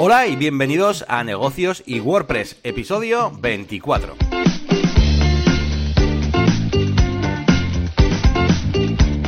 Hola 0.00 0.26
y 0.26 0.34
bienvenidos 0.34 1.04
a 1.06 1.22
Negocios 1.22 1.84
y 1.86 2.00
WordPress, 2.00 2.58
episodio 2.64 3.30
24. 3.30 4.16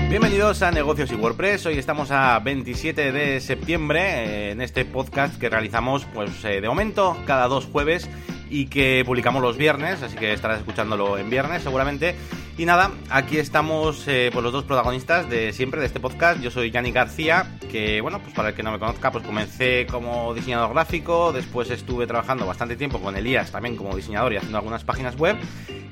Bienvenidos 0.08 0.62
a 0.62 0.72
Negocios 0.72 1.12
y 1.12 1.14
WordPress. 1.14 1.66
Hoy 1.66 1.78
estamos 1.78 2.10
a 2.10 2.40
27 2.40 3.12
de 3.12 3.40
septiembre 3.40 4.00
eh, 4.00 4.50
en 4.50 4.60
este 4.60 4.84
podcast 4.84 5.38
que 5.38 5.48
realizamos, 5.48 6.04
pues 6.12 6.44
eh, 6.44 6.60
de 6.60 6.68
momento, 6.68 7.16
cada 7.26 7.46
dos 7.46 7.66
jueves 7.66 8.10
y 8.50 8.66
que 8.66 9.04
publicamos 9.06 9.42
los 9.42 9.56
viernes, 9.56 10.02
así 10.02 10.16
que 10.16 10.32
estarás 10.32 10.58
escuchándolo 10.58 11.16
en 11.16 11.30
viernes 11.30 11.62
seguramente. 11.62 12.16
Y 12.58 12.64
nada, 12.64 12.90
aquí 13.10 13.36
estamos 13.36 14.08
eh, 14.08 14.30
pues 14.32 14.42
los 14.42 14.50
dos 14.50 14.64
protagonistas 14.64 15.28
de 15.28 15.52
siempre 15.52 15.78
de 15.78 15.86
este 15.86 16.00
podcast. 16.00 16.40
Yo 16.40 16.50
soy 16.50 16.70
Yanni 16.70 16.90
García, 16.90 17.58
que 17.70 18.00
bueno, 18.00 18.18
pues 18.22 18.32
para 18.32 18.48
el 18.48 18.54
que 18.54 18.62
no 18.62 18.72
me 18.72 18.78
conozca, 18.78 19.12
pues 19.12 19.26
comencé 19.26 19.86
como 19.86 20.32
diseñador 20.32 20.72
gráfico, 20.72 21.34
después 21.34 21.68
estuve 21.68 22.06
trabajando 22.06 22.46
bastante 22.46 22.74
tiempo 22.76 22.98
con 22.98 23.14
Elías 23.14 23.52
también 23.52 23.76
como 23.76 23.94
diseñador 23.94 24.32
y 24.32 24.36
haciendo 24.36 24.56
algunas 24.56 24.84
páginas 24.84 25.18
web. 25.18 25.36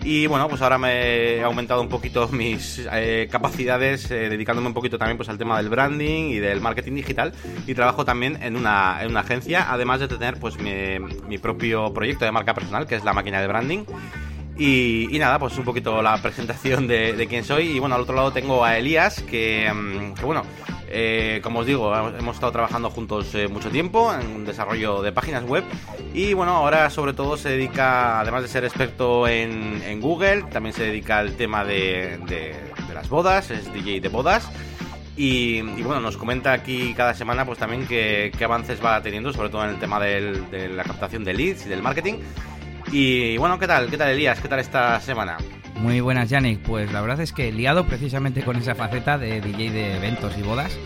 Y 0.05 0.27
bueno, 0.27 0.49
pues 0.49 0.63
ahora 0.63 0.79
me 0.79 1.35
he 1.35 1.43
aumentado 1.43 1.83
un 1.83 1.91
poquito 1.91 2.29
mis 2.33 2.87
eh, 2.91 3.29
capacidades, 3.31 4.11
eh, 4.11 4.31
dedicándome 4.31 4.69
un 4.69 4.75
poquito 4.75 4.97
también 4.97 5.19
pues 5.19 5.29
al 5.29 5.37
tema 5.37 5.59
del 5.59 5.69
branding 5.69 6.31
y 6.31 6.39
del 6.39 6.63
marketing 6.63 6.95
digital. 6.95 7.35
Y 7.67 7.75
trabajo 7.75 8.07
también 8.07 8.43
en 8.43 8.57
una, 8.57 9.03
en 9.03 9.11
una 9.11 9.21
agencia, 9.21 9.71
además 9.71 10.01
de 10.01 10.09
tener 10.09 10.41
pues 10.41 10.59
mi, 10.59 10.99
mi 11.29 11.37
propio 11.37 11.93
proyecto 11.93 12.25
de 12.25 12.33
marca 12.33 12.55
personal, 12.55 12.87
que 12.87 12.95
es 12.95 13.05
la 13.05 13.13
máquina 13.13 13.43
de 13.43 13.49
branding. 13.49 13.85
Y, 14.57 15.15
y, 15.15 15.19
nada, 15.19 15.39
pues 15.39 15.59
un 15.59 15.65
poquito 15.65 16.01
la 16.01 16.17
presentación 16.23 16.87
de, 16.87 17.13
de, 17.15 17.27
quién 17.27 17.45
soy. 17.45 17.69
Y 17.69 17.79
bueno, 17.81 17.97
al 17.97 18.03
otro 18.03 18.15
lado 18.15 18.33
tengo 18.33 18.65
a 18.65 18.79
Elías, 18.79 19.21
que, 19.23 19.71
mm, 19.73 20.15
que 20.15 20.25
bueno, 20.25 20.43
eh, 20.89 21.41
como 21.43 21.61
os 21.61 21.67
digo, 21.67 21.93
hemos 21.97 22.37
estado 22.37 22.53
trabajando 22.53 22.89
juntos 22.89 23.35
eh, 23.35 23.49
mucho 23.49 23.69
tiempo 23.69 24.15
en 24.15 24.29
un 24.29 24.45
desarrollo 24.45 25.03
de 25.03 25.11
páginas 25.11 25.43
web. 25.43 25.65
Y 26.13 26.35
bueno, 26.35 26.53
ahora 26.53 26.89
sobre 26.91 27.15
todo 27.15 27.37
se 27.37 27.49
dedica, 27.49 28.21
además 28.21 28.43
de 28.43 28.49
ser 28.49 28.65
experto 28.65 29.27
en, 29.27 29.83
en 29.83 30.01
Google, 30.01 30.45
también 30.53 30.73
se 30.73 30.85
dedica 30.85 31.19
al 31.19 31.35
tema 31.35 31.65
de, 31.65 32.21
de, 32.29 32.55
de 32.87 32.95
las 32.95 33.09
bodas, 33.09 33.51
es 33.51 33.73
DJ 33.73 34.01
de 34.01 34.09
bodas. 34.09 34.49
Y, 35.17 35.59
y, 35.59 35.83
bueno, 35.83 36.01
nos 36.01 36.17
comenta 36.17 36.53
aquí 36.53 36.93
cada 36.95 37.15
semana 37.15 37.45
pues 37.47 37.59
también 37.59 37.87
qué, 37.87 38.33
avances 38.45 38.85
va 38.85 39.01
teniendo, 39.01 39.33
sobre 39.33 39.49
todo 39.49 39.65
en 39.65 39.71
el 39.71 39.79
tema 39.79 40.01
del, 40.01 40.51
de 40.51 40.69
la 40.69 40.83
captación 40.83 41.23
de 41.25 41.35
leads 41.35 41.67
y 41.67 41.69
del 41.69 41.83
marketing. 41.83 42.15
Y 42.93 43.37
bueno, 43.39 43.59
¿qué 43.59 43.67
tal? 43.67 43.91
¿Qué 43.91 43.97
tal 43.97 44.11
Elías? 44.11 44.41
¿Qué 44.41 44.49
tal 44.49 44.61
esta 44.61 45.01
semana? 45.01 45.37
Muy 45.77 46.01
buenas, 46.01 46.31
Yannick. 46.31 46.61
Pues 46.61 46.93
la 46.93 47.01
verdad 47.01 47.21
es 47.21 47.33
que 47.33 47.51
liado 47.53 47.87
precisamente 47.87 48.43
con 48.43 48.57
esa 48.57 48.75
faceta 48.75 49.19
de 49.19 49.41
DJ 49.41 49.71
de 49.71 49.97
eventos 49.97 50.37
y 50.39 50.43
bodas 50.43 50.77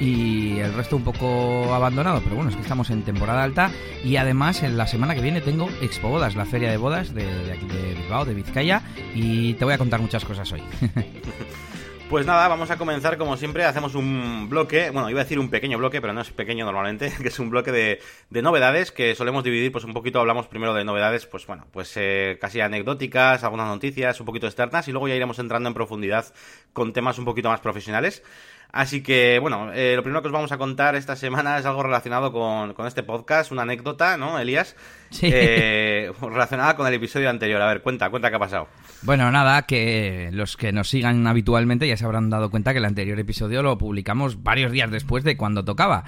y 0.00 0.58
el 0.58 0.74
resto 0.74 0.96
un 0.96 1.04
poco 1.04 1.72
abandonado, 1.72 2.20
pero 2.22 2.34
bueno, 2.34 2.50
es 2.50 2.56
que 2.56 2.62
estamos 2.62 2.90
en 2.90 3.02
temporada 3.02 3.42
alta 3.44 3.70
y 4.02 4.16
además 4.16 4.62
en 4.62 4.76
la 4.76 4.86
semana 4.86 5.14
que 5.14 5.20
viene 5.20 5.40
tengo 5.40 5.68
Expo 5.82 6.08
Bodas, 6.08 6.34
la 6.34 6.44
feria 6.44 6.70
de 6.70 6.76
bodas 6.76 7.14
de, 7.14 7.24
de 7.24 7.52
aquí 7.52 7.66
de 7.66 7.94
Bilbao, 7.94 8.24
de 8.24 8.34
Vizcaya 8.34 8.82
y 9.14 9.54
te 9.54 9.64
voy 9.64 9.74
a 9.74 9.78
contar 9.78 10.00
muchas 10.00 10.24
cosas 10.24 10.50
hoy. 10.52 10.62
Pues 12.14 12.26
nada, 12.26 12.46
vamos 12.46 12.70
a 12.70 12.76
comenzar 12.76 13.18
como 13.18 13.36
siempre, 13.36 13.64
hacemos 13.64 13.96
un 13.96 14.48
bloque, 14.48 14.90
bueno, 14.90 15.10
iba 15.10 15.20
a 15.20 15.24
decir 15.24 15.40
un 15.40 15.50
pequeño 15.50 15.78
bloque, 15.78 16.00
pero 16.00 16.12
no 16.12 16.20
es 16.20 16.30
pequeño 16.30 16.64
normalmente, 16.64 17.12
que 17.20 17.26
es 17.26 17.40
un 17.40 17.50
bloque 17.50 17.72
de, 17.72 18.00
de 18.30 18.40
novedades 18.40 18.92
que 18.92 19.16
solemos 19.16 19.42
dividir, 19.42 19.72
pues 19.72 19.82
un 19.82 19.94
poquito 19.94 20.20
hablamos 20.20 20.46
primero 20.46 20.74
de 20.74 20.84
novedades, 20.84 21.26
pues 21.26 21.44
bueno, 21.44 21.66
pues 21.72 21.92
eh, 21.96 22.38
casi 22.40 22.60
anecdóticas, 22.60 23.42
algunas 23.42 23.66
noticias, 23.66 24.20
un 24.20 24.26
poquito 24.26 24.46
externas 24.46 24.86
y 24.86 24.92
luego 24.92 25.08
ya 25.08 25.16
iremos 25.16 25.40
entrando 25.40 25.68
en 25.68 25.74
profundidad 25.74 26.32
con 26.72 26.92
temas 26.92 27.18
un 27.18 27.24
poquito 27.24 27.48
más 27.48 27.58
profesionales. 27.58 28.22
Así 28.70 29.02
que, 29.02 29.40
bueno, 29.40 29.72
eh, 29.72 29.94
lo 29.96 30.02
primero 30.04 30.22
que 30.22 30.28
os 30.28 30.32
vamos 30.32 30.52
a 30.52 30.58
contar 30.58 30.94
esta 30.94 31.16
semana 31.16 31.58
es 31.58 31.66
algo 31.66 31.82
relacionado 31.82 32.32
con, 32.32 32.74
con 32.74 32.86
este 32.86 33.02
podcast, 33.02 33.50
una 33.50 33.62
anécdota, 33.62 34.16
¿no, 34.16 34.38
Elías? 34.38 34.76
Sí. 35.14 35.30
Eh, 35.32 36.10
relacionada 36.20 36.74
con 36.74 36.88
el 36.88 36.94
episodio 36.94 37.30
anterior. 37.30 37.62
A 37.62 37.68
ver, 37.68 37.82
cuenta, 37.82 38.10
cuenta 38.10 38.30
qué 38.30 38.36
ha 38.36 38.40
pasado. 38.40 38.66
Bueno, 39.02 39.30
nada, 39.30 39.62
que 39.62 40.30
los 40.32 40.56
que 40.56 40.72
nos 40.72 40.88
sigan 40.88 41.26
habitualmente 41.28 41.86
ya 41.86 41.96
se 41.96 42.04
habrán 42.04 42.30
dado 42.30 42.50
cuenta 42.50 42.72
que 42.72 42.78
el 42.78 42.84
anterior 42.84 43.18
episodio 43.20 43.62
lo 43.62 43.78
publicamos 43.78 44.42
varios 44.42 44.72
días 44.72 44.90
después 44.90 45.22
de 45.22 45.36
cuando 45.36 45.64
tocaba. 45.64 46.04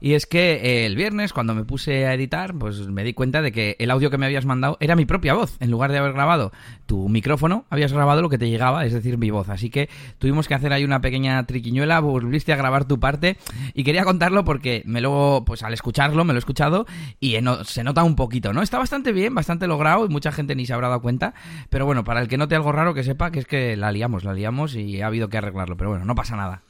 Y 0.00 0.14
es 0.14 0.26
que 0.26 0.54
eh, 0.54 0.86
el 0.86 0.96
viernes, 0.96 1.32
cuando 1.32 1.54
me 1.54 1.64
puse 1.64 2.06
a 2.06 2.14
editar, 2.14 2.54
pues 2.54 2.88
me 2.88 3.04
di 3.04 3.12
cuenta 3.12 3.42
de 3.42 3.52
que 3.52 3.76
el 3.78 3.90
audio 3.90 4.10
que 4.10 4.18
me 4.18 4.26
habías 4.26 4.46
mandado 4.46 4.76
era 4.80 4.96
mi 4.96 5.04
propia 5.04 5.34
voz. 5.34 5.56
En 5.60 5.70
lugar 5.70 5.92
de 5.92 5.98
haber 5.98 6.12
grabado 6.12 6.52
tu 6.86 7.08
micrófono, 7.08 7.66
habías 7.70 7.92
grabado 7.92 8.22
lo 8.22 8.28
que 8.28 8.38
te 8.38 8.48
llegaba, 8.48 8.84
es 8.84 8.92
decir, 8.92 9.18
mi 9.18 9.30
voz. 9.30 9.48
Así 9.48 9.70
que 9.70 9.88
tuvimos 10.18 10.48
que 10.48 10.54
hacer 10.54 10.72
ahí 10.72 10.84
una 10.84 11.00
pequeña 11.00 11.44
triquiñuela, 11.44 12.00
volviste 12.00 12.52
a 12.52 12.56
grabar 12.56 12.86
tu 12.86 12.98
parte. 12.98 13.36
Y 13.74 13.84
quería 13.84 14.04
contarlo 14.04 14.44
porque 14.44 14.82
me 14.86 15.00
luego, 15.00 15.44
pues 15.44 15.62
al 15.62 15.74
escucharlo, 15.74 16.24
me 16.24 16.32
lo 16.32 16.38
he 16.38 16.40
escuchado 16.40 16.86
y 17.20 17.36
se 17.64 17.84
nota 17.84 18.02
un 18.02 18.16
poquito, 18.16 18.49
¿no? 18.52 18.62
Está 18.62 18.78
bastante 18.78 19.12
bien, 19.12 19.34
bastante 19.34 19.66
logrado 19.66 20.04
y 20.04 20.08
mucha 20.08 20.32
gente 20.32 20.54
ni 20.54 20.66
se 20.66 20.72
habrá 20.72 20.88
dado 20.88 21.02
cuenta. 21.02 21.34
Pero 21.68 21.86
bueno, 21.86 22.04
para 22.04 22.20
el 22.20 22.28
que 22.28 22.36
note 22.36 22.54
algo 22.54 22.72
raro, 22.72 22.94
que 22.94 23.04
sepa 23.04 23.30
que 23.30 23.40
es 23.40 23.46
que 23.46 23.76
la 23.76 23.92
liamos, 23.92 24.24
la 24.24 24.32
liamos 24.32 24.74
y 24.74 25.02
ha 25.02 25.06
habido 25.06 25.28
que 25.28 25.38
arreglarlo. 25.38 25.76
Pero 25.76 25.90
bueno, 25.90 26.04
no 26.04 26.14
pasa 26.14 26.36
nada. 26.36 26.62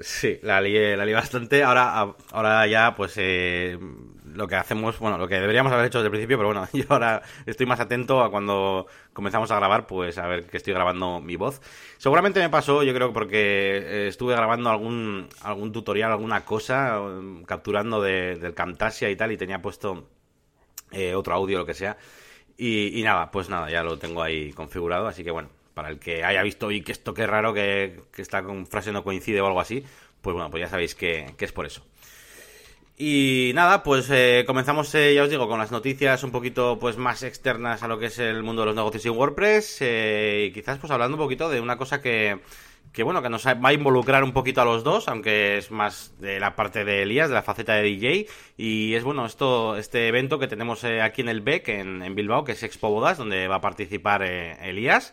Sí, 0.00 0.38
la 0.42 0.60
lié, 0.60 0.96
la 0.96 1.04
lié 1.04 1.14
bastante. 1.14 1.64
Ahora, 1.64 2.14
ahora 2.30 2.66
ya, 2.68 2.94
pues, 2.94 3.14
eh, 3.16 3.76
lo 4.32 4.46
que 4.46 4.54
hacemos, 4.54 4.98
bueno, 5.00 5.18
lo 5.18 5.26
que 5.26 5.40
deberíamos 5.40 5.72
haber 5.72 5.86
hecho 5.86 5.98
desde 5.98 6.06
el 6.06 6.12
principio, 6.12 6.36
pero 6.38 6.48
bueno, 6.48 6.68
yo 6.72 6.84
ahora 6.88 7.22
estoy 7.46 7.66
más 7.66 7.80
atento 7.80 8.22
a 8.22 8.30
cuando 8.30 8.86
comenzamos 9.12 9.50
a 9.50 9.56
grabar, 9.56 9.86
pues, 9.88 10.18
a 10.18 10.28
ver 10.28 10.46
que 10.46 10.56
estoy 10.56 10.72
grabando 10.72 11.20
mi 11.20 11.34
voz. 11.34 11.60
Seguramente 11.96 12.38
me 12.40 12.48
pasó, 12.48 12.84
yo 12.84 12.94
creo, 12.94 13.12
porque 13.12 13.38
eh, 13.78 14.08
estuve 14.08 14.36
grabando 14.36 14.70
algún, 14.70 15.28
algún 15.42 15.72
tutorial, 15.72 16.12
alguna 16.12 16.44
cosa, 16.44 17.00
capturando 17.46 18.00
de, 18.00 18.36
del 18.36 18.54
Camtasia 18.54 19.10
y 19.10 19.16
tal, 19.16 19.32
y 19.32 19.36
tenía 19.36 19.60
puesto 19.60 20.06
eh, 20.92 21.14
otro 21.14 21.34
audio, 21.34 21.58
lo 21.58 21.66
que 21.66 21.74
sea. 21.74 21.96
Y, 22.56 22.98
y 22.98 23.02
nada, 23.02 23.30
pues 23.30 23.48
nada, 23.48 23.70
ya 23.70 23.82
lo 23.82 23.98
tengo 23.98 24.22
ahí 24.22 24.52
configurado, 24.52 25.06
así 25.06 25.22
que 25.22 25.30
bueno, 25.30 25.48
para 25.74 25.90
el 25.90 26.00
que 26.00 26.24
haya 26.24 26.42
visto 26.42 26.72
y 26.72 26.82
que 26.82 26.90
esto 26.90 27.14
qué 27.14 27.26
raro 27.26 27.54
que, 27.54 28.00
que 28.12 28.22
esta 28.22 28.42
frase 28.68 28.90
no 28.90 29.04
coincide 29.04 29.40
o 29.40 29.46
algo 29.46 29.60
así, 29.60 29.84
pues 30.20 30.34
bueno, 30.34 30.50
pues 30.50 30.62
ya 30.62 30.68
sabéis 30.68 30.94
que, 30.94 31.34
es 31.38 31.52
por 31.52 31.66
eso. 31.66 31.82
Y 32.96 33.52
nada, 33.54 33.84
pues 33.84 34.10
eh, 34.10 34.42
comenzamos, 34.44 34.92
eh, 34.96 35.14
ya 35.14 35.22
os 35.22 35.30
digo, 35.30 35.46
con 35.46 35.60
las 35.60 35.70
noticias 35.70 36.24
un 36.24 36.32
poquito 36.32 36.78
pues 36.80 36.96
más 36.96 37.22
externas 37.22 37.84
a 37.84 37.88
lo 37.88 37.98
que 37.98 38.06
es 38.06 38.18
el 38.18 38.42
mundo 38.42 38.62
de 38.62 38.66
los 38.66 38.74
negocios 38.74 39.06
en 39.06 39.12
WordPress 39.12 39.78
eh, 39.82 40.46
y 40.48 40.52
quizás 40.52 40.78
pues 40.78 40.90
hablando 40.90 41.16
un 41.16 41.22
poquito 41.22 41.48
de 41.48 41.60
una 41.60 41.76
cosa 41.76 42.02
que, 42.02 42.40
que 42.92 43.02
bueno, 43.02 43.22
que 43.22 43.28
nos 43.28 43.46
va 43.46 43.68
a 43.68 43.72
involucrar 43.72 44.24
un 44.24 44.32
poquito 44.32 44.60
a 44.60 44.64
los 44.64 44.84
dos, 44.84 45.08
aunque 45.08 45.58
es 45.58 45.70
más 45.70 46.14
de 46.18 46.40
la 46.40 46.56
parte 46.56 46.84
de 46.84 47.02
Elías, 47.02 47.28
de 47.28 47.34
la 47.34 47.42
faceta 47.42 47.74
de 47.74 47.82
DJ, 47.82 48.26
y 48.56 48.94
es 48.94 49.04
bueno, 49.04 49.26
esto, 49.26 49.76
este 49.76 50.08
evento 50.08 50.38
que 50.38 50.48
tenemos 50.48 50.84
aquí 50.84 51.20
en 51.20 51.28
el 51.28 51.40
BEC, 51.40 51.68
en, 51.68 52.02
en 52.02 52.14
Bilbao, 52.14 52.44
que 52.44 52.52
es 52.52 52.62
Expo 52.62 52.90
Bodas, 52.90 53.18
donde 53.18 53.48
va 53.48 53.56
a 53.56 53.60
participar 53.60 54.22
Elías. 54.22 55.12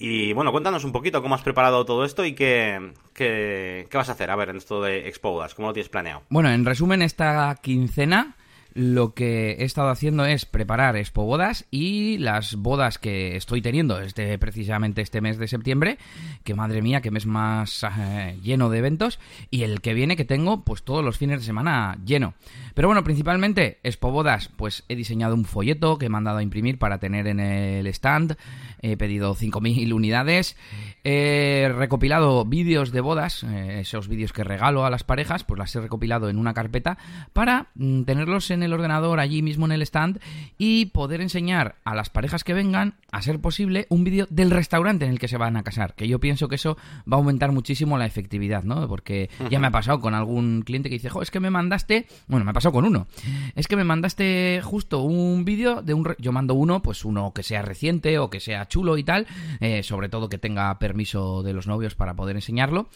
Y 0.00 0.32
bueno, 0.32 0.52
cuéntanos 0.52 0.84
un 0.84 0.92
poquito 0.92 1.22
cómo 1.22 1.34
has 1.34 1.42
preparado 1.42 1.84
todo 1.84 2.04
esto 2.04 2.24
y 2.24 2.32
qué, 2.32 2.92
qué, 3.14 3.88
qué 3.90 3.96
vas 3.96 4.08
a 4.08 4.12
hacer, 4.12 4.30
a 4.30 4.36
ver, 4.36 4.50
en 4.50 4.56
esto 4.58 4.80
de 4.80 5.08
Expodas, 5.08 5.56
cómo 5.56 5.68
lo 5.68 5.74
tienes 5.74 5.88
planeado. 5.88 6.22
Bueno, 6.28 6.50
en 6.50 6.64
resumen, 6.64 7.02
esta 7.02 7.56
quincena 7.60 8.36
lo 8.78 9.12
que 9.12 9.56
he 9.58 9.64
estado 9.64 9.88
haciendo 9.88 10.24
es 10.24 10.46
preparar 10.46 10.96
Expo 10.96 11.24
Bodas 11.24 11.66
y 11.68 12.16
las 12.18 12.54
bodas 12.54 12.98
que 12.98 13.34
estoy 13.34 13.60
teniendo 13.60 13.98
este, 13.98 14.38
precisamente 14.38 15.02
este 15.02 15.20
mes 15.20 15.36
de 15.36 15.48
septiembre, 15.48 15.98
que 16.44 16.54
madre 16.54 16.80
mía, 16.80 17.00
que 17.00 17.10
mes 17.10 17.26
más 17.26 17.84
eh, 17.84 18.38
lleno 18.40 18.70
de 18.70 18.78
eventos, 18.78 19.18
y 19.50 19.64
el 19.64 19.80
que 19.80 19.94
viene 19.94 20.14
que 20.14 20.24
tengo 20.24 20.62
pues 20.62 20.84
todos 20.84 21.04
los 21.04 21.18
fines 21.18 21.40
de 21.40 21.46
semana 21.46 21.98
lleno. 22.04 22.34
Pero 22.74 22.86
bueno, 22.86 23.02
principalmente 23.02 23.80
Expo 23.82 24.12
Bodas, 24.12 24.48
pues 24.54 24.84
he 24.88 24.94
diseñado 24.94 25.34
un 25.34 25.44
folleto 25.44 25.98
que 25.98 26.06
he 26.06 26.10
mandado 26.10 26.38
a 26.38 26.44
imprimir 26.44 26.78
para 26.78 26.98
tener 26.98 27.26
en 27.26 27.40
el 27.40 27.88
stand, 27.88 28.36
he 28.82 28.96
pedido 28.96 29.34
5.000 29.34 29.92
unidades, 29.92 30.56
he 31.04 31.70
recopilado 31.74 32.44
vídeos 32.44 32.92
de 32.92 33.00
bodas, 33.00 33.42
eh, 33.44 33.80
esos 33.80 34.08
vídeos 34.08 34.32
que 34.32 34.44
regalo 34.44 34.84
a 34.84 34.90
las 34.90 35.04
parejas, 35.04 35.44
pues 35.44 35.58
las 35.58 35.74
he 35.74 35.80
recopilado 35.80 36.28
en 36.28 36.38
una 36.38 36.54
carpeta 36.54 36.98
para 37.32 37.68
mm, 37.74 38.02
tenerlos 38.02 38.50
en 38.50 38.62
el 38.62 38.72
ordenador 38.72 39.20
allí 39.20 39.42
mismo 39.42 39.66
en 39.66 39.72
el 39.72 39.82
stand 39.82 40.20
y 40.58 40.86
poder 40.86 41.20
enseñar 41.20 41.76
a 41.84 41.94
las 41.94 42.10
parejas 42.10 42.44
que 42.44 42.54
vengan, 42.54 42.94
a 43.10 43.22
ser 43.22 43.40
posible, 43.40 43.86
un 43.88 44.04
vídeo 44.04 44.26
del 44.30 44.50
restaurante 44.50 45.04
en 45.04 45.12
el 45.12 45.18
que 45.18 45.28
se 45.28 45.36
van 45.36 45.56
a 45.56 45.62
casar, 45.62 45.94
que 45.94 46.08
yo 46.08 46.20
pienso 46.20 46.48
que 46.48 46.56
eso 46.56 46.76
va 47.10 47.16
a 47.16 47.20
aumentar 47.20 47.52
muchísimo 47.52 47.98
la 47.98 48.06
efectividad, 48.06 48.64
¿no? 48.64 48.86
Porque 48.88 49.30
ya 49.50 49.58
me 49.58 49.68
ha 49.68 49.70
pasado 49.70 50.00
con 50.00 50.14
algún 50.14 50.62
cliente 50.62 50.88
que 50.88 50.96
dice, 50.96 51.10
jo, 51.10 51.22
es 51.22 51.30
que 51.30 51.40
me 51.40 51.50
mandaste, 51.50 52.06
bueno, 52.26 52.44
me 52.44 52.50
ha 52.50 52.54
pasado 52.54 52.72
con 52.72 52.84
uno, 52.84 53.06
es 53.54 53.66
que 53.66 53.76
me 53.76 53.84
mandaste 53.84 54.60
justo 54.62 55.00
un 55.02 55.44
vídeo 55.44 55.82
de 55.82 55.94
un, 55.94 56.04
re... 56.04 56.16
yo 56.18 56.32
mando 56.32 56.54
uno, 56.54 56.82
pues 56.82 57.04
uno 57.04 57.32
que 57.34 57.42
sea 57.42 57.62
reciente 57.62 58.18
o 58.18 58.30
que 58.30 58.40
sea 58.40 58.67
chulo 58.68 58.98
y 58.98 59.04
tal, 59.04 59.26
eh, 59.60 59.82
sobre 59.82 60.08
todo 60.08 60.28
que 60.28 60.38
tenga 60.38 60.78
permiso 60.78 61.42
de 61.42 61.52
los 61.52 61.66
novios 61.66 61.94
para 61.94 62.14
poder 62.14 62.36
enseñarlo, 62.36 62.88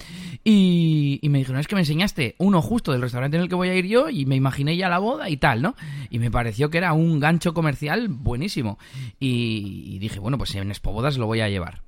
y, 0.45 1.21
me 1.23 1.39
dijeron, 1.39 1.61
es 1.61 1.67
que 1.67 1.75
me 1.75 1.81
enseñaste 1.81 2.35
uno 2.39 2.61
justo 2.61 2.93
del 2.93 3.01
restaurante 3.01 3.37
en 3.37 3.43
el 3.43 3.49
que 3.49 3.55
voy 3.55 3.69
a 3.69 3.75
ir 3.75 3.87
yo 3.87 4.11
y 4.11 4.27
me 4.27 4.37
imaginé 4.37 4.77
ya 4.77 4.89
la 4.89 4.99
boda 4.99 5.31
y 5.31 5.37
tal, 5.37 5.63
¿no? 5.63 5.75
Y 6.11 6.19
me 6.19 6.31
pareció 6.31 6.71
que 6.71 6.79
era 6.79 6.93
un 6.93 7.21
gancho 7.21 7.55
comercial 7.55 8.09
buenísimo. 8.09 8.79
Y, 9.19 9.99
dije, 9.99 10.19
bueno, 10.19 10.39
pues 10.39 10.55
en 10.55 10.71
Expo 10.71 10.93
Bodas 10.93 11.17
lo 11.17 11.27
voy 11.27 11.41
a 11.41 11.49
llevar. 11.49 11.83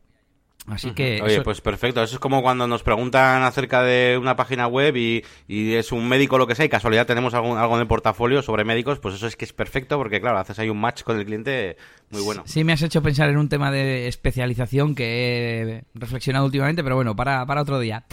Así 0.66 0.92
que... 0.92 1.20
Oye, 1.22 1.42
pues 1.42 1.60
perfecto. 1.60 2.02
Eso 2.02 2.14
es 2.14 2.20
como 2.20 2.42
cuando 2.42 2.66
nos 2.66 2.82
preguntan 2.82 3.42
acerca 3.42 3.82
de 3.82 4.16
una 4.18 4.34
página 4.34 4.66
web 4.66 4.96
y, 4.96 5.22
y 5.46 5.74
es 5.74 5.92
un 5.92 6.08
médico 6.08 6.38
lo 6.38 6.46
que 6.46 6.54
sea 6.54 6.64
y 6.64 6.68
casualidad 6.68 7.06
tenemos 7.06 7.34
algún, 7.34 7.58
algo 7.58 7.74
en 7.74 7.82
el 7.82 7.86
portafolio 7.86 8.40
sobre 8.42 8.64
médicos, 8.64 8.98
pues 8.98 9.14
eso 9.16 9.26
es 9.26 9.36
que 9.36 9.44
es 9.44 9.52
perfecto 9.52 9.98
porque, 9.98 10.20
claro, 10.20 10.38
haces 10.38 10.58
ahí 10.58 10.70
un 10.70 10.80
match 10.80 11.02
con 11.02 11.18
el 11.18 11.26
cliente 11.26 11.76
muy 12.10 12.22
bueno. 12.22 12.42
Sí, 12.46 12.64
me 12.64 12.72
has 12.72 12.82
hecho 12.82 13.02
pensar 13.02 13.28
en 13.28 13.36
un 13.36 13.48
tema 13.48 13.70
de 13.70 14.08
especialización 14.08 14.94
que 14.94 15.04
he 15.60 15.84
reflexionado 15.94 16.46
últimamente, 16.46 16.82
pero 16.82 16.96
bueno, 16.96 17.14
para, 17.14 17.44
para 17.44 17.62
otro 17.62 17.78
día. 17.78 18.04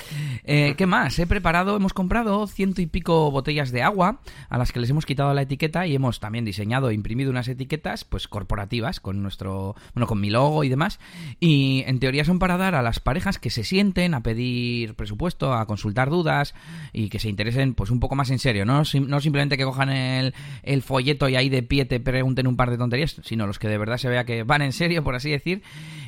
Eh, 0.43 0.75
¿Qué 0.77 0.85
más? 0.85 1.17
He 1.19 1.27
preparado, 1.27 1.75
hemos 1.77 1.93
comprado 1.93 2.47
ciento 2.47 2.81
y 2.81 2.85
pico 2.85 3.31
botellas 3.31 3.71
de 3.71 3.81
agua 3.81 4.19
a 4.49 4.57
las 4.57 4.71
que 4.71 4.79
les 4.79 4.89
hemos 4.89 5.05
quitado 5.05 5.33
la 5.33 5.43
etiqueta 5.43 5.87
y 5.87 5.95
hemos 5.95 6.19
también 6.19 6.45
diseñado 6.45 6.89
e 6.89 6.93
imprimido 6.93 7.29
unas 7.29 7.47
etiquetas 7.47 8.03
pues 8.03 8.27
corporativas 8.27 8.99
con 8.99 9.21
nuestro, 9.21 9.75
bueno, 9.93 10.07
con 10.07 10.19
mi 10.19 10.29
logo 10.29 10.63
y 10.63 10.69
demás. 10.69 10.99
Y 11.39 11.83
en 11.87 11.99
teoría 11.99 12.25
son 12.25 12.39
para 12.41 12.57
dar 12.57 12.73
a 12.73 12.81
las 12.81 12.99
parejas 12.99 13.37
que 13.37 13.51
se 13.51 13.63
sienten 13.63 14.15
a 14.15 14.23
pedir 14.23 14.95
presupuesto, 14.95 15.53
a 15.53 15.67
consultar 15.67 16.09
dudas 16.09 16.55
y 16.91 17.09
que 17.09 17.19
se 17.19 17.29
interesen 17.29 17.75
pues 17.75 17.91
un 17.91 17.99
poco 17.99 18.15
más 18.15 18.31
en 18.31 18.39
serio, 18.39 18.65
no, 18.65 18.81
no 18.81 19.21
simplemente 19.21 19.57
que 19.57 19.63
cojan 19.63 19.89
el, 19.91 20.33
folleto 20.81 21.29
y 21.29 21.35
ahí 21.35 21.49
de 21.49 21.61
pie 21.61 21.85
te 21.85 21.99
pregunten 21.99 22.47
un 22.47 22.57
par 22.57 22.71
de 22.71 22.79
tonterías, 22.79 23.21
sino 23.23 23.45
los 23.45 23.59
que 23.59 23.67
de 23.67 23.77
verdad 23.77 23.97
se 23.97 24.09
vea 24.09 24.25
que 24.25 24.41
van 24.41 24.63
en 24.63 24.73
serio, 24.73 25.03
por 25.03 25.13
así 25.13 25.29
decir. 25.29 25.61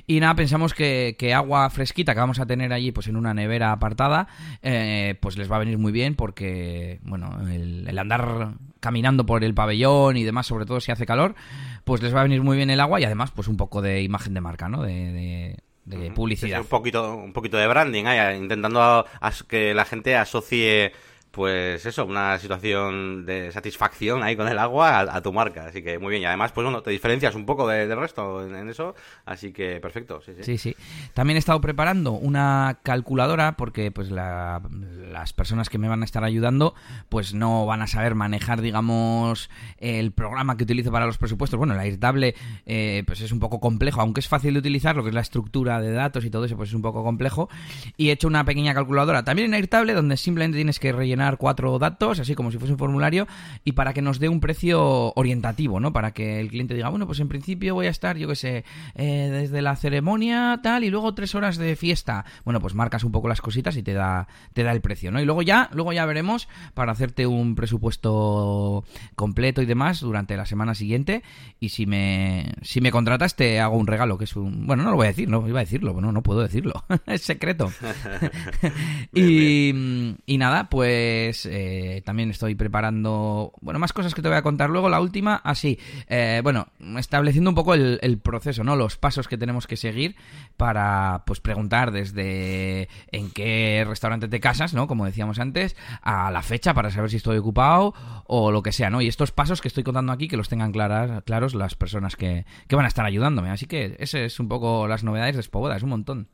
Y 0.07 0.21
nada, 0.21 0.33
pensamos 0.33 0.73
que, 0.73 1.15
agua 1.35 1.69
fresquita 1.69 2.15
que 2.15 2.19
vamos 2.19 2.39
a 2.39 2.47
tener 2.47 2.73
allí 2.73 2.91
pues 2.91 3.05
en 3.07 3.15
una 3.15 3.35
nevera 3.35 3.71
apartada, 3.71 4.27
eh, 4.63 5.15
pues 5.21 5.37
les 5.37 5.51
va 5.51 5.57
a 5.57 5.59
venir 5.59 5.77
muy 5.77 5.91
bien 5.91 6.15
porque, 6.15 6.99
bueno, 7.03 7.47
el, 7.47 7.95
andar 7.99 8.55
caminando 8.79 9.27
por 9.27 9.43
el 9.43 9.53
pabellón 9.53 10.17
y 10.17 10.23
demás, 10.23 10.47
sobre 10.47 10.65
todo 10.65 10.79
si 10.79 10.91
hace 10.91 11.05
calor, 11.05 11.35
pues 11.83 12.01
les 12.01 12.15
va 12.15 12.21
a 12.21 12.23
venir 12.23 12.41
muy 12.41 12.57
bien 12.57 12.71
el 12.71 12.79
agua 12.79 12.99
y 12.99 13.03
además 13.03 13.29
pues 13.29 13.47
un 13.47 13.55
poco 13.55 13.83
de 13.83 14.01
imagen 14.01 14.33
de 14.33 14.41
marca, 14.41 14.67
¿no? 14.67 14.81
de 14.81 15.57
de 15.85 16.11
publicidad. 16.11 16.61
un 16.61 16.67
poquito, 16.67 17.15
un 17.15 17.33
poquito 17.33 17.57
de 17.57 17.67
branding, 17.67 18.05
¿eh? 18.05 18.37
intentando 18.37 18.81
a, 18.81 19.05
a 19.21 19.31
que 19.47 19.73
la 19.73 19.85
gente 19.85 20.15
asocie 20.15 20.93
pues 21.33 21.83
eso, 21.87 22.05
una 22.05 22.37
situación 22.37 23.25
de 23.25 23.51
satisfacción 23.51 24.21
ahí 24.21 24.35
con 24.35 24.47
el 24.47 24.59
agua 24.59 24.99
a, 24.99 25.21
tu 25.23 25.33
marca. 25.33 25.65
Así 25.65 25.81
que 25.81 25.97
muy 25.97 26.11
bien. 26.11 26.21
Y 26.21 26.25
además, 26.25 26.51
pues 26.51 26.63
bueno, 26.63 26.83
te 26.83 26.91
diferencias 26.91 27.33
un 27.33 27.47
poco 27.47 27.67
del 27.67 27.97
resto 27.97 28.45
en, 28.45 28.69
eso. 28.69 28.93
Así 29.25 29.51
que 29.51 29.79
perfecto. 29.79 30.21
Sí, 30.41 30.59
sí. 30.59 30.75
También 31.15 31.37
he 31.37 31.39
estado 31.39 31.59
preparando 31.59 32.11
una 32.11 32.77
calculadora 32.83 33.57
porque 33.57 33.89
pues 33.89 34.11
las 34.11 35.33
personas 35.33 35.69
que 35.69 35.79
me 35.79 35.87
van 35.87 36.03
a 36.03 36.05
estar 36.05 36.23
ayudando 36.23 36.75
pues 37.09 37.33
no 37.33 37.65
van 37.65 37.81
a 37.81 37.87
saber 37.87 38.13
manejar, 38.13 38.61
digamos, 38.61 39.49
el 39.79 40.11
programa 40.11 40.55
que 40.55 40.65
utilizo 40.65 40.91
para 40.91 41.07
los 41.07 41.17
presupuestos. 41.17 41.57
Bueno, 41.57 41.73
el 41.73 41.79
Airtable 41.79 42.35
eh, 42.67 43.01
pues 43.07 43.21
es 43.21 43.31
un 43.31 43.39
poco 43.39 43.59
complejo, 43.59 44.01
aunque 44.01 44.19
es 44.19 44.27
fácil 44.27 44.53
de 44.53 44.59
utilizar, 44.59 44.95
lo 44.95 45.01
que 45.01 45.09
es 45.09 45.15
la 45.15 45.21
estructura 45.21 45.81
de 45.81 45.93
datos 45.93 46.25
y 46.25 46.29
todo 46.29 46.45
eso, 46.45 46.55
pues 46.57 46.69
es 46.69 46.75
un 46.75 46.83
poco 46.83 47.03
complejo. 47.03 47.49
Y 47.97 48.09
he 48.09 48.11
hecho 48.11 48.27
una 48.27 48.45
pequeña 48.45 48.75
calculadora 48.75 49.23
también 49.23 49.47
en 49.47 49.55
Airtable 49.55 49.93
donde 49.93 50.15
simplemente 50.15 50.57
tienes 50.57 50.79
que 50.79 50.91
rellenar 50.91 51.22
cuatro 51.37 51.79
datos, 51.79 52.19
así 52.19 52.35
como 52.35 52.51
si 52.51 52.57
fuese 52.57 52.73
un 52.73 52.79
formulario, 52.79 53.27
y 53.63 53.73
para 53.73 53.93
que 53.93 54.01
nos 54.01 54.19
dé 54.19 54.29
un 54.29 54.39
precio 54.39 55.13
orientativo, 55.15 55.79
¿no? 55.79 55.93
Para 55.93 56.11
que 56.11 56.39
el 56.39 56.49
cliente 56.49 56.73
diga, 56.73 56.89
bueno, 56.89 57.05
pues 57.07 57.19
en 57.19 57.27
principio 57.27 57.75
voy 57.75 57.87
a 57.87 57.89
estar, 57.89 58.17
yo 58.17 58.27
qué 58.27 58.35
sé, 58.35 58.65
eh, 58.95 59.29
desde 59.31 59.61
la 59.61 59.75
ceremonia 59.75 60.59
tal 60.61 60.83
y 60.83 60.89
luego 60.89 61.13
tres 61.13 61.35
horas 61.35 61.57
de 61.57 61.75
fiesta. 61.75 62.25
Bueno, 62.45 62.59
pues 62.59 62.73
marcas 62.73 63.03
un 63.03 63.11
poco 63.11 63.27
las 63.27 63.41
cositas 63.41 63.75
y 63.77 63.83
te 63.83 63.93
da, 63.93 64.27
te 64.53 64.63
da 64.63 64.71
el 64.71 64.81
precio, 64.81 65.11
¿no? 65.11 65.21
Y 65.21 65.25
luego 65.25 65.41
ya, 65.41 65.69
luego 65.73 65.93
ya 65.93 66.05
veremos 66.05 66.47
para 66.73 66.91
hacerte 66.91 67.27
un 67.27 67.55
presupuesto 67.55 68.83
completo 69.15 69.61
y 69.61 69.65
demás 69.65 70.01
durante 70.01 70.37
la 70.37 70.45
semana 70.45 70.75
siguiente. 70.75 71.23
Y 71.59 71.69
si 71.69 71.85
me, 71.85 72.53
si 72.61 72.81
me 72.81 72.91
contratas, 72.91 73.35
te 73.35 73.59
hago 73.59 73.77
un 73.77 73.87
regalo, 73.87 74.17
que 74.17 74.25
es 74.25 74.35
un. 74.35 74.67
Bueno, 74.67 74.83
no 74.83 74.91
lo 74.91 74.95
voy 74.95 75.05
a 75.05 75.09
decir, 75.09 75.29
no 75.29 75.47
iba 75.47 75.59
a 75.59 75.63
decirlo, 75.63 75.93
bueno, 75.93 76.11
no 76.11 76.23
puedo 76.23 76.41
decirlo, 76.41 76.83
es 77.05 77.21
secreto. 77.21 77.71
y, 79.13 80.15
y 80.25 80.37
nada, 80.37 80.69
pues 80.69 81.12
eh, 81.45 82.01
también 82.05 82.29
estoy 82.29 82.55
preparando, 82.55 83.53
bueno, 83.61 83.79
más 83.79 83.93
cosas 83.93 84.13
que 84.13 84.21
te 84.21 84.27
voy 84.27 84.37
a 84.37 84.41
contar 84.41 84.69
luego. 84.69 84.89
La 84.89 85.01
última, 85.01 85.35
así, 85.35 85.79
eh, 86.07 86.41
bueno, 86.43 86.67
estableciendo 86.97 87.49
un 87.49 87.55
poco 87.55 87.73
el, 87.73 88.19
proceso, 88.23 88.63
¿no? 88.63 88.75
Los 88.75 88.97
pasos 88.97 89.27
que 89.27 89.37
tenemos 89.37 89.67
que 89.67 89.77
seguir 89.77 90.15
para, 90.57 91.23
pues, 91.25 91.39
preguntar 91.39 91.91
desde 91.91 92.89
en 93.11 93.31
qué 93.31 93.83
restaurante 93.87 94.27
te 94.27 94.39
casas, 94.39 94.73
¿no? 94.73 94.87
Como 94.87 95.05
decíamos 95.05 95.39
antes, 95.39 95.75
a 96.01 96.31
la 96.31 96.41
fecha 96.41 96.73
para 96.73 96.91
saber 96.91 97.09
si 97.09 97.17
estoy 97.17 97.37
ocupado 97.37 97.93
o 98.25 98.51
lo 98.51 98.63
que 98.63 98.71
sea, 98.71 98.89
¿no? 98.89 99.01
Y 99.01 99.07
estos 99.07 99.31
pasos 99.31 99.61
que 99.61 99.67
estoy 99.67 99.83
contando 99.83 100.11
aquí, 100.11 100.27
que 100.27 100.37
los 100.37 100.49
tengan 100.49 100.71
claras, 100.71 101.23
claros 101.23 101.53
las 101.53 101.75
personas 101.75 102.15
que, 102.15 102.45
que 102.67 102.75
van 102.75 102.85
a 102.85 102.89
estar 102.89 103.05
ayudándome. 103.05 103.49
Así 103.49 103.65
que 103.65 103.95
ese 103.99 104.25
es 104.25 104.39
un 104.39 104.47
poco 104.47 104.87
las 104.87 105.03
novedades 105.03 105.35
de 105.35 105.43
Spoboda, 105.43 105.75
es 105.75 105.83
un 105.83 105.89
montón. 105.89 106.27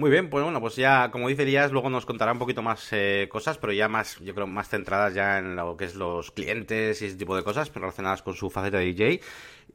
Muy 0.00 0.10
bien, 0.10 0.30
pues 0.30 0.44
bueno, 0.44 0.60
pues 0.60 0.76
ya, 0.76 1.10
como 1.10 1.26
dice 1.28 1.42
Elías, 1.42 1.72
luego 1.72 1.90
nos 1.90 2.06
contará 2.06 2.30
un 2.30 2.38
poquito 2.38 2.62
más 2.62 2.88
eh, 2.92 3.26
cosas, 3.28 3.58
pero 3.58 3.72
ya 3.72 3.88
más, 3.88 4.16
yo 4.20 4.32
creo, 4.32 4.46
más 4.46 4.68
centradas 4.68 5.12
ya 5.12 5.38
en 5.38 5.56
lo 5.56 5.76
que 5.76 5.86
es 5.86 5.96
los 5.96 6.30
clientes 6.30 7.02
y 7.02 7.06
ese 7.06 7.16
tipo 7.16 7.34
de 7.34 7.42
cosas 7.42 7.74
relacionadas 7.74 8.22
con 8.22 8.34
su 8.34 8.48
faceta 8.48 8.78
de 8.78 8.84
DJ. 8.84 9.20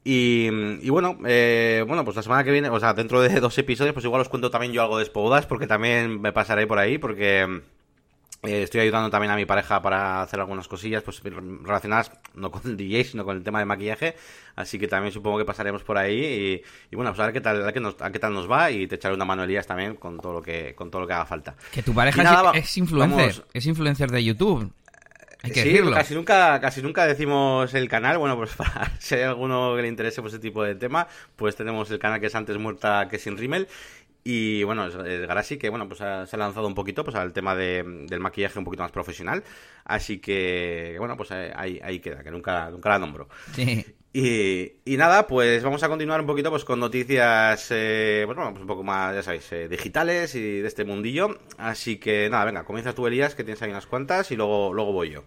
Y, 0.06 0.48
y 0.82 0.90
bueno, 0.90 1.18
eh, 1.26 1.84
bueno, 1.86 2.06
pues 2.06 2.16
la 2.16 2.24
semana 2.24 2.46
que 2.46 2.52
viene, 2.52 2.70
o 2.70 2.80
sea, 2.80 2.94
dentro 2.94 3.20
de 3.22 3.38
dos 3.42 3.58
episodios, 3.58 3.94
pues 3.94 4.06
igual 4.06 4.22
os 4.22 4.30
cuento 4.30 4.50
también 4.50 4.72
yo 4.72 4.82
algo 4.82 4.98
de 4.98 5.04
Spodas, 5.06 5.46
porque 5.46 5.68
también 5.68 6.22
me 6.22 6.32
pasaré 6.32 6.68
por 6.68 6.80
ahí, 6.80 6.98
porque 6.98 7.62
eh, 8.44 8.64
estoy 8.64 8.82
ayudando 8.82 9.10
también 9.10 9.32
a 9.32 9.38
mi 9.38 9.46
pareja 9.46 9.82
para 9.82 10.22
hacer 10.22 10.40
algunas 10.40 10.68
cosillas 10.68 11.02
pues 11.02 11.22
relacionadas 11.24 12.12
no 12.36 12.52
con 12.52 12.62
el 12.66 12.76
DJ, 12.76 13.06
sino 13.06 13.24
con 13.24 13.38
el 13.38 13.44
tema 13.44 13.60
de 13.60 13.66
maquillaje. 13.66 14.16
Así 14.56 14.78
que 14.78 14.88
también 14.88 15.14
supongo 15.14 15.38
que 15.38 15.46
pasaremos 15.46 15.84
por 15.84 15.98
ahí. 15.98 16.62
Y, 16.92 16.96
bueno, 16.96 17.12
pues 17.12 17.22
a 17.22 17.26
ver 17.26 17.34
qué 17.34 17.42
tal, 17.42 17.68
a 17.68 17.72
qué, 17.72 17.80
nos, 17.80 17.96
a 18.02 18.12
qué 18.12 18.20
tal 18.20 18.34
nos 18.34 18.50
va 18.50 18.70
y 18.70 18.86
te 18.86 18.96
echaré 18.96 19.16
una 19.16 19.26
mano 19.26 19.44
Elías 19.44 19.66
también 19.66 19.96
con 19.96 20.20
todo 20.20 20.34
lo 20.34 20.42
que, 20.42 20.76
con 20.76 20.92
todo 20.92 21.02
lo 21.02 21.08
que 21.08 21.14
haga 21.14 21.26
falta. 21.26 21.56
Que 21.72 21.82
tu 21.82 21.94
pareja 21.94 22.52
es, 22.54 22.78
influencer, 22.78 23.46
es 23.54 23.66
influencer 23.66 24.12
de 24.12 24.24
YouTube. 24.24 24.72
Hay 25.46 25.52
que 25.52 25.62
sí, 25.62 25.80
casi 25.94 26.16
nunca, 26.16 26.62
casi 26.62 26.82
nunca 26.82 27.06
decimos 27.06 27.74
el 27.74 27.90
canal. 27.90 28.18
Bueno, 28.18 28.38
pues 28.38 28.54
para 28.56 28.92
si 29.00 29.16
hay 29.16 29.24
alguno 29.24 29.76
que 29.76 29.82
le 29.82 29.90
interese 29.90 30.22
pues, 30.22 30.34
ese 30.34 30.42
tipo 30.42 30.64
de 30.64 30.76
tema, 30.76 31.08
pues 31.36 31.56
tenemos 31.58 31.92
el 31.92 32.00
canal 32.00 32.22
que 32.22 32.28
es 32.28 32.36
antes 32.36 32.58
muerta 32.58 33.08
que 33.10 33.20
sin 33.20 33.38
rímel. 33.38 33.68
Y 34.24 34.64
bueno, 34.64 34.88
es, 34.88 34.96
Garasi 35.28 35.58
que 35.58 35.70
bueno, 35.70 35.88
pues 35.88 36.00
se 36.00 36.06
ha 36.06 36.38
lanzado 36.38 36.68
un 36.68 36.76
poquito 36.76 37.04
pues 37.04 37.16
al 37.16 37.34
tema 37.34 37.56
de, 37.56 37.84
del 38.08 38.20
maquillaje 38.20 38.58
un 38.58 38.66
poquito 38.66 38.84
más 38.84 38.92
profesional. 38.92 39.44
Así 39.84 40.20
que 40.20 40.96
bueno, 41.00 41.18
pues 41.18 41.32
ahí, 41.32 41.80
ahí 41.84 42.00
queda, 42.00 42.24
que 42.24 42.32
nunca, 42.32 42.70
nunca 42.70 42.90
la 42.90 43.00
nombro. 43.00 43.28
Y, 44.16 44.74
y, 44.86 44.96
nada, 44.96 45.26
pues 45.26 45.64
vamos 45.64 45.82
a 45.82 45.90
continuar 45.90 46.22
un 46.22 46.28
poquito 46.28 46.52
pues 46.52 46.64
con 46.64 46.80
noticias, 46.80 47.68
eh, 47.72 48.22
pues 48.28 48.36
bueno, 48.36 48.52
pues 48.52 48.62
un 48.62 48.68
poco 48.68 48.84
más, 48.84 49.16
ya 49.16 49.24
sabéis, 49.24 49.52
eh, 49.52 49.68
digitales 49.68 50.36
y 50.36 50.60
de 50.60 50.68
este 50.68 50.86
mundillo. 50.86 51.40
Así 51.58 51.98
que 51.98 52.30
nada, 52.30 52.46
venga, 52.46 52.64
comienza 52.64 52.94
tú 52.94 53.08
Elías, 53.08 53.34
que 53.34 53.44
tienes 53.44 53.64
ahí 53.64 53.72
unas 53.72 53.88
cuantas 53.88 54.30
y 54.30 54.36
luego, 54.36 54.72
luego 54.72 54.94
voy 54.94 55.10
yo. 55.10 55.24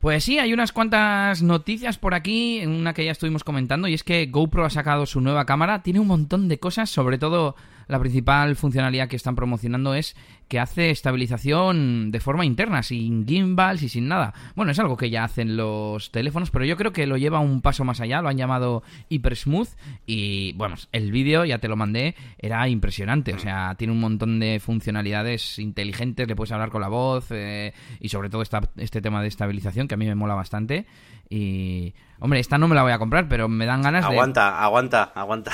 Pues 0.00 0.24
sí, 0.24 0.40
hay 0.40 0.52
unas 0.52 0.72
cuantas 0.72 1.42
noticias 1.42 1.96
por 1.96 2.12
aquí, 2.12 2.60
una 2.66 2.92
que 2.92 3.04
ya 3.04 3.12
estuvimos 3.12 3.44
comentando, 3.44 3.86
y 3.86 3.94
es 3.94 4.02
que 4.02 4.26
GoPro 4.26 4.64
ha 4.64 4.70
sacado 4.70 5.06
su 5.06 5.20
nueva 5.20 5.46
cámara, 5.46 5.84
tiene 5.84 6.00
un 6.00 6.08
montón 6.08 6.48
de 6.48 6.58
cosas, 6.58 6.90
sobre 6.90 7.18
todo 7.18 7.54
la 7.86 7.98
principal 7.98 8.56
funcionalidad 8.56 9.08
que 9.08 9.16
están 9.16 9.36
promocionando 9.36 9.94
es 9.94 10.16
que 10.48 10.60
hace 10.60 10.90
estabilización 10.90 12.10
de 12.10 12.20
forma 12.20 12.44
interna, 12.44 12.82
sin 12.82 13.26
gimbals 13.26 13.82
y 13.82 13.88
sin 13.88 14.08
nada. 14.08 14.34
Bueno, 14.54 14.72
es 14.72 14.78
algo 14.78 14.96
que 14.96 15.10
ya 15.10 15.24
hacen 15.24 15.56
los 15.56 16.10
teléfonos, 16.10 16.50
pero 16.50 16.64
yo 16.64 16.76
creo 16.76 16.92
que 16.92 17.06
lo 17.06 17.16
lleva 17.16 17.40
un 17.40 17.60
paso 17.60 17.84
más 17.84 18.00
allá, 18.00 18.22
lo 18.22 18.28
han 18.28 18.36
llamado 18.36 18.82
Hyper 19.08 19.36
Smooth 19.36 19.68
y 20.06 20.52
bueno, 20.54 20.76
el 20.92 21.10
vídeo, 21.12 21.44
ya 21.44 21.58
te 21.58 21.68
lo 21.68 21.76
mandé, 21.76 22.14
era 22.38 22.68
impresionante, 22.68 23.34
o 23.34 23.38
sea, 23.38 23.74
tiene 23.76 23.92
un 23.92 24.00
montón 24.00 24.38
de 24.40 24.60
funcionalidades 24.60 25.58
inteligentes, 25.58 26.28
le 26.28 26.36
puedes 26.36 26.52
hablar 26.52 26.70
con 26.70 26.80
la 26.80 26.88
voz 26.88 27.26
eh, 27.30 27.72
y 28.00 28.08
sobre 28.08 28.30
todo 28.30 28.42
este 28.42 29.00
tema 29.00 29.22
de 29.22 29.28
estabilización 29.28 29.88
que 29.88 29.94
a 29.94 29.98
mí 29.98 30.06
me 30.06 30.14
mola 30.14 30.34
bastante 30.34 30.86
y 31.28 31.94
Hombre, 32.20 32.40
esta 32.40 32.58
no 32.58 32.68
me 32.68 32.74
la 32.74 32.82
voy 32.82 32.92
a 32.92 32.98
comprar, 32.98 33.28
pero 33.28 33.48
me 33.48 33.66
dan 33.66 33.82
ganas 33.82 34.08
de... 34.08 34.14
Aguanta, 34.14 34.62
aguanta, 34.62 35.12
aguanta. 35.14 35.52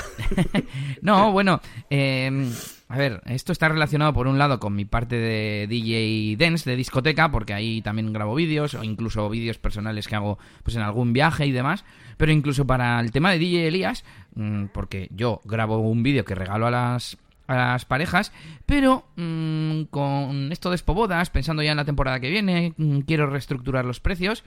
no, 1.02 1.32
bueno, 1.32 1.60
em, 1.88 2.48
a 2.90 2.98
ver, 2.98 3.22
esto 3.26 3.52
está 3.52 3.68
relacionado 3.68 4.12
por 4.12 4.26
un 4.26 4.36
lado 4.36 4.58
con 4.58 4.74
mi 4.74 4.84
parte 4.84 5.14
de 5.14 5.68
DJ 5.68 6.36
Dance, 6.36 6.68
de 6.68 6.74
discoteca, 6.74 7.30
porque 7.30 7.54
ahí 7.54 7.82
también 7.82 8.12
grabo 8.12 8.34
vídeos, 8.34 8.74
o 8.74 8.82
incluso 8.82 9.30
vídeos 9.30 9.58
personales 9.58 10.08
que 10.08 10.16
hago 10.16 10.40
pues 10.64 10.74
en 10.74 10.82
algún 10.82 11.12
viaje 11.12 11.46
y 11.46 11.52
demás, 11.52 11.84
pero 12.16 12.32
incluso 12.32 12.66
para 12.66 12.98
el 12.98 13.12
tema 13.12 13.30
de 13.30 13.38
DJ 13.38 13.68
Elías, 13.68 14.04
mm, 14.34 14.64
porque 14.72 15.08
yo 15.14 15.40
grabo 15.44 15.78
un 15.78 16.02
vídeo 16.02 16.24
que 16.24 16.34
regalo 16.34 16.66
a 16.66 16.72
las 16.72 17.16
a 17.46 17.54
las 17.54 17.84
parejas, 17.84 18.32
pero 18.66 19.04
mm, 19.14 19.82
con 19.90 20.50
esto 20.50 20.70
de 20.70 20.78
Spobodas, 20.78 21.30
pensando 21.30 21.62
ya 21.62 21.70
en 21.70 21.76
la 21.76 21.84
temporada 21.84 22.18
que 22.18 22.30
viene, 22.30 22.74
mm, 22.76 23.00
quiero 23.00 23.28
reestructurar 23.28 23.84
los 23.84 24.00
precios 24.00 24.42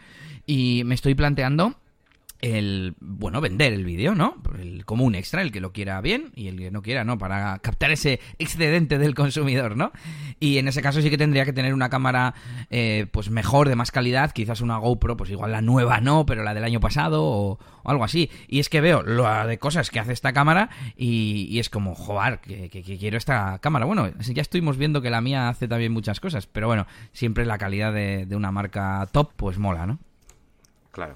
y 0.46 0.84
me 0.86 0.96
estoy 0.96 1.16
planteando 1.16 1.76
el, 2.44 2.96
bueno, 3.00 3.40
vender 3.40 3.72
el 3.72 3.86
vídeo, 3.86 4.16
¿no? 4.16 4.36
El, 4.60 4.84
como 4.84 5.06
un 5.06 5.16
extra, 5.16 5.42
el 5.42 5.54
que 5.54 5.62
lo 5.62 5.72
quiera 5.72 6.02
bien 6.02 6.34
y 6.36 6.50
el 6.50 6.58
que 6.58 6.72
no 6.72 6.82
quiera, 6.82 7.06
¿no? 7.06 7.18
Para 7.18 7.58
captar 7.60 7.90
ese 7.92 8.20
excedente 8.38 8.98
del 8.98 9.16
consumidor, 9.16 9.78
¿no? 9.78 9.94
Y 10.42 10.58
en 10.58 10.68
ese 10.68 10.82
caso 10.82 11.02
sí 11.02 11.10
que 11.10 11.18
tendría 11.18 11.46
que 11.46 11.54
tener 11.54 11.74
una 11.74 11.90
cámara, 11.90 12.34
eh, 12.70 13.08
pues 13.12 13.30
mejor, 13.30 13.70
de 13.70 13.78
más 13.78 13.92
calidad, 13.92 14.32
quizás 14.32 14.60
una 14.60 14.76
GoPro, 14.76 15.16
pues 15.16 15.30
igual 15.30 15.54
la 15.54 15.62
nueva 15.62 16.02
no, 16.02 16.26
pero 16.26 16.44
la 16.44 16.54
del 16.54 16.66
año 16.66 16.82
pasado 16.82 17.24
o, 17.24 17.60
algo 17.86 18.04
así. 18.04 18.30
Y 18.50 18.60
es 18.60 18.68
que 18.68 18.82
veo 18.82 19.04
lo 19.04 19.26
de 19.48 19.58
cosas 19.58 19.90
que 19.90 20.02
hace 20.02 20.12
esta 20.12 20.34
cámara 20.34 20.70
y, 20.98 21.58
es 21.60 21.70
como, 21.70 21.96
joder, 21.96 22.40
que, 22.40 22.70
quiero 22.70 23.18
esta 23.18 23.60
cámara. 23.60 23.86
Bueno, 23.86 24.10
ya 24.20 24.42
estuvimos 24.42 24.76
viendo 24.76 25.02
que 25.02 25.10
la 25.10 25.22
mía 25.22 25.48
hace 25.48 25.70
también 25.70 25.94
muchas 25.94 26.20
cosas, 26.20 26.46
pero 26.46 26.68
bueno, 26.68 26.88
siempre 27.14 27.46
la 27.46 27.58
calidad 27.58 27.94
de, 27.94 28.26
de 28.26 28.36
una 28.36 28.52
marca 28.52 29.08
top, 29.14 29.32
pues 29.38 29.58
mola, 29.58 29.86
¿no? 29.86 30.00
Claro. 30.92 31.16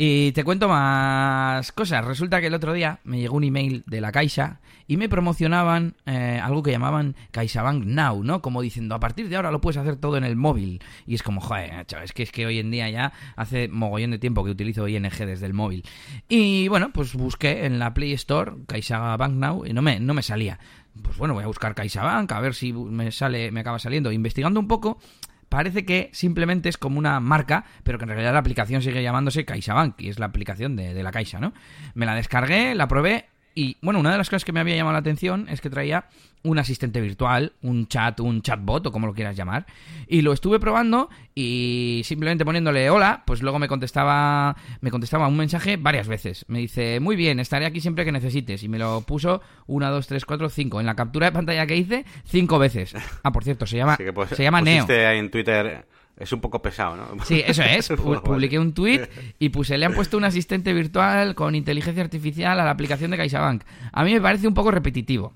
Y 0.00 0.30
te 0.30 0.44
cuento 0.44 0.68
más 0.68 1.72
cosas. 1.72 2.04
Resulta 2.04 2.40
que 2.40 2.46
el 2.46 2.54
otro 2.54 2.72
día 2.72 3.00
me 3.02 3.18
llegó 3.18 3.36
un 3.36 3.42
email 3.42 3.82
de 3.84 4.00
la 4.00 4.12
Caixa 4.12 4.60
y 4.86 4.96
me 4.96 5.08
promocionaban 5.08 5.96
eh, 6.06 6.40
algo 6.40 6.62
que 6.62 6.70
llamaban 6.70 7.16
CaixaBank 7.32 7.84
Now, 7.84 8.22
¿no? 8.22 8.40
Como 8.40 8.62
diciendo, 8.62 8.94
a 8.94 9.00
partir 9.00 9.28
de 9.28 9.34
ahora 9.34 9.50
lo 9.50 9.60
puedes 9.60 9.76
hacer 9.76 9.96
todo 9.96 10.16
en 10.16 10.22
el 10.22 10.36
móvil. 10.36 10.80
Y 11.04 11.16
es 11.16 11.24
como, 11.24 11.40
joder, 11.40 11.84
es 12.04 12.12
que, 12.12 12.22
es 12.22 12.30
que 12.30 12.46
hoy 12.46 12.60
en 12.60 12.70
día 12.70 12.88
ya 12.88 13.12
hace 13.34 13.66
mogollón 13.66 14.12
de 14.12 14.20
tiempo 14.20 14.44
que 14.44 14.52
utilizo 14.52 14.86
ING 14.86 15.02
desde 15.02 15.46
el 15.46 15.52
móvil. 15.52 15.82
Y 16.28 16.68
bueno, 16.68 16.92
pues 16.92 17.14
busqué 17.14 17.66
en 17.66 17.80
la 17.80 17.92
Play 17.92 18.12
Store 18.12 18.52
CaixaBank 18.68 19.32
Now 19.34 19.66
y 19.66 19.72
no 19.72 19.82
me, 19.82 19.98
no 19.98 20.14
me 20.14 20.22
salía. 20.22 20.60
Pues 21.02 21.18
bueno, 21.18 21.34
voy 21.34 21.42
a 21.42 21.48
buscar 21.48 21.74
CaixaBank 21.74 22.30
a 22.30 22.40
ver 22.40 22.54
si 22.54 22.72
me 22.72 23.10
sale, 23.10 23.50
me 23.50 23.60
acaba 23.60 23.80
saliendo. 23.80 24.12
Investigando 24.12 24.60
un 24.60 24.68
poco, 24.68 25.00
parece 25.48 25.84
que 25.84 26.10
simplemente 26.12 26.68
es 26.68 26.76
como 26.76 26.98
una 26.98 27.20
marca, 27.20 27.64
pero 27.82 27.98
que 27.98 28.04
en 28.04 28.10
realidad 28.10 28.32
la 28.32 28.40
aplicación 28.40 28.82
sigue 28.82 29.02
llamándose 29.02 29.44
CaixaBank 29.44 30.00
y 30.00 30.08
es 30.08 30.18
la 30.18 30.26
aplicación 30.26 30.76
de, 30.76 30.94
de 30.94 31.02
la 31.02 31.10
Caixa, 31.10 31.38
¿no? 31.40 31.52
Me 31.94 32.06
la 32.06 32.14
descargué, 32.14 32.74
la 32.74 32.88
probé 32.88 33.26
y 33.58 33.76
bueno, 33.82 33.98
una 33.98 34.12
de 34.12 34.18
las 34.18 34.30
cosas 34.30 34.44
que 34.44 34.52
me 34.52 34.60
había 34.60 34.76
llamado 34.76 34.92
la 34.92 35.00
atención 35.00 35.48
es 35.48 35.60
que 35.60 35.68
traía 35.68 36.04
un 36.44 36.60
asistente 36.60 37.00
virtual, 37.00 37.54
un 37.60 37.88
chat, 37.88 38.20
un 38.20 38.40
chatbot 38.40 38.86
o 38.86 38.92
como 38.92 39.08
lo 39.08 39.14
quieras 39.14 39.36
llamar. 39.36 39.66
Y 40.06 40.22
lo 40.22 40.32
estuve 40.32 40.60
probando 40.60 41.10
y 41.34 42.02
simplemente 42.04 42.44
poniéndole 42.44 42.88
hola, 42.88 43.24
pues 43.26 43.42
luego 43.42 43.58
me 43.58 43.66
contestaba 43.66 44.54
me 44.80 44.92
contestaba 44.92 45.26
un 45.26 45.36
mensaje 45.36 45.76
varias 45.76 46.06
veces. 46.06 46.44
Me 46.46 46.60
dice, 46.60 47.00
"Muy 47.00 47.16
bien, 47.16 47.40
estaré 47.40 47.66
aquí 47.66 47.80
siempre 47.80 48.04
que 48.04 48.12
necesites." 48.12 48.62
Y 48.62 48.68
me 48.68 48.78
lo 48.78 49.00
puso 49.00 49.42
una, 49.66 49.90
dos, 49.90 50.06
tres, 50.06 50.24
cuatro, 50.24 50.48
cinco 50.50 50.78
en 50.78 50.86
la 50.86 50.94
captura 50.94 51.26
de 51.26 51.32
pantalla 51.32 51.66
que 51.66 51.76
hice 51.76 52.04
cinco 52.26 52.60
veces. 52.60 52.94
Ah, 53.24 53.32
por 53.32 53.42
cierto, 53.42 53.66
se 53.66 53.76
llama 53.76 53.98
pues, 54.14 54.30
se 54.30 54.44
llama 54.44 54.60
Neo. 54.60 54.86
en 54.88 55.30
Twitter 55.32 55.84
es 56.18 56.32
un 56.32 56.40
poco 56.40 56.60
pesado, 56.60 56.96
¿no? 56.96 57.24
Sí, 57.24 57.42
eso 57.46 57.62
es. 57.62 57.88
Publiqué 58.24 58.58
un 58.58 58.72
tweet 58.72 59.08
y 59.38 59.50
puse, 59.50 59.78
le 59.78 59.86
han 59.86 59.94
puesto 59.94 60.16
un 60.16 60.24
asistente 60.24 60.72
virtual 60.72 61.34
con 61.34 61.54
inteligencia 61.54 62.02
artificial 62.02 62.58
a 62.58 62.64
la 62.64 62.70
aplicación 62.70 63.10
de 63.10 63.16
CaixaBank. 63.16 63.62
A 63.92 64.04
mí 64.04 64.12
me 64.12 64.20
parece 64.20 64.48
un 64.48 64.54
poco 64.54 64.70
repetitivo. 64.70 65.32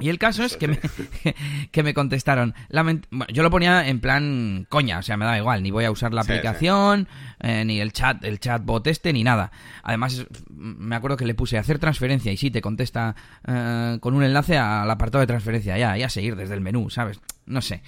Y 0.00 0.08
el 0.08 0.18
caso 0.18 0.42
es 0.44 0.56
que 0.56 0.66
me, 0.66 0.78
que 1.70 1.82
me 1.82 1.94
contestaron. 1.94 2.54
yo 3.28 3.42
lo 3.42 3.50
ponía 3.50 3.86
en 3.86 4.00
plan 4.00 4.66
coña, 4.68 4.98
o 4.98 5.02
sea, 5.02 5.16
me 5.16 5.26
da 5.26 5.36
igual, 5.36 5.62
ni 5.62 5.70
voy 5.70 5.84
a 5.84 5.90
usar 5.90 6.14
la 6.14 6.22
aplicación, 6.22 7.06
eh, 7.40 7.64
ni 7.64 7.80
el 7.80 7.92
chat, 7.92 8.24
el 8.24 8.40
chatbot 8.40 8.86
este, 8.86 9.12
ni 9.12 9.22
nada. 9.24 9.52
Además, 9.82 10.26
me 10.48 10.96
acuerdo 10.96 11.16
que 11.16 11.26
le 11.26 11.34
puse 11.34 11.58
hacer 11.58 11.78
transferencia 11.78 12.32
y 12.32 12.36
sí, 12.36 12.50
te 12.50 12.62
contesta 12.62 13.14
eh, 13.46 13.98
con 14.00 14.14
un 14.14 14.22
enlace 14.22 14.56
al 14.56 14.90
apartado 14.90 15.20
de 15.20 15.26
transferencia, 15.26 15.76
ya, 15.76 15.96
ya 15.96 16.08
seguir 16.08 16.34
desde 16.34 16.54
el 16.54 16.60
menú, 16.60 16.88
¿sabes? 16.88 17.20
No 17.46 17.60
sé. 17.60 17.82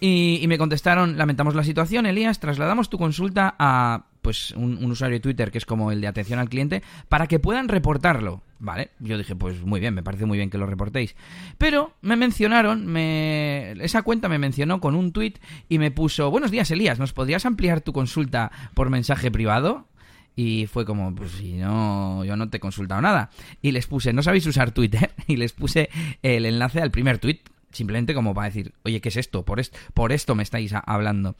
Y, 0.00 0.42
me 0.48 0.56
contestaron, 0.56 1.18
lamentamos 1.18 1.54
la 1.54 1.62
situación, 1.62 2.06
Elías, 2.06 2.40
trasladamos 2.40 2.88
tu 2.88 2.96
consulta 2.96 3.54
a 3.58 4.06
pues 4.22 4.50
un, 4.52 4.82
usuario 4.90 5.16
de 5.16 5.20
Twitter 5.20 5.50
que 5.50 5.58
es 5.58 5.66
como 5.66 5.92
el 5.92 6.00
de 6.00 6.06
atención 6.06 6.38
al 6.38 6.48
cliente 6.48 6.82
para 7.08 7.26
que 7.26 7.38
puedan 7.38 7.68
reportarlo. 7.68 8.42
Vale, 8.58 8.90
yo 8.98 9.18
dije, 9.18 9.36
pues 9.36 9.62
muy 9.62 9.78
bien, 9.78 9.94
me 9.94 10.02
parece 10.02 10.24
muy 10.24 10.38
bien 10.38 10.48
que 10.48 10.56
lo 10.56 10.66
reportéis. 10.66 11.16
Pero 11.58 11.94
me 12.00 12.16
mencionaron, 12.16 12.86
me, 12.86 13.72
esa 13.72 14.02
cuenta 14.02 14.28
me 14.30 14.38
mencionó 14.38 14.80
con 14.80 14.94
un 14.94 15.12
tweet 15.12 15.34
y 15.68 15.78
me 15.78 15.90
puso, 15.90 16.30
buenos 16.30 16.50
días 16.50 16.70
Elías, 16.70 16.98
¿nos 16.98 17.12
podrías 17.12 17.44
ampliar 17.44 17.82
tu 17.82 17.92
consulta 17.92 18.50
por 18.72 18.88
mensaje 18.88 19.30
privado? 19.30 19.86
Y 20.34 20.66
fue 20.66 20.86
como, 20.86 21.14
pues 21.14 21.32
si 21.32 21.54
no, 21.54 22.24
yo 22.24 22.36
no 22.36 22.48
te 22.48 22.56
he 22.56 22.60
consultado 22.60 23.02
nada. 23.02 23.28
Y 23.60 23.72
les 23.72 23.86
puse, 23.86 24.14
no 24.14 24.22
sabéis 24.22 24.46
usar 24.46 24.70
Twitter. 24.70 25.10
Y 25.26 25.36
les 25.36 25.52
puse 25.52 25.90
el 26.22 26.46
enlace 26.46 26.80
al 26.80 26.90
primer 26.90 27.18
tweet 27.18 27.40
simplemente 27.72 28.14
como 28.14 28.34
para 28.34 28.46
decir, 28.46 28.72
oye, 28.84 29.00
¿qué 29.00 29.08
es 29.08 29.16
esto? 29.16 29.44
Por, 29.44 29.60
por 29.94 30.12
esto 30.12 30.34
me 30.34 30.42
estáis 30.42 30.72
hablando. 30.72 31.36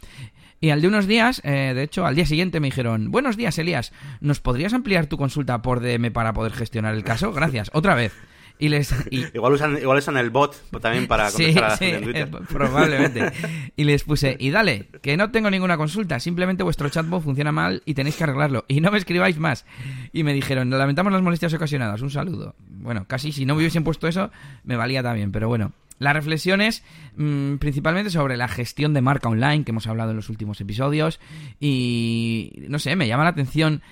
Y 0.61 0.71
al 0.71 0.83
de 0.83 0.89
unos 0.89 1.07
días, 1.07 1.41
eh, 1.45 1.73
de 1.75 1.83
hecho, 1.83 2.05
al 2.05 2.15
día 2.15 2.27
siguiente 2.27 2.61
me 2.61 2.67
dijeron, 2.67 3.11
buenos 3.11 3.37
días, 3.37 3.59
Elías, 3.59 3.93
¿nos 4.21 4.41
podrías 4.41 4.75
ampliar 4.75 5.07
tu 5.07 5.17
consulta 5.17 5.63
por 5.63 5.81
DM 5.81 6.13
para 6.13 6.35
poder 6.35 6.53
gestionar 6.53 6.95
el 6.95 7.03
caso? 7.03 7.33
Gracias, 7.33 7.71
otra 7.75 7.95
vez. 7.95 8.13
Y 8.59 8.69
les, 8.69 8.95
igual, 9.11 9.55
usan, 9.55 9.79
igual 9.79 9.99
usan 9.99 10.19
el 10.19 10.29
bot 10.29 10.55
también 10.83 11.09
para 11.09 11.31
contestar 11.31 11.65
a 11.65 11.69
la 11.69 11.77
gente 11.79 11.97
en 11.97 12.05
Twitter. 12.05 12.29
Eh, 12.29 12.45
probablemente. 12.47 13.33
Y 13.77 13.85
les 13.85 14.05
puse, 14.05 14.37
y 14.39 14.51
dale, 14.51 14.89
que 15.01 15.17
no 15.17 15.31
tengo 15.31 15.51
ninguna 15.51 15.79
consulta, 15.79 16.21
simplemente 16.21 16.63
vuestro 16.63 16.91
chatbot 16.91 17.23
funciona 17.23 17.51
mal 17.51 17.83
y 17.87 17.95
tenéis 17.95 18.17
que 18.17 18.25
arreglarlo. 18.25 18.67
Y 18.69 18.83
no 18.83 18.91
me 18.91 18.99
escribáis 18.99 19.39
más. 19.39 19.65
Y 20.13 20.23
me 20.23 20.35
dijeron, 20.35 20.69
lamentamos 20.69 21.11
las 21.11 21.23
molestias 21.23 21.55
ocasionadas, 21.55 22.03
un 22.03 22.11
saludo. 22.11 22.55
Bueno, 22.69 23.07
casi 23.09 23.33
si 23.33 23.47
no 23.47 23.55
me 23.55 23.61
hubiesen 23.61 23.85
puesto 23.85 24.07
eso, 24.07 24.31
me 24.65 24.77
valía 24.77 25.03
también, 25.03 25.33
pero 25.33 25.49
bueno. 25.49 25.73
La 26.01 26.15
reflexión 26.15 26.63
es 26.63 26.83
mm, 27.17 27.57
principalmente 27.57 28.11
sobre 28.11 28.39
la 28.39 28.49
gestión 28.49 28.95
de 28.95 29.03
marca 29.03 29.29
online 29.29 29.65
que 29.65 29.71
hemos 29.71 29.87
hablado 29.87 30.11
en 30.11 30.17
los 30.17 30.31
últimos 30.31 30.61
episodios 30.61 31.21
y 31.61 32.53
no 32.69 32.79
sé, 32.79 32.97
me 32.97 33.07
llama 33.07 33.25
la 33.25 33.31
atención 33.31 33.83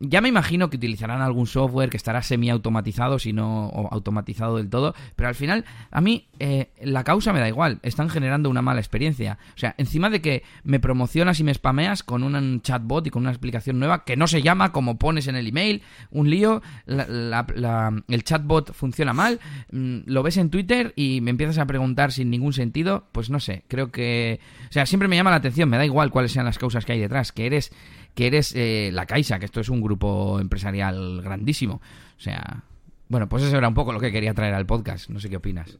ya 0.00 0.20
me 0.20 0.28
imagino 0.28 0.70
que 0.70 0.76
utilizarán 0.76 1.20
algún 1.20 1.46
software 1.46 1.90
que 1.90 1.96
estará 1.96 2.22
semi-automatizado, 2.22 3.18
si 3.18 3.32
no 3.32 3.70
automatizado 3.90 4.56
del 4.56 4.68
todo, 4.68 4.94
pero 5.16 5.28
al 5.28 5.34
final 5.34 5.64
a 5.90 6.00
mí 6.00 6.28
eh, 6.38 6.70
la 6.82 7.04
causa 7.04 7.32
me 7.32 7.40
da 7.40 7.48
igual, 7.48 7.80
están 7.82 8.08
generando 8.08 8.50
una 8.50 8.62
mala 8.62 8.80
experiencia. 8.80 9.38
O 9.54 9.58
sea, 9.58 9.74
encima 9.78 10.10
de 10.10 10.20
que 10.20 10.42
me 10.64 10.80
promocionas 10.80 11.40
y 11.40 11.44
me 11.44 11.54
spameas 11.54 12.02
con 12.02 12.22
un 12.22 12.62
chatbot 12.62 13.06
y 13.06 13.10
con 13.10 13.22
una 13.22 13.30
explicación 13.30 13.78
nueva 13.78 14.04
que 14.04 14.16
no 14.16 14.26
se 14.26 14.42
llama 14.42 14.72
como 14.72 14.98
pones 14.98 15.26
en 15.26 15.36
el 15.36 15.46
email, 15.46 15.82
un 16.10 16.30
lío, 16.30 16.62
el 16.86 18.24
chatbot 18.24 18.72
funciona 18.72 19.12
mal, 19.12 19.40
mm, 19.70 20.00
lo 20.06 20.22
ves 20.22 20.36
en 20.36 20.50
Twitter 20.50 20.92
y 20.96 21.20
me 21.20 21.30
empiezas 21.30 21.58
a 21.58 21.66
preguntar 21.66 22.12
sin 22.12 22.30
ningún 22.30 22.52
sentido, 22.52 23.08
pues 23.12 23.30
no 23.30 23.40
sé, 23.40 23.64
creo 23.68 23.90
que... 23.90 24.40
O 24.68 24.72
sea, 24.72 24.86
siempre 24.86 25.08
me 25.08 25.16
llama 25.16 25.30
la 25.30 25.36
atención, 25.36 25.68
me 25.68 25.76
da 25.76 25.84
igual 25.84 26.10
cuáles 26.10 26.32
sean 26.32 26.46
las 26.46 26.58
causas 26.58 26.84
que 26.84 26.92
hay 26.92 27.00
detrás, 27.00 27.32
que 27.32 27.46
eres 27.46 27.72
que 28.14 28.26
eres 28.26 28.54
eh, 28.54 28.90
la 28.92 29.06
Caixa, 29.06 29.38
que 29.38 29.46
esto 29.46 29.60
es 29.60 29.68
un 29.68 29.80
grupo 29.80 30.40
empresarial 30.40 31.20
grandísimo. 31.22 31.80
O 32.16 32.20
sea, 32.20 32.62
bueno, 33.08 33.28
pues 33.28 33.42
eso 33.42 33.56
era 33.56 33.68
un 33.68 33.74
poco 33.74 33.92
lo 33.92 34.00
que 34.00 34.12
quería 34.12 34.34
traer 34.34 34.54
al 34.54 34.66
podcast. 34.66 35.08
No 35.10 35.20
sé 35.20 35.28
qué 35.28 35.36
opinas. 35.36 35.78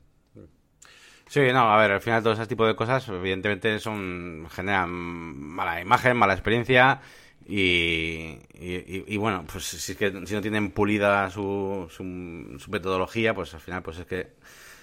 Sí, 1.29 1.41
no, 1.53 1.73
a 1.73 1.79
ver, 1.79 1.93
al 1.93 2.01
final 2.03 2.23
todo 2.23 2.35
ese 2.35 2.47
tipo 2.47 2.67
de 2.67 2.77
cosas 2.77 3.09
evidentemente 3.09 3.79
son 3.79 4.47
generan 4.51 4.91
mala 4.91 5.81
imagen, 5.81 6.15
mala 6.15 6.35
experiencia 6.35 7.01
y, 7.47 8.39
y, 8.55 9.17
bueno, 9.17 9.45
pues 9.51 9.65
si, 9.65 9.93
es 9.93 9.99
que, 9.99 10.11
si 10.27 10.35
no 10.35 10.43
tienen 10.43 10.73
pulida 10.73 11.31
su, 11.31 11.89
su, 11.91 12.59
su 12.59 12.71
metodología, 12.71 13.35
pues 13.35 13.55
al 13.55 13.61
final 13.61 13.83
pues 13.83 13.99
es 13.99 14.07
que 14.07 14.35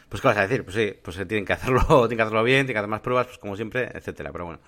pues, 0.09 0.21
¿qué 0.21 0.27
vas 0.27 0.37
a 0.37 0.47
decir? 0.47 0.63
Pues 0.63 0.75
sí, 0.75 0.93
pues 1.03 1.15
tienen 1.27 1.45
que 1.45 1.53
hacerlo, 1.53 1.81
tienen 1.87 2.17
que 2.17 2.23
hacerlo 2.23 2.43
bien, 2.43 2.65
tienen 2.65 2.73
que 2.73 2.79
hacer 2.79 2.89
más 2.89 3.01
pruebas, 3.01 3.27
pues 3.27 3.37
como 3.37 3.55
siempre, 3.55 3.89
etcétera. 3.93 4.31
Pero 4.31 4.45
bueno, 4.45 4.59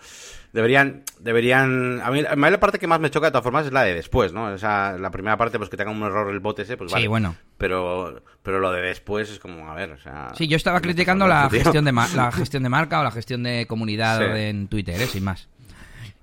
deberían, 0.53 1.03
deberían, 1.19 1.99
a 2.03 2.11
mí, 2.11 2.21
la 2.21 2.59
parte 2.59 2.77
que 2.77 2.85
más 2.85 2.99
me 2.99 3.09
choca 3.09 3.27
de 3.27 3.31
todas 3.31 3.43
formas 3.43 3.65
es 3.65 3.73
la 3.73 3.83
de 3.83 3.95
después, 3.95 4.33
¿no? 4.33 4.45
O 4.45 4.57
sea, 4.59 4.97
la 4.99 5.09
primera 5.09 5.37
parte, 5.37 5.57
pues 5.57 5.69
que 5.69 5.77
tenga 5.77 5.89
un 5.89 6.03
error 6.03 6.29
el 6.29 6.39
bot 6.39 6.59
ese, 6.59 6.77
pues 6.77 6.91
vale. 6.91 7.03
Sí, 7.03 7.07
bueno. 7.07 7.35
Pero, 7.57 8.21
pero 8.43 8.59
lo 8.59 8.71
de 8.71 8.81
después 8.81 9.31
es 9.31 9.39
como, 9.39 9.69
a 9.69 9.73
ver, 9.73 9.91
o 9.91 9.97
sea... 9.97 10.31
Sí, 10.35 10.47
yo 10.47 10.57
estaba 10.57 10.79
criticando 10.79 11.27
la 11.27 11.49
gestión, 11.51 11.85
de 11.85 11.91
la 11.91 12.31
gestión 12.31 12.61
de 12.61 12.69
marca 12.69 12.99
o 12.99 13.03
la 13.03 13.11
gestión 13.11 13.41
de 13.41 13.65
comunidad 13.65 14.37
en 14.37 14.67
Twitter, 14.67 15.01
¿eh? 15.01 15.07
sin 15.07 15.23
más. 15.23 15.49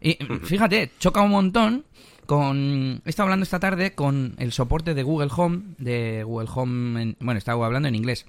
Y 0.01 0.15
fíjate, 0.45 0.93
choca 1.01 1.23
un 1.23 1.31
montón 1.33 1.85
con 2.27 3.01
he 3.07 3.09
estado 3.09 3.25
hablando 3.25 3.43
esta 3.43 3.59
tarde 3.59 3.95
con 3.95 4.35
el 4.39 4.53
soporte 4.53 4.93
de 4.93 5.03
Google 5.03 5.31
Home 5.35 5.63
de 5.79 6.23
Google 6.25 6.49
Home 6.55 7.17
bueno 7.21 7.39
estaba 7.39 7.65
hablando 7.65 7.89
en 7.89 7.95
inglés 7.95 8.27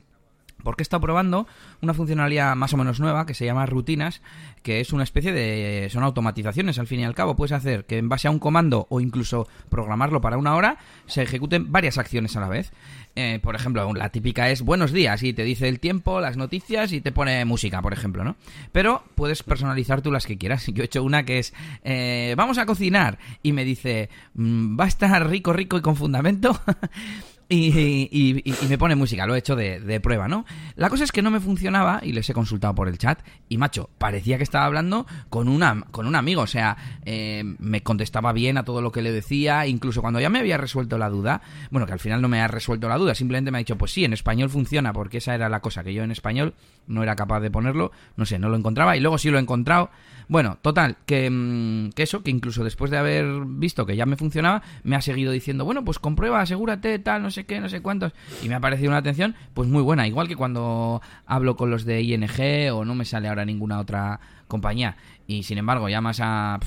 porque 0.64 0.82
he 0.82 0.84
estado 0.84 1.02
probando 1.02 1.48
una 1.82 1.94
funcionalidad 1.94 2.56
más 2.56 2.74
o 2.74 2.78
menos 2.78 3.00
nueva 3.00 3.26
que 3.26 3.34
se 3.34 3.46
llama 3.46 3.66
rutinas, 3.66 4.22
que 4.64 4.80
es 4.80 4.94
una 4.94 5.04
especie 5.04 5.32
de... 5.32 5.90
son 5.92 6.04
automatizaciones 6.04 6.80
al 6.80 6.88
fin 6.88 7.00
y 7.00 7.06
al 7.06 7.16
cabo. 7.16 7.36
Puedes 7.36 7.52
hacer 7.52 7.86
que 7.86 7.98
en 7.98 8.10
base 8.10 8.28
a 8.28 8.32
un 8.32 8.40
comando 8.40 8.88
o 8.90 9.02
incluso 9.02 9.48
programarlo 9.70 10.22
para 10.22 10.38
una 10.38 10.56
hora 10.56 10.78
se 11.06 11.22
ejecuten 11.22 11.72
varias 11.72 11.98
acciones 11.98 12.36
a 12.36 12.42
la 12.42 12.50
vez. 12.50 12.72
Eh, 13.16 13.40
por 13.42 13.56
ejemplo, 13.56 13.92
la 13.94 14.10
típica 14.10 14.50
es 14.50 14.62
buenos 14.62 14.92
días 14.92 15.24
y 15.24 15.34
te 15.34 15.44
dice 15.44 15.68
el 15.68 15.80
tiempo, 15.80 16.22
las 16.22 16.38
noticias 16.38 16.92
y 16.94 17.02
te 17.02 17.12
pone 17.12 17.44
música, 17.46 17.82
por 17.82 17.92
ejemplo, 17.92 18.24
¿no? 18.24 18.36
Pero 18.72 19.04
puedes 19.16 19.44
personalizar 19.44 20.02
tú 20.02 20.12
las 20.12 20.26
que 20.26 20.38
quieras. 20.38 20.68
Yo 20.74 20.84
he 20.84 20.86
hecho 20.86 21.04
una 21.04 21.24
que 21.24 21.40
es 21.40 21.54
eh, 21.84 22.34
vamos 22.38 22.58
a 22.58 22.66
cocinar 22.66 23.18
y 23.44 23.52
me 23.52 23.66
dice 23.66 24.10
mm, 24.36 24.80
va 24.80 24.86
a 24.86 24.88
estar 24.88 25.28
rico, 25.30 25.54
rico 25.54 25.78
y 25.78 25.82
con 25.82 25.96
fundamento. 25.96 26.60
y, 27.52 28.44
me 28.70 28.78
pone 28.78 28.96
música, 28.96 29.26
lo 29.26 29.36
he 29.36 29.40
hecho 29.40 29.56
de, 29.56 30.00
prueba, 30.02 30.28
¿no? 30.28 30.46
La 30.76 30.90
cosa 30.90 31.04
es 31.04 31.12
que 31.12 31.24
no 31.24 31.32
me 31.32 31.40
funcionaba 31.40 32.00
y 32.04 32.14
les 32.14 32.30
he 32.30 32.34
consultado 32.34 32.76
por 32.76 32.88
el 32.88 32.98
chat 32.98 33.20
y, 33.50 33.58
macho, 33.58 33.90
parecía 33.98 34.38
que 34.38 34.44
estaba 34.44 34.66
hablando 34.66 35.08
con, 35.30 35.48
una, 35.48 35.82
con 35.92 36.06
un 36.06 36.16
amigo, 36.16 36.44
o 36.44 36.48
sea, 36.48 36.78
eh, 37.06 37.44
me 37.58 37.82
contestaba 37.82 38.34
bien 38.34 38.58
a 38.58 38.64
todo 38.64 38.82
lo 38.82 38.92
que 38.92 39.02
le 39.02 39.12
decía, 39.12 39.66
incluso 39.66 40.02
cuando 40.02 40.20
ya 40.20 40.30
me 40.30 40.40
había 40.40 40.58
resuelto 40.58 41.00
la 41.00 41.10
duda, 41.10 41.42
bueno, 41.72 41.88
que 41.88 41.94
al 41.94 42.00
final 42.00 42.22
no 42.22 42.28
me 42.28 42.40
ha 42.42 42.48
resuelto 42.48 42.88
la 42.88 42.98
duda, 42.98 43.16
simplemente 43.16 43.50
me 43.50 43.58
ha 43.58 43.60
dicho, 43.60 43.78
pues 43.78 43.92
sí, 43.92 44.06
en 44.06 44.14
español 44.14 44.50
funciona, 44.50 44.94
porque 44.94 45.18
esa 45.18 45.34
era 45.34 45.50
la 45.50 45.60
cosa, 45.60 45.84
que 45.84 45.94
yo 45.94 46.04
en 46.04 46.12
español 46.12 46.54
no 46.86 47.02
era 47.02 47.16
capaz 47.16 47.40
de 47.40 47.50
ponerlo, 47.50 47.92
no 48.16 48.26
sé, 48.26 48.38
no 48.38 48.50
lo 48.50 48.58
encontraba 48.58 48.96
y 48.96 49.00
luego 49.00 49.18
sí 49.18 49.30
lo 49.32 49.40
he 49.40 49.42
encontrado. 49.42 49.90
Bueno, 50.30 50.60
total, 50.62 50.98
que, 51.08 51.28
mm, 51.28 51.90
que 51.94 52.04
eso, 52.04 52.22
que 52.22 52.30
incluso 52.30 52.64
después 52.64 52.92
de 52.92 53.00
haber 53.00 53.26
visto 53.46 53.88
que 53.88 53.96
ya 53.96 54.06
me 54.06 54.16
funcionaba, 54.16 54.62
me 54.84 54.96
ha 54.96 55.02
seguido 55.02 55.32
diciendo, 55.32 55.66
bueno, 55.66 55.84
pues 55.84 55.98
comprueba, 55.98 56.40
asegúrate, 56.40 57.00
tal, 57.00 57.24
no 57.24 57.32
sé 57.32 57.48
qué, 57.48 57.60
no 57.60 57.68
sé 57.68 57.82
cuántos. 57.82 58.14
Y 58.44 58.48
me 58.48 58.54
ha 58.54 58.60
parecido 58.60 58.90
una 58.90 59.00
atención, 59.00 59.36
pues 59.56 59.68
muy 59.68 59.82
buena. 59.82 60.08
Igual 60.08 60.28
que 60.28 60.36
cuando 60.36 61.02
hablo 61.26 61.56
con 61.56 61.72
los 61.72 61.84
de 61.84 62.04
ING 62.04 62.72
o 62.72 62.86
no 62.86 62.94
me 62.94 63.06
sale 63.06 63.28
ahora 63.28 63.44
ninguna 63.44 63.80
otra 63.80 64.20
compañía. 64.48 64.98
Y 65.26 65.42
sin 65.42 65.58
embargo, 65.58 65.90
llamas 65.90 66.20
a, 66.22 66.60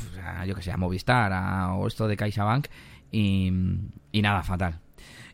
yo 0.45 0.57
que 0.57 0.63
sé, 0.63 0.73
a 0.73 0.77
Movistar 0.77 1.33
o 1.71 1.87
esto 1.87 2.09
de 2.09 2.17
CaixaBank 2.17 2.67
y, 3.13 3.53
y 4.11 4.23
nada, 4.23 4.43
fatal. 4.43 4.81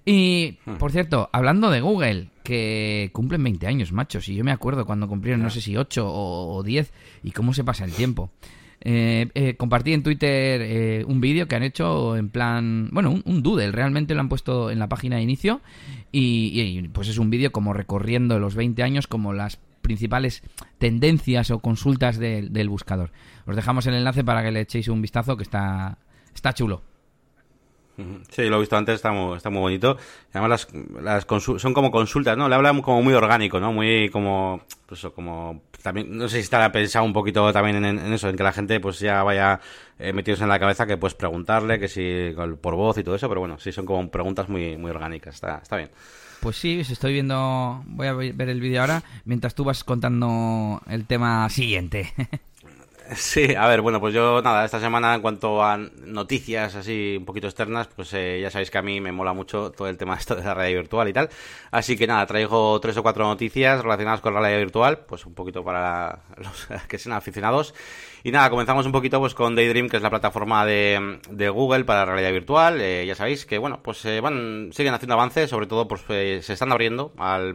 Y, 0.08 0.56
hmm. 0.64 0.76
por 0.76 0.90
cierto, 0.90 1.28
hablando 1.34 1.70
de 1.70 1.82
Google, 1.82 2.30
que 2.42 3.10
cumplen 3.12 3.44
20 3.44 3.66
años, 3.66 3.92
machos, 3.92 4.26
y 4.30 4.36
yo 4.36 4.42
me 4.42 4.52
acuerdo 4.52 4.86
cuando 4.86 5.06
cumplieron, 5.06 5.42
no 5.42 5.50
sé 5.50 5.60
si 5.60 5.76
8 5.76 6.02
o, 6.02 6.62
10, 6.62 6.90
y 7.24 7.32
cómo 7.32 7.52
se 7.52 7.62
pasa 7.62 7.84
el 7.84 7.92
tiempo. 7.92 8.30
Eh, 8.80 9.28
eh, 9.34 9.56
compartí 9.56 9.92
en 9.92 10.02
Twitter 10.02 10.62
eh, 10.62 11.04
un 11.06 11.20
vídeo 11.20 11.46
que 11.46 11.56
han 11.56 11.62
hecho 11.62 12.16
en 12.16 12.30
plan, 12.30 12.88
bueno, 12.90 13.20
un, 13.22 13.42
doodle, 13.42 13.70
realmente 13.70 14.14
lo 14.14 14.20
han 14.20 14.30
puesto 14.30 14.70
en 14.70 14.78
la 14.78 14.88
página 14.88 15.16
de 15.16 15.22
inicio 15.22 15.60
y, 16.10 16.88
pues 16.94 17.08
es 17.08 17.18
un 17.18 17.28
vídeo 17.28 17.52
como 17.52 17.74
recorriendo 17.74 18.38
los 18.38 18.54
20 18.54 18.82
años 18.82 19.08
como 19.08 19.34
las 19.34 19.58
principales 19.82 20.42
tendencias 20.78 21.50
o 21.50 21.58
consultas 21.58 22.18
del 22.18 22.68
buscador. 22.70 23.10
Os 23.46 23.56
dejamos 23.56 23.86
el 23.86 23.92
enlace 23.92 24.24
para 24.24 24.42
que 24.42 24.52
le 24.52 24.60
echéis 24.60 24.88
un 24.88 25.02
vistazo 25.02 25.36
que 25.36 25.42
está, 25.42 25.98
está 26.34 26.54
chulo. 26.54 26.87
Sí, 28.30 28.44
lo 28.44 28.56
he 28.56 28.60
visto 28.60 28.76
antes, 28.76 28.96
está 28.96 29.10
muy, 29.10 29.36
está 29.36 29.50
muy 29.50 29.60
bonito. 29.60 29.96
Además, 30.32 30.68
las, 31.02 31.26
las 31.26 31.42
son 31.60 31.74
como 31.74 31.90
consultas, 31.90 32.36
¿no? 32.36 32.48
Le 32.48 32.54
hablan 32.54 32.80
como 32.80 33.02
muy 33.02 33.14
orgánico, 33.14 33.58
¿no? 33.58 33.72
Muy 33.72 34.08
como, 34.10 34.62
pues 34.86 35.04
como, 35.14 35.62
también, 35.82 36.16
no 36.16 36.28
sé 36.28 36.36
si 36.36 36.42
estará 36.42 36.70
pensado 36.70 37.04
un 37.04 37.12
poquito 37.12 37.52
también 37.52 37.84
en, 37.84 38.12
eso, 38.12 38.28
en 38.28 38.36
que 38.36 38.42
la 38.44 38.52
gente 38.52 38.78
pues 38.78 39.00
ya 39.00 39.24
vaya 39.24 39.60
eh, 39.98 40.12
metidos 40.12 40.40
en 40.42 40.48
la 40.48 40.60
cabeza 40.60 40.86
que 40.86 40.96
puedes 40.96 41.14
preguntarle, 41.14 41.80
que 41.80 41.88
si 41.88 42.32
por 42.60 42.76
voz 42.76 42.98
y 42.98 43.02
todo 43.02 43.16
eso, 43.16 43.28
pero 43.28 43.40
bueno, 43.40 43.58
sí 43.58 43.72
son 43.72 43.84
como 43.84 44.08
preguntas 44.08 44.48
muy, 44.48 44.76
muy 44.76 44.90
orgánicas, 44.92 45.34
está, 45.34 45.58
está 45.58 45.76
bien. 45.76 45.90
Pues 46.40 46.56
sí, 46.56 46.78
estoy 46.80 47.14
viendo, 47.14 47.82
voy 47.86 48.06
a 48.06 48.12
ver 48.12 48.48
el 48.48 48.60
vídeo 48.60 48.80
ahora, 48.80 49.02
mientras 49.24 49.56
tú 49.56 49.64
vas 49.64 49.82
contando 49.82 50.80
el 50.88 51.04
tema 51.04 51.48
siguiente. 51.48 52.12
Sí, 53.16 53.54
a 53.54 53.66
ver, 53.68 53.80
bueno, 53.80 54.00
pues 54.00 54.12
yo 54.12 54.42
nada, 54.42 54.66
esta 54.66 54.80
semana 54.80 55.14
en 55.14 55.22
cuanto 55.22 55.62
a 55.62 55.78
noticias 55.78 56.74
así 56.74 57.16
un 57.18 57.24
poquito 57.24 57.46
externas, 57.46 57.88
pues 57.94 58.12
eh, 58.12 58.38
ya 58.42 58.50
sabéis 58.50 58.70
que 58.70 58.76
a 58.76 58.82
mí 58.82 59.00
me 59.00 59.12
mola 59.12 59.32
mucho 59.32 59.70
todo 59.70 59.88
el 59.88 59.96
tema 59.96 60.14
esto 60.18 60.34
de 60.36 60.44
la 60.44 60.52
realidad 60.52 60.80
virtual 60.80 61.08
y 61.08 61.12
tal. 61.14 61.30
Así 61.70 61.96
que 61.96 62.06
nada, 62.06 62.26
traigo 62.26 62.78
tres 62.80 62.96
o 62.98 63.02
cuatro 63.02 63.24
noticias 63.26 63.82
relacionadas 63.82 64.20
con 64.20 64.34
la 64.34 64.40
realidad 64.40 64.60
virtual, 64.60 64.98
pues 65.06 65.24
un 65.24 65.32
poquito 65.34 65.64
para 65.64 66.20
los 66.36 66.68
que 66.86 66.98
sean 66.98 67.16
aficionados. 67.16 67.74
Y 68.24 68.32
nada, 68.32 68.50
comenzamos 68.50 68.84
un 68.84 68.92
poquito 68.92 69.20
pues 69.20 69.32
con 69.32 69.54
Daydream, 69.54 69.88
que 69.88 69.96
es 69.96 70.02
la 70.02 70.10
plataforma 70.10 70.66
de, 70.66 71.20
de 71.30 71.48
Google 71.48 71.84
para 71.84 72.04
realidad 72.04 72.32
virtual. 72.32 72.80
Eh, 72.80 73.06
ya 73.06 73.14
sabéis 73.14 73.46
que, 73.46 73.56
bueno, 73.58 73.80
pues 73.82 74.04
eh, 74.04 74.20
van, 74.20 74.70
siguen 74.72 74.92
haciendo 74.92 75.14
avances, 75.14 75.48
sobre 75.48 75.66
todo 75.66 75.88
pues 75.88 76.02
se 76.02 76.52
están 76.52 76.72
abriendo 76.72 77.12
al, 77.16 77.54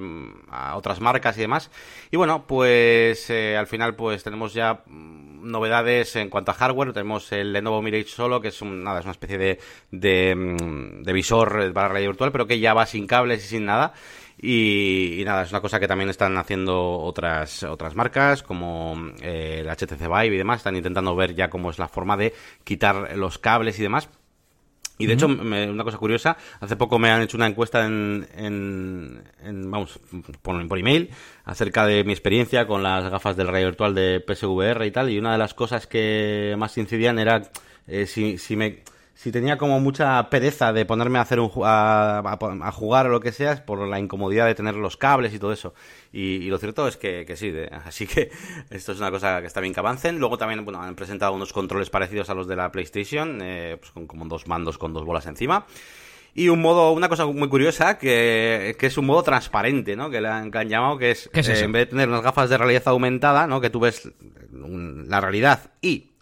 a 0.49 0.77
otras 0.77 0.99
marcas 1.01 1.37
y 1.37 1.41
demás. 1.41 1.69
Y 2.11 2.17
bueno, 2.17 2.45
pues 2.47 3.29
al 3.29 3.67
final 3.67 3.95
pues 3.95 4.23
tenemos 4.23 4.53
ya 4.53 4.83
novedades 5.43 6.15
en 6.15 6.29
cuanto 6.29 6.51
a 6.51 6.55
hardware. 6.55 6.93
Tenemos 6.93 7.31
el 7.31 7.53
Lenovo 7.53 7.81
Mirage 7.81 8.05
Solo, 8.05 8.41
que 8.41 8.49
es, 8.49 8.61
nada, 8.63 8.99
es 8.99 9.05
una 9.05 9.11
especie 9.11 9.37
de, 9.37 9.59
de, 9.91 10.35
mm, 10.35 11.03
visor 11.13 11.71
para 11.73 11.89
realidad 11.89 12.11
virtual, 12.11 12.31
pero 12.31 12.47
que 12.47 12.59
ya 12.59 12.73
va 12.73 12.85
sin 12.85 13.07
cables 13.07 13.45
y 13.45 13.47
sin 13.47 13.65
nada. 13.65 13.93
Y, 14.41 15.21
nada, 15.25 15.43
es 15.43 15.51
una 15.51 15.61
cosa 15.61 15.79
que 15.79 15.87
también 15.87 16.09
están 16.09 16.37
haciendo 16.37 16.99
otras, 16.99 17.63
otras 17.63 17.95
marcas, 17.95 18.43
como 18.43 19.11
eh, 19.21 19.59
el 19.61 19.69
HTC 19.69 20.01
Vive 20.01 20.35
y 20.35 20.37
demás. 20.37 20.57
Están 20.57 20.75
intentando 20.75 21.15
ver 21.15 21.35
ya 21.35 21.49
cómo 21.49 21.69
es 21.69 21.79
la 21.79 21.87
forma 21.87 22.17
de 22.17 22.33
quitar 22.63 23.15
los 23.17 23.37
cables 23.37 23.79
y 23.79 23.83
demás. 23.83 24.09
Y 24.97 25.07
de 25.07 25.13
hecho, 25.13 25.25
una 25.25 25.83
cosa 25.83 25.97
curiosa, 25.97 26.37
hace 26.59 26.75
poco 26.75 26.99
me 26.99 27.09
han 27.09 27.21
hecho 27.21 27.35
una 27.35 27.47
encuesta 27.47 27.85
en, 27.85 28.27
en, 28.37 29.71
vamos, 29.71 29.99
por, 30.41 30.67
por, 30.67 30.79
email 30.79 31.09
acerca 31.45 31.85
de 31.87 32.03
mi 32.03 32.13
experiencia 32.13 32.67
con 32.67 32.83
las 32.83 33.09
gafas 33.09 33.35
del 33.35 33.47
radio 33.47 33.65
virtual 33.65 33.95
de 33.95 34.23
PSVR 34.25 34.85
y 34.85 34.91
tal, 34.91 35.09
y 35.09 35.17
una 35.17 35.31
de 35.31 35.39
las 35.39 35.55
cosas 35.55 35.87
que 35.87 36.55
más 36.59 36.77
incidían 36.77 37.17
era 37.17 37.49
eh, 37.87 38.05
si, 38.05 38.37
si 38.37 38.55
me 38.55 38.83
si 39.15 39.31
tenía 39.31 39.57
como 39.57 39.79
mucha 39.79 40.29
pereza 40.29 40.73
de 40.73 40.85
ponerme 40.85 41.19
a 41.19 41.21
hacer 41.21 41.39
un 41.39 41.51
a, 41.63 42.71
jugar 42.73 43.07
o 43.07 43.09
lo 43.09 43.19
que 43.19 43.31
sea 43.31 43.63
por 43.65 43.87
la 43.87 43.99
incomodidad 43.99 44.47
de 44.47 44.55
tener 44.55 44.75
los 44.75 44.97
cables 44.97 45.33
y 45.33 45.39
todo 45.39 45.53
eso 45.53 45.73
y, 46.11 46.49
lo 46.49 46.57
cierto 46.57 46.87
es 46.87 46.97
que, 46.97 47.25
sí 47.35 47.53
así 47.85 48.07
que 48.07 48.31
esto 48.69 48.91
es 48.91 48.99
una 48.99 49.11
cosa 49.11 49.41
que 49.41 49.47
está 49.47 49.61
bien 49.61 49.73
que 49.73 49.79
avancen 49.79 50.19
luego 50.19 50.37
también 50.37 50.65
bueno 50.65 50.81
han 50.81 50.95
presentado 50.95 51.33
unos 51.33 51.53
controles 51.53 51.89
parecidos 51.89 52.29
a 52.29 52.33
los 52.33 52.47
de 52.47 52.55
la 52.55 52.71
PlayStation 52.71 53.39
eh, 53.41 53.77
pues 53.79 53.91
con 53.91 54.07
como 54.07 54.25
dos 54.25 54.47
mandos 54.47 54.77
con 54.77 54.93
dos 54.93 55.05
bolas 55.05 55.25
encima 55.27 55.65
y 56.35 56.49
un 56.49 56.61
modo, 56.61 56.93
una 56.93 57.09
cosa 57.09 57.27
muy 57.27 57.47
curiosa, 57.47 57.99
que, 57.99 58.75
es 58.79 58.97
un 58.97 59.05
modo 59.05 59.21
transparente, 59.21 59.95
¿no? 59.95 60.09
Que 60.09 60.19
le 60.19 60.29
han, 60.29 60.51
llamado, 60.67 60.97
que 60.97 61.11
es, 61.11 61.29
es 61.31 61.47
eh, 61.47 61.63
en 61.63 61.71
vez 61.71 61.81
de 61.81 61.91
tener 61.91 62.09
unas 62.09 62.23
gafas 62.23 62.49
de 62.49 62.57
realidad 62.57 62.81
aumentada, 62.87 63.45
¿no? 63.45 63.61
Que 63.61 63.69
tú 63.69 63.79
ves 63.79 64.09
la 64.51 65.21
realidad 65.21 65.71
y 65.79 66.12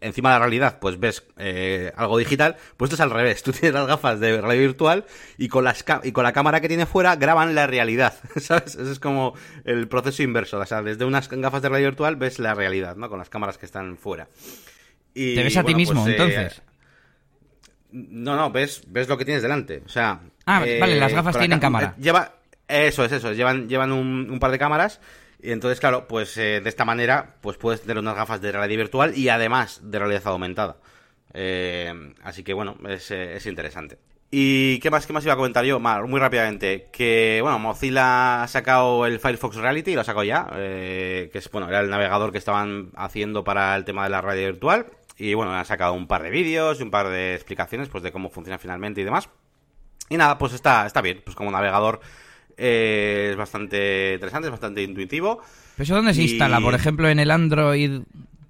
encima 0.00 0.30
de 0.30 0.34
la 0.34 0.38
realidad 0.40 0.78
pues 0.80 0.98
ves 0.98 1.24
eh, 1.36 1.92
algo 1.96 2.18
digital, 2.18 2.56
pues 2.76 2.90
esto 2.90 2.94
es 2.94 3.00
al 3.00 3.10
revés. 3.10 3.42
Tú 3.44 3.52
tienes 3.52 3.74
las 3.74 3.86
gafas 3.86 4.20
de 4.20 4.40
realidad 4.40 4.62
virtual 4.62 5.04
y 5.38 5.48
con, 5.48 5.64
las 5.64 5.84
y 6.02 6.12
con 6.12 6.24
la 6.24 6.32
cámara 6.32 6.60
que 6.60 6.68
tiene 6.68 6.86
fuera 6.86 7.16
graban 7.16 7.54
la 7.54 7.66
realidad, 7.66 8.14
¿sabes? 8.36 8.74
Ese 8.74 8.92
es 8.92 9.00
como 9.00 9.34
el 9.64 9.88
proceso 9.88 10.22
inverso. 10.22 10.58
O 10.58 10.66
sea, 10.66 10.82
desde 10.82 11.04
unas 11.04 11.28
gafas 11.28 11.62
de 11.62 11.68
realidad 11.68 11.90
virtual 11.90 12.16
ves 12.16 12.38
la 12.38 12.54
realidad, 12.54 12.96
¿no? 12.96 13.08
Con 13.08 13.18
las 13.18 13.28
cámaras 13.28 13.58
que 13.58 13.66
están 13.66 13.96
fuera. 13.96 14.28
Y, 15.14 15.34
¿Te 15.34 15.42
ves 15.42 15.56
a 15.56 15.64
ti 15.64 15.74
mismo, 15.74 16.04
pues, 16.04 16.14
eh, 16.14 16.16
entonces? 16.16 16.62
no, 17.92 18.36
no, 18.36 18.50
ves, 18.50 18.82
ves 18.86 19.08
lo 19.08 19.18
que 19.18 19.24
tienes 19.24 19.42
delante. 19.42 19.82
O 19.84 19.88
sea... 19.88 20.20
Ah, 20.46 20.60
vale, 20.60 20.96
las 20.96 21.12
eh, 21.12 21.14
gafas 21.14 21.38
tienen 21.38 21.58
cámara. 21.58 21.94
Lleva... 21.98 22.34
Eso 22.68 23.04
es, 23.04 23.10
eso. 23.10 23.32
Llevan, 23.32 23.68
llevan 23.68 23.90
un 23.90 24.38
par 24.38 24.52
de 24.52 24.58
cámaras 24.58 25.00
y 25.42 25.52
entonces, 25.52 25.80
claro, 25.80 26.06
pues 26.06 26.36
eh, 26.36 26.60
de 26.60 26.68
esta 26.68 26.84
manera, 26.84 27.36
pues 27.40 27.56
puedes 27.56 27.82
tener 27.82 27.98
unas 27.98 28.16
gafas 28.16 28.40
de 28.40 28.52
realidad 28.52 28.78
virtual 28.78 29.16
y 29.16 29.28
además 29.28 29.80
de 29.82 29.98
realidad 29.98 30.26
aumentada. 30.26 30.76
Eh, 31.32 32.14
así 32.22 32.42
que 32.42 32.52
bueno, 32.52 32.76
es, 32.88 33.10
eh, 33.10 33.36
es, 33.36 33.46
interesante. 33.46 33.98
¿Y 34.30 34.78
qué 34.80 34.90
más, 34.90 35.06
qué 35.06 35.12
más 35.12 35.24
iba 35.24 35.32
a 35.32 35.36
comentar 35.36 35.64
yo? 35.64 35.80
Muy 35.80 36.20
rápidamente, 36.20 36.88
que 36.92 37.40
bueno, 37.42 37.58
Mozilla 37.58 38.42
ha 38.42 38.48
sacado 38.48 39.06
el 39.06 39.18
Firefox 39.18 39.56
Reality, 39.56 39.94
lo 39.94 40.02
ha 40.02 40.04
sacado 40.04 40.24
ya, 40.24 40.46
que 40.50 41.30
es, 41.32 41.50
bueno, 41.50 41.68
era 41.68 41.80
el 41.80 41.90
navegador 41.90 42.30
que 42.30 42.38
estaban 42.38 42.90
haciendo 42.94 43.42
para 43.42 43.74
el 43.74 43.84
tema 43.84 44.04
de 44.04 44.10
la 44.10 44.20
realidad 44.20 44.50
virtual. 44.50 44.86
Y 45.16 45.34
bueno, 45.34 45.52
han 45.52 45.64
sacado 45.66 45.94
un 45.94 46.06
par 46.06 46.22
de 46.22 46.30
vídeos 46.30 46.80
y 46.80 46.82
un 46.82 46.90
par 46.90 47.08
de 47.08 47.34
explicaciones 47.34 47.88
pues 47.88 48.02
de 48.02 48.12
cómo 48.12 48.30
funciona 48.30 48.58
finalmente 48.58 49.00
y 49.00 49.04
demás. 49.04 49.28
Y 50.08 50.16
nada, 50.16 50.38
pues 50.38 50.52
está, 50.52 50.86
está 50.86 51.02
bien, 51.02 51.22
pues 51.24 51.36
como 51.36 51.50
navegador 51.50 52.00
es 52.60 53.36
bastante 53.36 54.14
interesante, 54.14 54.48
es 54.48 54.52
bastante 54.52 54.82
intuitivo. 54.82 55.40
¿Pero 55.76 55.84
eso 55.84 55.94
dónde 55.94 56.14
se 56.14 56.22
instala? 56.22 56.60
Por 56.60 56.74
ejemplo, 56.74 57.08
en 57.08 57.18
el 57.18 57.30
Android 57.30 58.02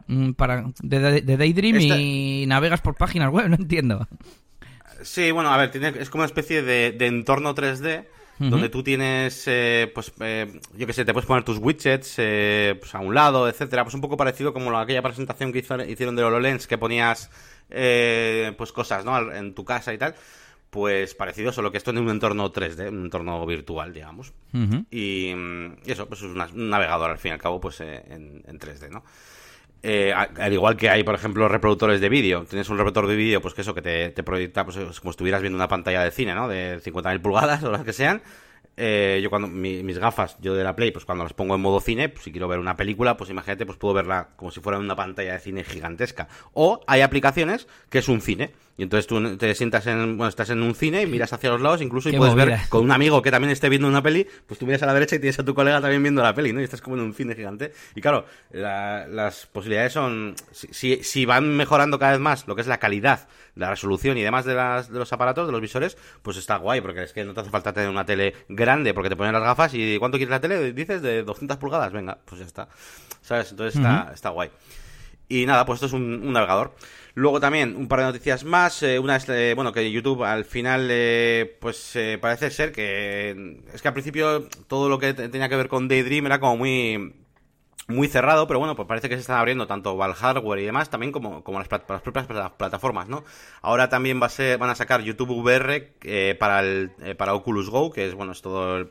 mm, 0.08 0.32
para 0.32 0.64
de, 0.82 1.22
Daydream 1.22 1.80
y 1.80 2.44
navegas 2.46 2.80
por 2.80 2.96
páginas 2.96 3.30
web, 3.30 3.48
no 3.48 3.54
entiendo. 3.54 4.08
Sí, 5.02 5.30
bueno, 5.30 5.50
a 5.52 5.56
ver, 5.56 5.70
tiene, 5.70 5.94
es 5.98 6.10
como 6.10 6.22
una 6.22 6.26
especie 6.26 6.62
de, 6.62 6.88
entorno 7.06 7.54
3D 7.54 8.06
donde 8.38 8.70
tú 8.70 8.82
tienes, 8.82 9.44
eh, 9.48 9.92
pues, 9.94 10.14
eh, 10.20 10.60
yo 10.74 10.86
qué 10.86 10.94
sé, 10.94 11.04
te 11.04 11.12
puedes 11.12 11.26
poner 11.26 11.44
tus 11.44 11.58
widgets 11.58 12.14
eh, 12.16 12.74
pues 12.80 12.94
a 12.94 12.98
un 12.98 13.14
lado, 13.14 13.46
etcétera. 13.46 13.84
Pues 13.84 13.94
un 13.94 14.00
poco 14.00 14.16
parecido 14.16 14.54
como 14.54 14.74
aquella 14.78 15.02
presentación 15.02 15.52
que 15.52 15.58
hicieron 15.58 16.16
de 16.16 16.22
HoloLens, 16.24 16.66
que 16.66 16.78
ponías, 16.78 17.30
pues, 17.68 18.72
cosas, 18.72 19.04
¿no? 19.04 19.30
En 19.30 19.54
tu 19.54 19.66
casa 19.66 19.92
y 19.92 19.98
tal 19.98 20.14
pues 20.70 21.14
parecido, 21.14 21.52
solo 21.52 21.72
que 21.72 21.78
esto 21.78 21.90
en 21.90 21.98
un 21.98 22.10
entorno 22.10 22.52
3D, 22.52 22.88
un 22.88 23.04
entorno 23.04 23.44
virtual, 23.44 23.92
digamos. 23.92 24.32
y, 24.90 25.32
eso, 25.84 26.06
pues 26.08 26.22
es 26.22 26.28
un 26.28 26.70
navegador 26.70 27.10
al 27.10 27.18
fin 27.18 27.30
y 27.30 27.32
al 27.32 27.40
cabo, 27.40 27.60
pues 27.60 27.80
eh, 27.80 28.02
en, 28.08 28.58
3D, 28.58 28.88
¿no? 28.88 29.02
Eh, 29.82 30.12
al 30.12 30.52
igual 30.52 30.76
que 30.76 30.90
hay, 30.90 31.02
por 31.02 31.14
ejemplo, 31.14 31.48
reproductores 31.48 32.00
de 32.00 32.08
vídeo. 32.08 32.44
Tienes 32.44 32.68
un 32.68 32.76
reproductor 32.76 33.08
de 33.08 33.16
vídeo, 33.16 33.40
pues 33.40 33.54
que 33.54 33.62
eso, 33.62 33.74
que 33.74 33.82
te, 33.82 34.22
proyecta, 34.22 34.64
pues 34.64 34.76
como 34.76 34.92
si 34.92 35.08
estuvieras 35.10 35.40
viendo 35.40 35.56
una 35.56 35.68
pantalla 35.68 36.04
de 36.04 36.10
cine, 36.10 36.34
¿no? 36.34 36.48
De 36.48 36.80
50.000 36.80 37.20
pulgadas 37.20 37.62
o 37.64 37.70
las 37.70 37.82
que 37.82 37.92
sean. 37.92 38.22
Eh, 38.76 39.20
yo 39.22 39.28
cuando 39.28 39.48
mis 39.48 39.98
gafas, 39.98 40.36
yo 40.40 40.54
de 40.54 40.64
la 40.64 40.74
Play, 40.74 40.90
pues 40.90 41.04
cuando 41.04 41.24
las 41.24 41.34
pongo 41.34 41.54
en 41.54 41.60
modo 41.60 41.80
cine, 41.80 42.08
pues 42.08 42.24
si 42.24 42.32
quiero 42.32 42.48
ver 42.48 42.58
una 42.58 42.76
película, 42.76 43.16
pues 43.16 43.28
imagínate, 43.28 43.66
pues 43.66 43.76
puedo 43.76 43.92
verla 43.92 44.28
como 44.36 44.50
si 44.50 44.60
fuera 44.60 44.78
una 44.78 44.96
pantalla 44.96 45.34
de 45.34 45.40
cine 45.40 45.64
gigantesca. 45.64 46.28
O 46.54 46.80
hay 46.86 47.02
aplicaciones 47.02 47.66
que 47.90 47.98
es 47.98 48.08
un 48.08 48.20
cine. 48.20 48.52
Y 48.80 48.84
entonces 48.84 49.06
tú 49.06 49.36
te 49.36 49.54
sientas 49.54 49.86
en, 49.88 50.16
bueno, 50.16 50.30
estás 50.30 50.48
en 50.48 50.62
un 50.62 50.74
cine 50.74 51.02
y 51.02 51.06
miras 51.06 51.30
hacia 51.34 51.50
los 51.50 51.60
lados, 51.60 51.82
incluso 51.82 52.08
y 52.08 52.16
puedes 52.16 52.34
ver 52.34 52.60
con 52.70 52.82
un 52.82 52.90
amigo 52.92 53.20
que 53.20 53.30
también 53.30 53.50
esté 53.50 53.68
viendo 53.68 53.86
una 53.86 54.02
peli, 54.02 54.26
pues 54.46 54.58
tú 54.58 54.64
miras 54.64 54.82
a 54.82 54.86
la 54.86 54.94
derecha 54.94 55.16
y 55.16 55.18
tienes 55.18 55.38
a 55.38 55.44
tu 55.44 55.54
colega 55.54 55.82
también 55.82 56.02
viendo 56.02 56.22
la 56.22 56.34
peli, 56.34 56.54
¿no? 56.54 56.62
Y 56.62 56.64
estás 56.64 56.80
como 56.80 56.96
en 56.96 57.02
un 57.02 57.12
cine 57.12 57.34
gigante. 57.34 57.74
Y 57.94 58.00
claro, 58.00 58.24
las 58.52 59.44
posibilidades 59.52 59.92
son, 59.92 60.34
si, 60.52 61.04
si 61.04 61.26
van 61.26 61.54
mejorando 61.58 61.98
cada 61.98 62.12
vez 62.12 62.22
más 62.22 62.48
lo 62.48 62.54
que 62.54 62.62
es 62.62 62.68
la 62.68 62.78
calidad, 62.78 63.28
la 63.54 63.68
resolución 63.68 64.16
y 64.16 64.22
demás 64.22 64.46
de, 64.46 64.54
las, 64.54 64.90
de 64.90 64.98
los 64.98 65.12
aparatos, 65.12 65.46
de 65.46 65.52
los 65.52 65.60
visores, 65.60 65.98
pues 66.22 66.38
está 66.38 66.56
guay, 66.56 66.80
porque 66.80 67.02
es 67.02 67.12
que 67.12 67.22
no 67.22 67.34
te 67.34 67.40
hace 67.40 67.50
falta 67.50 67.74
tener 67.74 67.90
una 67.90 68.06
tele 68.06 68.34
grande, 68.48 68.94
porque 68.94 69.10
te 69.10 69.16
ponen 69.16 69.34
las 69.34 69.42
gafas 69.42 69.74
y 69.74 69.98
¿cuánto 69.98 70.16
quieres 70.16 70.30
la 70.30 70.40
tele? 70.40 70.72
Dices 70.72 71.02
de 71.02 71.22
200 71.22 71.58
pulgadas, 71.58 71.92
venga, 71.92 72.16
pues 72.24 72.38
ya 72.38 72.46
está. 72.46 72.66
¿Sabes? 73.20 73.50
Entonces 73.50 73.76
está, 73.76 74.10
está 74.14 74.30
guay. 74.30 74.48
Y 75.30 75.46
nada, 75.46 75.64
pues 75.64 75.76
esto 75.76 75.86
es 75.86 75.92
un, 75.92 76.32
navegador. 76.32 76.74
Luego 77.14 77.40
también 77.40 77.76
un 77.76 77.88
par 77.88 78.00
de 78.00 78.06
noticias 78.06 78.44
más. 78.44 78.82
Eh, 78.82 78.98
una 78.98 79.16
es, 79.16 79.28
eh, 79.28 79.52
bueno, 79.54 79.72
que 79.72 79.90
YouTube 79.90 80.24
al 80.24 80.44
final, 80.44 80.88
eh, 80.90 81.56
pues 81.60 81.98
parece 82.20 82.50
ser 82.50 82.72
que... 82.72 83.60
Es 83.74 83.82
que 83.82 83.88
al 83.88 83.94
principio 83.94 84.48
todo 84.68 84.88
lo 84.88 84.98
que 84.98 85.14
tenía 85.14 85.48
que 85.48 85.56
ver 85.56 85.68
con 85.68 85.88
Daydream 85.88 86.26
era 86.26 86.40
como 86.40 86.56
muy 86.56 87.14
muy 87.88 88.06
cerrado, 88.06 88.46
pero 88.46 88.60
bueno, 88.60 88.76
pues 88.76 88.86
parece 88.86 89.08
que 89.08 89.16
se 89.16 89.22
están 89.22 89.38
abriendo 89.38 89.66
tanto 89.66 90.00
al 90.00 90.14
hardware 90.14 90.60
y 90.60 90.64
demás, 90.64 90.90
también 90.90 91.10
como, 91.10 91.42
como 91.42 91.58
las, 91.58 91.66
propias 91.66 92.26
plataformas, 92.56 93.08
¿no? 93.08 93.24
Ahora 93.62 93.88
también 93.88 94.22
va 94.22 94.26
a 94.26 94.28
ser, 94.28 94.58
van 94.58 94.70
a 94.70 94.76
sacar 94.76 95.02
YouTube 95.02 95.30
VR 95.30 95.92
para, 96.38 96.60
el, 96.60 96.92
para 97.18 97.34
Oculus 97.34 97.68
Go, 97.68 97.90
que 97.90 98.06
es, 98.06 98.14
bueno, 98.14 98.30
es 98.30 98.42
todo 98.42 98.76
el, 98.76 98.88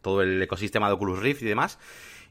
todo 0.00 0.22
el 0.22 0.42
ecosistema 0.42 0.88
de 0.88 0.94
Oculus 0.94 1.18
Rift 1.18 1.42
y 1.42 1.46
demás. 1.46 1.78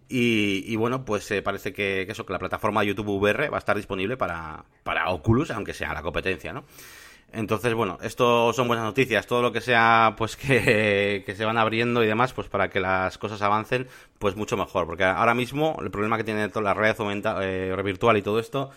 Y, 0.10 0.76
bueno, 0.78 1.04
pues 1.04 1.30
eh, 1.32 1.41
parece 1.41 1.74
que, 1.74 2.04
eso, 2.04 2.26
que 2.26 2.34
la 2.34 2.39
plataforma 2.39 2.84
YouTube 2.84 3.10
VR 3.10 3.50
va 3.50 3.58
a 3.58 3.60
estar 3.60 3.76
disponible 3.76 4.15
para, 4.15 4.63
para 4.84 5.10
Oculus, 5.10 5.52
aunque 5.52 5.74
sea 5.74 5.93
la 5.93 6.02
competencia, 6.02 6.54
¿no? 6.54 6.63
Entonces, 7.34 7.74
bueno, 7.74 7.98
esto 8.02 8.54
son 8.54 8.70
buenas 8.70 8.86
noticias. 8.86 9.28
Todo 9.28 9.41
lo 9.41 9.52
que 9.52 9.60
sea, 9.60 10.15
pues 10.17 10.38
que, 10.38 11.24
que, 11.26 11.36
se 11.36 11.46
van 11.46 11.58
abriendo 11.58 12.04
y 12.04 12.08
demás, 12.08 12.34
pues 12.34 12.48
para 12.48 12.70
que 12.70 12.80
las 12.80 13.17
cosas 13.17 13.41
avancen, 13.41 13.88
pues 14.17 14.36
mucho 14.36 14.56
mejor. 14.56 14.86
Porque 14.86 15.04
ahora 15.04 15.34
mismo 15.34 15.78
el 15.82 15.91
problema 15.91 16.17
que 16.17 16.24
tiene 16.24 16.48
toda 16.50 16.63
la 16.63 16.74
red 16.74 16.96
eh, 17.41 17.82
virtual 17.84 18.17
y 18.17 18.22
todo 18.22 18.39
esto 18.39 18.72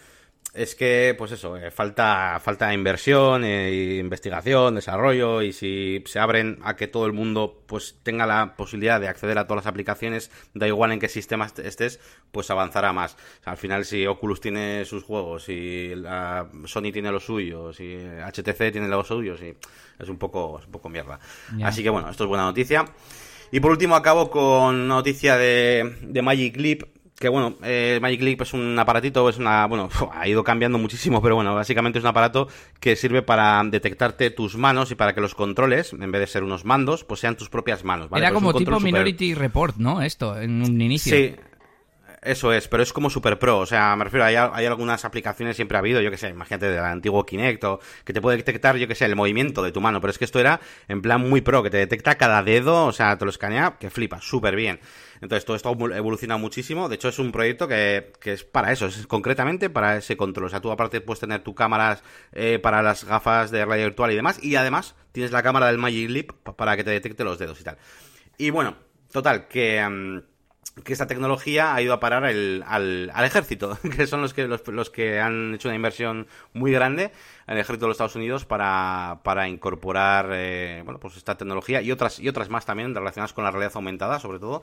es 0.52 0.74
que, 0.74 1.14
pues 1.16 1.30
eso, 1.30 1.56
eh, 1.56 1.70
falta, 1.70 2.40
falta 2.42 2.74
inversión, 2.74 3.44
eh, 3.44 3.98
investigación, 4.00 4.74
desarrollo, 4.74 5.42
y 5.42 5.52
si 5.52 6.02
se 6.06 6.18
abren 6.18 6.58
a 6.64 6.74
que 6.74 6.88
todo 6.88 7.06
el 7.06 7.12
mundo 7.12 7.62
pues 7.66 7.96
tenga 8.02 8.26
la 8.26 8.56
posibilidad 8.56 9.00
de 9.00 9.06
acceder 9.06 9.38
a 9.38 9.46
todas 9.46 9.64
las 9.64 9.70
aplicaciones, 9.70 10.32
da 10.54 10.66
igual 10.66 10.90
en 10.90 10.98
qué 10.98 11.08
sistema 11.08 11.46
estés, 11.62 12.00
pues 12.32 12.50
avanzará 12.50 12.92
más. 12.92 13.16
al 13.44 13.58
final, 13.58 13.84
si 13.84 14.06
Oculus 14.06 14.40
tiene 14.40 14.84
sus 14.84 15.04
juegos, 15.04 15.46
la 15.48 16.48
Sony 16.64 16.90
tiene 16.92 17.12
los 17.12 17.24
suyos, 17.24 17.78
y 17.78 17.96
HTC 17.96 18.72
tiene 18.72 18.88
los 18.88 19.06
suyos, 19.06 19.40
y 19.42 19.54
es 20.00 20.08
un 20.08 20.18
poco, 20.18 20.58
es 20.58 20.66
un 20.66 20.72
poco 20.72 20.88
mierda. 20.88 21.20
Así 21.62 21.84
que 21.84 21.90
bueno, 21.90 22.10
esto 22.10 22.24
es 22.24 22.28
buena 22.28 22.44
noticia. 22.44 22.86
Y 23.52 23.60
por 23.60 23.72
último 23.72 23.96
acabo 23.96 24.30
con 24.30 24.86
noticia 24.88 25.36
de, 25.36 25.96
de 26.02 26.22
Magic 26.22 26.56
Leap, 26.56 26.82
que 27.20 27.28
bueno, 27.28 27.56
eh, 27.62 27.98
Magic 28.00 28.22
Leap 28.22 28.40
es 28.40 28.54
un 28.54 28.78
aparatito, 28.78 29.28
es 29.28 29.36
una, 29.36 29.66
bueno, 29.66 29.90
ha 30.14 30.26
ido 30.26 30.42
cambiando 30.42 30.78
muchísimo, 30.78 31.20
pero 31.20 31.34
bueno, 31.34 31.54
básicamente 31.54 31.98
es 31.98 32.02
un 32.02 32.08
aparato 32.08 32.48
que 32.80 32.96
sirve 32.96 33.20
para 33.20 33.62
detectarte 33.62 34.30
tus 34.30 34.56
manos 34.56 34.90
y 34.90 34.94
para 34.94 35.14
que 35.14 35.20
los 35.20 35.34
controles, 35.34 35.92
en 35.92 36.10
vez 36.10 36.22
de 36.22 36.26
ser 36.26 36.42
unos 36.42 36.64
mandos, 36.64 37.04
pues 37.04 37.20
sean 37.20 37.36
tus 37.36 37.50
propias 37.50 37.84
manos. 37.84 38.08
¿vale? 38.08 38.24
Era 38.24 38.32
pues 38.32 38.42
como 38.42 38.58
tipo 38.58 38.80
Minority 38.80 39.34
Report, 39.34 39.76
¿no? 39.76 40.00
Esto, 40.00 40.40
en 40.40 40.62
un 40.62 40.80
inicio. 40.80 41.14
Sí, 41.14 41.36
eso 42.22 42.52
es, 42.52 42.68
pero 42.68 42.82
es 42.82 42.92
como 42.92 43.08
super 43.08 43.38
pro. 43.38 43.58
O 43.58 43.66
sea, 43.66 43.96
me 43.96 44.04
refiero, 44.04 44.24
hay, 44.24 44.36
hay 44.36 44.66
algunas 44.66 45.04
aplicaciones, 45.04 45.56
siempre 45.56 45.76
ha 45.76 45.80
habido, 45.80 46.00
yo 46.00 46.10
que 46.10 46.18
sé, 46.18 46.28
imagínate 46.28 46.68
del 46.70 46.80
antiguo 46.80 47.24
Kinect, 47.24 47.64
o 47.64 47.80
que 48.04 48.12
te 48.12 48.20
puede 48.20 48.36
detectar, 48.36 48.76
yo 48.76 48.86
que 48.86 48.94
sé, 48.94 49.06
el 49.06 49.16
movimiento 49.16 49.62
de 49.62 49.72
tu 49.72 49.80
mano. 49.80 50.00
Pero 50.00 50.10
es 50.10 50.18
que 50.18 50.26
esto 50.26 50.38
era 50.38 50.60
en 50.88 51.00
plan 51.00 51.20
muy 51.20 51.40
pro, 51.40 51.62
que 51.62 51.70
te 51.70 51.78
detecta 51.78 52.16
cada 52.16 52.42
dedo, 52.42 52.86
o 52.86 52.92
sea, 52.92 53.16
te 53.16 53.24
lo 53.24 53.30
escanea, 53.30 53.76
que 53.78 53.90
flipa, 53.90 54.20
súper 54.20 54.54
bien. 54.54 54.80
Entonces, 55.22 55.44
todo 55.44 55.56
esto 55.56 55.70
evoluciona 55.94 56.36
muchísimo. 56.36 56.88
De 56.88 56.96
hecho, 56.96 57.08
es 57.08 57.18
un 57.18 57.32
proyecto 57.32 57.68
que, 57.68 58.12
que, 58.20 58.32
es 58.34 58.44
para 58.44 58.72
eso, 58.72 58.86
es 58.86 59.06
concretamente 59.06 59.70
para 59.70 59.96
ese 59.96 60.16
control. 60.16 60.46
O 60.46 60.48
sea, 60.50 60.60
tú 60.60 60.70
aparte 60.70 61.00
puedes 61.00 61.20
tener 61.20 61.42
tu 61.42 61.54
cámaras 61.54 62.02
eh, 62.32 62.58
para 62.58 62.82
las 62.82 63.04
gafas 63.04 63.50
de 63.50 63.64
realidad 63.64 63.88
virtual 63.88 64.12
y 64.12 64.16
demás, 64.16 64.42
y 64.42 64.56
además 64.56 64.94
tienes 65.12 65.32
la 65.32 65.42
cámara 65.42 65.66
del 65.66 65.78
Magic 65.78 66.10
Leap 66.10 66.32
para 66.56 66.76
que 66.76 66.84
te 66.84 66.90
detecte 66.90 67.24
los 67.24 67.38
dedos 67.38 67.60
y 67.60 67.64
tal. 67.64 67.78
Y 68.36 68.50
bueno, 68.50 68.76
total, 69.10 69.48
que... 69.48 69.86
Mm, 69.88 70.29
que 70.84 70.92
esta 70.92 71.06
tecnología 71.06 71.74
ha 71.74 71.82
ido 71.82 71.92
a 71.92 72.00
parar 72.00 72.24
al, 72.24 72.64
al, 72.66 73.24
ejército, 73.24 73.78
que 73.96 74.06
son 74.06 74.22
los 74.22 74.34
que, 74.34 74.46
los, 74.46 74.90
que 74.90 75.20
han 75.20 75.54
hecho 75.54 75.68
una 75.68 75.76
inversión 75.76 76.26
muy 76.52 76.72
grande 76.72 77.12
en 77.46 77.54
el 77.54 77.58
ejército 77.58 77.86
de 77.86 77.88
los 77.88 77.94
Estados 77.94 78.16
Unidos 78.16 78.44
para, 78.44 79.20
para 79.22 79.48
incorporar 79.48 80.30
eh, 80.32 80.82
bueno, 80.84 81.00
pues 81.00 81.16
esta 81.16 81.36
tecnología 81.36 81.82
y 81.82 81.92
otras, 81.92 82.18
y 82.18 82.28
otras 82.28 82.48
más 82.48 82.66
también 82.66 82.94
relacionadas 82.94 83.32
con 83.32 83.44
la 83.44 83.50
realidad 83.50 83.72
aumentada, 83.74 84.18
sobre 84.18 84.38
todo, 84.38 84.62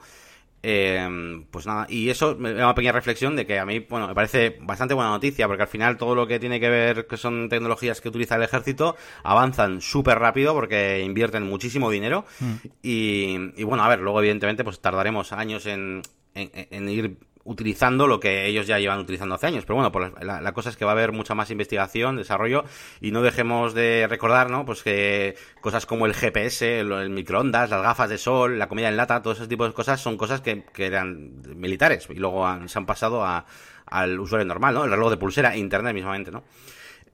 eh, 0.70 1.46
pues 1.50 1.66
nada, 1.66 1.88
y 1.90 2.10
eso 2.10 2.36
me 2.38 2.54
da 2.54 2.66
una 2.66 2.76
pequeña 2.76 2.92
reflexión 2.92 3.38
de 3.38 3.46
que 3.46 3.58
a 3.58 3.66
mí, 3.66 3.80
bueno, 3.80 4.06
me 4.06 4.14
parece 4.14 4.58
bastante 4.60 4.94
buena 4.94 5.12
noticia, 5.12 5.48
porque 5.48 5.64
al 5.64 5.70
final 5.70 5.96
todo 5.96 6.14
lo 6.14 6.28
que 6.28 6.40
tiene 6.40 6.60
que 6.60 6.68
ver 6.68 7.08
que 7.08 7.16
son 7.16 7.48
tecnologías 7.48 8.02
que 8.02 8.10
utiliza 8.10 8.36
el 8.36 8.44
ejército 8.44 8.98
avanzan 9.24 9.80
súper 9.80 10.20
rápido 10.20 10.54
porque 10.54 11.02
invierten 11.06 11.44
muchísimo 11.44 11.90
dinero. 11.90 12.26
Mm. 12.42 12.54
Y, 12.82 13.38
y, 13.56 13.64
bueno, 13.64 13.86
a 13.86 13.88
ver, 13.88 14.02
luego 14.02 14.20
evidentemente 14.20 14.66
pues 14.66 14.82
tardaremos 14.82 15.32
años 15.32 15.66
en, 15.68 16.02
en 16.34 16.90
ir 16.90 17.16
utilizando 17.48 18.08
lo 18.08 18.20
que 18.20 18.46
ellos 18.46 18.68
ya 18.68 18.78
llevan 18.78 19.00
utilizando 19.00 19.36
hace 19.36 19.48
años. 19.48 19.64
Pero 19.66 19.76
bueno, 19.76 19.92
pues 19.92 20.12
la, 20.22 20.52
cosa 20.52 20.70
es 20.70 20.76
que 20.76 20.84
va 20.84 20.92
a 20.92 20.94
haber 20.94 21.14
mucha 21.14 21.34
más 21.34 21.50
investigación, 21.50 22.18
desarrollo 22.18 22.66
y 23.00 23.12
no 23.12 23.22
dejemos 23.22 23.74
de 23.74 24.06
recordar, 24.10 24.50
¿no? 24.50 24.66
Pues 24.66 24.84
que 24.84 25.36
cosas 25.62 25.86
como 25.86 26.06
el 26.06 26.14
GPS, 26.14 26.82
el, 26.82 27.10
microondas, 27.10 27.70
las 27.70 27.82
gafas 27.82 28.10
de 28.10 28.18
sol, 28.18 28.60
la 28.60 28.68
comida 28.68 28.90
en 28.90 28.98
lata, 28.98 29.22
todo 29.22 29.34
ese 29.34 29.48
tipo 29.48 29.66
de 29.66 29.74
cosas 29.74 30.02
son 30.02 30.18
cosas 30.18 30.42
que, 30.42 30.66
eran 30.78 31.42
militares 31.56 32.08
y 32.10 32.16
luego 32.16 32.46
se 32.68 32.78
han 32.78 32.86
pasado 32.86 33.26
al 33.86 34.20
usuario 34.20 34.46
normal, 34.46 34.76
¿no? 34.76 34.84
El 34.84 34.92
reloj 34.92 35.10
de 35.10 35.18
pulsera, 35.18 35.56
internet 35.56 35.94
mismamente, 35.94 36.32
¿no? 36.32 36.44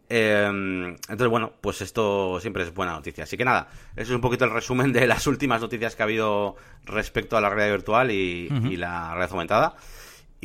Em, 0.09 0.89
entonces, 0.89 1.27
bueno, 1.27 1.53
pues 1.61 1.81
esto 1.81 2.39
siempre 2.39 2.63
es 2.63 2.73
buena 2.73 2.93
noticia. 2.93 3.23
Así 3.23 3.37
que 3.37 3.45
nada, 3.45 3.67
eso 3.95 4.11
es 4.11 4.15
un 4.15 4.21
poquito 4.21 4.45
el 4.45 4.51
resumen 4.51 4.91
de 4.91 5.05
las 5.05 5.27
últimas 5.27 5.61
noticias 5.61 5.95
que 5.95 6.01
ha 6.01 6.05
habido 6.05 6.55
respecto 6.85 7.37
a 7.37 7.41
la 7.41 7.49
realidad 7.49 7.75
virtual 7.75 8.11
y, 8.11 8.49
y 8.69 8.77
la 8.77 9.09
realidad 9.09 9.31
aumentada. 9.31 9.75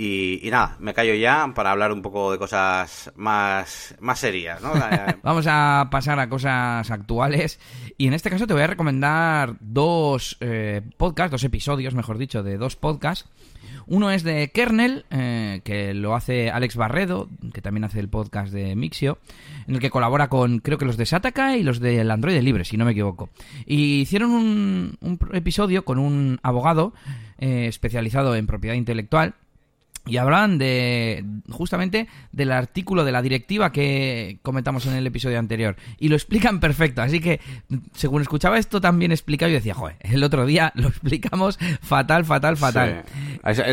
Y, 0.00 0.48
nada, 0.48 0.76
me 0.78 0.94
callo 0.94 1.12
ya 1.14 1.50
para 1.56 1.72
hablar 1.72 1.92
un 1.92 2.02
poco 2.02 2.30
de 2.30 2.38
cosas 2.38 3.10
más, 3.16 3.96
más 3.98 4.20
serias, 4.20 4.62
¿no? 4.62 4.72
Vamos 5.24 5.46
a 5.48 5.88
pasar 5.90 6.20
a 6.20 6.28
cosas 6.28 6.88
actuales. 6.88 7.58
Y 7.96 8.06
en 8.06 8.12
este 8.12 8.30
caso 8.30 8.46
te 8.46 8.54
voy 8.54 8.62
a 8.62 8.68
recomendar 8.68 9.56
dos 9.58 10.36
eh, 10.38 10.82
podcasts, 10.96 11.32
dos 11.32 11.42
episodios, 11.42 11.94
mejor 11.94 12.16
dicho, 12.16 12.44
de 12.44 12.58
dos 12.58 12.76
podcasts. 12.76 13.28
Uno 13.88 14.12
es 14.12 14.22
de 14.22 14.52
Kernel, 14.52 15.04
eh, 15.10 15.62
que 15.64 15.94
lo 15.94 16.14
hace 16.14 16.50
Alex 16.50 16.76
Barredo, 16.76 17.28
que 17.52 17.60
también 17.60 17.82
hace 17.82 17.98
el 17.98 18.08
podcast 18.08 18.52
de 18.52 18.76
Mixio, 18.76 19.18
en 19.66 19.74
el 19.74 19.80
que 19.80 19.90
colabora 19.90 20.28
con, 20.28 20.60
creo 20.60 20.78
que 20.78 20.84
los 20.84 20.96
de 20.96 21.06
Sataka 21.06 21.56
y 21.56 21.64
los 21.64 21.80
del 21.80 22.10
Android 22.12 22.40
Libre, 22.40 22.64
si 22.64 22.76
no 22.76 22.84
me 22.84 22.92
equivoco. 22.92 23.30
Y 23.66 24.02
hicieron 24.02 24.30
un, 24.30 24.96
un 25.00 25.18
episodio 25.32 25.84
con 25.84 25.98
un 25.98 26.38
abogado 26.44 26.92
eh, 27.38 27.66
especializado 27.66 28.36
en 28.36 28.46
propiedad 28.46 28.76
intelectual 28.76 29.34
y 30.06 30.16
hablan 30.16 30.58
de 30.58 31.24
justamente 31.50 32.08
del 32.32 32.52
artículo 32.52 33.04
de 33.04 33.12
la 33.12 33.22
directiva 33.22 33.72
que 33.72 34.38
comentamos 34.42 34.86
en 34.86 34.94
el 34.94 35.06
episodio 35.06 35.38
anterior. 35.38 35.76
Y 35.98 36.08
lo 36.08 36.16
explican 36.16 36.60
perfecto. 36.60 37.02
Así 37.02 37.20
que 37.20 37.40
según 37.94 38.22
escuchaba 38.22 38.58
esto 38.58 38.80
también 38.80 39.12
explicado 39.12 39.50
yo 39.50 39.56
decía 39.56 39.74
joder 39.74 39.96
el 40.00 40.22
otro 40.24 40.46
día 40.46 40.72
lo 40.76 40.88
explicamos 40.88 41.58
fatal 41.80 42.24
fatal 42.24 42.56
fatal 42.56 43.04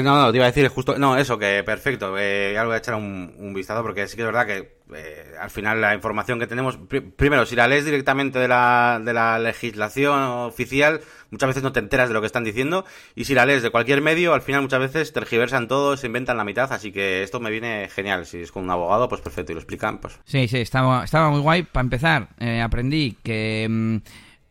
no 0.04 0.22
no 0.22 0.32
te 0.32 0.38
iba 0.38 0.46
a 0.46 0.52
decir 0.52 0.68
justo 0.70 0.98
no 0.98 1.18
eso 1.18 1.38
que 1.38 1.64
perfecto 1.64 2.18
eh, 2.18 2.52
ya 2.54 2.62
lo 2.62 2.70
voy 2.70 2.76
a 2.76 2.80
echar 2.80 2.96
un, 2.96 3.34
un 3.38 3.54
vistazo 3.54 3.82
porque 3.82 4.08
sí 4.08 4.16
que 4.16 4.24
es 4.24 4.26
verdad 4.26 4.46
que 4.46 4.75
eh, 4.94 5.34
al 5.40 5.50
final 5.50 5.82
la 5.82 5.96
información 5.96 6.40
que 6.40 6.48
tenemos, 6.48 6.78
primero, 7.16 7.46
si 7.46 7.56
la 7.56 7.68
lees 7.68 7.86
directamente 7.86 8.40
de 8.40 8.48
la, 8.48 9.02
de 9.04 9.14
la 9.14 9.40
legislación 9.40 10.22
oficial, 10.22 11.02
muchas 11.32 11.48
veces 11.48 11.64
no 11.64 11.72
te 11.72 11.80
enteras 11.80 12.10
de 12.10 12.14
lo 12.14 12.22
que 12.22 12.28
están 12.28 12.44
diciendo, 12.44 12.86
y 13.16 13.26
si 13.26 13.34
la 13.34 13.46
lees 13.46 13.64
de 13.64 13.72
cualquier 13.72 14.02
medio, 14.02 14.34
al 14.34 14.42
final 14.42 14.62
muchas 14.62 14.80
veces 14.80 15.14
tergiversan 15.14 15.68
todo, 15.68 15.98
se 15.98 16.08
inventan 16.08 16.38
la 16.38 16.44
mitad, 16.44 16.72
así 16.72 16.92
que 16.92 17.24
esto 17.24 17.40
me 17.40 17.50
viene 17.50 17.90
genial. 17.90 18.26
Si 18.26 18.42
es 18.42 18.52
con 18.52 18.64
un 18.64 18.70
abogado, 18.70 19.10
pues 19.10 19.22
perfecto, 19.22 19.52
y 19.52 19.56
lo 19.56 19.62
explican, 19.62 20.00
pues. 20.00 20.20
Sí, 20.26 20.48
sí, 20.48 20.58
estaba, 20.58 21.04
estaba 21.04 21.30
muy 21.30 21.42
guay. 21.42 21.64
Para 21.64 21.84
empezar, 21.84 22.30
eh, 22.40 22.62
aprendí 22.62 23.18
que... 23.24 23.68
Mm, 23.70 23.98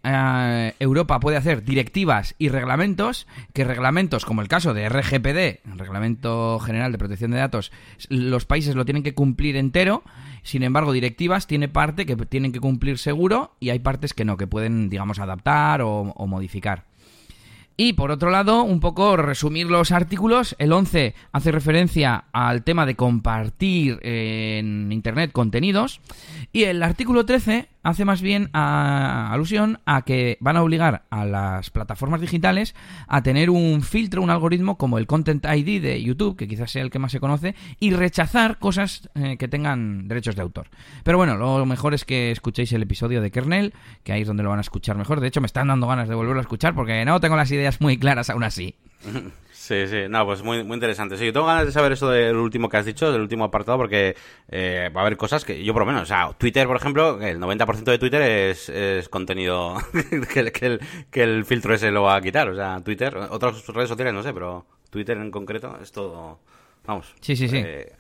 eh, 0.05 0.75
Europa 0.79 1.19
puede 1.19 1.37
hacer 1.37 1.64
directivas 1.64 2.35
y 2.38 2.51
reglamentos, 2.51 3.27
que 3.53 3.64
reglamentos 3.64 4.25
como 4.25 4.43
el 4.43 4.49
caso 4.49 4.75
de 4.75 4.88
RGPD, 4.88 5.77
Reglamento 5.77 6.59
General 6.61 6.93
de 6.93 6.99
Protección 6.99 7.31
de 7.31 7.38
Datos, 7.38 7.73
los 8.09 8.45
países 8.45 8.75
lo 8.75 8.85
tienen 8.85 9.03
que 9.03 9.14
cumplir 9.14 9.57
entero, 9.57 10.03
sin 10.43 10.62
embargo 10.62 10.93
directivas 10.93 11.47
tiene 11.47 11.69
parte 11.69 12.07
que 12.07 12.17
tienen 12.17 12.53
que 12.53 12.61
cumplir 12.61 12.99
seguro 12.99 13.57
y 13.61 13.71
hay 13.71 13.79
partes 13.79 14.14
que 14.14 14.25
no, 14.25 14.37
que 14.37 14.47
pueden, 14.47 14.90
digamos, 14.90 15.19
adaptar 15.19 15.81
o 15.83 16.27
modificar. 16.27 16.85
Y 17.77 17.95
por 17.95 18.12
otro 18.12 18.31
lado, 18.31 18.62
un 18.62 18.79
poco 18.79 19.17
resumir 19.17 19.67
los 19.67 19.90
artículos. 19.90 20.55
El 20.59 20.73
11 20.73 21.14
hace 21.33 21.51
referencia 21.51 22.25
al 22.33 22.62
tema 22.62 22.87
de 22.87 22.95
compartir 22.95 23.99
en 24.03 24.93
Internet 24.93 25.33
contenidos. 25.33 26.01
Y 26.55 26.62
el 26.67 26.85
artículo 26.85 27.27
13 27.27 27.69
hace 27.83 28.05
más 28.05 28.23
bien 28.23 28.49
alusión 28.53 29.81
a 29.87 30.03
que 30.03 30.38
van 30.40 30.57
a 30.57 30.62
obligar 30.62 31.03
a 31.11 31.25
las 31.25 31.71
plataformas 31.71 32.21
digitales 32.21 32.77
a 33.09 33.25
tener 33.25 33.51
un 33.51 33.83
filtro, 33.83 34.23
un 34.23 34.31
algoritmo 34.31 34.79
como 34.79 34.99
el 34.99 35.09
Content 35.09 35.45
ID 35.45 35.83
de 35.83 36.01
YouTube, 36.01 36.37
que 36.37 36.47
quizás 36.47 36.71
sea 36.71 36.83
el 36.83 36.93
que 36.93 37.01
más 37.01 37.11
se 37.11 37.19
conoce, 37.19 37.57
y 37.81 37.90
rechazar 37.90 38.61
cosas 38.61 39.11
eh, 39.17 39.37
que 39.37 39.49
tengan 39.49 40.07
derechos 40.07 40.37
de 40.37 40.43
autor. 40.43 40.69
Pero 41.03 41.19
bueno, 41.19 41.37
lo 41.37 41.67
mejor 41.67 41.93
es 41.93 42.05
que 42.05 42.31
escuchéis 42.31 42.73
el 42.73 42.83
episodio 42.83 43.21
de 43.21 43.33
Kernel, 43.33 43.75
que 44.05 44.12
ahí 44.12 44.21
es 44.21 44.29
donde 44.29 44.45
lo 44.45 44.51
van 44.51 44.59
a 44.59 44.62
escuchar 44.62 44.97
mejor. 44.97 45.19
De 45.19 45.27
hecho, 45.27 45.40
me 45.40 45.47
están 45.47 45.67
dando 45.67 45.88
ganas 45.88 46.09
de 46.09 46.14
volverlo 46.14 46.38
a 46.38 46.43
escuchar 46.43 46.77
porque 46.77 47.05
no 47.05 47.19
tengo 47.19 47.35
las 47.35 47.51
ideas 47.51 47.81
muy 47.81 47.99
claras 47.99 48.31
aún 48.31 48.45
así. 48.45 48.77
Sí, 49.66 49.87
sí, 49.88 49.96
no, 50.11 50.27
pues 50.27 50.42
muy, 50.42 50.62
muy 50.62 50.74
interesante. 50.74 51.16
Sí, 51.16 51.33
tengo 51.33 51.46
ganas 51.46 51.64
de 51.64 51.72
saber 51.72 51.92
eso 51.92 52.11
del 52.11 52.37
último 52.37 52.68
que 52.68 52.77
has 52.77 52.85
dicho, 52.85 53.11
del 53.11 53.22
último 53.22 53.44
apartado, 53.44 53.79
porque 53.79 54.14
eh, 54.48 54.90
va 54.94 55.00
a 55.00 55.05
haber 55.07 55.16
cosas 55.16 55.42
que 55.42 55.64
yo 55.64 55.72
por 55.72 55.81
lo 55.81 55.87
menos, 55.87 56.03
o 56.03 56.05
sea, 56.05 56.31
Twitter, 56.37 56.66
por 56.66 56.77
ejemplo, 56.77 57.18
el 57.22 57.40
90% 57.40 57.85
de 57.85 57.98
Twitter 57.98 58.20
es, 58.20 58.68
es 58.68 59.09
contenido 59.09 59.77
que, 60.35 60.53
que, 60.53 60.66
el, 60.66 60.81
que 61.11 61.22
el 61.22 61.46
filtro 61.46 61.72
ese 61.72 61.90
lo 61.90 62.03
va 62.03 62.16
a 62.16 62.20
quitar. 62.20 62.50
O 62.50 62.55
sea, 62.55 62.83
Twitter, 62.85 63.16
otras 63.31 63.66
redes 63.68 63.88
sociales 63.88 64.12
no 64.12 64.22
sé, 64.22 64.35
pero 64.35 64.66
Twitter 64.90 65.16
en 65.16 65.31
concreto 65.31 65.79
es 65.81 65.90
todo 65.92 66.40
Vamos. 66.87 67.14
Sí, 67.20 67.35
sí, 67.35 67.49
sí. 67.49 67.57
Eh, 67.57 67.92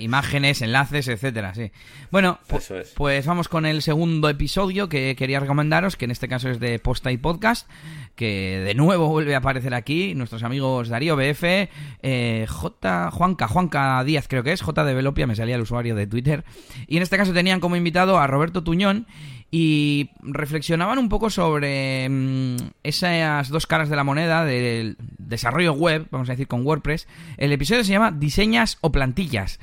Imágenes, 0.00 0.62
enlaces, 0.62 1.08
etcétera, 1.08 1.54
sí. 1.54 1.70
Bueno, 2.10 2.38
pues 2.46 3.26
vamos 3.26 3.48
con 3.48 3.66
el 3.66 3.82
segundo 3.82 4.28
episodio 4.28 4.88
que 4.88 5.14
quería 5.16 5.40
recomendaros, 5.40 5.96
que 5.96 6.04
en 6.04 6.10
este 6.10 6.28
caso 6.28 6.50
es 6.50 6.60
de 6.60 6.78
Posta 6.78 7.12
y 7.12 7.16
Podcast, 7.16 7.70
que 8.16 8.60
de 8.64 8.74
nuevo 8.74 9.08
vuelve 9.08 9.34
a 9.34 9.38
aparecer 9.38 9.74
aquí, 9.74 10.14
nuestros 10.14 10.42
amigos 10.42 10.88
Darío 10.88 11.16
BF, 11.16 11.68
eh, 12.02 12.46
J. 12.48 13.10
Juanca, 13.12 13.48
Juanca 13.48 14.02
Díaz 14.04 14.26
creo 14.28 14.42
que 14.42 14.52
es, 14.52 14.60
J. 14.60 14.84
de 14.84 14.94
Velopia, 14.94 15.26
me 15.26 15.36
salía 15.36 15.54
el 15.54 15.62
usuario 15.62 15.94
de 15.94 16.06
Twitter, 16.06 16.44
y 16.86 16.96
en 16.96 17.02
este 17.02 17.16
caso 17.16 17.32
tenían 17.32 17.60
como 17.60 17.76
invitado 17.76 18.18
a 18.18 18.26
Roberto 18.26 18.62
Tuñón, 18.64 19.06
y 19.50 20.10
reflexionaban 20.20 20.98
un 20.98 21.08
poco 21.08 21.30
sobre 21.30 22.08
mm, 22.08 22.56
esas 22.82 23.48
dos 23.48 23.66
caras 23.66 23.88
de 23.88 23.96
la 23.96 24.04
moneda 24.04 24.44
del 24.44 24.96
desarrollo 25.18 25.72
web, 25.72 26.06
vamos 26.10 26.28
a 26.28 26.32
decir 26.32 26.48
con 26.48 26.66
WordPress. 26.66 27.08
El 27.38 27.52
episodio 27.52 27.84
se 27.84 27.92
llama 27.92 28.12
Diseñas 28.12 28.76
o 28.82 28.92
plantillas, 28.92 29.58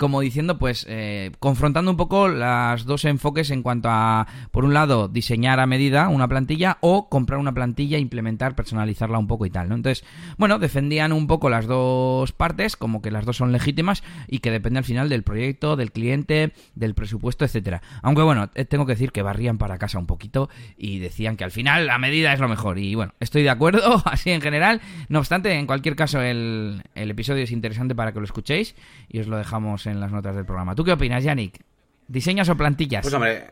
como 0.00 0.22
diciendo, 0.22 0.58
pues, 0.58 0.86
eh, 0.88 1.30
confrontando 1.40 1.90
un 1.90 1.98
poco 1.98 2.28
las 2.28 2.86
dos 2.86 3.04
enfoques 3.04 3.50
en 3.50 3.62
cuanto 3.62 3.90
a, 3.90 4.26
por 4.50 4.64
un 4.64 4.72
lado, 4.72 5.08
diseñar 5.08 5.60
a 5.60 5.66
medida 5.66 6.08
una 6.08 6.26
plantilla 6.26 6.78
o 6.80 7.10
comprar 7.10 7.38
una 7.38 7.52
plantilla, 7.52 7.98
implementar, 7.98 8.54
personalizarla 8.54 9.18
un 9.18 9.26
poco 9.26 9.44
y 9.44 9.50
tal, 9.50 9.68
¿no? 9.68 9.74
Entonces, 9.74 10.02
bueno, 10.38 10.58
defendían 10.58 11.12
un 11.12 11.26
poco 11.26 11.50
las 11.50 11.66
dos 11.66 12.32
partes, 12.32 12.76
como 12.76 13.02
que 13.02 13.10
las 13.10 13.26
dos 13.26 13.36
son 13.36 13.52
legítimas 13.52 14.02
y 14.26 14.38
que 14.38 14.50
depende 14.50 14.78
al 14.78 14.86
final 14.86 15.10
del 15.10 15.22
proyecto, 15.22 15.76
del 15.76 15.92
cliente, 15.92 16.54
del 16.74 16.94
presupuesto, 16.94 17.44
etcétera. 17.44 17.82
Aunque 18.00 18.22
bueno, 18.22 18.48
eh, 18.54 18.64
tengo 18.64 18.86
que 18.86 18.92
decir 18.92 19.12
que 19.12 19.20
barrían 19.20 19.58
para 19.58 19.76
casa 19.76 19.98
un 19.98 20.06
poquito 20.06 20.48
y 20.78 20.98
decían 20.98 21.36
que 21.36 21.44
al 21.44 21.50
final 21.50 21.86
la 21.86 21.98
medida 21.98 22.32
es 22.32 22.40
lo 22.40 22.48
mejor. 22.48 22.78
Y 22.78 22.94
bueno, 22.94 23.12
estoy 23.20 23.42
de 23.42 23.50
acuerdo, 23.50 24.02
así 24.06 24.30
en 24.30 24.40
general. 24.40 24.80
No 25.10 25.18
obstante, 25.18 25.52
en 25.52 25.66
cualquier 25.66 25.94
caso, 25.94 26.22
el, 26.22 26.82
episodio 26.94 27.44
es 27.44 27.52
interesante 27.52 27.94
para 27.94 28.12
que 28.12 28.20
lo 28.20 28.24
escuchéis 28.24 28.74
y 29.10 29.20
os 29.20 29.26
lo 29.26 29.36
dejamos 29.36 29.86
en 29.86 29.89
las 29.98 30.12
notas 30.12 30.36
del 30.36 30.44
programa. 30.44 30.74
¿Tú 30.74 30.84
qué 30.84 30.92
opinas, 30.92 31.24
Yannick? 31.24 31.60
¿Diseños 32.06 32.48
o 32.48 32.56
plantillas? 32.56 33.02
Pues 33.02 33.14
hombre, 33.14 33.46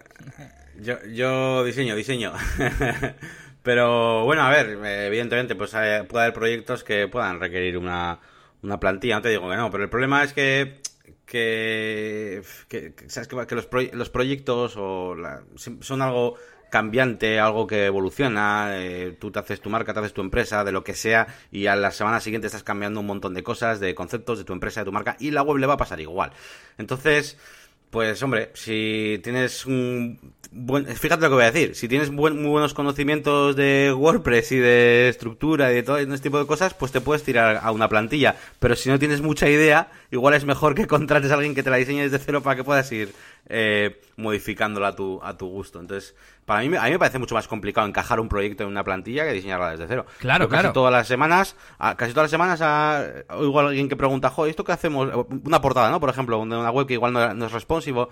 yo, 0.80 0.94
yo 1.12 1.64
diseño, 1.64 1.96
diseño. 1.96 2.32
Pero 3.62 4.24
bueno, 4.24 4.42
a 4.42 4.50
ver, 4.50 4.78
evidentemente, 5.06 5.56
pues 5.56 5.72
puede 5.72 6.24
haber 6.24 6.32
proyectos 6.32 6.84
que 6.84 7.08
puedan 7.08 7.40
requerir 7.40 7.76
una, 7.76 8.20
una 8.62 8.78
plantilla, 8.78 9.16
no 9.16 9.22
te 9.22 9.30
digo 9.30 9.50
que 9.50 9.56
no, 9.56 9.70
pero 9.70 9.84
el 9.84 9.90
problema 9.90 10.22
es 10.22 10.32
que 10.32 10.80
que, 11.28 12.42
que, 12.68 12.94
¿sabes? 13.08 13.28
que, 13.28 13.54
los, 13.54 13.68
los 13.92 14.10
proyectos 14.10 14.74
o 14.76 15.14
son 15.80 16.02
algo 16.02 16.36
cambiante, 16.70 17.40
algo 17.40 17.66
que 17.66 17.86
evoluciona, 17.86 18.70
eh, 18.76 19.16
tú 19.18 19.30
te 19.30 19.38
haces 19.38 19.60
tu 19.60 19.70
marca, 19.70 19.92
te 19.92 20.00
haces 20.00 20.12
tu 20.12 20.20
empresa, 20.20 20.64
de 20.64 20.72
lo 20.72 20.84
que 20.84 20.94
sea, 20.94 21.26
y 21.50 21.66
a 21.66 21.76
la 21.76 21.90
semana 21.90 22.20
siguiente 22.20 22.46
estás 22.46 22.62
cambiando 22.62 23.00
un 23.00 23.06
montón 23.06 23.34
de 23.34 23.42
cosas, 23.42 23.80
de 23.80 23.94
conceptos, 23.94 24.38
de 24.38 24.44
tu 24.44 24.52
empresa, 24.52 24.80
de 24.80 24.86
tu 24.86 24.92
marca, 24.92 25.16
y 25.18 25.30
la 25.30 25.42
web 25.42 25.58
le 25.58 25.66
va 25.66 25.74
a 25.74 25.78
pasar 25.78 26.00
igual. 26.00 26.32
Entonces, 26.78 27.38
pues 27.90 28.22
hombre, 28.22 28.50
si 28.54 29.18
tienes 29.22 29.64
un 29.64 30.18
buen, 30.50 30.86
fíjate 30.86 31.22
lo 31.22 31.28
que 31.28 31.34
voy 31.34 31.44
a 31.44 31.50
decir, 31.50 31.74
si 31.74 31.88
tienes 31.88 32.10
muy 32.10 32.30
buenos 32.30 32.74
conocimientos 32.74 33.56
de 33.56 33.94
WordPress 33.96 34.52
y 34.52 34.58
de 34.58 35.08
estructura 35.08 35.72
y 35.72 35.76
de 35.76 35.82
todo 35.82 35.96
este 35.96 36.18
tipo 36.18 36.38
de 36.38 36.46
cosas, 36.46 36.74
pues 36.74 36.92
te 36.92 37.00
puedes 37.00 37.22
tirar 37.22 37.60
a 37.62 37.72
una 37.72 37.88
plantilla, 37.88 38.36
pero 38.58 38.76
si 38.76 38.90
no 38.90 38.98
tienes 38.98 39.22
mucha 39.22 39.48
idea, 39.48 39.90
igual 40.10 40.34
es 40.34 40.44
mejor 40.44 40.74
que 40.74 40.86
contrates 40.86 41.30
a 41.30 41.34
alguien 41.34 41.54
que 41.54 41.62
te 41.62 41.70
la 41.70 41.76
diseñe 41.76 42.02
desde 42.02 42.18
cero 42.18 42.42
para 42.42 42.56
que 42.56 42.64
puedas 42.64 42.90
ir 42.92 43.12
eh, 43.48 44.00
modificándola 44.16 44.88
a 44.88 44.96
tu, 44.96 45.20
a 45.22 45.36
tu 45.38 45.48
gusto. 45.48 45.80
Entonces, 45.80 46.14
para 46.48 46.66
mí, 46.66 46.74
a 46.74 46.84
mí 46.84 46.90
me 46.90 46.98
parece 46.98 47.18
mucho 47.18 47.34
más 47.34 47.46
complicado 47.46 47.86
encajar 47.86 48.18
un 48.20 48.28
proyecto 48.28 48.62
en 48.62 48.70
una 48.70 48.82
plantilla 48.82 49.24
que 49.24 49.34
diseñarla 49.34 49.72
desde 49.72 49.86
cero. 49.86 50.06
Claro, 50.18 50.48
casi 50.48 50.72
Todas 50.72 50.90
las 50.90 51.06
semanas, 51.06 51.56
casi 51.78 52.12
todas 52.12 52.24
las 52.24 52.30
semanas, 52.30 52.60
a, 52.62 53.04
igual 53.40 53.66
alguien 53.66 53.88
que 53.88 53.96
pregunta, 53.96 54.30
joder, 54.30 54.50
¿esto 54.50 54.64
qué 54.64 54.72
hacemos? 54.72 55.26
Una 55.44 55.60
portada, 55.60 55.90
¿no? 55.90 56.00
Por 56.00 56.08
ejemplo, 56.08 56.38
una 56.38 56.70
web 56.70 56.86
que 56.86 56.94
igual 56.94 57.12
no, 57.12 57.34
no 57.34 57.46
es 57.46 57.52
responsive 57.52 58.08